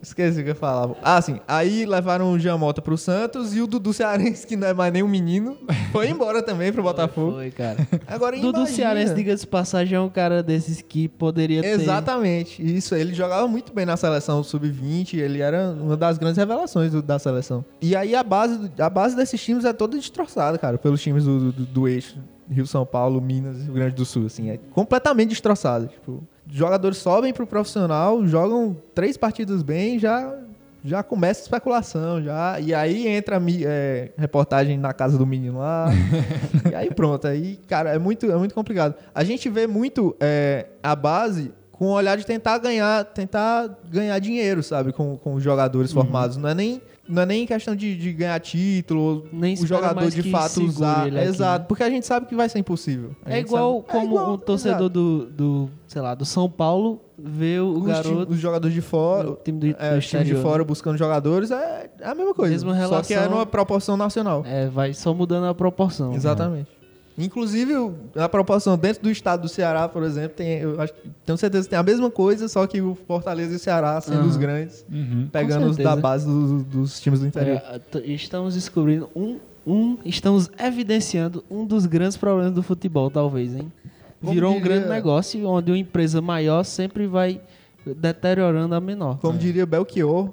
Esqueci 0.03 0.41
o 0.41 0.45
que 0.45 0.51
eu 0.51 0.55
falava. 0.57 0.97
Ah, 1.01 1.23
sim. 1.23 1.39
Aí 1.47 1.87
levaram 1.87 2.33
o 2.33 2.39
Jean 2.39 2.59
Mota 2.59 2.83
pro 2.83 2.99
Santos 2.99 3.55
e 3.55 3.61
o 3.61 3.69
Dudu 3.69 3.93
Cearense, 3.93 4.45
que 4.45 4.57
não 4.57 4.67
é 4.67 4.75
mais 4.75 4.93
nem 4.93 5.01
um 5.03 5.07
menino, 5.09 5.57
foi 5.93 6.09
embora 6.09 6.43
também 6.43 6.73
pro 6.73 6.83
Botafogo. 6.83 7.35
Foi, 7.35 7.51
cara. 7.53 7.77
Agora 8.09 8.35
Dudu 8.37 8.59
imagina. 8.59 8.67
Cearense, 8.77 9.15
diga-se 9.15 9.43
de 9.43 9.47
passagem, 9.47 9.97
é 9.97 10.01
um 10.01 10.09
cara 10.09 10.43
desses 10.43 10.83
que 10.83 11.07
poderia 11.07 11.63
ter... 11.63 11.69
Exatamente, 11.81 12.61
isso. 12.61 12.95
Ele 12.97 13.15
jogava 13.15 13.47
muito 13.47 13.73
bem 13.73 13.87
na 13.87 13.97
seleção 13.97 14.43
sub-20, 14.43 15.15
ele 15.15 15.41
era 15.41 15.71
uma 15.71 15.97
das 15.97 16.19
grandes 16.19 16.37
revelações 16.37 16.91
do- 16.91 17.01
da 17.03 17.19
seleção. 17.21 17.65
E 17.81 17.95
aí 17.95 18.15
a 18.17 18.25
base, 18.25 18.73
a 18.79 18.91
base 18.91 19.15
desses 19.15 19.41
times 19.41 19.65
é 19.65 19.73
toda 19.73 19.97
destroçada, 19.97 20.59
cara, 20.59 20.79
pelos 20.79 21.01
times 21.01 21.25
do, 21.25 21.53
do, 21.53 21.65
do 21.65 21.87
eixo. 21.89 22.17
Rio, 22.51 22.67
São 22.67 22.85
Paulo, 22.85 23.19
Minas 23.21 23.57
e 23.61 23.63
Rio 23.63 23.73
Grande 23.75 23.95
do 23.95 24.05
Sul, 24.05 24.27
assim, 24.27 24.51
é 24.51 24.59
completamente 24.73 25.31
destroçado. 25.31 25.87
Tipo, 25.87 26.23
jogadores 26.51 26.99
sobem 26.99 27.33
pro 27.33 27.47
profissional, 27.47 28.27
jogam 28.27 28.77
três 28.95 29.17
partidas 29.17 29.63
bem, 29.63 29.99
já 29.99 30.39
já 30.85 31.01
começa 31.01 31.41
a 31.41 31.45
especulação, 31.45 32.21
já. 32.21 32.59
E 32.59 32.75
aí 32.75 33.07
entra 33.07 33.41
é, 33.65 34.11
reportagem 34.19 34.77
na 34.77 34.93
casa 34.93 35.17
do 35.17 35.25
menino 35.25 35.59
lá. 35.61 35.87
e 36.71 36.75
aí 36.75 36.91
pronto. 36.93 37.25
Aí, 37.29 37.57
cara, 37.69 37.91
é 37.91 37.99
muito, 38.01 38.27
é 38.31 38.37
muito 38.37 38.53
complicado. 38.53 38.97
A 39.15 39.23
gente 39.23 39.49
vê 39.49 39.69
muito 39.69 40.17
é, 40.19 40.67
a 40.83 40.97
base 40.97 41.53
com 41.71 41.85
o 41.87 41.91
olhar 41.93 42.17
de 42.17 42.27
tentar 42.27 42.59
ganhar, 42.59 43.05
tentar 43.05 43.71
ganhar 43.89 44.19
dinheiro, 44.19 44.61
sabe? 44.63 44.93
Com, 44.93 45.17
com 45.17 45.35
os 45.35 45.43
jogadores 45.43 45.93
Uhum. 45.95 46.03
formados. 46.03 46.37
Não 46.37 46.49
é 46.49 46.55
nem. 46.55 46.83
Não 47.09 47.23
é 47.23 47.27
nem 47.27 47.47
questão 47.47 47.75
de, 47.75 47.97
de 47.97 48.13
ganhar 48.13 48.39
título, 48.41 49.27
Nem 49.33 49.55
o 49.55 49.67
jogador 49.67 50.09
de 50.09 50.31
fato 50.31 50.63
usar. 50.63 51.13
Exato, 51.13 51.63
né? 51.63 51.67
porque 51.69 51.83
a 51.83 51.91
gente 51.91 52.07
sabe 52.07 52.27
que 52.27 52.35
vai 52.35 52.49
ser 52.49 52.61
impossível. 52.61 53.15
A 53.25 53.35
É 53.35 53.41
igual 53.41 53.85
sabe- 53.87 53.99
como 53.99 54.15
igual, 54.15 54.33
um 54.35 54.39
torcedor 54.39 54.89
do, 54.89 55.27
do, 55.27 55.71
sei 55.87 56.01
lá, 56.01 56.15
do 56.15 56.25
São 56.25 56.49
Paulo 56.49 57.01
vê 57.19 57.59
o 57.59 57.73
os, 57.79 57.87
garoto 57.87 58.33
os 58.33 58.39
jogadores 58.39 58.75
de 58.75 58.81
fora, 58.81 59.31
do 59.31 59.37
time 59.37 59.59
do, 59.59 59.67
é, 59.67 59.71
do 59.71 59.99
os 59.99 60.07
times 60.07 60.27
de 60.27 60.33
exterior, 60.33 60.43
fora 60.43 60.65
buscando 60.65 60.97
jogadores, 60.97 61.51
é, 61.51 61.91
é 62.01 62.07
a 62.09 62.15
mesma 62.15 62.35
coisa. 62.35 62.53
Mesma 62.53 62.73
Só 62.87 63.03
que 63.03 63.13
é 63.13 63.17
relação. 63.17 63.35
numa 63.37 63.47
proporção 63.47 63.97
nacional. 63.97 64.43
É, 64.47 64.69
vai 64.69 64.95
só 64.95 65.13
mudando 65.13 65.47
a 65.47 65.55
proporção. 65.55 66.15
Exatamente. 66.15 66.82
Inclusive, 67.19 67.73
a 68.17 68.29
proporção 68.29 68.77
dentro 68.79 69.03
do 69.03 69.11
estado 69.11 69.43
do 69.43 69.49
Ceará, 69.49 69.87
por 69.89 70.03
exemplo, 70.03 70.37
tem, 70.37 70.59
eu 70.61 70.81
acho, 70.81 70.95
tenho 71.27 71.37
certeza 71.37 71.65
que 71.65 71.71
tem 71.71 71.79
a 71.79 71.83
mesma 71.83 72.11
coisa, 72.11 72.49
só 72.49 72.67
que 72.67 72.81
o 72.81 72.95
Fortaleza 73.07 73.53
e 73.53 73.57
o 73.57 73.59
Ceará 73.59 74.01
sendo 74.01 74.19
Aham. 74.21 74.29
os 74.29 74.37
grandes, 74.37 74.85
Uhum. 74.91 75.29
pegando 75.31 75.67
os 75.67 75.77
da 75.77 75.95
base 75.95 76.27
dos, 76.27 76.63
dos 76.65 77.01
times 77.01 77.21
do 77.21 77.27
interior. 77.27 77.61
É, 77.95 78.01
estamos 78.13 78.55
descobrindo 78.55 79.11
um, 79.15 79.39
um, 79.67 79.99
estamos 80.05 80.51
evidenciando 80.59 81.45
um 81.51 81.67
dos 81.67 81.85
grandes 81.87 82.17
problemas 82.17 82.53
do 82.55 82.63
futebol, 82.63 83.11
talvez, 83.11 83.55
hein? 83.55 83.71
Como 84.21 84.33
Virou 84.33 84.53
um 84.53 84.55
diria- 84.61 84.69
grande 84.77 84.89
negócio 84.89 85.47
onde 85.49 85.71
uma 85.71 85.79
empresa 85.79 86.21
maior 86.23 86.63
sempre 86.65 87.07
vai 87.07 87.41
deteriorando 87.85 88.75
a 88.75 88.81
menor. 88.81 89.19
Como 89.19 89.37
diria 89.37 89.67
Belchior, 89.67 90.31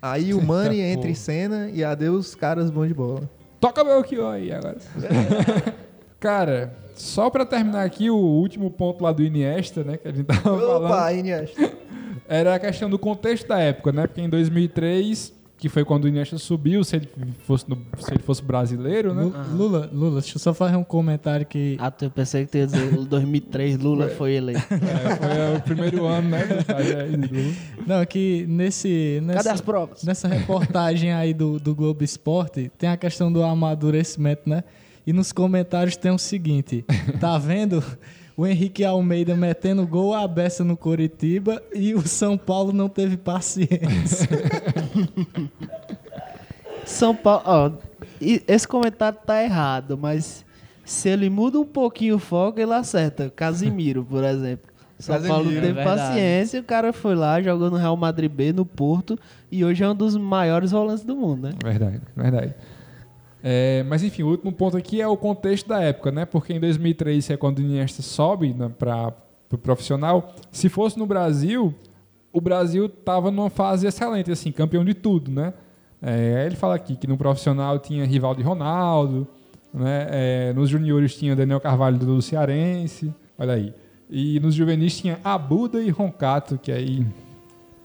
aí 0.00 0.32
o 0.34 0.40
Money 0.42 0.80
Eita, 0.80 0.98
entra 0.98 1.10
em 1.10 1.14
cena 1.14 1.70
e 1.70 1.82
adeus 1.82 2.34
caras 2.34 2.70
bons 2.70 2.88
de 2.88 2.94
bola. 2.94 3.28
Toca 3.58 3.80
aqui 3.98 4.16
aí 4.20 4.52
agora. 4.52 4.78
Cara, 6.20 6.72
só 6.94 7.30
pra 7.30 7.44
terminar 7.46 7.82
aqui, 7.84 8.10
o 8.10 8.16
último 8.16 8.70
ponto 8.70 9.02
lá 9.02 9.10
do 9.10 9.22
Iniesta, 9.22 9.82
né, 9.82 9.96
que 9.96 10.06
a 10.06 10.12
gente 10.12 10.24
tava 10.26 10.40
falando. 10.42 10.84
Opa, 10.84 11.12
Iniesta. 11.12 11.72
Era 12.28 12.54
a 12.54 12.58
questão 12.60 12.88
do 12.88 12.98
contexto 12.98 13.48
da 13.48 13.58
época, 13.58 13.90
né? 13.90 14.06
Porque 14.06 14.20
em 14.20 14.28
2003, 14.28 15.32
que 15.58 15.68
foi 15.68 15.84
quando 15.84 16.04
o 16.04 16.08
Iniesta 16.08 16.38
subiu, 16.38 16.84
se 16.84 16.94
ele 16.96 17.08
fosse, 17.44 17.68
no- 17.68 17.76
se 17.98 18.12
ele 18.12 18.22
fosse 18.22 18.40
brasileiro, 18.42 19.12
né? 19.12 19.22
Lu- 19.24 19.34
Lula, 19.56 19.90
Lula, 19.92 20.20
deixa 20.20 20.36
eu 20.36 20.40
só 20.40 20.54
fazer 20.54 20.76
um 20.76 20.84
comentário 20.84 21.44
que. 21.44 21.76
Ah, 21.80 21.92
eu 22.02 22.10
pensei 22.10 22.44
que 22.44 22.52
tu 22.52 22.58
ia 22.58 22.66
dizer 22.66 22.88
2003, 23.04 23.78
Lula 23.78 24.08
foi 24.10 24.34
eleito. 24.34 24.60
É, 24.70 25.16
foi 25.16 25.56
o 25.56 25.62
primeiro 25.62 26.06
ano, 26.06 26.28
né? 26.28 26.42
Lula. 26.46 27.54
Não, 27.86 28.06
que 28.06 28.46
nesse. 28.48 29.16
Cadê 29.26 29.34
Nessa, 29.34 29.52
as 29.52 29.60
provas? 29.60 30.04
nessa 30.04 30.28
reportagem 30.28 31.12
aí 31.12 31.34
do, 31.34 31.58
do 31.58 31.74
Globo 31.74 32.04
Esporte, 32.04 32.70
tem 32.78 32.88
a 32.90 32.96
questão 32.96 33.32
do 33.32 33.42
amadurecimento, 33.42 34.48
né? 34.48 34.62
E 35.10 35.12
nos 35.12 35.32
comentários 35.32 35.96
tem 35.96 36.12
o 36.12 36.18
seguinte: 36.18 36.84
tá 37.18 37.36
vendo? 37.36 37.82
O 38.36 38.46
Henrique 38.46 38.84
Almeida 38.84 39.34
metendo 39.34 39.84
gol 39.84 40.14
à 40.14 40.26
beça 40.28 40.62
no 40.62 40.76
Coritiba 40.76 41.60
e 41.74 41.96
o 41.96 42.06
São 42.06 42.38
Paulo 42.38 42.72
não 42.72 42.88
teve 42.88 43.16
paciência. 43.16 44.28
São 46.86 47.12
Paulo, 47.12 47.42
ó, 47.44 47.72
esse 48.20 48.68
comentário 48.68 49.18
tá 49.26 49.42
errado, 49.42 49.98
mas 49.98 50.44
se 50.84 51.08
ele 51.08 51.28
muda 51.28 51.58
um 51.58 51.66
pouquinho 51.66 52.14
o 52.14 52.20
foco, 52.20 52.60
ele 52.60 52.72
acerta. 52.72 53.30
Casimiro, 53.30 54.04
por 54.04 54.22
exemplo. 54.22 54.70
São 54.96 55.16
Casemiro, 55.16 55.34
Paulo 55.34 55.50
é 55.50 55.60
teve 55.60 55.72
verdade. 55.72 56.00
paciência, 56.00 56.60
o 56.60 56.64
cara 56.64 56.92
foi 56.92 57.16
lá, 57.16 57.42
jogou 57.42 57.68
no 57.68 57.76
Real 57.76 57.96
Madrid 57.96 58.30
B, 58.30 58.52
no 58.52 58.64
Porto, 58.64 59.18
e 59.50 59.64
hoje 59.64 59.82
é 59.82 59.88
um 59.88 59.94
dos 59.94 60.16
maiores 60.16 60.70
volantes 60.70 61.04
do 61.04 61.16
mundo, 61.16 61.48
né? 61.48 61.54
Verdade, 61.64 62.00
verdade. 62.16 62.54
É, 63.42 63.82
mas 63.84 64.02
enfim, 64.02 64.22
o 64.22 64.28
último 64.28 64.52
ponto 64.52 64.76
aqui 64.76 65.00
é 65.00 65.08
o 65.08 65.16
contexto 65.16 65.68
da 65.68 65.80
época, 65.80 66.10
né? 66.10 66.24
Porque 66.24 66.52
em 66.52 66.60
2003 66.60 67.26
que 67.26 67.32
é 67.32 67.36
quando 67.36 67.58
o 67.58 67.62
Iniesta 67.62 68.02
sobe 68.02 68.52
né, 68.52 68.70
para 68.78 69.08
o 69.08 69.12
pro 69.48 69.58
profissional. 69.58 70.34
Se 70.52 70.68
fosse 70.68 70.98
no 70.98 71.06
Brasil, 71.06 71.74
o 72.32 72.40
Brasil 72.40 72.88
tava 72.88 73.30
numa 73.30 73.50
fase 73.50 73.86
excelente, 73.86 74.30
assim, 74.30 74.52
campeão 74.52 74.84
de 74.84 74.94
tudo, 74.94 75.30
né? 75.30 75.52
É, 76.02 76.44
ele 76.46 76.56
fala 76.56 76.74
aqui 76.74 76.96
que 76.96 77.06
no 77.06 77.16
profissional 77.16 77.78
tinha 77.78 78.04
Rivaldo 78.04 78.40
e 78.40 78.44
Ronaldo, 78.44 79.26
né? 79.72 80.06
É, 80.10 80.52
nos 80.52 80.68
juniores 80.68 81.16
tinha 81.16 81.34
Daniel 81.34 81.60
Carvalho 81.60 81.98
do 81.98 82.22
Cearense, 82.22 83.12
olha 83.38 83.54
aí. 83.54 83.74
E 84.08 84.40
nos 84.40 84.54
juvenis 84.54 84.98
tinha 84.98 85.18
Abuda 85.22 85.80
e 85.80 85.90
Roncato, 85.90 86.58
que 86.58 86.72
aí. 86.72 87.06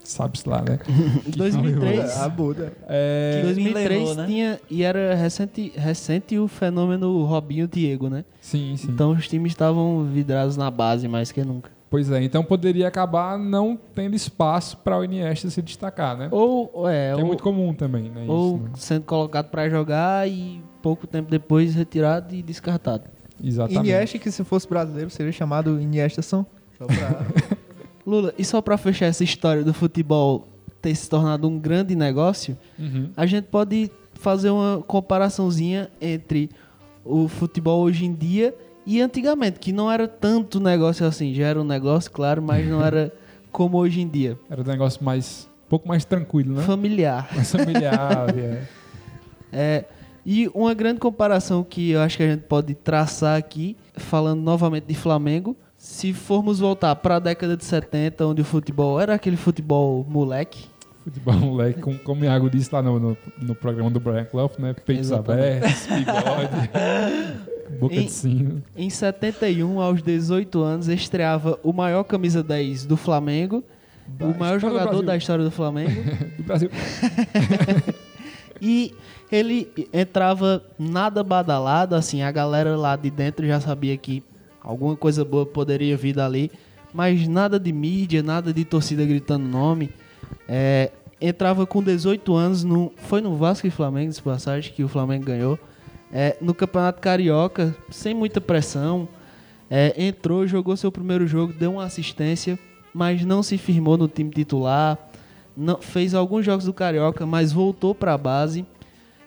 Sabe-se 0.06 0.48
lá, 0.48 0.62
né? 0.62 0.80
Em 1.26 1.32
2003, 1.32 2.18
A 2.18 2.30
Buda. 2.30 2.74
É, 2.88 3.42
em 3.44 3.48
me 3.48 3.54
2003 3.54 4.00
levou, 4.00 4.16
né? 4.16 4.26
tinha 4.26 4.60
e 4.70 4.84
era 4.84 5.16
recente, 5.16 5.74
recente 5.76 6.38
o 6.38 6.48
fenômeno 6.48 7.24
Robinho 7.26 7.68
Diego, 7.68 8.10
né? 8.10 8.24
sim, 8.40 8.76
sim. 8.78 8.92
Então 8.92 9.12
os 9.12 9.28
times 9.28 9.52
estavam 9.52 10.06
vidrados 10.06 10.56
na 10.56 10.70
base 10.70 11.08
mais 11.08 11.32
que 11.32 11.44
nunca. 11.44 11.72
Pois 11.90 12.12
é, 12.12 12.22
então 12.24 12.44
poderia 12.44 12.88
acabar 12.88 13.38
não 13.38 13.80
tendo 13.94 14.16
espaço 14.16 14.78
para 14.78 14.98
o 14.98 15.04
Iniesta 15.04 15.50
se 15.50 15.62
destacar, 15.62 16.18
né? 16.18 16.28
Ou 16.32 16.90
é, 16.90 17.14
que 17.14 17.20
é 17.20 17.24
ou, 17.24 17.28
muito 17.28 17.44
comum 17.44 17.74
também, 17.74 18.10
né? 18.10 18.26
ou 18.28 18.58
isso, 18.58 18.64
né? 18.64 18.70
sendo 18.76 19.04
colocado 19.04 19.50
pra 19.50 19.70
jogar 19.70 20.28
e 20.28 20.62
pouco 20.82 21.08
tempo 21.08 21.30
depois 21.30 21.74
retirado 21.74 22.36
e 22.36 22.42
descartado. 22.42 23.04
Exatamente. 23.44 23.80
Iniesta, 23.80 24.18
que 24.20 24.32
se 24.32 24.44
fosse 24.44 24.68
brasileiro, 24.68 25.10
seria 25.10 25.32
chamado 25.32 25.80
Iniestação. 25.80 26.46
Só 26.78 26.86
pra... 26.86 26.96
Lula, 28.06 28.34
e 28.38 28.44
só 28.46 28.62
pra 28.62 28.78
fechar 28.78 29.06
essa 29.08 29.24
história 29.24 29.64
do 29.64 29.74
futebol 29.74 30.48
ter 30.82 30.94
se 30.96 31.10
tornado 31.10 31.48
um 31.48 31.58
grande 31.60 31.96
negócio, 31.96 32.58
Uhum. 32.78 33.10
a 33.18 33.26
gente 33.26 33.46
pode 33.46 33.90
fazer 34.14 34.50
uma 34.52 34.84
comparaçãozinha 34.86 35.90
entre 36.00 36.50
o 37.04 37.28
futebol 37.28 37.82
hoje 37.82 38.06
em 38.06 38.14
dia 38.14 38.54
e 38.86 39.02
antigamente, 39.02 39.60
que 39.60 39.72
não 39.74 39.92
era 39.92 40.08
tanto 40.08 40.60
negócio 40.60 41.06
assim, 41.06 41.34
já 41.34 41.48
era 41.48 41.60
um 41.60 41.64
negócio, 41.64 42.12
claro, 42.12 42.42
mas 42.42 42.68
não 42.68 42.84
era 42.86 43.12
como 43.52 43.78
hoje 43.78 44.02
em 44.02 44.08
dia. 44.08 44.38
Era 44.50 44.62
um 44.62 44.66
negócio 44.66 45.04
mais. 45.04 45.50
um 45.66 45.70
pouco 45.70 45.88
mais 45.88 46.06
tranquilo, 46.06 46.56
né? 46.56 46.62
Familiar. 46.64 47.28
Mais 47.36 47.52
familiar. 47.52 48.28
é. 48.38 48.64
É, 49.58 49.86
e 50.26 50.50
uma 50.54 50.74
grande 50.74 51.00
comparação 51.00 51.64
que 51.64 51.92
eu 51.92 52.02
acho 52.02 52.18
que 52.18 52.24
a 52.24 52.30
gente 52.32 52.42
pode 52.44 52.74
traçar 52.74 53.38
aqui, 53.38 53.78
falando 53.96 54.42
novamente 54.42 54.84
de 54.86 54.94
Flamengo, 54.96 55.56
se 55.86 56.14
formos 56.14 56.60
voltar 56.60 56.96
para 56.96 57.18
a 57.18 57.20
década 57.20 57.56
de 57.56 57.64
70, 57.64 58.26
onde 58.26 58.42
o 58.42 58.44
futebol 58.46 59.00
era 59.00 59.14
aquele 59.14 59.38
futebol 59.38 60.04
moleque, 60.10 60.66
Futebol 61.04 61.36
moleque, 61.36 61.80
como, 61.80 62.00
como 62.00 62.22
o 62.22 62.26
Iago 62.26 62.50
disse 62.50 62.74
lá 62.74 62.82
no, 62.82 63.00
no, 63.00 63.18
no 63.40 63.54
programa 63.54 63.92
do 63.92 64.00
Brian 64.00 64.26
Clough, 64.26 64.54
né? 64.58 64.74
Peitos 64.74 65.12
Exatamente. 65.12 65.58
abertos, 65.58 65.86
bigode, 65.86 66.70
boca 67.80 67.94
Em- 67.94 68.06
de 68.06 68.12
sino. 68.12 68.64
Em 68.76 68.90
71, 68.90 69.80
aos 69.80 70.02
18 70.02 70.64
anos, 70.64 70.88
estreava 70.88 71.60
o 71.62 71.72
maior 71.72 72.04
camisa 72.04 72.42
10 72.42 72.88
do 72.88 72.98
Flamengo, 72.98 73.64
Da 74.08 74.26
o 74.26 74.36
maior 74.36 74.60
jogador 74.60 75.04
da 75.04 75.16
história 75.16 75.46
do 75.46 75.52
Flamengo, 75.52 76.02
Do 76.36 76.44
Brasil. 76.44 76.72
e 78.60 78.92
ele 79.32 79.72
entrava 79.94 80.64
nada 80.80 81.24
badalado, 81.24 81.94
assim, 81.94 82.24
a 82.24 82.32
galera 82.32 82.76
lá 82.76 82.96
de 82.96 83.12
dentro 83.12 83.46
já 83.46 83.60
sabia 83.60 83.96
que 83.96 84.24
alguma 84.66 84.96
coisa 84.96 85.24
boa 85.24 85.46
poderia 85.46 85.96
vir 85.96 86.16
dali, 86.16 86.52
mas 86.92 87.28
nada 87.28 87.60
de 87.60 87.72
mídia, 87.72 88.24
nada 88.24 88.52
de 88.52 88.66
torcida 88.66 89.06
gritando 89.06 89.48
nome. 89.48 89.92
É, 90.48 90.92
entrava 91.22 91.66
com 91.66 91.84
18 91.84 92.36
anos, 92.36 92.64
no, 92.64 92.92
foi 92.98 93.22
no 93.22 93.36
Vasco 93.36 93.68
e 93.68 93.70
Flamengo, 93.70 94.12
de 94.12 94.22
passagem, 94.22 94.74
que 94.74 94.84
o 94.84 94.88
Flamengo 94.88 95.26
ganhou. 95.26 95.60
É, 96.12 96.36
no 96.42 96.54
Campeonato 96.54 97.00
Carioca, 97.02 97.76
sem 97.92 98.14
muita 98.14 98.42
pressão. 98.42 99.08
É, 99.70 99.94
entrou, 100.04 100.48
jogou 100.48 100.76
seu 100.78 100.92
primeiro 100.92 101.28
jogo, 101.28 101.54
deu 101.54 101.74
uma 101.74 101.84
assistência, 101.84 102.58
mas 102.94 103.24
não 103.26 103.44
se 103.44 103.58
firmou 103.58 103.98
no 103.98 104.08
time 104.08 104.30
titular. 104.30 104.98
Não, 105.56 105.82
fez 105.82 106.14
alguns 106.14 106.46
jogos 106.46 106.66
do 106.66 106.74
Carioca, 106.74 107.26
mas 107.26 107.52
voltou 107.52 107.94
para 107.94 108.14
a 108.14 108.18
base. 108.18 108.66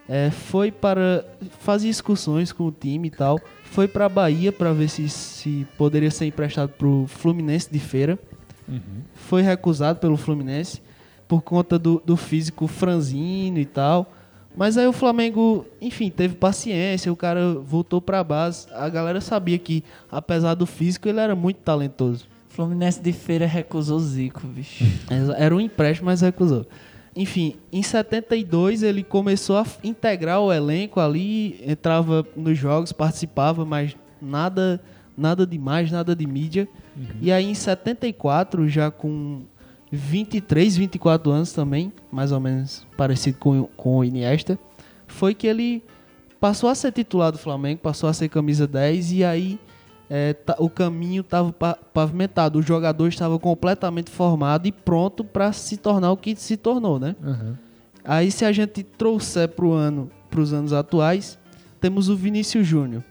É, 0.09 0.31
foi 0.31 0.73
para 0.73 1.25
fazer 1.61 1.89
excursões 1.89 2.51
com 2.51 2.65
o 2.65 2.73
time 2.73 3.09
e 3.09 3.11
tal. 3.11 3.39
Foi 3.71 3.87
para 3.87 4.07
a 4.07 4.09
Bahia 4.09 4.53
para 4.53 4.73
ver 4.73 4.89
se, 4.89 5.09
se 5.09 5.67
poderia 5.77 6.11
ser 6.11 6.27
emprestado 6.27 6.71
para 6.71 6.87
o 6.87 7.07
Fluminense 7.07 7.71
de 7.71 7.79
feira. 7.79 8.19
Foi 9.15 9.43
recusado 9.43 9.99
pelo 9.99 10.17
Fluminense 10.17 10.83
por 11.27 11.43
conta 11.43 11.79
do, 11.79 12.03
do 12.05 12.17
físico 12.17 12.67
franzino 12.67 13.59
e 13.59 13.65
tal. 13.65 14.13
Mas 14.57 14.77
aí 14.77 14.87
o 14.87 14.93
Flamengo, 14.93 15.65
enfim, 15.81 16.11
teve 16.11 16.35
paciência, 16.35 17.13
o 17.13 17.17
cara 17.17 17.55
voltou 17.55 18.01
pra 18.01 18.25
base. 18.25 18.67
A 18.73 18.89
galera 18.89 19.21
sabia 19.21 19.59
que, 19.59 19.85
apesar 20.11 20.55
do 20.55 20.67
físico, 20.67 21.09
ele 21.09 21.21
era 21.21 21.37
muito 21.37 21.59
talentoso. 21.59 22.27
Fluminense 22.49 23.01
de 23.01 23.13
feira 23.13 23.47
recusou 23.47 24.01
Zico, 24.01 24.45
bicho. 24.49 24.83
Era 25.39 25.55
um 25.55 25.61
empréstimo, 25.61 26.07
mas 26.07 26.23
recusou. 26.23 26.67
Enfim, 27.19 27.57
em 27.73 27.83
72 27.83 28.85
ele 28.85 29.03
começou 29.03 29.57
a 29.57 29.67
integrar 29.83 30.41
o 30.41 30.53
elenco 30.53 31.01
ali, 31.01 31.61
entrava 31.67 32.25
nos 32.37 32.57
jogos, 32.57 32.93
participava, 32.93 33.65
mas 33.65 33.97
nada, 34.23 34.81
nada 35.17 35.45
demais, 35.45 35.91
nada 35.91 36.15
de 36.15 36.25
mídia. 36.25 36.69
E 37.21 37.33
aí 37.33 37.51
em 37.51 37.55
74, 37.55 38.69
já 38.69 38.89
com 38.89 39.43
23, 39.91 40.77
24 40.77 41.33
anos 41.33 41.53
também, 41.53 41.93
mais 42.13 42.31
ou 42.31 42.39
menos 42.39 42.87
parecido 42.97 43.37
com, 43.39 43.65
com 43.77 43.97
o 43.97 44.05
Iniesta, 44.05 44.57
foi 45.09 45.35
que 45.35 45.49
ele 45.49 45.83
passou 46.39 46.71
a 46.71 46.75
ser 46.77 46.93
titular 46.93 47.33
do 47.33 47.39
Flamengo, 47.39 47.81
passou 47.81 48.09
a 48.09 48.13
ser 48.13 48.29
camisa 48.29 48.65
10 48.65 49.11
e 49.11 49.25
aí 49.25 49.59
é, 50.11 50.33
ta- 50.33 50.57
o 50.59 50.69
caminho 50.71 51.21
estava 51.21 51.53
pavimentado, 51.53 52.59
o 52.59 52.63
jogador 52.63 53.09
estava 53.09 53.39
completamente 53.39 54.11
formado 54.11 54.67
e 54.67 54.73
pronto 54.73 55.23
para 55.25 55.53
se 55.53 55.77
tornar 55.77 56.11
o 56.13 56.17
que 56.17 56.35
se 56.37 56.57
tornou, 56.57 56.99
né? 56.99 57.15
Uhum. 57.23 57.55
Aí 58.05 58.31
se 58.31 58.45
a 58.45 58.53
gente 58.53 58.83
trouxer 58.83 59.49
para 59.49 59.67
ano, 59.69 60.11
os 60.37 60.53
anos 60.53 60.73
atuais, 60.73 61.39
temos 61.81 62.09
o 62.09 62.17
Vinícius 62.17 62.67
Júnior, 62.67 63.03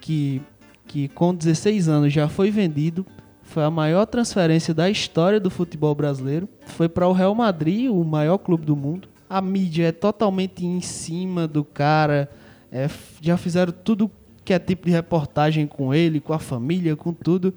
que, 0.00 0.40
que 0.86 1.08
com 1.08 1.34
16 1.34 1.88
anos 1.88 2.12
já 2.12 2.28
foi 2.28 2.50
vendido, 2.50 3.04
foi 3.42 3.62
a 3.64 3.70
maior 3.70 4.06
transferência 4.06 4.72
da 4.72 4.88
história 4.88 5.38
do 5.38 5.50
futebol 5.50 5.94
brasileiro, 5.94 6.48
foi 6.66 6.88
para 6.88 7.06
o 7.06 7.12
Real 7.12 7.34
Madrid, 7.34 7.90
o 7.90 8.04
maior 8.04 8.38
clube 8.38 8.64
do 8.64 8.74
mundo. 8.76 9.08
A 9.28 9.40
mídia 9.40 9.88
é 9.88 9.92
totalmente 9.92 10.64
em 10.64 10.80
cima 10.80 11.46
do 11.48 11.64
cara, 11.64 12.30
é, 12.70 12.88
já 13.20 13.36
fizeram 13.36 13.72
tudo 13.72 14.10
que 14.46 14.54
é 14.54 14.58
tipo 14.58 14.86
de 14.86 14.92
reportagem 14.92 15.66
com 15.66 15.92
ele, 15.92 16.20
com 16.20 16.32
a 16.32 16.38
família, 16.38 16.94
com 16.96 17.12
tudo. 17.12 17.52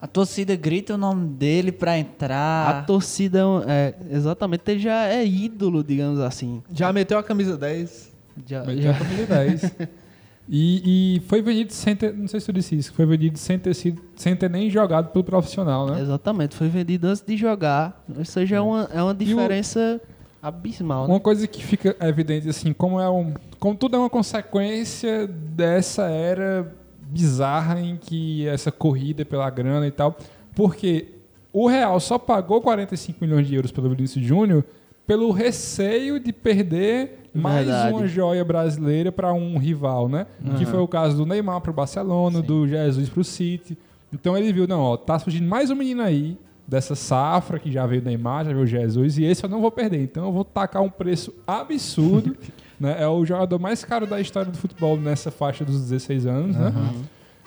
A 0.00 0.06
torcida 0.06 0.54
grita 0.54 0.94
o 0.94 0.96
nome 0.98 1.26
dele 1.30 1.72
pra 1.72 1.92
A 1.92 1.98
entrar. 1.98 2.86
torcida 2.86 3.40
é 3.66 3.94
é, 4.12 4.16
exatamente, 4.16 4.62
ele 4.68 4.78
já 4.78 5.06
é 5.08 5.26
ídolo, 5.26 5.82
digamos 5.82 6.20
assim. 6.20 6.62
Já 6.72 6.92
meteu 6.92 7.18
a 7.18 7.22
camisa 7.22 7.56
10. 7.56 8.12
Já, 8.46 8.62
Mas 8.64 8.76
já- 8.80 8.92
já 8.92 8.94
família 8.94 9.26
10. 9.26 9.74
E, 10.50 11.16
e 11.16 11.20
foi 11.28 11.42
vendido 11.42 11.72
sem 11.72 11.94
ter. 11.96 12.14
Não 12.14 12.26
sei 12.28 12.40
se 12.40 12.46
tu 12.46 12.52
disse 12.52 12.74
isso. 12.76 12.92
Foi 12.94 13.04
vendido 13.04 13.36
sem 13.36 13.58
ter, 13.58 13.74
sido, 13.74 14.00
sem 14.16 14.34
ter 14.36 14.48
nem 14.48 14.70
jogado 14.70 15.08
pelo 15.10 15.22
profissional, 15.24 15.86
né? 15.90 16.00
Exatamente, 16.00 16.54
foi 16.54 16.68
vendido 16.68 17.06
antes 17.08 17.22
de 17.26 17.36
jogar. 17.36 18.02
Ou 18.16 18.24
seja, 18.24 18.56
é 18.56 18.60
uma, 18.60 18.88
é 18.94 19.02
uma 19.02 19.14
diferença 19.14 20.00
abismal. 20.42 21.06
né? 21.06 21.14
Uma 21.14 21.20
coisa 21.20 21.46
que 21.46 21.62
fica 21.64 21.96
evidente, 22.00 22.48
assim, 22.48 22.72
como 22.72 23.00
é 23.00 23.08
um. 23.08 23.34
Como 23.58 23.74
tudo 23.76 23.96
é 23.96 23.98
uma 23.98 24.10
consequência 24.10 25.26
dessa 25.26 26.08
era 26.08 26.74
bizarra 27.00 27.80
em 27.80 27.96
que 27.96 28.46
essa 28.46 28.70
corrida 28.70 29.24
pela 29.24 29.48
grana 29.50 29.86
e 29.86 29.90
tal. 29.90 30.16
Porque 30.54 31.08
o 31.52 31.66
Real 31.66 31.98
só 32.00 32.18
pagou 32.18 32.60
45 32.60 33.18
milhões 33.20 33.46
de 33.46 33.54
euros 33.54 33.72
pelo 33.72 33.88
Vinícius 33.90 34.24
Júnior 34.24 34.64
pelo 35.06 35.30
receio 35.30 36.20
de 36.20 36.34
perder 36.34 37.30
mais 37.34 37.66
Verdade. 37.66 37.94
uma 37.94 38.06
joia 38.06 38.44
brasileira 38.44 39.10
para 39.10 39.32
um 39.32 39.56
rival, 39.56 40.06
né? 40.06 40.26
Que 40.58 40.66
foi 40.66 40.80
o 40.80 40.86
caso 40.86 41.16
do 41.16 41.24
Neymar 41.24 41.62
para 41.62 41.70
o 41.70 41.74
Barcelona, 41.74 42.42
do 42.42 42.68
Jesus 42.68 43.08
para 43.08 43.20
o 43.20 43.24
City. 43.24 43.78
Então 44.12 44.36
ele 44.36 44.52
viu, 44.52 44.66
não, 44.66 44.80
ó, 44.80 44.96
tá 44.98 45.18
surgindo 45.18 45.48
mais 45.48 45.70
um 45.70 45.74
menino 45.74 46.02
aí 46.02 46.36
dessa 46.68 46.94
safra 46.94 47.58
que 47.58 47.72
já 47.72 47.86
veio 47.86 48.02
Neymar, 48.02 48.44
já 48.44 48.52
veio 48.52 48.66
Jesus 48.66 49.16
e 49.16 49.24
esse 49.24 49.42
eu 49.42 49.48
não 49.48 49.62
vou 49.62 49.70
perder. 49.70 50.02
Então 50.02 50.26
eu 50.26 50.32
vou 50.32 50.44
tacar 50.44 50.82
um 50.82 50.90
preço 50.90 51.34
absurdo, 51.46 52.36
né? 52.78 53.02
É 53.02 53.08
o 53.08 53.24
jogador 53.24 53.58
mais 53.58 53.82
caro 53.82 54.06
da 54.06 54.20
história 54.20 54.52
do 54.52 54.58
futebol 54.58 54.98
nessa 54.98 55.30
faixa 55.30 55.64
dos 55.64 55.80
16 55.80 56.26
anos, 56.26 56.56
né? 56.56 56.72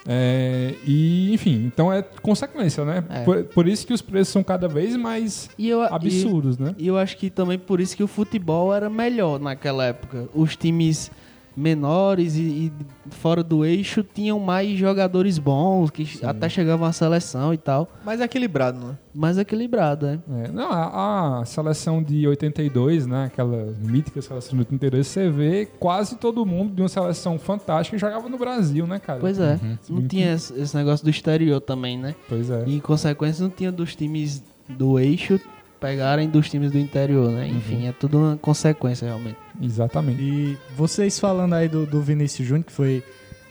É, 0.07 0.73
e, 0.83 1.31
enfim, 1.31 1.63
então 1.67 1.93
é 1.93 2.01
consequência, 2.01 2.83
né? 2.83 3.03
É. 3.07 3.23
Por, 3.23 3.43
por 3.43 3.67
isso 3.67 3.85
que 3.85 3.93
os 3.93 4.01
preços 4.01 4.29
são 4.29 4.43
cada 4.43 4.67
vez 4.67 4.95
mais 4.95 5.47
E 5.59 5.69
eu, 5.69 5.83
absurdos, 5.83 6.57
né? 6.57 6.73
E 6.75 6.87
eu 6.87 6.97
acho 6.97 7.15
que 7.17 7.29
também 7.29 7.59
por 7.59 7.79
isso 7.79 7.95
que 7.95 8.03
o 8.03 8.07
futebol 8.07 8.73
era 8.73 8.89
melhor 8.89 9.39
naquela 9.39 9.85
época. 9.85 10.27
Os 10.33 10.55
times 10.55 11.11
menores 11.55 12.35
e, 12.35 12.41
e 12.41 12.73
fora 13.11 13.43
do 13.43 13.65
eixo 13.65 14.03
tinham 14.03 14.39
mais 14.39 14.77
jogadores 14.77 15.37
bons, 15.37 15.89
que 15.89 16.07
até 16.23 16.47
chegavam 16.47 16.87
à 16.87 16.91
seleção 16.91 17.53
e 17.53 17.57
tal. 17.57 17.89
Mais 18.05 18.21
equilibrado, 18.21 18.79
né? 18.79 18.97
Mais 19.13 19.37
equilibrado, 19.37 20.05
né? 20.05 20.19
É, 20.45 20.51
não, 20.51 20.71
a, 20.71 21.39
a 21.41 21.45
seleção 21.45 22.01
de 22.01 22.25
82, 22.27 23.05
né? 23.05 23.25
Aquela 23.25 23.73
mítica 23.81 24.21
seleção 24.21 24.51
de 24.53 24.59
82, 24.59 25.07
você 25.07 25.29
vê 25.29 25.67
quase 25.79 26.15
todo 26.15 26.45
mundo 26.45 26.73
de 26.73 26.81
uma 26.81 26.89
seleção 26.89 27.37
fantástica 27.37 27.97
jogava 27.97 28.29
no 28.29 28.37
Brasil, 28.37 28.87
né, 28.87 28.99
cara? 28.99 29.19
Pois 29.19 29.39
é. 29.39 29.59
Não 29.89 29.97
Muito- 29.97 30.09
tinha 30.09 30.33
esse 30.33 30.51
esse 30.61 30.75
negócio 30.75 31.03
do 31.03 31.09
exterior 31.09 31.59
também, 31.59 31.97
né? 31.97 32.15
Pois 32.29 32.49
é. 32.49 32.63
E 32.65 32.75
em 32.75 32.79
consequência 32.79 33.43
não 33.43 33.49
tinha 33.49 33.71
dos 33.71 33.95
times 33.95 34.43
do 34.69 34.97
eixo 34.99 35.39
pegarem 35.79 36.29
dos 36.29 36.49
times 36.49 36.71
do 36.71 36.77
interior, 36.77 37.31
né? 37.31 37.47
Enfim, 37.47 37.87
é 37.87 37.91
tudo 37.91 38.17
uma 38.19 38.37
consequência 38.37 39.05
realmente. 39.07 39.37
Exatamente. 39.59 40.21
E 40.21 40.57
vocês 40.75 41.19
falando 41.19 41.53
aí 41.53 41.67
do, 41.67 41.85
do 41.85 42.01
Vinícius 42.01 42.47
Júnior, 42.47 42.65
que 42.65 42.71
foi 42.71 43.03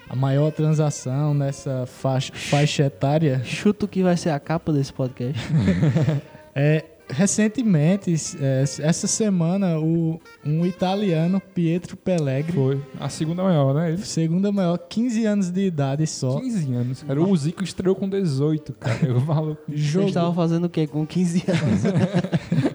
a 0.08 0.16
maior 0.16 0.50
transação 0.50 1.34
nessa 1.34 1.86
faixa, 1.86 2.32
faixa 2.34 2.84
etária. 2.84 3.42
Chuto 3.44 3.86
que 3.86 4.02
vai 4.02 4.16
ser 4.16 4.30
a 4.30 4.40
capa 4.40 4.72
desse 4.72 4.92
podcast. 4.92 5.40
É, 6.52 6.84
recentemente, 7.10 8.14
é, 8.40 8.62
essa 8.62 9.06
semana, 9.06 9.78
o, 9.78 10.20
um 10.44 10.64
italiano, 10.64 11.40
Pietro 11.54 11.96
Pellegrini, 11.96 12.52
Foi. 12.52 12.80
A 12.98 13.08
segunda 13.08 13.42
maior, 13.42 13.74
né? 13.74 13.92
Ele. 13.92 13.98
segunda 14.04 14.50
maior, 14.52 14.78
15 14.78 15.26
anos 15.26 15.50
de 15.50 15.66
idade 15.66 16.06
só, 16.06 16.40
15 16.40 16.74
anos, 16.74 17.02
cara. 17.02 17.20
O 17.20 17.36
Zico 17.36 17.62
estreou 17.64 17.94
com 17.94 18.08
18, 18.08 18.72
cara. 18.74 18.98
Eu 19.06 19.20
falo. 19.26 19.58
Vocês 19.68 19.80
jogou, 19.80 20.08
estavam 20.08 20.34
fazendo 20.34 20.64
o 20.64 20.68
quê 20.70 20.86
com 20.86 21.06
15 21.06 21.44
anos? 21.48 21.80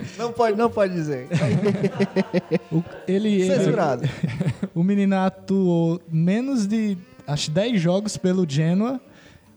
Não 0.17 0.31
pode, 0.31 0.57
não 0.57 0.69
pode 0.69 0.93
dizer. 0.93 1.27
o- 2.71 2.83
ele, 3.07 3.41
ele, 3.41 3.45
Censurado. 3.45 4.07
o 4.73 4.81
menino 4.83 5.15
atuou 5.17 5.99
menos 6.09 6.65
de, 6.67 6.97
acho, 7.27 7.51
10 7.51 7.81
jogos 7.81 8.15
pelo 8.15 8.45
Genoa 8.49 9.01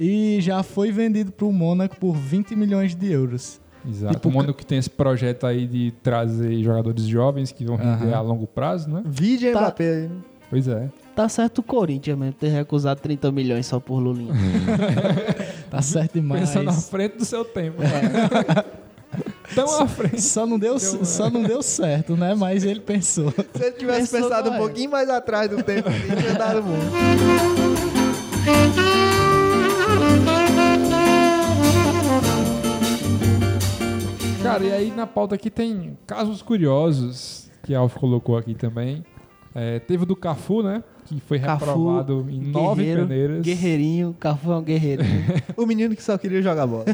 e 0.01 0.39
já 0.41 0.63
foi 0.63 0.91
vendido 0.91 1.31
para 1.31 1.47
o 1.47 1.53
Mônaco 1.53 1.97
por 1.97 2.15
20 2.17 2.57
milhões 2.57 2.95
de 2.97 3.13
euros. 3.13 3.61
Exato. 3.87 4.15
Tipo, 4.15 4.29
o 4.29 4.33
mundo 4.33 4.55
que 4.55 4.65
tem 4.65 4.79
esse 4.79 4.89
projeto 4.91 5.47
aí 5.47 5.67
de 5.67 5.93
trazer 6.03 6.63
jogadores 6.63 7.05
jovens 7.05 7.53
que 7.53 7.65
vão 7.65 7.77
render 7.77 8.15
a 8.15 8.21
longo 8.21 8.47
prazo, 8.47 8.89
né? 8.91 9.03
Vídeo 9.05 9.53
Tá. 9.53 9.61
Mbappé 9.61 9.85
aí. 9.91 10.03
né? 10.09 10.17
Pois 10.51 10.67
é. 10.67 10.89
tá 11.15 11.29
certo 11.29 11.59
o 11.59 11.63
Corinthians 11.63 12.17
mesmo, 12.19 12.33
ter 12.33 12.49
recusado 12.49 13.01
30 13.01 13.31
milhões 13.31 13.67
só 13.67 13.79
por 13.79 13.99
Lulinha. 13.99 14.33
Tá 15.71 15.83
certo 15.83 16.15
demais. 16.15 16.49
Pensando 16.49 16.71
à 16.71 16.73
frente 16.73 17.19
do 17.19 17.25
seu 17.27 17.45
tempo. 17.45 17.77
cara. 17.83 18.65
Tão 19.55 19.83
à 19.83 19.87
frente. 19.87 20.21
Só 20.23 20.47
não 20.47 20.59
deu, 20.59 20.79
só 20.79 21.29
não 21.31 21.43
deu 21.43 21.63
certo, 21.63 22.17
né? 22.17 22.35
Mas 22.35 22.65
ele 22.65 22.81
pensou. 22.81 23.31
Se 23.31 23.63
ele 23.65 23.73
tivesse 23.73 24.11
Pensou 24.11 24.29
pensado 24.31 24.49
um 24.49 24.53
na 24.55 24.59
pouquinho 24.59 24.91
mais 24.91 25.11
atrás 25.11 25.51
do 25.51 25.63
tempo, 25.63 25.89
ele 25.91 26.17
tinha 26.23 26.35
dado 26.35 26.63
muito. 26.63 27.58
Cara, 34.53 34.65
e 34.65 34.73
aí 34.73 34.91
na 34.91 35.07
pauta 35.07 35.35
aqui 35.35 35.51
tem 35.51 35.97
casos 36.07 36.43
curiosos 36.43 37.51
que 37.63 37.75
a 37.75 37.79
Alf 37.81 37.97
colocou 37.97 38.37
aqui 38.37 38.55
também. 38.55 39.05
É, 39.55 39.79
teve 39.79 40.05
o 40.05 40.07
do 40.07 40.15
Cafu, 40.15 40.63
né? 40.63 40.83
Que 41.05 41.21
foi 41.21 41.41
Cafu, 41.41 41.65
reprovado 41.65 42.27
em 42.29 42.41
nove 42.41 42.85
peneiras. 42.85 43.43
Guerreirinho, 43.43 44.15
Cafu 44.21 44.53
é 44.53 44.57
um 44.57 44.63
guerreiro. 44.63 45.03
O 45.57 45.67
menino 45.67 45.97
que 45.97 46.03
só 46.03 46.17
queria 46.17 46.41
jogar 46.41 46.67
bola. 46.67 46.85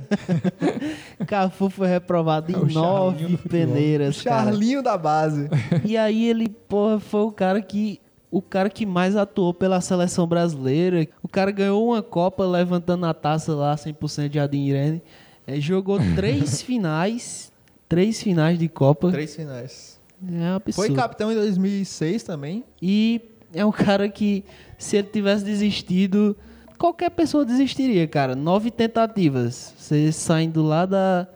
Cafu 1.26 1.68
foi 1.68 1.88
reprovado 1.88 2.50
em 2.50 2.54
É 2.54 2.58
Charlinho 2.68 2.80
nove 2.80 3.36
peneiras, 3.48 4.22
cara. 4.22 4.44
Charlinho 4.44 4.82
da 4.82 4.96
base. 4.96 5.48
E 5.84 5.96
aí 5.96 6.28
ele, 6.28 6.48
porra, 6.48 6.98
foi 6.98 7.22
o 7.22 7.32
cara 7.32 7.60
que 7.60 8.00
o 8.30 8.42
cara 8.42 8.68
que 8.68 8.84
mais 8.84 9.14
atuou 9.14 9.54
pela 9.54 9.80
seleção 9.80 10.26
brasileira. 10.26 11.06
O 11.22 11.28
cara 11.28 11.50
ganhou 11.52 11.86
uma 11.86 12.02
Copa 12.02 12.44
levantando 12.44 13.06
a 13.06 13.14
taça 13.14 13.54
lá 13.54 13.74
100% 13.76 14.28
de 14.28 14.40
Adin 14.40 14.64
Irene. 14.66 15.02
É, 15.46 15.60
jogou 15.60 15.98
três 16.16 16.60
finais, 16.62 17.52
três 17.88 18.22
finais 18.22 18.58
de 18.58 18.68
Copa. 18.68 19.10
Três 19.10 19.34
finais. 19.34 20.00
É 20.26 20.32
um 20.32 20.54
absurdo. 20.56 20.86
Foi 20.86 20.94
capitão 20.94 21.30
em 21.30 21.34
2006 21.34 22.22
também. 22.22 22.64
E 22.80 23.20
é 23.52 23.64
um 23.64 23.72
cara 23.72 24.08
que, 24.08 24.44
se 24.78 24.96
ele 24.96 25.08
tivesse 25.08 25.44
desistido, 25.44 26.36
qualquer 26.78 27.10
pessoa 27.10 27.44
desistiria, 27.44 28.06
cara. 28.06 28.34
Nove 28.34 28.70
tentativas. 28.70 29.74
Você 29.78 30.10
saindo 30.12 30.62
lá, 30.62 30.86
da, 30.86 31.28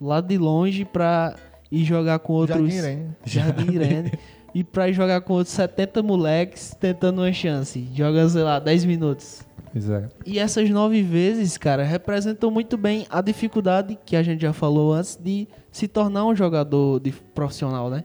lá 0.00 0.20
de 0.20 0.38
longe 0.38 0.84
pra 0.84 1.34
ir 1.70 1.84
jogar 1.84 2.18
com 2.20 2.32
outros. 2.34 2.58
Jardim 2.58 2.76
Irene. 2.76 3.08
Jardim 3.24 3.72
Irene. 3.72 4.12
e 4.54 4.64
pra 4.64 4.88
ir 4.88 4.94
jogar 4.94 5.20
com 5.20 5.34
outros 5.34 5.54
70 5.54 6.02
moleques 6.02 6.74
tentando 6.78 7.20
uma 7.20 7.32
chance. 7.32 7.88
Joga, 7.94 8.28
sei 8.28 8.42
lá, 8.42 8.58
10 8.58 8.84
minutos. 8.84 9.42
Pois 9.76 9.90
é. 9.90 10.08
E 10.24 10.38
essas 10.38 10.70
nove 10.70 11.02
vezes, 11.02 11.58
cara, 11.58 11.84
representam 11.84 12.50
muito 12.50 12.78
bem 12.78 13.06
a 13.10 13.20
dificuldade 13.20 13.98
que 14.06 14.16
a 14.16 14.22
gente 14.22 14.40
já 14.40 14.54
falou 14.54 14.94
antes 14.94 15.18
de 15.22 15.46
se 15.70 15.86
tornar 15.86 16.24
um 16.24 16.34
jogador 16.34 16.98
de 16.98 17.12
profissional, 17.12 17.90
né? 17.90 18.02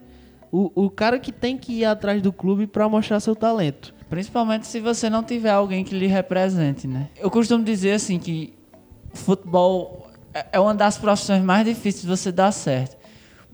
O, 0.51 0.69
o 0.76 0.89
cara 0.89 1.17
que 1.17 1.32
tem 1.32 1.57
que 1.57 1.72
ir 1.80 1.86
atrás 1.86 2.22
do 2.22 2.34
clube 2.34 2.67
pra 2.67 2.89
mostrar 2.89 3.22
seu 3.22 3.34
talento. 3.34 3.93
Principalmente 4.09 4.67
se 4.67 4.82
você 4.82 5.09
não 5.09 5.24
tiver 5.24 5.51
alguém 5.51 5.86
que 5.86 5.95
lhe 5.97 6.07
represente, 6.07 6.89
né? 6.89 7.07
Eu 7.17 7.32
costumo 7.32 7.63
dizer 7.63 7.93
assim 7.93 8.19
que 8.19 8.53
futebol 9.13 10.07
é- 10.34 10.47
é 10.51 10.59
uma 10.59 10.76
das 10.76 10.97
profissões 10.97 11.41
mais 11.41 11.65
difíceis 11.65 12.01
de 12.01 12.07
você 12.09 12.34
dar 12.34 12.51
certo. 12.51 12.97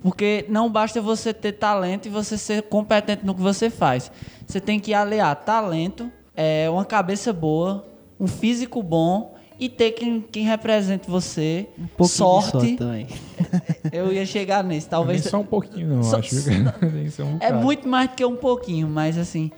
Porque 0.02 0.44
não 0.50 0.72
basta 0.72 1.00
você 1.00 1.32
ter 1.36 1.52
talento 1.52 2.08
e 2.08 2.10
você 2.10 2.36
ser 2.36 2.64
competente 2.64 3.24
no 3.24 3.36
que 3.36 3.42
você 3.42 3.70
faz. 3.70 4.12
Você 4.48 4.60
tem 4.60 4.80
que 4.80 4.92
aliar 4.92 5.36
talento, 5.36 6.12
é, 6.36 6.68
uma 6.68 6.84
cabeça 6.84 7.32
boa, 7.32 7.86
um 8.20 8.28
físico 8.28 8.82
bom 8.84 9.36
e 9.60 9.68
ter 9.70 9.92
quem, 9.92 10.22
quem 10.22 10.44
represente 10.44 11.10
você. 11.10 11.68
Um 11.78 11.88
pouquinho 11.88 12.08
sorte. 12.18 12.76
também. 12.76 13.08
Eu 13.92 14.14
ia 14.14 14.26
chegar 14.26 14.64
nisso. 14.64 14.86
Nem 14.86 14.90
Talvez. 14.92 15.24
só 15.24 15.40
um 15.40 15.46
pouquinho, 15.46 15.88
não, 15.88 16.04
Só- 16.04 16.18
acho. 16.20 16.36
Um 17.24 17.38
É 17.40 17.52
muito 17.52 17.88
mais 17.88 18.10
do 18.10 18.16
que 18.16 18.24
um 18.26 18.36
pouquinho, 18.36 18.88
mas 18.88 19.18
assim. 19.18 19.50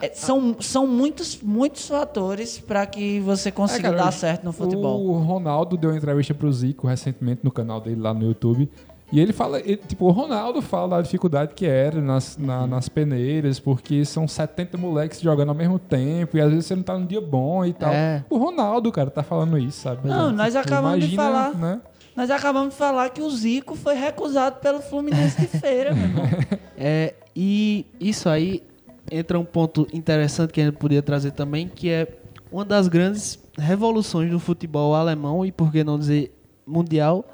é- 0.00 0.10
são, 0.14 0.56
são 0.60 0.86
muitos, 0.86 1.40
muitos 1.42 1.88
fatores 1.88 2.58
para 2.58 2.86
que 2.86 3.20
você 3.20 3.50
consiga 3.50 3.88
É, 3.88 3.90
cara, 3.90 4.02
dar 4.04 4.08
o- 4.08 4.12
certo 4.12 4.44
no 4.44 4.52
futebol. 4.52 5.04
O 5.04 5.18
Ronaldo 5.18 5.76
deu 5.76 5.90
uma 5.90 5.96
entrevista 5.96 6.32
pro 6.32 6.50
Zico 6.52 6.86
recentemente 6.86 7.40
no 7.44 7.50
canal 7.50 7.80
dele 7.80 8.00
lá 8.00 8.14
no 8.14 8.24
YouTube. 8.24 8.70
E 9.10 9.18
ele 9.18 9.32
fala, 9.32 9.58
ele- 9.60 9.76
tipo, 9.78 10.04
o 10.06 10.10
Ronaldo 10.10 10.60
fala 10.60 10.96
da 10.96 11.02
dificuldade 11.02 11.54
que 11.54 11.64
era 11.66 12.00
nas, 12.00 12.36
na- 12.36 12.66
nas 12.66 12.88
peneiras, 12.90 13.58
porque 13.58 14.04
são 14.04 14.28
70 14.28 14.76
moleques 14.76 15.20
jogando 15.20 15.48
ao 15.48 15.54
mesmo 15.54 15.78
tempo, 15.78 16.36
e 16.36 16.40
às 16.40 16.50
vezes 16.50 16.66
você 16.66 16.76
não 16.76 16.82
tá 16.82 16.98
num 16.98 17.06
dia 17.06 17.20
bom 17.20 17.64
e 17.64 17.72
tal. 17.72 17.90
É. 17.92 18.22
O 18.28 18.36
Ronaldo, 18.36 18.92
cara, 18.92 19.10
tá 19.10 19.22
falando 19.22 19.56
isso, 19.58 19.80
sabe? 19.80 20.06
Não, 20.06 20.30
nós 20.30 20.54
acabamos 20.54 21.08
de 21.08 21.16
falar. 21.16 21.54
Né? 21.54 21.80
Nós 22.14 22.30
acabamos 22.30 22.70
de 22.74 22.78
falar 22.78 23.08
que 23.10 23.22
o 23.22 23.30
Zico 23.30 23.74
foi 23.76 23.94
recusado 23.94 24.56
pelo 24.60 24.80
Fluminense 24.80 25.40
de 25.40 25.46
Feira, 25.46 25.94
meu 25.94 26.04
irmão. 26.04 26.24
É, 26.80 27.14
e 27.34 27.84
isso 27.98 28.28
aí 28.28 28.62
entra 29.10 29.36
um 29.38 29.44
ponto 29.44 29.86
interessante 29.92 30.52
que 30.52 30.60
a 30.60 30.64
gente 30.66 30.76
podia 30.76 31.02
trazer 31.02 31.32
também, 31.32 31.66
que 31.66 31.88
é 31.90 32.06
uma 32.52 32.64
das 32.64 32.86
grandes 32.86 33.36
revoluções 33.58 34.30
do 34.30 34.38
futebol 34.38 34.94
alemão 34.94 35.44
e 35.44 35.50
por 35.50 35.72
que 35.72 35.82
não 35.82 35.98
dizer 35.98 36.32
mundial, 36.64 37.24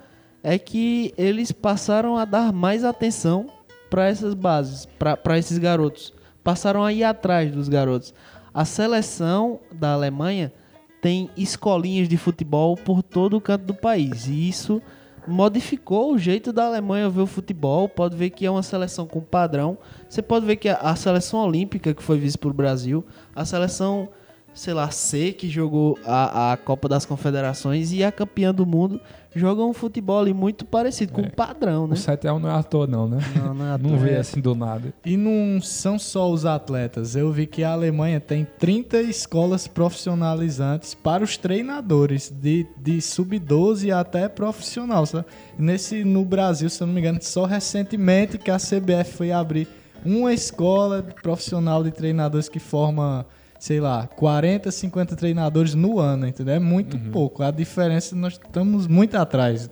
é 0.45 0.59
que 0.59 1.15
eles 1.17 1.51
passaram 1.51 2.19
a 2.19 2.27
dar 2.27 2.53
mais 2.53 2.85
atenção 2.85 3.47
para 3.89 4.07
essas 4.07 4.35
bases, 4.35 4.87
para 4.99 5.39
esses 5.39 5.57
garotos. 5.57 6.13
Passaram 6.45 6.85
a 6.85 6.93
ir 6.93 7.03
atrás 7.03 7.51
dos 7.51 7.67
garotos. 7.67 8.13
A 8.53 8.67
seleção 8.67 9.59
da 9.73 9.95
Alemanha 9.95 10.53
tem 11.01 11.31
escolinhas 11.35 12.09
de 12.11 12.19
futebol 12.19 12.77
por 12.77 13.03
todo 13.03 13.39
o 13.39 13.41
canto 13.41 13.65
do 13.65 13.75
país. 13.75 14.27
E 14.27 14.47
isso 14.47 14.83
modificou 15.27 16.13
o 16.13 16.19
jeito 16.19 16.53
da 16.53 16.67
Alemanha 16.67 17.09
ver 17.09 17.23
o 17.23 17.27
futebol. 17.27 17.89
Pode 17.89 18.15
ver 18.15 18.29
que 18.29 18.45
é 18.45 18.51
uma 18.51 18.63
seleção 18.63 19.07
com 19.07 19.23
padrão. 19.23 19.79
Você 20.09 20.21
pode 20.21 20.45
ver 20.45 20.57
que 20.57 20.69
a, 20.69 20.95
seleção 20.95 21.41
olímpica 21.41 21.95
que 21.95 22.03
foi 22.03 22.19
vista 22.19 22.39
por 22.39 22.53
Brasil, 22.53 23.03
a 23.35 23.47
seleção, 23.47 24.11
sei 24.55 24.73
lá, 24.73 24.91
C, 24.91 25.33
que 25.33 25.49
jogou 25.49 25.99
a, 26.05 26.53
a 26.53 26.57
Copa 26.57 26.89
das 26.89 27.05
Confederações 27.05 27.93
e 27.93 28.05
a 28.05 28.13
campeã 28.13 28.55
do 28.55 28.65
mundo, 28.65 29.01
jogam 29.37 29.69
um 29.69 29.73
futebol 29.73 30.21
ali 30.21 30.33
muito 30.33 30.65
parecido, 30.65 31.13
com 31.13 31.23
É. 31.23 31.29
padrão, 31.29 31.89
né? 31.89 31.95
O 31.95 31.97
7x1 31.97 32.39
não 32.39 32.49
é 32.49 32.55
à 32.55 32.63
toa, 32.63 32.87
não, 32.87 33.09
né? 33.09 33.19
Não, 33.35 33.53
não 33.53 33.67
é 33.67 33.73
à 33.73 33.79
Não 33.79 33.91
toa. 33.91 33.99
vê 33.99 34.17
assim 34.17 34.41
do 34.41 34.55
nada. 34.55 34.95
E 35.05 35.17
não 35.17 35.61
são 35.61 35.99
só 35.99 36.31
os 36.31 36.47
atletas. 36.47 37.17
Eu 37.17 37.33
vi 37.33 37.47
que 37.47 37.65
a 37.65 37.73
Alemanha 37.73 38.21
tem 38.21 38.47
30 38.61 39.01
escolas 39.03 39.67
profissionalizantes 39.67 40.95
para 40.95 41.25
os 41.25 41.37
treinadores, 41.37 42.31
de, 42.31 42.67
de 42.77 43.01
sub-12 43.01 43.91
até 43.93 44.29
profissional. 44.29 45.05
Sabe? 45.07 45.27
Nesse, 45.59 46.05
no 46.05 46.25
Brasil, 46.25 46.71
se 46.71 46.81
eu 46.83 46.87
não 46.87 46.95
me 46.95 47.01
engano, 47.01 47.19
só 47.21 47.45
recentemente 47.45 48.39
que 48.39 48.51
a 48.51 48.57
CBF 48.59 49.13
foi 49.17 49.33
abrir 49.33 49.67
uma 50.05 50.33
escola 50.33 51.03
profissional 51.23 51.83
de 51.83 51.91
treinadores 51.91 52.49
que 52.49 52.59
forma, 52.61 53.27
sei 53.65 53.81
lá, 53.81 54.07
40, 54.07 54.71
50 54.71 55.17
treinadores 55.17 55.75
no 55.75 55.99
ano, 55.99 56.29
entendeu? 56.29 56.57
É 56.57 56.59
muito 56.59 56.99
pouco. 57.11 57.43
A 57.43 57.51
diferença, 57.51 58.15
nós 58.15 58.35
estamos 58.35 58.87
muito 58.87 59.15
atrás 59.15 59.71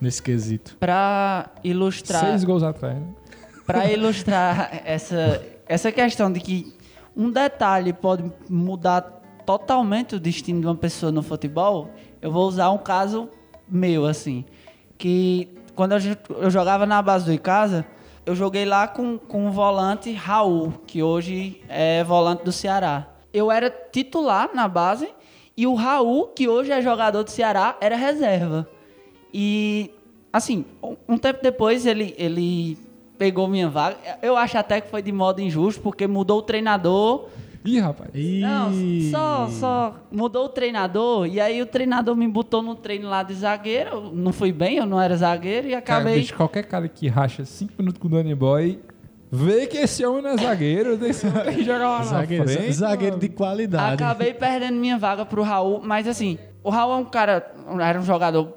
nesse 0.00 0.22
quesito. 0.22 0.74
Pra 0.80 1.50
ilustrar. 1.62 2.24
Seis 2.24 2.44
gols 2.44 2.62
atrás, 2.62 2.96
né? 2.96 3.08
Para 3.66 3.92
ilustrar 3.92 4.70
essa, 4.86 5.38
essa 5.68 5.92
questão 5.92 6.32
de 6.32 6.40
que 6.40 6.74
um 7.14 7.30
detalhe 7.30 7.92
pode 7.92 8.24
mudar 8.48 9.02
totalmente 9.44 10.14
o 10.14 10.18
destino 10.18 10.62
de 10.62 10.66
uma 10.66 10.76
pessoa 10.76 11.12
no 11.12 11.22
futebol, 11.22 11.90
eu 12.22 12.32
vou 12.32 12.48
usar 12.48 12.70
um 12.70 12.78
caso 12.78 13.28
meu, 13.68 14.06
assim. 14.06 14.46
Que 14.96 15.46
quando 15.74 15.92
eu, 15.92 16.00
eu 16.40 16.50
jogava 16.50 16.86
na 16.86 17.02
base 17.02 17.26
do 17.26 17.34
Icasa, 17.34 17.84
eu 18.30 18.36
joguei 18.36 18.64
lá 18.64 18.86
com, 18.86 19.18
com 19.18 19.48
o 19.48 19.50
volante 19.50 20.12
Raul, 20.12 20.72
que 20.86 21.02
hoje 21.02 21.60
é 21.68 22.04
volante 22.04 22.44
do 22.44 22.52
Ceará. 22.52 23.08
Eu 23.34 23.50
era 23.50 23.68
titular 23.68 24.50
na 24.54 24.68
base 24.68 25.08
e 25.56 25.66
o 25.66 25.74
Raul, 25.74 26.28
que 26.28 26.48
hoje 26.48 26.70
é 26.70 26.80
jogador 26.80 27.24
do 27.24 27.30
Ceará, 27.30 27.76
era 27.80 27.96
reserva. 27.96 28.68
E, 29.34 29.90
assim, 30.32 30.64
um- 31.08 31.18
tempo 31.18 31.40
depois 31.42 31.84
ele, 31.86 32.14
ele 32.16 32.78
pegou 33.18 33.48
minha 33.48 33.68
vaga. 33.68 33.96
Eu 34.22 34.36
acho 34.36 34.56
até 34.56 34.80
que 34.80 34.88
foi 34.88 35.02
de 35.02 35.10
modo 35.10 35.40
injusto, 35.40 35.80
porque 35.82 36.06
mudou 36.06 36.38
o 36.38 36.42
treinador 36.42 37.26
Ih, 37.64 37.78
rapaz. 37.78 38.10
Não, 38.14 38.70
só, 39.10 39.48
só 39.48 39.96
mudou 40.10 40.46
o 40.46 40.48
treinador 40.48 41.26
e 41.26 41.38
aí 41.40 41.60
o 41.60 41.66
treinador 41.66 42.16
me 42.16 42.26
botou 42.26 42.62
no 42.62 42.74
treino 42.74 43.08
lá 43.08 43.22
de 43.22 43.34
zagueiro. 43.34 44.10
Não 44.14 44.32
fui 44.32 44.50
bem, 44.52 44.76
eu 44.78 44.86
não 44.86 45.00
era 45.00 45.14
zagueiro 45.16 45.66
e 45.68 45.70
Cara, 45.72 45.78
acabei. 46.00 46.20
bicho, 46.20 46.34
qualquer 46.34 46.62
cara 46.64 46.88
que 46.88 47.06
racha 47.08 47.44
5 47.44 47.72
minutos 47.78 48.00
com 48.00 48.08
o 48.08 48.10
Danny 48.10 48.34
Boy, 48.34 48.80
vê 49.30 49.66
que 49.66 49.76
esse 49.76 50.04
homem 50.06 50.22
não 50.22 50.30
é 50.30 50.36
zagueiro, 50.38 50.96
tem 50.96 51.12
que 51.12 51.62
jogar 51.62 51.88
lá 51.90 51.98
na 51.98 52.04
Zagueiro, 52.04 52.48
frente. 52.48 52.72
zagueiro 52.72 53.18
de 53.18 53.28
qualidade. 53.28 54.02
Acabei 54.02 54.32
perdendo 54.32 54.76
minha 54.78 54.96
vaga 54.96 55.26
pro 55.26 55.42
Raul, 55.42 55.80
mas 55.84 56.08
assim, 56.08 56.38
o 56.64 56.70
Raul 56.70 56.94
é 56.94 56.96
um 56.96 57.04
cara, 57.04 57.52
era 57.80 58.00
um 58.00 58.04
jogador 58.04 58.54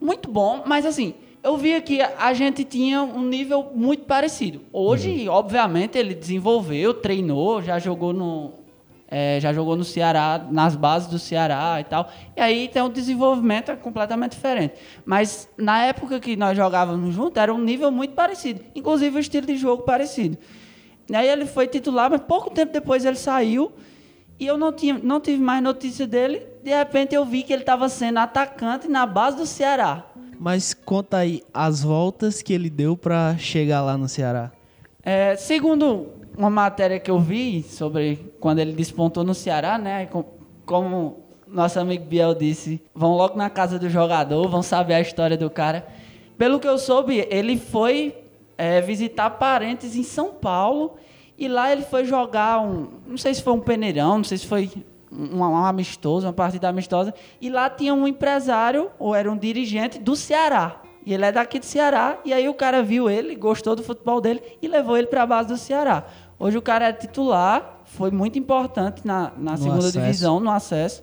muito 0.00 0.30
bom, 0.30 0.62
mas 0.64 0.86
assim, 0.86 1.14
eu 1.46 1.56
via 1.56 1.80
que 1.80 2.02
a 2.02 2.34
gente 2.34 2.64
tinha 2.64 3.04
um 3.04 3.22
nível 3.22 3.70
muito 3.72 4.04
parecido. 4.04 4.62
Hoje, 4.72 5.28
obviamente, 5.28 5.96
ele 5.96 6.12
desenvolveu, 6.12 6.92
treinou, 6.92 7.62
já 7.62 7.78
jogou 7.78 8.12
no. 8.12 8.52
é, 9.08 9.38
já 9.38 9.52
jogou 9.52 9.76
no 9.76 9.84
Ceará, 9.84 10.44
nas 10.50 10.74
bases 10.74 11.08
do 11.08 11.20
Ceará 11.20 11.80
e 11.80 11.84
tal. 11.84 12.10
E 12.36 12.40
aí 12.40 12.66
tem 12.66 12.82
um 12.82 12.90
desenvolvimento 12.90 13.76
completamente 13.76 14.32
diferente. 14.32 14.74
Mas 15.04 15.48
na 15.56 15.84
época 15.84 16.18
que 16.18 16.34
nós 16.34 16.56
jogávamos 16.56 17.14
junto, 17.14 17.38
era 17.38 17.54
um 17.54 17.60
nível 17.62 17.92
muito 17.92 18.14
parecido. 18.14 18.64
Inclusive 18.74 19.16
o 19.16 19.20
estilo 19.20 19.46
de 19.46 19.56
jogo 19.56 19.84
parecido. 19.84 20.36
E 21.08 21.14
aí 21.14 21.28
ele 21.28 21.46
foi 21.46 21.68
titular, 21.68 22.10
mas 22.10 22.22
pouco 22.22 22.50
tempo 22.50 22.72
depois 22.72 23.04
ele 23.04 23.14
saiu. 23.14 23.72
E 24.36 24.44
eu 24.44 24.58
não, 24.58 24.72
tinha, 24.72 24.98
não 25.00 25.20
tive 25.20 25.40
mais 25.40 25.62
notícia 25.62 26.08
dele. 26.08 26.44
De 26.64 26.74
repente 26.76 27.14
eu 27.14 27.24
vi 27.24 27.44
que 27.44 27.52
ele 27.52 27.62
estava 27.62 27.88
sendo 27.88 28.18
atacante 28.18 28.88
na 28.88 29.06
base 29.06 29.36
do 29.36 29.46
Ceará. 29.46 30.06
Mas 30.38 30.74
conta 30.74 31.18
aí 31.18 31.42
as 31.52 31.82
voltas 31.82 32.42
que 32.42 32.52
ele 32.52 32.68
deu 32.70 32.96
pra 32.96 33.36
chegar 33.38 33.82
lá 33.82 33.96
no 33.96 34.08
Ceará. 34.08 34.52
É, 35.02 35.36
segundo 35.36 36.08
uma 36.36 36.50
matéria 36.50 36.98
que 37.00 37.10
eu 37.10 37.18
vi 37.18 37.62
sobre 37.62 38.32
quando 38.40 38.58
ele 38.58 38.72
despontou 38.72 39.24
no 39.24 39.34
Ceará, 39.34 39.78
né? 39.78 40.06
com- 40.06 40.24
Como 40.66 41.20
nosso 41.46 41.78
amigo 41.78 42.04
Biel 42.04 42.34
disse, 42.34 42.82
vão 42.94 43.12
logo 43.16 43.36
na 43.38 43.48
casa 43.48 43.78
do 43.78 43.88
jogador, 43.88 44.48
vão 44.48 44.62
saber 44.62 44.94
a 44.94 45.00
história 45.00 45.36
do 45.36 45.48
cara. 45.48 45.86
Pelo 46.36 46.58
que 46.58 46.66
eu 46.68 46.76
soube, 46.76 47.26
ele 47.30 47.56
foi 47.56 48.14
é, 48.58 48.80
visitar 48.80 49.30
parentes 49.30 49.94
em 49.96 50.02
São 50.02 50.30
Paulo 50.34 50.96
e 51.38 51.46
lá 51.48 51.70
ele 51.72 51.82
foi 51.82 52.04
jogar 52.04 52.60
um, 52.60 52.88
não 53.06 53.16
sei 53.16 53.32
se 53.32 53.42
foi 53.42 53.52
um 53.52 53.60
peneirão, 53.60 54.16
não 54.18 54.24
sei 54.24 54.38
se 54.38 54.46
foi 54.46 54.68
um, 55.16 55.38
um 55.38 55.64
amistoso, 55.64 56.26
uma 56.26 56.32
partida 56.32 56.68
amistosa, 56.68 57.14
e 57.40 57.48
lá 57.48 57.70
tinha 57.70 57.94
um 57.94 58.06
empresário 58.06 58.90
ou 58.98 59.14
era 59.14 59.30
um 59.30 59.36
dirigente 59.36 59.98
do 59.98 60.14
Ceará. 60.14 60.82
E 61.04 61.14
ele 61.14 61.24
é 61.24 61.30
daqui 61.30 61.58
do 61.60 61.64
Ceará, 61.64 62.18
e 62.24 62.32
aí 62.32 62.48
o 62.48 62.54
cara 62.54 62.82
viu 62.82 63.08
ele, 63.08 63.36
gostou 63.36 63.76
do 63.76 63.82
futebol 63.82 64.20
dele 64.20 64.42
e 64.60 64.66
levou 64.66 64.96
ele 64.96 65.06
para 65.06 65.22
a 65.22 65.26
base 65.26 65.48
do 65.48 65.56
Ceará. 65.56 66.04
Hoje 66.38 66.58
o 66.58 66.62
cara 66.62 66.88
é 66.88 66.92
titular, 66.92 67.80
foi 67.84 68.10
muito 68.10 68.38
importante 68.38 69.06
na, 69.06 69.32
na 69.38 69.56
segunda 69.56 69.78
acesso. 69.78 70.00
divisão, 70.00 70.40
no 70.40 70.50
acesso. 70.50 71.02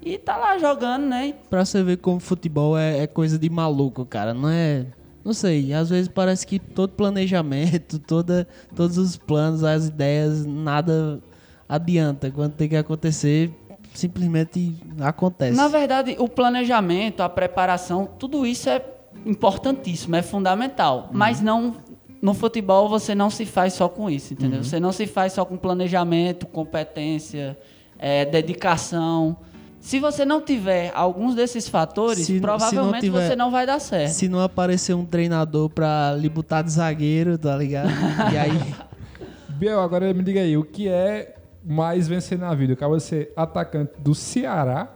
E 0.00 0.16
tá 0.16 0.36
lá 0.36 0.58
jogando, 0.58 1.06
né? 1.06 1.34
Pra 1.50 1.64
você 1.64 1.82
ver 1.82 1.98
como 1.98 2.18
futebol 2.18 2.76
é, 2.76 2.98
é 3.00 3.06
coisa 3.06 3.38
de 3.38 3.50
maluco, 3.50 4.04
cara. 4.06 4.32
Não 4.32 4.48
é. 4.48 4.86
Não 5.24 5.32
sei, 5.32 5.72
às 5.72 5.88
vezes 5.88 6.08
parece 6.08 6.44
que 6.44 6.58
todo 6.58 6.94
planejamento, 6.94 7.98
toda, 8.06 8.48
todos 8.74 8.98
os 8.98 9.16
planos, 9.16 9.62
as 9.62 9.86
ideias, 9.86 10.44
nada 10.44 11.20
adianta. 11.74 12.30
Quando 12.30 12.52
tem 12.52 12.68
que 12.68 12.76
acontecer, 12.76 13.50
simplesmente 13.94 14.76
acontece. 15.00 15.56
Na 15.56 15.68
verdade, 15.68 16.16
o 16.18 16.28
planejamento, 16.28 17.22
a 17.22 17.28
preparação, 17.28 18.06
tudo 18.18 18.46
isso 18.46 18.68
é 18.68 18.82
importantíssimo, 19.26 20.16
é 20.16 20.22
fundamental. 20.22 21.08
Mas 21.12 21.40
não 21.40 21.74
no 22.20 22.34
futebol 22.34 22.88
você 22.88 23.14
não 23.16 23.28
se 23.30 23.44
faz 23.44 23.72
só 23.72 23.88
com 23.88 24.08
isso, 24.08 24.32
entendeu? 24.34 24.62
Você 24.62 24.78
não 24.78 24.92
se 24.92 25.06
faz 25.06 25.32
só 25.32 25.44
com 25.44 25.56
planejamento, 25.56 26.46
competência, 26.46 27.58
é, 27.98 28.24
dedicação. 28.24 29.36
Se 29.80 29.98
você 29.98 30.24
não 30.24 30.40
tiver 30.40 30.92
alguns 30.94 31.34
desses 31.34 31.68
fatores, 31.68 32.18
Se- 32.20 32.24
se 32.26 32.32
não 32.34 32.40
provavelmente 32.42 33.00
tiver- 33.00 33.26
você 33.28 33.34
não 33.34 33.50
vai 33.50 33.66
dar 33.66 33.80
certo. 33.80 34.12
Se 34.12 34.28
não 34.28 34.38
aparecer 34.38 34.94
um 34.94 35.04
treinador 35.04 35.68
pra 35.68 36.14
lhe 36.16 36.28
botar 36.28 36.62
de 36.62 36.70
zagueiro, 36.70 37.36
tá 37.36 37.56
ligado? 37.56 37.90
E 38.32 38.38
aí. 38.38 38.74
Biel, 39.58 39.80
agora 39.80 40.14
me 40.14 40.22
diga 40.22 40.40
aí, 40.40 40.56
o 40.56 40.62
que 40.64 40.88
é 40.88 41.34
mais 41.64 42.08
vencer 42.08 42.38
na 42.38 42.54
vida? 42.54 42.72
Acaba 42.72 42.96
de 42.96 43.02
ser 43.02 43.32
atacante 43.36 43.92
do 43.98 44.14
Ceará 44.14 44.88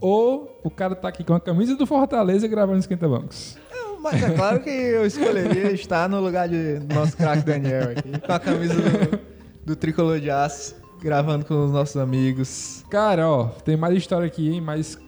ou 0.00 0.60
o 0.64 0.70
cara 0.70 0.94
tá 0.94 1.08
aqui 1.08 1.22
com 1.24 1.34
a 1.34 1.40
camisa 1.40 1.76
do 1.76 1.86
Fortaleza 1.86 2.46
gravando 2.48 2.78
Esquenta 2.78 3.08
Bancos? 3.08 3.56
Mas 4.00 4.20
é 4.20 4.30
claro 4.30 4.60
que 4.60 4.68
eu 4.70 5.06
escolheria 5.06 5.70
estar 5.72 6.08
no 6.08 6.20
lugar 6.20 6.48
de 6.48 6.80
do 6.80 6.92
nosso 6.94 7.16
craque 7.16 7.44
Daniel 7.44 7.90
aqui, 7.90 8.18
com 8.20 8.32
a 8.32 8.40
camisa 8.40 8.74
do, 8.74 9.20
do 9.64 9.76
Tricolor 9.76 10.18
de 10.18 10.28
Aço, 10.28 10.74
gravando 11.00 11.44
com 11.44 11.66
os 11.66 11.70
nossos 11.70 11.96
amigos. 11.96 12.84
Cara, 12.90 13.28
ó, 13.28 13.44
tem 13.64 13.76
mais 13.76 13.96
história 13.96 14.26
aqui, 14.26 14.54
hein? 14.54 14.60
Mais 14.60 14.98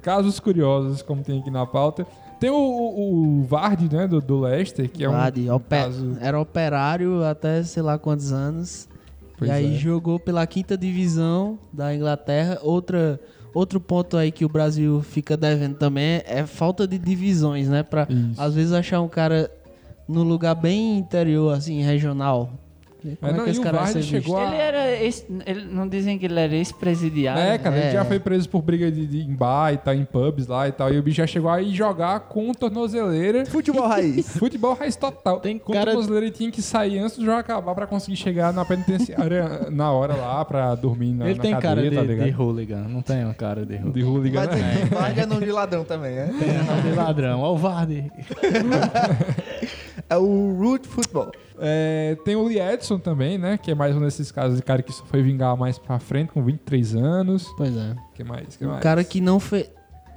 casos 0.00 0.38
curiosos, 0.38 1.02
como 1.02 1.24
tem 1.24 1.40
aqui 1.40 1.50
na 1.50 1.66
pauta. 1.66 2.06
Tem 2.38 2.48
o, 2.50 2.54
o, 2.54 3.38
o 3.40 3.42
Vardy, 3.42 3.92
né, 3.92 4.06
do, 4.06 4.20
do 4.20 4.40
Leicester, 4.40 4.88
que 4.88 5.02
é 5.02 5.08
um 5.08 5.14
ope- 5.54 5.70
caso... 5.70 6.16
Era 6.20 6.38
operário 6.38 7.24
até 7.24 7.62
sei 7.64 7.82
lá 7.82 7.98
quantos 7.98 8.32
anos. 8.32 8.88
Pois 9.36 9.50
e 9.50 9.52
aí 9.52 9.74
é. 9.74 9.78
jogou 9.78 10.18
pela 10.18 10.46
quinta 10.46 10.76
divisão 10.76 11.58
da 11.72 11.94
Inglaterra. 11.94 12.58
Outra, 12.62 13.20
outro 13.52 13.80
ponto 13.80 14.16
aí 14.16 14.30
que 14.30 14.44
o 14.44 14.48
Brasil 14.48 15.02
fica 15.02 15.36
devendo 15.36 15.76
também 15.76 16.22
é 16.26 16.46
falta 16.46 16.86
de 16.86 16.98
divisões, 16.98 17.68
né? 17.68 17.82
Pra 17.82 18.06
Isso. 18.08 18.40
às 18.40 18.54
vezes 18.54 18.72
achar 18.72 19.00
um 19.00 19.08
cara 19.08 19.50
no 20.08 20.22
lugar 20.22 20.54
bem 20.54 20.98
interior, 20.98 21.54
assim, 21.54 21.82
regional. 21.82 22.52
Como 23.04 23.18
Mas 23.20 23.32
é 23.32 23.36
não, 23.36 23.44
que 23.44 23.50
e 23.50 23.52
esse 23.52 23.60
o 23.60 23.62
cara 23.62 23.76
vai 23.78 23.86
Vardy 23.92 24.02
ser 24.02 24.12
visto? 24.12 24.24
chegou 24.24 24.38
a... 24.38 24.44
Ele 24.46 24.56
era 24.56 24.90
ex, 25.02 25.26
ele, 25.46 25.64
não 25.66 25.86
dizem 25.88 26.18
que 26.18 26.24
ele 26.26 26.40
era 26.40 26.54
ex-presidiário. 26.54 27.42
É, 27.42 27.50
né? 27.50 27.58
cara, 27.58 27.76
ele 27.76 27.86
É. 27.86 27.92
já 27.92 28.04
foi 28.04 28.18
preso 28.18 28.48
por 28.48 28.62
briga 28.62 28.90
de, 28.90 29.06
de 29.06 29.20
em 29.22 29.34
bar 29.34 29.72
e 29.72 29.76
tal, 29.76 29.94
em 29.94 30.04
pubs 30.04 30.46
lá 30.46 30.66
e 30.68 30.72
tal. 30.72 30.92
E 30.92 30.98
o 30.98 31.02
bicho 31.02 31.18
já 31.18 31.26
chegou 31.26 31.50
aí 31.50 31.72
jogar 31.74 32.20
com 32.20 32.52
tornozeleira. 32.52 33.44
Futebol 33.46 33.86
raiz. 33.86 34.28
Futebol 34.38 34.74
raiz 34.74 34.96
total. 34.96 35.40
Tem 35.40 35.58
com 35.58 35.72
cara- 35.72 35.92
tornozeleira 35.92 36.26
ele 36.26 36.34
tinha 36.34 36.50
que 36.50 36.62
sair 36.62 36.98
antes 36.98 37.18
do 37.18 37.24
jogo 37.24 37.38
acabar 37.38 37.74
pra 37.74 37.86
conseguir 37.86 38.16
chegar 38.16 38.52
na 38.52 38.64
penitenciária 38.64 39.68
na 39.70 39.92
hora 39.92 40.14
lá, 40.14 40.44
pra 40.44 40.74
dormir 40.74 41.12
na, 41.12 41.26
Ele 41.26 41.36
na 41.36 41.42
tem 41.42 41.58
cara 41.60 41.82
de, 41.82 41.90
tá 41.94 42.02
de 42.02 42.34
hooligan, 42.34 42.86
não 42.88 43.02
tem 43.02 43.24
uma 43.24 43.34
cara 43.34 43.64
de 43.66 43.74
hooligan. 43.74 43.92
De 43.92 44.02
hooligan, 44.04 44.46
Mas 44.46 44.60
né? 44.60 44.88
Vardy 44.90 45.20
é 45.20 45.26
nome 45.26 45.44
de 45.46 45.52
ladrão 45.52 45.84
também, 45.84 46.14
né? 46.14 46.34
Tem 46.38 46.52
nome 46.62 46.82
de 46.82 46.92
ladrão. 46.96 47.40
Ó 47.40 47.52
o 47.52 47.56
Vardy. 47.58 48.10
É 50.08 50.16
o 50.16 50.56
Root 50.58 50.86
Football. 50.86 51.32
É, 51.58 52.16
tem 52.24 52.36
o 52.36 52.46
Lee 52.46 52.58
Edson 52.60 52.98
também, 52.98 53.38
né? 53.38 53.56
Que 53.56 53.70
é 53.70 53.74
mais 53.74 53.94
um 53.96 54.00
desses 54.00 54.30
casos 54.30 54.56
de 54.56 54.62
cara 54.62 54.82
que 54.82 54.92
só 54.92 55.04
foi 55.04 55.22
vingar 55.22 55.56
mais 55.56 55.78
pra 55.78 55.98
frente, 55.98 56.32
com 56.32 56.42
23 56.42 56.94
anos. 56.96 57.46
Pois 57.56 57.76
é. 57.76 57.94
que 58.14 58.22
mais? 58.24 58.56
que 58.56 58.64
Um 58.66 58.70
mais? 58.70 58.82
cara 58.82 59.02
que 59.04 59.20
não, 59.20 59.38
fe... 59.40 59.68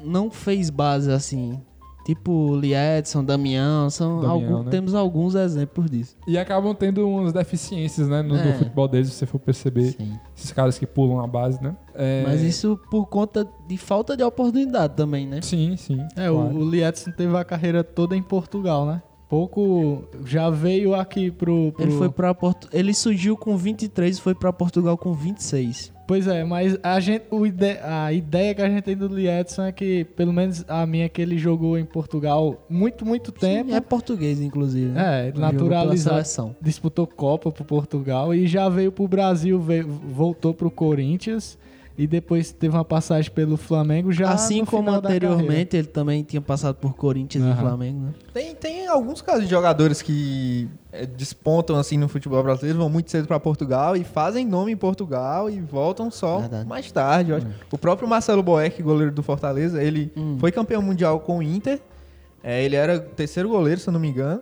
não 0.03 0.29
fez 0.31 0.69
base 0.69 1.11
assim. 1.11 1.61
Tipo 2.05 2.51
Lee 2.55 2.73
Edson, 2.73 3.21
Damião, 3.21 3.89
são 3.89 4.21
Damião, 4.21 4.31
algum- 4.31 4.63
né? 4.63 4.71
temos 4.71 4.95
alguns 4.95 5.35
exemplos 5.35 5.91
disso. 5.91 6.15
E 6.25 6.37
acabam 6.37 6.73
tendo 6.73 7.05
umas 7.07 7.33
deficiências, 7.33 8.07
né? 8.07 8.21
No, 8.21 8.29
no 8.35 8.39
É. 8.39 8.53
futebol 8.53 8.87
deles, 8.87 9.09
se 9.09 9.15
você 9.15 9.25
for 9.25 9.39
perceber. 9.39 9.91
Sim. 9.91 10.17
Esses 10.35 10.53
caras 10.53 10.79
que 10.79 10.87
pulam 10.87 11.19
a 11.19 11.27
base, 11.27 11.61
né? 11.61 11.75
É, 11.93 12.23
Mas 12.25 12.41
isso 12.41 12.79
por 12.89 13.07
conta 13.07 13.45
de 13.67 13.77
falta 13.77 14.15
de 14.15 14.23
oportunidade 14.23 14.95
também, 14.95 15.27
né? 15.27 15.41
Sim, 15.41 15.75
sim. 15.75 15.99
É, 16.15 16.29
claro. 16.29 16.33
o, 16.33 16.59
o 16.59 16.63
Lee 16.63 16.81
Edson 16.83 17.11
teve 17.11 17.35
a 17.35 17.43
carreira 17.43 17.83
toda 17.83 18.15
em 18.15 18.23
Portugal, 18.23 18.85
né? 18.85 19.01
Pouco 19.29 20.07
já 20.25 20.49
veio 20.49 20.95
aqui 20.95 21.29
pro. 21.29 21.71
pro- 21.73 21.83
Ele 21.83 21.91
foi 21.91 22.09
para 22.09 22.33
Porto... 22.33 22.69
ele 22.71 22.93
surgiu 22.93 23.35
com 23.35 23.57
23 23.57 24.17
e 24.17 24.21
foi 24.21 24.33
pra 24.33 24.53
Portugal 24.53 24.97
com 24.97 25.13
26. 25.13 25.91
Pois 26.07 26.25
é, 26.25 26.45
mas 26.45 26.79
a, 26.81 26.97
gente, 27.01 27.25
o 27.29 27.45
ide- 27.45 27.79
a 27.83 28.13
ideia 28.13 28.55
que 28.55 28.61
a 28.61 28.69
gente 28.69 28.81
tem 28.83 28.95
do 28.95 29.19
Edson 29.19 29.63
é 29.63 29.73
que, 29.73 30.05
pelo 30.15 30.31
menos 30.31 30.63
a 30.69 30.85
minha, 30.85 31.09
que 31.09 31.21
ele 31.21 31.37
jogou 31.37 31.77
em 31.77 31.83
Portugal 31.83 32.65
muito, 32.69 33.05
muito 33.05 33.29
tempo. 33.33 33.69
Sim, 33.71 33.75
é 33.75 33.81
português 33.81 34.39
inclusive. 34.39 34.85
né? 34.91 35.27
É, 35.27 35.31
naturalizado. 35.37 36.15
Disputou 36.61 37.05
Copa 37.05 37.51
pro 37.51 37.65
Portugal 37.65 38.33
e 38.33 38.47
já 38.47 38.69
veio 38.69 38.89
pro 38.93 39.05
Brasil, 39.09 39.59
veio- 39.59 39.89
voltou 39.89 40.53
pro 40.53 40.71
Corinthians 40.71 41.57
e 41.97 42.05
depois 42.05 42.51
teve 42.51 42.75
uma 42.75 42.85
passagem 42.85 43.31
pelo 43.31 43.57
Flamengo 43.57 44.11
já 44.11 44.29
assim 44.31 44.59
no 44.59 44.65
como 44.67 44.83
final 44.83 45.01
da 45.01 45.07
carreira. 45.09 45.27
anteriormente 45.29 45.75
ele 45.75 45.87
também 45.87 46.23
tinha 46.23 46.39
passado 46.41 46.75
por 46.75 46.95
Corinthians 46.95 47.43
e 47.43 47.47
Aham. 47.47 47.59
Flamengo, 47.61 47.99
né? 48.01 48.13
Tem, 48.33 48.53
tem 48.53 48.87
alguns 48.87 49.21
casos 49.21 49.45
de 49.45 49.49
jogadores 49.49 50.01
que 50.01 50.69
é, 50.91 51.05
despontam 51.07 51.75
assim 51.75 51.97
no 51.97 52.07
futebol 52.07 52.43
brasileiro, 52.43 52.77
vão 52.77 52.89
muito 52.89 53.09
cedo 53.09 53.27
pra 53.27 53.39
Portugal 53.39 53.95
e 53.95 54.03
fazem 54.03 54.45
nome 54.45 54.71
em 54.71 54.77
Portugal 54.77 55.49
e 55.49 55.59
voltam 55.59 56.11
só 56.11 56.39
Verdade. 56.41 56.67
mais 56.67 56.91
tarde. 56.91 57.33
acho. 57.33 57.47
O 57.71 57.77
próprio 57.77 58.07
Marcelo 58.07 58.43
Boeck, 58.43 58.81
goleiro 58.83 59.11
do 59.11 59.23
Fortaleza, 59.23 59.81
ele 59.81 60.11
Hum. 60.15 60.37
foi 60.39 60.51
campeão 60.51 60.81
mundial 60.81 61.19
com 61.19 61.39
o 61.39 61.43
Inter. 61.43 61.81
É, 62.43 62.63
ele 62.63 62.75
era 62.75 62.99
terceiro 62.99 63.49
goleiro, 63.49 63.81
se 63.81 63.89
eu 63.89 63.91
não 63.93 63.99
me 63.99 64.07
engano. 64.07 64.41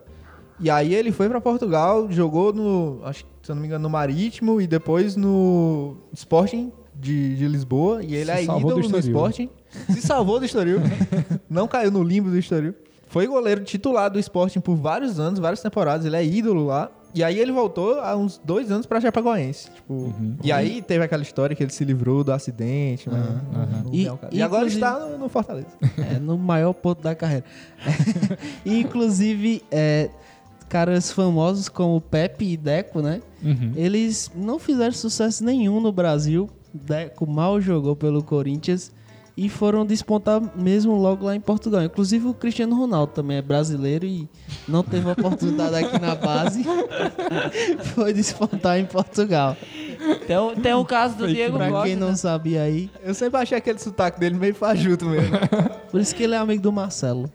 E 0.59 0.69
aí 0.69 0.93
ele 0.93 1.11
foi 1.11 1.27
pra 1.29 1.39
Portugal, 1.41 2.11
jogou 2.11 2.53
no, 2.53 2.99
acho 3.03 3.23
que, 3.25 3.29
se 3.43 3.51
eu 3.51 3.55
não 3.55 3.61
me 3.61 3.67
engano, 3.67 3.83
no 3.83 3.89
Marítimo 3.89 4.61
e 4.61 4.67
depois 4.67 5.15
no 5.15 5.97
Sporting 6.13 6.71
de, 7.05 7.35
de 7.35 7.47
Lisboa. 7.47 8.03
E 8.03 8.15
ele 8.15 8.25
Se 8.31 8.31
é 8.41 8.45
salvou 8.45 8.73
do 8.73 8.79
ídolo 8.79 8.91
no. 8.93 8.99
Sporting. 8.99 9.49
Se 9.91 10.01
salvou 10.01 10.39
do 10.39 10.45
Estoril. 10.45 10.79
não 11.49 11.67
caiu 11.67 11.91
no 11.91 12.03
limbo 12.03 12.29
do 12.29 12.37
Estoril. 12.37 12.73
Foi 13.07 13.27
goleiro 13.27 13.63
titular 13.63 14.09
do 14.09 14.19
Sporting 14.19 14.59
por 14.59 14.75
vários 14.75 15.19
anos, 15.19 15.39
várias 15.39 15.61
temporadas. 15.61 16.05
Ele 16.05 16.15
é 16.15 16.25
ídolo 16.25 16.65
lá. 16.65 16.91
E 17.13 17.23
aí 17.23 17.39
ele 17.39 17.51
voltou 17.53 18.01
há 18.01 18.13
uns 18.17 18.37
dois 18.43 18.69
anos 18.69 18.85
pra 18.85 18.99
Chapecoense. 18.99 19.69
Tipo, 19.73 20.13
E 20.43 20.51
aí 20.51 20.81
teve 20.81 21.01
aquela 21.05 21.23
história 21.23 21.55
que 21.55 21.63
ele 21.63 21.71
se 21.71 21.85
livrou 21.85 22.25
do 22.25 22.33
acidente, 22.33 23.09
né? 23.09 23.23
no- 23.53 23.89
no 23.89 23.95
E-. 23.95 24.09
E, 24.33 24.41
agora 24.41 24.67
está 24.67 24.99
no, 24.99 25.17
no 25.17 25.29
Fortaleza. 25.29 25.67
É, 26.13 26.19
no 26.19 26.37
maior 26.37 26.73
ponto 26.73 27.01
da 27.01 27.15
carreira. 27.15 27.45
e, 28.65 28.79
inclusive, 28.81 29.63
é, 29.71 30.09
caras 30.67 31.09
famosos 31.09 31.69
como 31.69 32.01
Pepe 32.01 32.51
e 32.51 32.57
Deco, 32.57 33.01
né? 33.01 33.21
Uhum. 33.41 33.71
Eles 33.77 34.29
não 34.35 34.59
fizeram 34.59 34.91
sucesso 34.91 35.41
nenhum 35.41 35.79
no 35.79 35.93
Brasil. 35.93 36.49
Deco 36.75 37.25
mal 37.25 37.59
jogou 37.61 37.95
pelo 37.95 38.21
Corinthians 38.23 38.91
e 39.37 39.49
foram 39.49 39.85
despontar 39.85 40.41
mesmo 40.55 40.95
logo 40.95 41.25
lá 41.25 41.35
em 41.35 41.41
Portugal. 41.41 41.83
Inclusive 41.83 42.27
o 42.27 42.33
Cristiano 42.33 42.75
Ronaldo 42.77 43.11
também 43.13 43.37
é 43.37 43.41
brasileiro 43.41 44.05
e 44.05 44.29
não 44.67 44.81
teve 44.83 45.09
oportunidade 45.09 45.75
aqui 45.75 45.99
na 45.99 46.15
base. 46.15 46.63
Foi 47.95 48.13
despontar 48.13 48.79
em 48.79 48.85
Portugal. 48.85 49.57
Tem, 50.27 50.37
o- 50.37 50.55
tem 50.55 50.73
o 50.73 50.85
caso 50.85 51.17
do 51.17 51.27
Diego 51.27 51.57
Pra 51.57 51.69
Costa. 51.69 51.87
quem 51.87 51.95
não 51.95 52.15
sabia 52.15 52.61
aí, 52.61 52.89
Eu 53.03 53.13
sempre 53.13 53.39
achei 53.41 53.57
aquele 53.57 53.79
sotaque 53.79 54.19
dele 54.19 54.37
meio 54.37 54.55
fajuto 54.55 55.05
mesmo. 55.05 55.37
por 55.91 55.99
isso 55.99 56.15
que 56.15 56.23
ele 56.23 56.35
é 56.35 56.37
amigo 56.37 56.61
do 56.63 56.71
Marcelo. 56.71 57.29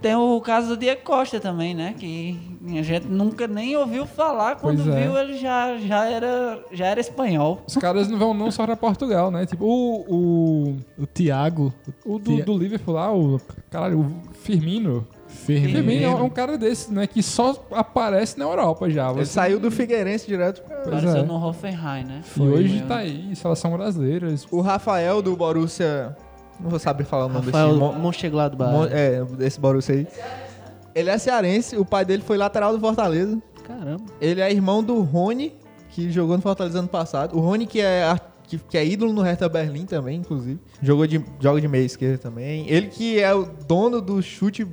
Tem 0.00 0.14
o 0.14 0.40
caso 0.40 0.68
do 0.68 0.76
Diego 0.78 1.02
Costa 1.04 1.38
também, 1.38 1.74
né? 1.74 1.94
Que 1.98 2.38
a 2.78 2.82
gente 2.82 3.06
nunca 3.06 3.46
nem 3.46 3.76
ouviu 3.76 4.06
falar. 4.06 4.56
Quando 4.56 4.80
é. 4.92 5.02
viu, 5.02 5.18
ele 5.18 5.36
já, 5.36 5.76
já, 5.76 6.06
era, 6.06 6.58
já 6.72 6.86
era 6.86 7.00
espanhol. 7.00 7.60
Os 7.66 7.76
caras 7.76 8.08
não 8.08 8.18
vão 8.18 8.32
não 8.32 8.50
só 8.50 8.64
pra 8.64 8.76
Portugal, 8.76 9.30
né? 9.30 9.44
Tipo, 9.44 9.64
o, 9.66 10.04
o, 10.08 11.02
O 11.02 11.06
Thiago 11.06 11.72
o 12.04 12.18
do, 12.18 12.34
Tia- 12.36 12.44
do 12.44 12.56
Liverpool 12.56 12.94
lá, 12.94 13.12
o, 13.14 13.38
caralho, 13.70 14.00
o 14.00 14.34
Firmino. 14.34 15.06
Firmino. 15.28 15.74
Firmino 15.74 16.06
é 16.06 16.22
um 16.22 16.30
cara 16.30 16.56
desse, 16.56 16.92
né? 16.92 17.06
Que 17.06 17.22
só 17.22 17.54
aparece 17.70 18.38
na 18.38 18.46
Europa 18.46 18.88
já. 18.90 19.10
Ele 19.10 19.18
Você- 19.20 19.32
saiu 19.32 19.60
do 19.60 19.70
Figueirense 19.70 20.26
direto 20.26 20.62
pra... 20.62 20.76
Pois 20.78 20.88
Apareceu 20.96 21.22
é. 21.22 21.26
no 21.26 21.34
Hoffenheim, 21.46 22.04
né? 22.04 22.22
E 22.36 22.40
hoje 22.40 22.78
Foi, 22.78 22.88
tá 22.88 22.96
aí, 22.96 23.36
seleção 23.36 23.70
brasileira. 23.72 24.34
O 24.50 24.60
Rafael 24.62 25.20
do 25.20 25.36
Borussia... 25.36 26.16
Não 26.62 26.70
vou 26.70 26.78
saber 26.78 27.04
falar 27.04 27.26
o 27.26 27.28
nome 27.28 27.46
Rafael 27.46 27.68
desse... 27.68 27.78
mon- 27.80 27.92
Monchengladbach. 27.94 28.72
mon- 28.72 28.84
É, 28.86 29.24
desse 29.24 29.58
Borussia 29.60 29.94
aí. 29.94 30.06
Ele 30.94 31.08
é 31.10 31.18
cearense, 31.18 31.76
o 31.76 31.84
pai 31.84 32.04
dele 32.04 32.22
foi 32.22 32.36
lateral 32.36 32.72
do 32.72 32.80
Fortaleza. 32.80 33.40
Caramba. 33.66 34.02
Ele 34.20 34.40
é 34.40 34.50
irmão 34.50 34.82
do 34.82 35.00
Rony, 35.02 35.54
que 35.90 36.10
jogou 36.10 36.36
no 36.36 36.42
Fortaleza 36.42 36.78
ano 36.80 36.88
passado. 36.88 37.36
O 37.36 37.40
Rony, 37.40 37.66
que 37.66 37.80
é, 37.80 38.14
que, 38.44 38.58
que 38.58 38.76
é 38.76 38.84
ídolo 38.84 39.12
no 39.12 39.22
Hertha 39.22 39.48
Berlim 39.48 39.86
também, 39.86 40.18
inclusive. 40.18 40.58
Jogou 40.82 41.06
de, 41.06 41.24
joga 41.38 41.60
de 41.60 41.68
meia 41.68 41.84
esquerda 41.84 42.18
também. 42.18 42.68
Ele 42.68 42.88
que 42.88 43.20
é 43.20 43.32
o 43.32 43.44
dono 43.66 44.00
do 44.00 44.20
chute 44.20 44.66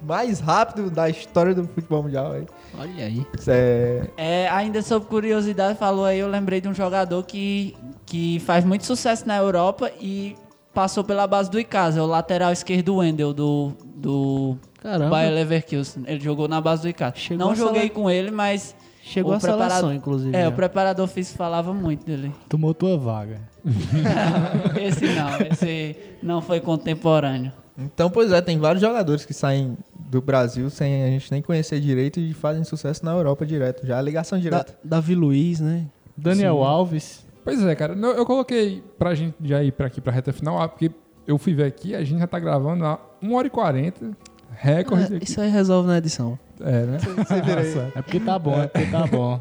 mais 0.00 0.38
rápido 0.38 0.88
da 0.92 1.10
história 1.10 1.52
do 1.52 1.64
futebol 1.66 2.04
mundial. 2.04 2.30
aí. 2.30 2.46
Olha 2.78 3.04
aí. 3.06 3.26
Isso 3.36 3.50
é... 3.50 4.08
É, 4.16 4.48
ainda 4.48 4.80
sobre 4.80 5.08
curiosidade, 5.08 5.76
falou 5.76 6.04
aí, 6.04 6.20
eu 6.20 6.28
lembrei 6.28 6.60
de 6.60 6.68
um 6.68 6.74
jogador 6.74 7.24
que, 7.24 7.76
que 8.06 8.38
faz 8.40 8.64
muito 8.64 8.86
sucesso 8.86 9.26
na 9.26 9.36
Europa 9.36 9.90
e 10.00 10.36
passou 10.78 11.02
pela 11.02 11.26
base 11.26 11.50
do 11.50 11.58
Icasa, 11.58 12.00
o 12.00 12.06
lateral 12.06 12.52
esquerdo 12.52 12.94
Wendel 12.98 13.34
do, 13.34 13.72
do 13.96 14.56
Caramba. 14.80 15.10
Bayer 15.10 15.32
Leverkusen. 15.34 16.04
Ele 16.06 16.20
jogou 16.20 16.46
na 16.46 16.60
base 16.60 16.82
do 16.82 16.88
Icasa. 16.88 17.16
Chegou 17.16 17.46
Não 17.46 17.52
a 17.52 17.56
joguei 17.56 17.88
com 17.90 18.08
ele, 18.08 18.30
mas 18.30 18.76
Chegou 19.02 19.32
o 19.32 19.34
a 19.34 19.40
seleção, 19.40 19.58
preparado- 19.58 19.92
inclusive. 19.92 20.36
é, 20.36 20.42
já. 20.42 20.48
o 20.48 20.52
preparador 20.52 21.08
físico 21.08 21.36
falava 21.36 21.74
muito 21.74 22.06
dele. 22.06 22.30
tomou 22.48 22.72
tua 22.74 22.96
vaga. 22.96 23.40
esse 24.80 25.04
não, 25.06 25.28
esse 25.50 25.96
não 26.22 26.40
foi 26.40 26.60
contemporâneo. 26.60 27.50
Então, 27.76 28.08
pois 28.08 28.30
é, 28.30 28.40
tem 28.40 28.56
vários 28.56 28.80
jogadores 28.80 29.26
que 29.26 29.34
saem 29.34 29.76
do 29.98 30.22
Brasil 30.22 30.70
sem 30.70 31.02
a 31.02 31.08
gente 31.08 31.28
nem 31.32 31.42
conhecer 31.42 31.80
direito 31.80 32.20
e 32.20 32.32
fazem 32.32 32.62
sucesso 32.62 33.04
na 33.04 33.10
Europa 33.10 33.44
direto. 33.44 33.84
Já 33.84 33.98
é 33.98 34.02
ligação 34.02 34.38
Da- 34.38 34.42
direta. 34.42 34.78
Davi 34.84 35.16
Luiz, 35.16 35.58
né? 35.58 35.86
Daniel 36.16 36.58
Sim. 36.58 36.62
Alves. 36.64 37.27
Pois 37.48 37.64
é, 37.64 37.74
cara. 37.74 37.94
Não, 37.94 38.10
Eu 38.10 38.26
coloquei 38.26 38.84
pra 38.98 39.14
gente 39.14 39.34
já 39.42 39.62
ir 39.62 39.72
pra 39.72 39.86
aqui 39.86 40.02
pra 40.02 40.12
reta 40.12 40.34
final, 40.34 40.60
ah, 40.60 40.68
porque 40.68 40.90
eu 41.26 41.38
fui 41.38 41.54
ver 41.54 41.64
aqui, 41.64 41.94
a 41.94 42.04
gente 42.04 42.18
já 42.18 42.26
tá 42.26 42.38
gravando 42.38 42.84
há 42.84 43.00
1 43.22 43.32
hora 43.34 43.46
e 43.46 43.50
40. 43.50 44.10
Recorde 44.50 45.14
É, 45.14 45.18
isso 45.22 45.40
aí 45.40 45.48
resolve 45.48 45.88
na 45.88 45.96
edição. 45.96 46.38
É, 46.60 46.84
né? 46.84 46.98
Você 46.98 47.40
vira 47.40 47.62
aí. 47.62 47.92
É 47.94 48.02
porque 48.02 48.20
tá 48.20 48.38
bom, 48.38 48.60
é 48.60 48.66
porque 48.66 48.90
tá 48.90 49.06
bom. 49.06 49.40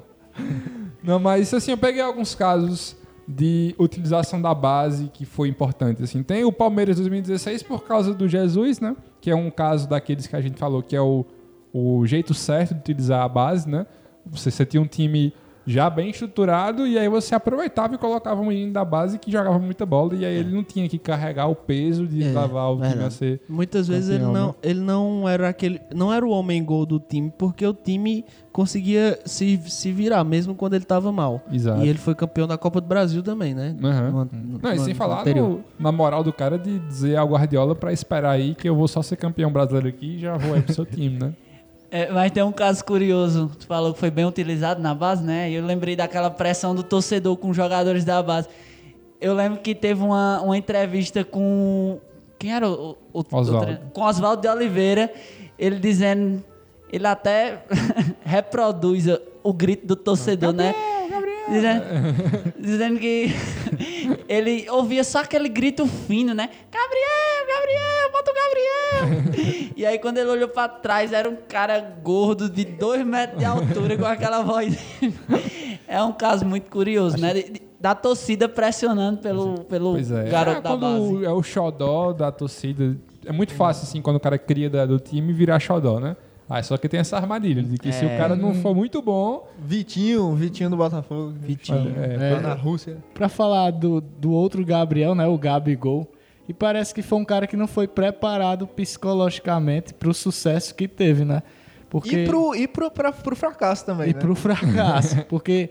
Não, 1.03 1.19
mas 1.19 1.53
assim, 1.53 1.71
eu 1.71 1.77
peguei 1.77 2.01
alguns 2.01 2.34
casos 2.34 2.95
de 3.27 3.75
utilização 3.77 4.41
da 4.41 4.53
base 4.53 5.09
que 5.13 5.25
foi 5.25 5.49
importante. 5.49 6.01
Assim, 6.01 6.23
tem 6.23 6.45
o 6.45 6.51
Palmeiras 6.51 6.95
2016 6.95 7.61
por 7.63 7.84
causa 7.84 8.13
do 8.13 8.25
Jesus, 8.25 8.79
né? 8.79 8.95
Que 9.19 9.31
é 9.31 9.35
um 9.35 9.51
caso 9.51 9.89
daqueles 9.89 10.27
que 10.27 10.35
a 10.35 10.39
gente 10.39 10.57
falou 10.57 10.81
que 10.81 10.95
é 10.95 11.01
o, 11.01 11.25
o 11.73 12.05
jeito 12.05 12.34
certo 12.34 12.73
de 12.73 12.79
utilizar 12.79 13.21
a 13.21 13.27
base, 13.27 13.67
né? 13.67 13.85
Você, 14.25 14.49
você 14.49 14.65
tinha 14.65 14.81
um 14.81 14.88
time 14.88 15.34
já 15.68 15.89
bem 15.89 16.10
estruturado 16.10 16.88
e 16.88 16.98
aí 16.98 17.10
você 17.10 17.35
aproveitava 17.35 17.94
e 17.94 17.98
colocava 17.98 18.39
um 18.41 18.45
menino 18.45 18.72
da 18.72 18.85
base 18.85 19.19
que 19.19 19.30
jogava 19.30 19.60
muita 19.60 19.85
bola 19.85 20.15
e 20.15 20.23
aí 20.26 20.34
ele 20.38 20.56
não 20.56 20.64
tinha 20.64 20.88
que 20.88 20.98
carregar 20.98 21.48
o 21.48 21.56
peso 21.56 22.07
de 22.07 22.23
É, 22.23 22.27
levar 22.27 22.69
o 22.69 22.81
time 22.81 23.03
a 23.03 23.10
ser 23.10 23.41
Muitas 23.49 23.88
vezes 23.88 24.10
ele 24.10 24.23
não, 24.23 24.48
né? 24.48 24.53
ele 24.64 24.80
não 24.80 25.27
era 25.27 25.49
aquele, 25.49 25.81
não 25.94 26.14
era 26.14 26.26
o 26.26 26.30
homem 26.30 26.64
gol 26.64 26.85
do 26.85 26.99
time, 26.99 27.31
porque 27.38 27.65
o 27.68 27.73
time 27.73 28.23
conseguia 28.52 29.19
se, 29.26 29.60
se 29.68 29.91
virar 29.91 30.23
mesmo 30.23 30.56
quando 30.56 30.73
ele 30.73 30.85
tava 30.85 31.11
mal. 31.11 31.41
Exato. 31.52 31.84
E 31.84 31.88
ele 31.89 31.99
foi 31.99 32.15
campeão 32.15 32.48
da 32.48 32.57
Copa 32.57 32.81
do 32.81 32.88
Brasil 32.88 33.22
também, 33.22 33.53
né? 33.53 33.76
Aham. 33.84 34.10
No 34.11 34.26
no- 34.26 34.60
Não, 34.64 34.73
e 34.73 34.80
sem 34.80 34.94
falar 34.95 35.23
no- 35.26 35.60
na 35.77 35.91
moral 35.91 36.23
do 36.23 36.34
cara 36.34 36.57
de 36.57 36.80
dizer 36.80 37.18
ao 37.18 37.27
Guardiola 37.27 37.76
pra 37.76 37.94
esperar 37.94 38.31
aí 38.31 38.56
que 38.56 38.68
eu 38.68 38.76
vou 38.76 38.88
só 38.88 39.02
ser 39.03 39.15
campeão 39.18 39.52
brasileiro 39.52 39.88
aqui 39.89 40.15
e 40.15 40.19
já 40.19 40.38
vou 40.38 40.53
aí 40.56 40.61
pro 40.61 40.73
seu 40.73 40.85
time, 40.85 41.19
né? 41.19 41.34
É, 41.89 42.11
mas 42.11 42.31
tem 42.31 42.43
um 42.43 42.51
caso 42.51 42.84
curioso. 42.84 43.49
Tu 43.59 43.65
falou 43.65 43.93
que 43.93 43.99
foi 43.99 44.11
bem 44.11 44.26
utilizado 44.26 44.81
na 44.81 44.93
base, 44.93 45.23
né? 45.23 45.49
E 45.49 45.53
eu 45.55 45.65
lembrei 45.65 45.95
daquela 45.95 46.30
pressão 46.30 46.76
do 46.76 46.84
torcedor 46.84 47.38
com 47.38 47.49
os 47.49 47.55
jogadores 47.55 48.03
da 48.03 48.22
base. 48.22 48.47
Eu 49.22 49.34
lembro 49.34 49.59
que 49.59 49.73
teve 49.73 50.01
uma, 50.03 50.41
uma 50.41 50.57
entrevista 50.57 51.23
com. 51.23 51.99
Quem 52.38 52.53
era 52.53 52.69
o. 52.69 52.97
o, 53.14 53.19
o 53.22 53.35
Oswaldo. 53.38 53.65
tre- 53.65 53.80
com 53.93 54.01
Oswaldo 54.01 54.41
de 54.41 54.47
Oliveira. 54.47 55.11
Ele 55.57 55.80
dizendo. 55.80 56.43
Ele 56.91 57.07
até 57.07 57.64
reproduz 58.23 59.07
o, 59.07 59.19
o 59.43 59.53
grito 59.53 59.88
do 59.88 59.95
torcedor, 59.95 60.53
né? 60.53 60.73
Dizendo, 61.49 61.83
dizendo 62.59 62.99
que 62.99 63.33
ele 64.27 64.69
ouvia 64.69 65.03
só 65.03 65.19
aquele 65.19 65.47
grito 65.49 65.85
fino, 65.87 66.33
né? 66.33 66.49
Gabriel, 66.71 67.47
Gabriel, 67.47 68.11
bota 68.11 68.31
o 68.31 68.33
Gabriel! 68.33 69.71
e 69.75 69.85
aí 69.85 69.97
quando 69.99 70.17
ele 70.17 70.29
olhou 70.29 70.49
pra 70.49 70.67
trás, 70.67 71.13
era 71.13 71.29
um 71.29 71.37
cara 71.47 71.79
gordo 72.03 72.49
de 72.49 72.65
dois 72.65 73.05
metros 73.05 73.39
de 73.39 73.45
altura 73.45 73.97
com 73.97 74.05
aquela 74.05 74.41
voz. 74.41 74.77
é 75.87 76.01
um 76.03 76.11
caso 76.11 76.45
muito 76.45 76.69
curioso, 76.69 77.17
né? 77.17 77.33
De- 77.33 77.43
de- 77.51 77.61
Da 77.79 77.93
torcida 77.93 78.49
pressionando 78.49 79.19
pelo, 79.19 79.59
pelo 79.65 79.91
Pois 79.93 80.11
é. 80.11 80.23
garoto 80.29 80.57
é, 80.57 80.61
da 80.61 80.75
base. 80.75 81.25
é 81.25 81.31
o 81.31 81.43
xodó 81.43 82.11
da 82.11 82.31
torcida. 82.31 82.97
É 83.25 83.31
muito 83.31 83.53
fácil, 83.53 83.83
assim, 83.83 84.01
quando 84.01 84.15
o 84.15 84.19
cara 84.19 84.37
cria 84.37 84.67
da- 84.69 84.85
do 84.85 84.99
time 84.99 85.31
virar 85.31 85.59
xodó, 85.59 85.99
né? 85.99 86.15
Ah, 86.49 86.63
só 86.63 86.77
que 86.77 86.87
tem 86.87 86.99
essa 87.01 87.17
armadilha 87.17 87.61
de 87.61 87.77
que 87.77 87.91
se 87.91 88.05
o 88.05 88.09
cara 88.09 88.35
não 88.35 88.53
for 88.53 88.73
muito 88.73 89.01
bom. 89.01 89.49
Vitinho, 89.59 90.33
Vitinho 90.33 90.69
do 90.69 90.77
Botafogo. 90.77 91.33
Vitinho. 91.37 91.93
É, 91.97 92.35
Lá 92.35 92.39
na 92.39 92.53
Rússia. 92.53 92.97
Pra 93.13 93.27
falar 93.27 93.71
do, 93.71 93.99
do 93.99 94.31
outro 94.31 94.65
Gabriel, 94.65 95.13
né? 95.13 95.27
O 95.27 95.37
Gabigol. 95.37 96.09
E 96.47 96.53
parece 96.53 96.93
que 96.93 97.01
foi 97.01 97.19
um 97.19 97.25
cara 97.25 97.45
que 97.45 97.57
não 97.57 97.67
foi 97.67 97.85
preparado 97.87 98.65
psicologicamente 98.65 99.93
pro 99.93 100.13
sucesso 100.13 100.73
que 100.73 100.87
teve, 100.87 101.25
né? 101.25 101.43
Porque... 101.89 102.23
E, 102.23 102.25
pro, 102.25 102.55
e 102.55 102.67
pro, 102.67 102.89
pra, 102.89 103.11
pro 103.11 103.35
fracasso 103.35 103.85
também, 103.85 104.11
E 104.11 104.13
né? 104.13 104.19
pro 104.19 104.33
fracasso. 104.33 105.23
Porque 105.27 105.69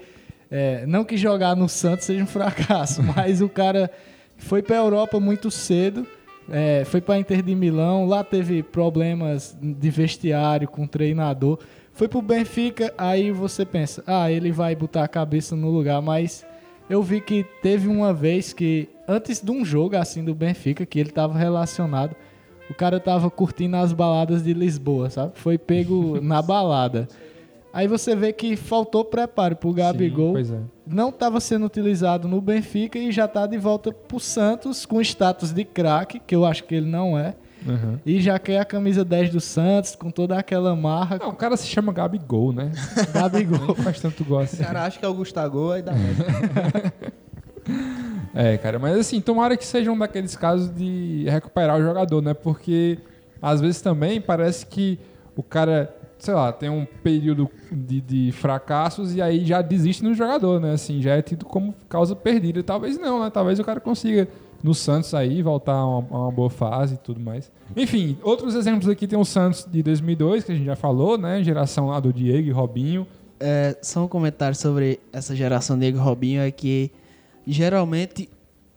é, 0.51 0.85
não 0.87 1.05
que 1.05 1.17
jogar 1.17 1.57
no 1.57 1.69
Santos 1.69 2.05
seja 2.05 2.23
um 2.23 2.27
fracasso, 2.27 3.03
mas 3.17 3.41
o 3.41 3.49
cara 3.49 3.91
foi 4.37 4.63
pra 4.63 4.77
Europa 4.77 5.19
muito 5.19 5.51
cedo, 5.51 6.07
é, 6.51 6.85
foi 6.85 7.01
pra 7.01 7.19
Inter 7.19 7.43
de 7.43 7.55
Milão, 7.55 8.07
lá 8.07 8.23
teve 8.23 8.63
problemas 8.63 9.57
de 9.61 9.91
vestiário 9.91 10.69
com 10.69 10.85
o 10.85 10.89
treinador. 10.89 11.59
Foi 11.93 12.09
pro 12.09 12.21
Benfica, 12.21 12.93
aí 12.97 13.31
você 13.31 13.65
pensa, 13.65 14.03
ah, 14.07 14.31
ele 14.31 14.53
vai 14.53 14.77
botar 14.77 15.05
a 15.05 15.09
cabeça 15.09 15.57
no 15.57 15.71
lugar, 15.71 16.01
mas 16.03 16.45
eu 16.89 17.03
vi 17.03 17.21
que 17.21 17.45
teve 17.63 17.89
uma 17.89 18.13
vez 18.13 18.53
que, 18.53 18.89
antes 19.09 19.41
de 19.41 19.51
um 19.51 19.65
jogo 19.65 19.97
assim 19.97 20.23
do 20.23 20.35
Benfica, 20.35 20.87
que 20.87 21.01
ele 21.01 21.11
tava 21.11 21.37
relacionado, 21.39 22.15
o 22.69 22.75
cara 22.75 23.01
tava 23.01 23.31
curtindo 23.31 23.77
as 23.77 23.93
baladas 23.93 24.43
de 24.43 24.53
Lisboa, 24.53 25.09
sabe? 25.09 25.33
Foi 25.37 25.57
pego 25.57 26.21
na 26.21 26.43
balada. 26.43 27.09
Aí 27.77 27.87
você 27.87 28.17
vê 28.17 28.33
que 28.33 28.57
faltou 28.57 29.05
preparo 29.05 29.55
pro 29.55 29.71
Gabigol. 29.71 30.33
pois 30.33 30.51
é. 30.51 30.61
Não 30.87 31.11
estava 31.11 31.39
sendo 31.41 31.67
utilizado 31.67 32.27
no 32.27 32.41
Benfica 32.41 32.99
e 32.99 33.13
já 33.13 33.29
tá 33.29 33.47
de 33.47 33.59
volta 33.59 33.93
pro 33.93 34.19
Santos 34.19 34.87
com 34.87 34.99
status 34.99 35.53
de 35.53 35.63
craque, 35.63 36.19
que 36.19 36.35
eu 36.35 36.47
acho 36.47 36.65
que 36.65 36.75
ele 36.75 36.89
não 36.89 37.19
é. 37.19 37.35
Uhum. 37.67 37.99
E 38.07 38.19
já 38.19 38.39
quer 38.39 38.61
a 38.61 38.65
camisa 38.65 39.05
10 39.05 39.29
do 39.29 39.43
Santos 39.43 39.95
com 39.95 40.11
toda 40.11 40.39
aquela 40.39 40.75
marra. 40.75 41.19
Não, 41.19 41.29
o 41.29 41.37
cara 41.37 41.55
se 41.55 41.67
chama 41.67 41.93
Gabigol, 41.93 42.51
né? 42.51 42.73
Gabigol. 43.13 43.75
Faz 43.75 44.01
tanto 44.01 44.25
gosto. 44.25 44.55
O 44.55 44.65
cara 44.65 44.85
acha 44.85 44.99
que 44.99 45.05
é 45.05 45.09
o 45.09 45.13
Gustavo, 45.13 45.73
aí 45.73 45.83
dá. 45.83 45.93
É, 48.33 48.57
cara, 48.59 48.79
mas 48.79 48.97
assim, 48.97 49.21
tomara 49.21 49.57
que 49.57 49.67
seja 49.67 49.91
um 49.91 49.99
daqueles 49.99 50.37
casos 50.37 50.73
de 50.75 51.25
recuperar 51.29 51.79
o 51.79 51.83
jogador, 51.83 52.23
né? 52.23 52.33
Porque 52.33 52.99
às 53.41 53.61
vezes 53.61 53.81
também 53.81 54.21
parece 54.21 54.65
que 54.65 55.01
o 55.35 55.43
cara 55.43 55.93
sei 56.27 56.35
lá, 56.35 56.53
tem 56.53 56.69
um 56.69 56.85
período 57.05 57.49
de, 57.71 58.01
de 58.01 58.33
fracassos 58.33 59.15
e 59.15 59.23
aí 59.23 59.45
já 59.45 59.63
desiste 59.63 60.03
no 60.03 60.13
jogador, 60.13 60.61
né? 60.61 60.73
Assim, 60.73 61.01
já 61.01 61.15
é 61.15 61.23
tido 61.23 61.45
como 61.45 61.73
causa 61.89 62.17
perdida. 62.17 62.65
Talvez 62.65 62.99
não, 62.99 63.23
né? 63.23 63.31
Talvez 63.31 63.61
o 63.61 63.65
cara 63.65 63.79
consiga 63.79 64.29
no 64.61 64.75
Santos 64.75 65.15
aí 65.15 65.41
voltar 65.41 65.75
a 65.75 65.87
uma, 65.87 66.07
a 66.11 66.23
uma 66.23 66.33
boa 66.33 66.51
fase 66.51 66.95
e 66.95 66.99
tudo 66.99 67.21
mais. 67.21 67.53
Enfim, 67.77 68.19
outros 68.25 68.57
exemplos 68.57 68.89
aqui 68.89 69.07
tem 69.07 69.17
o 69.17 69.25
Santos 69.25 69.69
de 69.71 69.85
2002, 69.85 70.43
que 70.43 70.51
a 70.51 70.55
gente 70.57 70.67
já 70.67 70.75
falou, 70.75 71.17
né? 71.17 71.45
Geração 71.45 71.87
lá 71.87 72.01
do 72.01 72.13
Diego 72.13 72.49
e 72.49 72.51
Robinho. 72.51 73.07
É, 73.39 73.77
só 73.81 74.05
um 74.05 74.09
comentário 74.09 74.57
sobre 74.57 74.99
essa 75.13 75.37
geração 75.37 75.79
Diego 75.79 75.99
Robinho 75.99 76.41
é 76.41 76.51
que 76.51 76.91
geralmente 77.47 78.29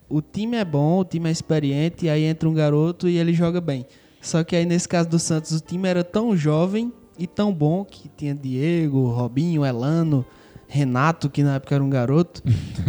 o 0.07 0.21
time 0.21 0.57
é 0.57 0.65
bom, 0.65 0.99
o 0.99 1.03
time 1.05 1.29
é 1.29 1.31
experiente, 1.31 2.05
e 2.05 2.09
aí 2.11 2.25
entra 2.25 2.47
um 2.47 2.53
garoto 2.53 3.09
e 3.09 3.17
ele 3.17 3.33
joga 3.33 3.59
bem. 3.59 3.87
Só 4.21 4.43
que 4.43 4.55
aí 4.55 4.65
nesse 4.65 4.87
caso 4.87 5.09
do 5.09 5.17
Santos, 5.17 5.51
o 5.53 5.59
time 5.59 5.87
era 5.87 6.03
tão 6.03 6.37
jovem 6.37 6.93
e 7.19 7.27
tão 7.27 7.53
bom 7.53 7.83
que 7.83 8.07
tinha 8.07 8.33
Diego, 8.33 9.09
Robinho, 9.09 9.65
Elano, 9.65 10.25
Renato, 10.67 11.29
que 11.29 11.43
na 11.43 11.55
época 11.55 11.75
era 11.75 11.83
um 11.83 11.89
garoto, 11.89 12.41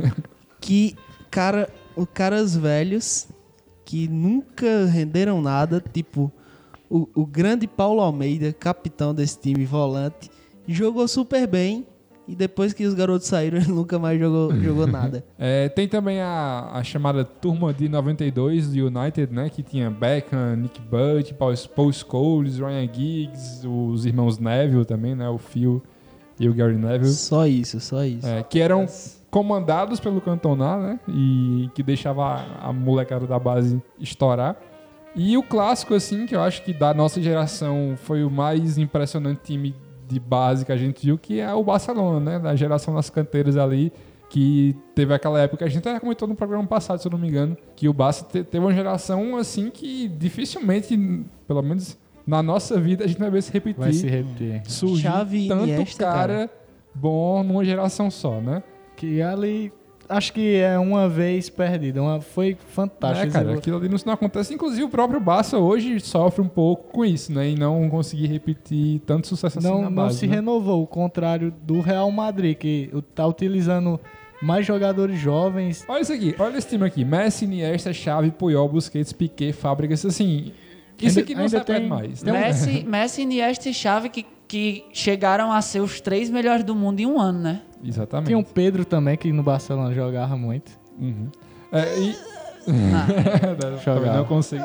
que, 0.61 0.97
cara, 1.31 1.69
os 1.97 2.07
caras 2.15 2.57
velhos 2.57 3.29
que 3.85 4.07
nunca 4.07 4.87
renderam 4.87 5.43
nada, 5.43 5.83
tipo 5.93 6.33
o, 6.89 7.09
o 7.15 7.27
grande 7.27 7.67
Paulo 7.67 8.01
Almeida, 8.01 8.53
capitão 8.53 9.13
desse 9.13 9.41
time, 9.41 9.65
volante, 9.65 10.31
jogou 10.67 11.09
super 11.09 11.47
bem 11.49 11.87
e 12.31 12.37
depois 12.37 12.73
que 12.73 12.87
os 12.87 12.95
garotos 12.95 13.27
saíram, 13.27 13.59
ele 13.59 13.73
nunca 13.73 13.99
mais 13.99 14.19
jogou, 14.19 14.55
jogou 14.61 14.87
nada. 14.87 15.25
É, 15.43 15.69
tem 15.71 15.89
também 15.89 16.21
a, 16.21 16.71
a 16.73 16.85
chamada 16.85 17.25
turma 17.25 17.73
de 17.73 17.89
92 17.89 18.69
do 18.69 18.87
United, 18.87 19.33
né? 19.33 19.49
Que 19.49 19.63
tinha 19.63 19.91
Beckham, 19.91 20.55
Nick 20.57 20.81
Butt, 20.81 21.33
Paul, 21.35 21.55
Paul 21.75 21.93
Scholes, 21.93 22.59
Ryan 22.59 22.89
Giggs, 22.93 23.67
os 23.67 24.05
irmãos 24.05 24.39
Neville 24.39 24.85
também, 24.85 25.15
né? 25.15 25.29
O 25.29 25.39
Phil 25.39 25.83
e 26.39 26.49
o 26.49 26.53
Gary 26.55 26.77
Neville. 26.77 27.11
Só 27.11 27.47
isso, 27.47 27.81
só 27.81 28.05
isso. 28.05 28.27
É, 28.27 28.43
que 28.43 28.61
eram 28.61 28.87
comandados 29.31 29.99
pelo 29.99 30.21
Cantona, 30.21 30.77
né? 30.77 31.01
E 31.09 31.71
que 31.75 31.83
deixava 31.83 32.25
a, 32.25 32.69
a 32.69 32.73
molecada 32.73 33.27
da 33.27 33.39
base 33.39 33.81
estourar. 33.99 34.57
E 35.17 35.37
o 35.39 35.43
clássico, 35.43 35.95
assim, 35.95 36.27
que 36.27 36.37
eu 36.37 36.43
acho 36.43 36.63
que 36.63 36.75
da 36.75 36.93
nossa 36.93 37.21
geração 37.21 37.95
foi 37.97 38.23
o 38.23 38.31
mais 38.31 38.77
impressionante 38.77 39.41
time 39.43 39.75
de 40.13 40.21
base 40.21 40.65
que 40.65 40.73
a 40.73 40.77
gente 40.77 41.05
viu, 41.07 41.17
que 41.19 41.41
é 41.41 41.53
o 41.55 41.63
Barcelona, 41.63 42.21
né? 42.21 42.39
Da 42.39 42.55
geração 42.57 42.95
das 42.95 43.09
canteiras 43.11 43.57
ali, 43.57 43.93
que 44.29 44.77
teve 44.95 45.13
aquela 45.15 45.41
época, 45.41 45.65
a 45.65 45.69
gente 45.69 45.87
até 45.89 45.99
comentou 45.99 46.27
no 46.29 46.35
programa 46.35 46.67
passado, 46.67 47.01
se 47.01 47.07
eu 47.09 47.11
não 47.13 47.19
me 47.19 47.29
engano, 47.29 47.57
que 47.75 47.89
o 47.89 47.93
Barça 47.93 48.25
te- 48.25 48.45
teve 48.45 48.65
uma 48.65 48.73
geração, 48.73 49.37
assim, 49.37 49.71
que 49.71 50.07
dificilmente, 50.09 50.97
pelo 51.49 51.63
menos 51.63 51.99
na 52.27 52.43
nossa 52.43 52.79
vida, 52.81 53.05
a 53.05 53.09
gente 53.09 53.19
vai 53.19 53.31
ver 53.31 53.43
se 53.43 53.53
repetir. 53.53 53.81
Vai 53.81 53.93
se 53.93 54.07
repetir. 54.07 54.63
Surgiu 54.67 55.11
Xavi 55.11 55.49
tanto 55.49 55.65
Iniesta, 55.65 56.05
cara, 56.05 56.17
cara. 56.47 56.51
bom 56.95 57.43
numa 57.43 57.65
geração 57.65 58.09
só, 58.11 58.41
né? 58.41 58.63
Que 58.97 59.21
ali, 59.21 59.73
acho 60.11 60.33
que 60.33 60.57
é 60.57 60.79
uma 60.79 61.09
vez 61.09 61.49
perdida. 61.49 62.03
Uma, 62.03 62.21
foi 62.21 62.57
fantástico. 62.69 63.29
É, 63.29 63.31
cara, 63.31 63.55
aquilo 63.55 63.77
ali 63.79 63.89
não, 63.89 63.97
não 64.05 64.13
acontece. 64.13 64.53
Inclusive, 64.53 64.83
o 64.83 64.89
próprio 64.89 65.21
Barça 65.21 65.59
hoje 65.59 65.99
sofre 66.01 66.43
um 66.43 66.49
pouco 66.49 66.93
com 66.93 67.05
isso, 67.05 67.33
né? 67.33 67.49
E 67.51 67.55
não 67.55 67.89
conseguir 67.89 68.27
repetir 68.27 69.01
tanto 69.07 69.27
sucesso 69.27 69.59
assim 69.59 69.69
não, 69.69 69.83
na 69.83 69.89
não 69.91 69.95
base, 70.05 70.19
se 70.19 70.27
né? 70.27 70.35
renovou, 70.37 70.83
o 70.83 70.87
contrário 70.87 71.51
do 71.63 71.81
Real 71.81 72.11
Madrid, 72.11 72.57
que 72.57 72.91
tá 73.15 73.27
utilizando 73.27 73.99
mais 74.43 74.67
jogadores 74.67 75.19
jovens. 75.19 75.85
Olha 75.89 76.01
isso 76.03 76.13
aqui, 76.13 76.35
olha 76.39 76.57
esse 76.59 76.69
time 76.69 76.85
aqui. 76.85 77.05
Messi, 77.05 77.45
Iniesta, 77.45 77.93
Xavi, 77.93 78.31
Puyol, 78.31 78.69
Busquets, 78.69 79.13
Piquet, 79.13 79.53
Fábricas, 79.53 80.05
assim... 80.05 80.53
Isso 81.01 81.19
Ainda- 81.19 81.21
aqui 81.23 81.35
não 81.35 81.45
ainda 81.45 81.59
se 81.61 81.65
tem- 81.65 81.89
mais. 81.89 82.23
né? 82.23 82.33
Messi, 82.33 82.85
Messi, 82.89 83.23
Iniesta 83.23 83.69
e 83.71 83.73
Xavi 83.75 84.11
que, 84.11 84.27
que 84.51 84.85
chegaram 84.93 85.53
a 85.53 85.63
ser 85.63 85.79
os 85.79 86.01
três 86.01 86.29
melhores 86.29 86.65
do 86.65 86.75
mundo 86.75 86.99
em 86.99 87.07
um 87.07 87.21
ano, 87.21 87.39
né? 87.39 87.63
Exatamente. 87.85 88.27
Tinha 88.27 88.39
um 88.39 88.43
Pedro 88.43 88.85
também, 88.85 89.17
que 89.17 89.33
no 89.33 89.45
Barcelona 89.45 89.95
jogava 89.95 90.37
muito. 90.37 90.73
Uhum. 90.99 91.29
É, 91.71 91.99
e... 92.01 92.17
Jogava. 93.85 94.17
não 94.19 94.25
consigo. 94.25 94.63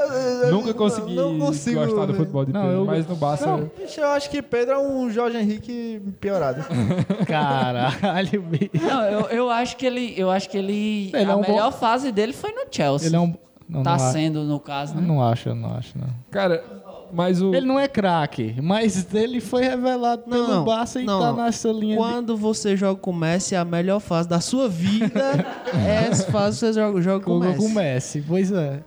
Nunca 0.52 0.74
consegui 0.74 1.14
não 1.16 1.38
consigo 1.40 1.86
gostar 1.86 2.06
do 2.08 2.14
futebol 2.16 2.46
de 2.46 2.52
Não, 2.52 2.62
Pedro, 2.62 2.78
eu- 2.78 2.86
mas 2.86 3.08
no 3.08 3.16
Barça... 3.16 3.46
Não, 3.46 3.72
bicho, 3.80 4.00
eu 4.02 4.08
acho 4.10 4.30
que 4.30 4.42
Pedro 4.42 4.74
é 4.74 4.80
um 4.80 5.10
Jorge 5.12 5.38
Henrique 5.38 6.02
piorado. 6.20 6.66
Caralho, 7.28 8.42
bicho. 8.42 8.72
Não, 8.86 9.04
eu, 9.04 9.22
eu 9.28 9.50
acho 9.52 9.78
que 9.78 9.86
ele. 9.86 10.14
Eu 10.18 10.30
acho 10.32 10.50
que 10.50 10.58
ele. 10.58 11.12
Ele 11.14 11.18
a 11.30 11.34
é 11.34 11.36
um 11.36 11.42
bom- 11.42 11.52
melhor 11.54 11.72
fase 11.72 12.12
dele 12.12 12.34
foi 12.34 12.52
no 12.52 12.66
Chelsea. 12.72 13.08
Ele 13.08 13.16
é 13.16 13.20
um. 13.20 13.34
Não, 13.68 13.82
tá 13.82 13.98
não, 13.98 14.04
acho- 14.04 14.14
sendo, 14.14 14.44
no 14.44 14.60
caso, 14.60 14.96
né? 14.96 15.02
não 15.02 15.24
acho, 15.24 15.50
eu 15.50 15.56
não 15.56 15.74
acho, 15.76 15.98
não. 15.98 16.08
Cara, 16.30 16.64
mas 17.16 17.42
o... 17.42 17.54
Ele 17.54 17.66
não 17.66 17.80
é 17.80 17.88
craque, 17.88 18.56
mas 18.62 19.14
ele 19.14 19.40
foi 19.40 19.64
revelado 19.64 20.24
Não, 20.28 20.32
pelo 20.32 20.48
não, 20.48 20.66
Barça 20.66 21.02
e 21.02 21.06
não. 21.06 21.20
tá 21.20 21.34
nessa 21.34 21.70
linha 21.70 21.96
de... 21.96 22.02
Quando 22.02 22.36
você 22.36 22.76
joga 22.76 23.00
com 23.00 23.12
o 23.12 23.16
Messi, 23.16 23.56
a 23.56 23.64
melhor 23.64 24.00
fase 24.00 24.28
da 24.28 24.40
sua 24.42 24.68
vida 24.68 25.46
é 25.74 26.08
essa 26.08 26.30
fase 26.32 26.60
que 26.60 26.66
você 26.66 26.74
joga, 26.74 27.02
joga 27.02 27.26
com 27.26 27.38
o 27.38 27.40
Messi. 27.40 27.58
com 27.58 27.66
o 27.66 27.70
Messi. 27.70 28.24
Pois 28.28 28.52
é. 28.52 28.84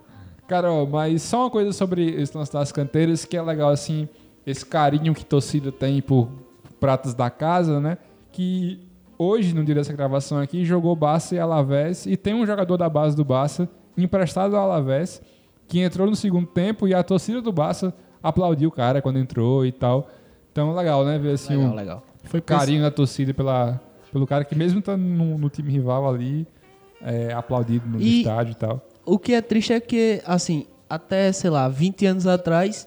Cara, 0.47 0.71
ó, 0.71 0.85
mas 0.85 1.23
só 1.23 1.45
uma 1.45 1.51
coisa 1.51 1.73
sobre 1.73 2.11
esse 2.21 2.37
lance 2.37 2.53
das 2.53 2.71
canteiras 2.71 3.25
que 3.25 3.37
é 3.37 3.43
legal, 3.43 3.71
assim, 3.71 4.09
esse 4.47 4.65
carinho 4.65 5.15
que 5.15 5.25
torcida 5.25 5.73
tem 5.73 6.01
por 6.03 6.29
pratas 6.79 7.15
da 7.15 7.31
casa, 7.31 7.81
né? 7.81 7.99
Que 8.31 8.81
hoje, 9.19 9.55
no 9.55 9.65
dia 9.65 9.75
dessa 9.75 9.93
gravação 9.93 10.39
aqui, 10.39 10.65
jogou 10.65 10.95
Barça 10.95 11.35
e 11.35 11.39
Alavés 11.39 12.07
e 12.07 12.17
tem 12.17 12.35
um 12.35 12.47
jogador 12.47 12.77
da 12.77 12.89
base 12.89 13.17
do 13.17 13.25
Barça 13.25 13.69
emprestado 13.97 14.57
ao 14.57 14.65
Alavés 14.65 15.21
que 15.69 15.81
entrou 15.81 16.09
no 16.09 16.17
segundo 16.17 16.47
tempo 16.47 16.89
e 16.89 16.95
a 16.95 17.03
torcida 17.03 17.43
do 17.43 17.53
Barça 17.53 17.95
aplaudiu 18.23 18.69
o 18.69 18.73
cara 18.73 19.01
quando 19.03 19.19
entrou 19.19 19.65
e 19.65 19.73
tal. 19.73 20.09
Então, 20.53 20.75
legal, 20.75 21.05
né? 21.05 21.19
Ver 21.19 21.33
assim 21.35 21.55
Legal, 21.57 21.71
um 21.73 21.75
legal. 21.75 22.03
Foi 22.25 22.41
carinho 22.41 22.83
da 22.83 22.91
torcida 22.91 23.33
pela, 23.33 23.81
pelo 24.13 24.27
cara 24.27 24.45
que 24.45 24.55
mesmo 24.55 24.81
estando 24.81 25.01
no, 25.03 25.39
no 25.39 25.49
time 25.49 25.71
rival 25.73 26.09
ali, 26.09 26.47
é 27.01 27.33
aplaudido 27.33 27.89
no 27.89 28.01
E- 28.01 28.21
estádio 28.21 28.53
e 28.53 28.57
tal. 28.57 28.85
O 29.05 29.19
que 29.19 29.33
é 29.33 29.41
triste 29.41 29.73
é 29.73 29.81
que, 29.81 30.21
assim, 30.27 30.67
até, 30.91 31.33
sei 31.33 31.49
lá, 31.49 31.69
20 31.69 32.05
anos 32.07 32.27
atrás, 32.27 32.87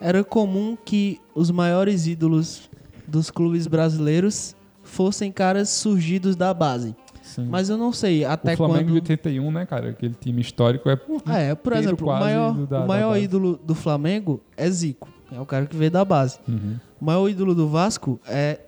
era 0.00 0.24
comum 0.24 0.76
que 0.76 1.20
os 1.34 1.50
maiores 1.50 2.06
ídolos 2.06 2.68
dos 3.06 3.30
clubes 3.30 3.66
brasileiros 3.68 4.56
fossem 4.82 5.30
caras 5.30 5.68
surgidos 5.68 6.34
da 6.34 6.52
base. 6.52 6.96
Sim. 7.30 7.46
Mas 7.48 7.68
eu 7.68 7.76
não 7.76 7.92
sei 7.92 8.24
até 8.24 8.54
o 8.54 8.56
Flamengo 8.56 8.90
quando... 8.90 9.02
de 9.04 9.12
81, 9.12 9.50
né, 9.52 9.64
cara? 9.66 9.90
Aquele 9.90 10.14
time 10.20 10.40
histórico 10.40 10.88
é. 10.90 10.98
É, 11.50 11.54
por 11.54 11.72
exemplo, 11.74 12.08
o 12.08 12.18
maior, 12.18 12.52
da- 12.66 12.84
o 12.84 12.88
maior 12.88 13.16
ídolo 13.16 13.58
do 13.64 13.74
Flamengo 13.74 14.40
é 14.56 14.68
Zico. 14.70 15.08
É 15.32 15.40
o 15.40 15.46
cara 15.46 15.66
que 15.66 15.76
veio 15.76 15.90
da 15.92 16.04
base. 16.04 16.38
Uhum. 16.48 16.76
O 17.00 17.04
maior 17.04 17.28
ídolo 17.28 17.54
do 17.54 17.68
Vasco 17.68 18.18
é. 18.26 18.58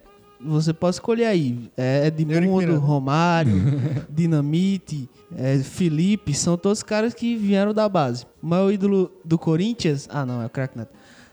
Você 0.44 0.72
pode 0.72 0.96
escolher 0.96 1.26
aí. 1.26 1.70
É 1.76 2.06
Edmundo. 2.08 2.78
Romário, 2.78 3.52
Dinamite, 4.10 5.08
é, 5.36 5.58
Felipe. 5.58 6.34
São 6.34 6.56
todos 6.56 6.82
caras 6.82 7.14
que 7.14 7.36
vieram 7.36 7.72
da 7.72 7.88
base. 7.88 8.26
O 8.42 8.46
maior 8.48 8.72
ídolo 8.72 9.10
do 9.24 9.38
Corinthians. 9.38 10.08
Ah, 10.10 10.26
não, 10.26 10.42
é 10.42 10.46
o 10.46 10.50
Crack 10.50 10.76
Neto. 10.76 10.90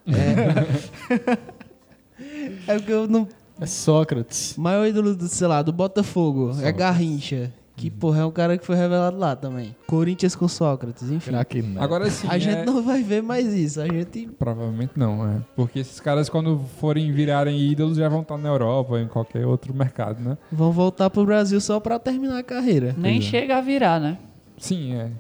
É, 0.08 1.34
é 2.74 2.76
porque 2.78 2.92
eu 2.92 3.08
não. 3.08 3.28
É 3.60 3.66
Sócrates. 3.66 4.56
O 4.58 4.62
maior 4.62 4.86
ídolo, 4.88 5.16
do, 5.16 5.28
sei 5.28 5.48
lá, 5.48 5.62
do 5.62 5.72
Botafogo 5.74 6.52
é 6.62 6.72
Garrincha. 6.72 7.52
Que, 7.76 7.90
porra, 7.90 8.20
é 8.20 8.26
um 8.26 8.32
cara 8.32 8.58
que 8.58 8.66
foi 8.66 8.76
revelado 8.76 9.18
lá 9.18 9.38
também. 9.38 9.74
Corinthians 9.88 10.36
com 10.36 10.50
Sócrates, 10.50 11.10
enfim. 11.10 11.32
Craque. 11.32 11.64
Agora 11.78 12.10
sim. 12.10 12.28
A 12.30 12.36
é- 12.36 12.40
gente 12.40 12.66
não 12.66 12.84
vai 12.84 13.02
ver 13.02 13.24
mais 13.24 13.54
isso. 13.54 13.80
A 13.80 13.88
gente 13.88 14.28
Provavelmente 14.38 14.92
não, 14.98 15.26
é. 15.26 15.42
Porque 15.56 15.80
esses 15.80 15.98
caras, 16.02 16.28
quando 16.28 16.60
forem 16.80 17.10
virarem 17.14 17.58
ídolos, 17.58 17.98
já 17.98 18.10
vão 18.10 18.22
estar 18.22 18.38
na 18.38 18.50
Europa 18.50 19.00
em 19.00 19.08
qualquer 19.08 19.46
outro 19.46 19.74
mercado, 19.74 20.22
né? 20.22 20.38
vão 20.52 20.74
voltar 20.74 21.10
pro 21.10 21.26
Brasil 21.26 21.62
só 21.62 21.80
pra 21.80 21.98
terminar 21.98 22.40
a 22.40 22.44
carreira. 22.44 22.94
Nem 22.98 23.22
chega 23.22 23.58
a 23.58 23.62
virar, 23.62 23.98
né? 23.98 24.18
Sim, 24.58 24.96
é. 24.96 25.12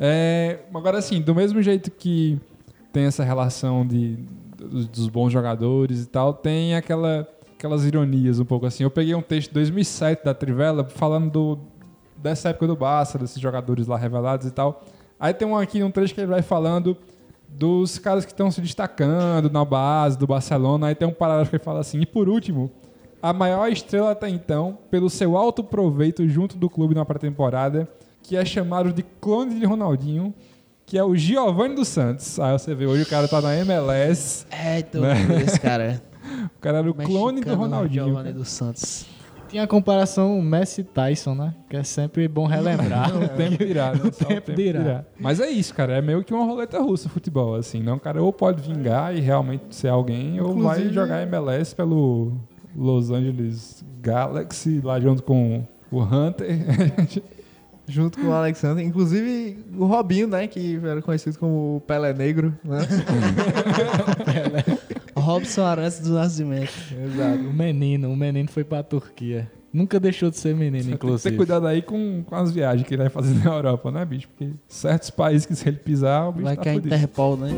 É, 0.00 0.58
Agora, 0.74 0.98
assim, 0.98 1.20
do 1.20 1.32
mesmo 1.32 1.62
jeito 1.62 1.92
que 1.92 2.40
tem 2.92 3.04
essa 3.04 3.22
relação 3.22 3.86
de, 3.86 4.16
dos, 4.58 4.88
dos 4.88 5.08
bons 5.08 5.30
jogadores 5.30 6.02
e 6.02 6.06
tal, 6.06 6.34
tem 6.34 6.74
aquela, 6.74 7.28
aquelas 7.60 7.84
ironias 7.84 8.40
um 8.40 8.44
pouco 8.44 8.64
assim. 8.64 8.82
Eu 8.84 8.90
peguei 8.90 9.14
um 9.14 9.20
texto 9.20 9.48
de 9.48 9.54
2007 9.54 10.24
da 10.24 10.32
Trivela 10.32 10.82
falando 10.88 11.30
do, 11.30 11.58
dessa 12.16 12.48
época 12.48 12.66
do 12.66 12.74
Barça, 12.74 13.18
desses 13.18 13.38
jogadores 13.40 13.86
lá 13.86 13.98
revelados 13.98 14.46
e 14.46 14.50
tal. 14.50 14.82
Aí 15.18 15.34
tem 15.34 15.46
um 15.46 15.54
aqui, 15.56 15.82
um 15.82 15.90
trecho 15.90 16.14
que 16.14 16.20
ele 16.20 16.26
vai 16.26 16.40
falando 16.40 16.96
dos 17.46 17.98
caras 17.98 18.24
que 18.24 18.32
estão 18.32 18.50
se 18.50 18.62
destacando 18.62 19.50
na 19.50 19.62
base 19.62 20.16
do 20.16 20.26
Barcelona. 20.26 20.86
Aí 20.86 20.94
tem 20.94 21.06
um 21.06 21.12
parágrafo 21.12 21.50
que 21.50 21.56
ele 21.56 21.62
fala 21.62 21.80
assim: 21.80 22.00
e 22.00 22.06
por 22.06 22.30
último, 22.30 22.70
a 23.22 23.30
maior 23.34 23.70
estrela 23.70 24.12
até 24.12 24.30
então, 24.30 24.78
pelo 24.90 25.10
seu 25.10 25.36
alto 25.36 25.62
proveito 25.62 26.26
junto 26.26 26.56
do 26.56 26.70
clube 26.70 26.94
na 26.94 27.04
pré-temporada, 27.04 27.86
que 28.22 28.36
é 28.36 28.44
chamado 28.44 28.90
de 28.90 29.02
clone 29.02 29.60
de 29.60 29.66
Ronaldinho, 29.66 30.32
que 30.86 30.96
é 30.96 31.04
o 31.04 31.14
Giovanni 31.14 31.74
dos 31.74 31.88
Santos. 31.88 32.40
Aí 32.40 32.52
você 32.58 32.74
vê, 32.74 32.86
hoje 32.86 33.02
o 33.02 33.06
cara 33.06 33.28
tá 33.28 33.42
na 33.42 33.54
MLS, 33.58 34.46
É, 34.50 34.78
então, 34.78 35.02
Né? 35.02 35.42
esse 35.44 35.60
cara. 35.60 36.02
o 36.56 36.60
cara 36.60 36.78
era 36.78 36.90
o 36.90 36.94
clone 36.94 37.40
do 37.40 37.46
Mexicano, 37.46 37.56
Ronaldinho. 37.62 38.04
Giovanni 38.06 38.32
dos 38.32 38.48
Santos. 38.48 39.06
Tinha 39.48 39.64
a 39.64 39.66
comparação 39.66 40.40
Messi 40.40 40.82
e 40.82 40.84
Tyson, 40.84 41.34
né? 41.34 41.52
Que 41.68 41.76
é 41.76 41.82
sempre 41.82 42.28
bom 42.28 42.46
relembrar. 42.46 43.10
O 43.18 43.28
tempo 43.28 43.64
dirá, 43.64 43.92
né? 43.92 44.00
O 44.08 44.12
Só 44.12 44.24
tempo 44.24 44.52
dirá. 44.52 45.04
Mas 45.18 45.40
é 45.40 45.50
isso, 45.50 45.74
cara. 45.74 45.94
É 45.94 46.00
meio 46.00 46.22
que 46.22 46.32
uma 46.32 46.44
roleta 46.44 46.78
russa 46.80 47.08
futebol, 47.08 47.56
assim. 47.56 47.82
Não, 47.82 47.96
o 47.96 48.00
cara 48.00 48.22
ou 48.22 48.32
pode 48.32 48.62
vingar 48.62 49.12
e 49.16 49.18
realmente 49.20 49.74
ser 49.74 49.88
alguém, 49.88 50.40
ou 50.40 50.54
vai 50.54 50.76
Inclusive- 50.78 50.94
jogar 50.94 51.22
MLS 51.22 51.74
pelo 51.74 52.32
Los 52.76 53.10
Angeles 53.10 53.84
Galaxy, 54.00 54.80
lá 54.84 55.00
junto 55.00 55.24
com 55.24 55.64
o 55.90 56.00
Hunter. 56.00 56.46
Junto 57.88 58.20
com 58.20 58.28
o 58.28 58.32
Alexander. 58.32 58.84
Inclusive 58.86 59.58
o 59.76 59.84
Robinho, 59.84 60.28
né? 60.28 60.46
Que 60.46 60.78
era 60.84 61.02
conhecido 61.02 61.36
como 61.40 61.78
o 61.78 61.80
Pelé 61.80 62.14
Negro, 62.14 62.56
né? 62.62 62.78
Robson 65.30 65.62
Arantes 65.64 66.00
do 66.00 66.12
Nascimento. 66.14 66.72
Exato. 67.04 67.38
o 67.44 67.52
menino, 67.52 68.10
o 68.10 68.16
menino 68.16 68.48
foi 68.50 68.64
pra 68.64 68.82
Turquia. 68.82 69.50
Nunca 69.72 70.00
deixou 70.00 70.30
de 70.30 70.36
ser 70.36 70.54
menino, 70.54 70.72
Tem 70.72 70.82
que 70.82 70.88
ter 70.88 70.94
inclusive. 70.94 71.36
cuidado 71.36 71.66
aí 71.66 71.80
com, 71.80 72.24
com 72.26 72.34
as 72.34 72.50
viagens 72.50 72.86
que 72.86 72.92
ele 72.94 73.02
vai 73.02 73.10
fazer 73.10 73.34
na 73.44 73.54
Europa, 73.54 73.90
né, 73.92 74.04
bicho? 74.04 74.28
Porque 74.28 74.52
certos 74.66 75.10
países 75.10 75.46
que 75.46 75.54
se 75.54 75.68
ele 75.68 75.76
pisar, 75.76 76.28
o 76.28 76.32
bicho 76.32 76.44
Vai 76.44 76.56
tá 76.56 76.62
que 76.62 76.68
é 76.68 76.72
fudido. 76.74 76.94
Interpol, 76.94 77.36
né? 77.36 77.50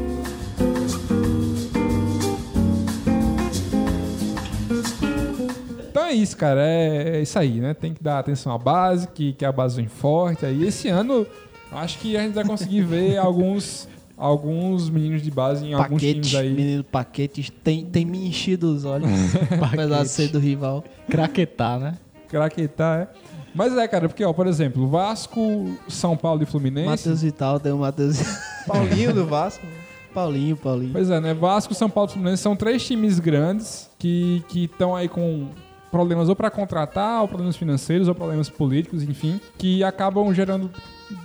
Então 5.91 6.05
é 6.05 6.13
isso, 6.13 6.37
cara. 6.37 6.61
É, 6.63 7.17
é 7.19 7.23
isso 7.23 7.39
aí, 7.39 7.61
né? 7.61 7.75
Tem 7.75 7.93
que 7.93 8.03
dar 8.03 8.19
atenção 8.19 8.53
à 8.53 8.59
base, 8.59 9.09
que, 9.09 9.33
que 9.35 9.45
a 9.45 9.53
base 9.53 9.77
vem 9.77 9.89
forte. 9.89 10.47
Aí 10.47 10.67
esse 10.67 10.89
ano, 10.89 11.27
acho 11.71 11.99
que 11.99 12.17
a 12.17 12.23
gente 12.23 12.35
vai 12.35 12.45
conseguir 12.45 12.83
ver 12.83 13.17
alguns, 13.19 13.89
alguns 14.23 14.89
meninos 14.89 15.21
de 15.21 15.31
base 15.31 15.67
em 15.67 15.75
alguns 15.75 16.01
times 16.01 16.33
aí. 16.35 16.53
menino 16.53 16.85
Paquete, 16.85 17.51
tem, 17.51 17.85
tem 17.85 18.05
me 18.05 18.29
enchido 18.29 18.73
os 18.73 18.85
olhos. 18.85 19.11
apesar 19.61 20.03
de 20.05 20.09
ser 20.09 20.29
do 20.29 20.39
rival. 20.39 20.85
Craquetar, 21.11 21.81
né? 21.81 21.99
Craquetar, 22.29 23.01
é. 23.01 23.09
Mas 23.53 23.77
é, 23.77 23.87
cara, 23.89 24.09
porque, 24.09 24.25
ó, 24.25 24.33
por 24.33 24.47
exemplo, 24.47 24.89
Vasco, 24.89 25.77
São 25.89 26.17
Paulo 26.17 26.43
e 26.43 26.47
Fluminense. 26.47 26.87
Matheus 26.87 27.23
Vital, 27.23 27.59
tem 27.59 27.73
o 27.73 27.79
Matheus... 27.79 28.19
Paulinho 28.67 29.13
do 29.13 29.27
Vasco. 29.27 29.67
Paulinho, 30.15 30.57
Paulinho. 30.57 30.93
Pois 30.93 31.11
é, 31.11 31.21
né? 31.21 31.35
Vasco, 31.35 31.75
São 31.75 31.91
Paulo 31.91 32.09
e 32.09 32.13
Fluminense 32.13 32.43
são 32.43 32.55
três 32.55 32.87
times 32.87 33.19
grandes 33.19 33.91
que 33.99 34.45
estão 34.55 34.95
aí 34.95 35.09
com 35.09 35.49
problemas 35.91 36.29
ou 36.29 36.37
para 36.37 36.51
contratar, 36.51 37.23
ou 37.23 37.29
problemas 37.29 37.57
financeiros, 37.57 38.09
ou 38.09 38.15
problemas 38.15 38.49
políticos, 38.49 39.03
enfim, 39.03 39.41
que 39.59 39.83
acabam 39.85 40.33
gerando 40.33 40.71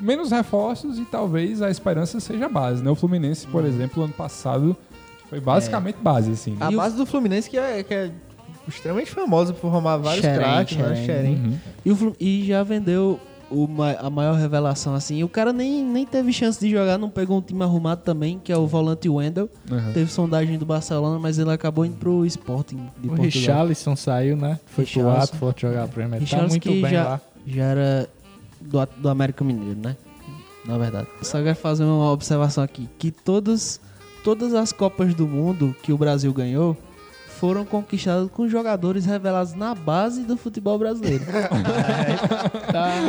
menos 0.01 0.31
reforços 0.31 0.97
e 0.99 1.05
talvez 1.05 1.61
a 1.61 1.69
esperança 1.69 2.19
seja 2.19 2.45
a 2.45 2.49
base, 2.49 2.83
né? 2.83 2.89
O 2.89 2.95
Fluminense, 2.95 3.45
por 3.47 3.65
exemplo, 3.65 4.03
ano 4.03 4.13
passado 4.13 4.75
foi 5.29 5.39
basicamente 5.39 5.97
base, 6.01 6.31
assim. 6.31 6.51
né? 6.51 6.57
A 6.61 6.71
E 6.71 6.75
o- 6.75 6.77
base 6.77 6.95
do 6.95 7.05
Fluminense 7.05 7.49
que 7.49 7.57
é, 7.57 7.83
que 7.83 7.93
é 7.93 8.11
extremamente 8.67 9.11
famosa 9.11 9.53
por 9.53 9.71
formar 9.71 9.97
vários 9.97 10.25
craques, 10.25 10.77
né? 10.77 10.95
Xerém. 10.95 11.05
Xerém. 11.05 11.33
Uhum. 11.35 11.57
E, 11.85 11.91
o 11.91 12.15
e 12.19 12.45
já 12.45 12.63
vendeu 12.63 13.19
o 13.49 13.65
ma- 13.65 13.93
a 13.93 14.09
maior 14.09 14.35
revelação, 14.35 14.93
assim. 14.93 15.23
O 15.23 15.29
cara 15.29 15.53
nem, 15.53 15.81
nem 15.81 16.05
teve 16.05 16.33
chance 16.33 16.59
de 16.59 16.69
jogar, 16.69 16.97
não 16.97 17.09
pegou 17.09 17.37
um 17.37 17.41
time 17.41 17.63
arrumado 17.63 18.01
também, 18.03 18.39
que 18.43 18.51
é 18.51 18.57
o 18.57 18.67
volante 18.67 19.07
Wendel. 19.07 19.49
Uhum. 19.71 19.93
Teve 19.93 20.11
sondagem 20.11 20.57
do 20.57 20.65
Barcelona, 20.65 21.17
mas 21.17 21.39
ele 21.39 21.49
acabou 21.51 21.85
indo 21.85 21.95
pro 21.95 22.25
Sporting 22.25 22.75
de 22.99 23.07
O 23.07 23.11
Portugal. 23.11 23.23
Richarlison 23.23 23.95
saiu, 23.95 24.35
né? 24.35 24.59
Foi 24.65 24.83
pro 24.85 24.99
Richarlison. 25.01 25.19
Watford 25.31 25.61
jogar 25.61 25.83
a 25.83 25.87
Premier. 25.87 26.19
Tá 26.19 26.25
Richarlison 26.25 26.49
muito 26.49 26.69
bem 26.69 26.91
já, 26.91 27.03
lá. 27.05 27.21
já 27.45 27.63
era 27.63 28.09
do, 28.67 28.85
do 28.97 29.09
América 29.09 29.43
Mineiro, 29.43 29.79
né? 29.79 29.95
Na 30.65 30.77
verdade. 30.77 31.07
Só 31.21 31.41
quero 31.41 31.55
fazer 31.55 31.83
uma 31.83 32.11
observação 32.11 32.63
aqui. 32.63 32.89
Que 32.99 33.09
todas, 33.09 33.79
todas 34.23 34.53
as 34.53 34.73
Copas 34.73 35.13
do 35.13 35.27
Mundo 35.27 35.75
que 35.81 35.93
o 35.93 35.97
Brasil 35.97 36.33
ganhou 36.33 36.77
foram 37.39 37.63
conquistadas 37.63 38.29
com 38.31 38.47
jogadores 38.47 39.05
revelados 39.05 39.53
na 39.53 39.75
base 39.75 40.23
do 40.23 40.35
futebol 40.35 40.77
brasileiro. 40.77 41.23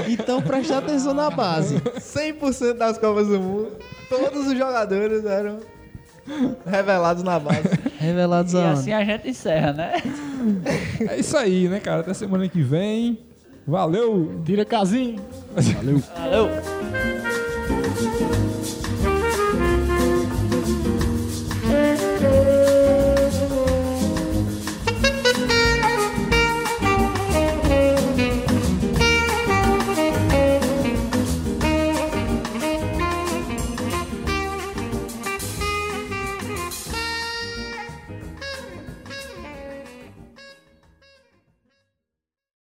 Então 0.08 0.40
preste 0.40 0.72
atenção 0.72 1.14
na 1.14 1.30
base. 1.30 1.76
100% 1.80 2.74
das 2.74 2.98
Copas 2.98 3.26
do 3.26 3.40
Mundo, 3.40 3.72
todos 4.08 4.46
os 4.46 4.56
jogadores 4.56 5.24
eram 5.24 5.58
revelados 6.66 7.22
na 7.22 7.38
base. 7.38 7.68
Revelados 7.98 8.52
E 8.52 8.58
assim 8.58 8.92
a 8.92 9.04
gente 9.04 9.28
encerra, 9.28 9.72
né? 9.72 10.02
É 11.00 11.18
isso 11.18 11.36
aí, 11.36 11.68
né, 11.68 11.80
cara? 11.80 12.00
Até 12.00 12.14
semana 12.14 12.48
que 12.48 12.62
vem. 12.62 13.18
Valeu! 13.66 14.40
Tira 14.44 14.64
casinho. 14.64 15.20
Valeu. 15.60 16.02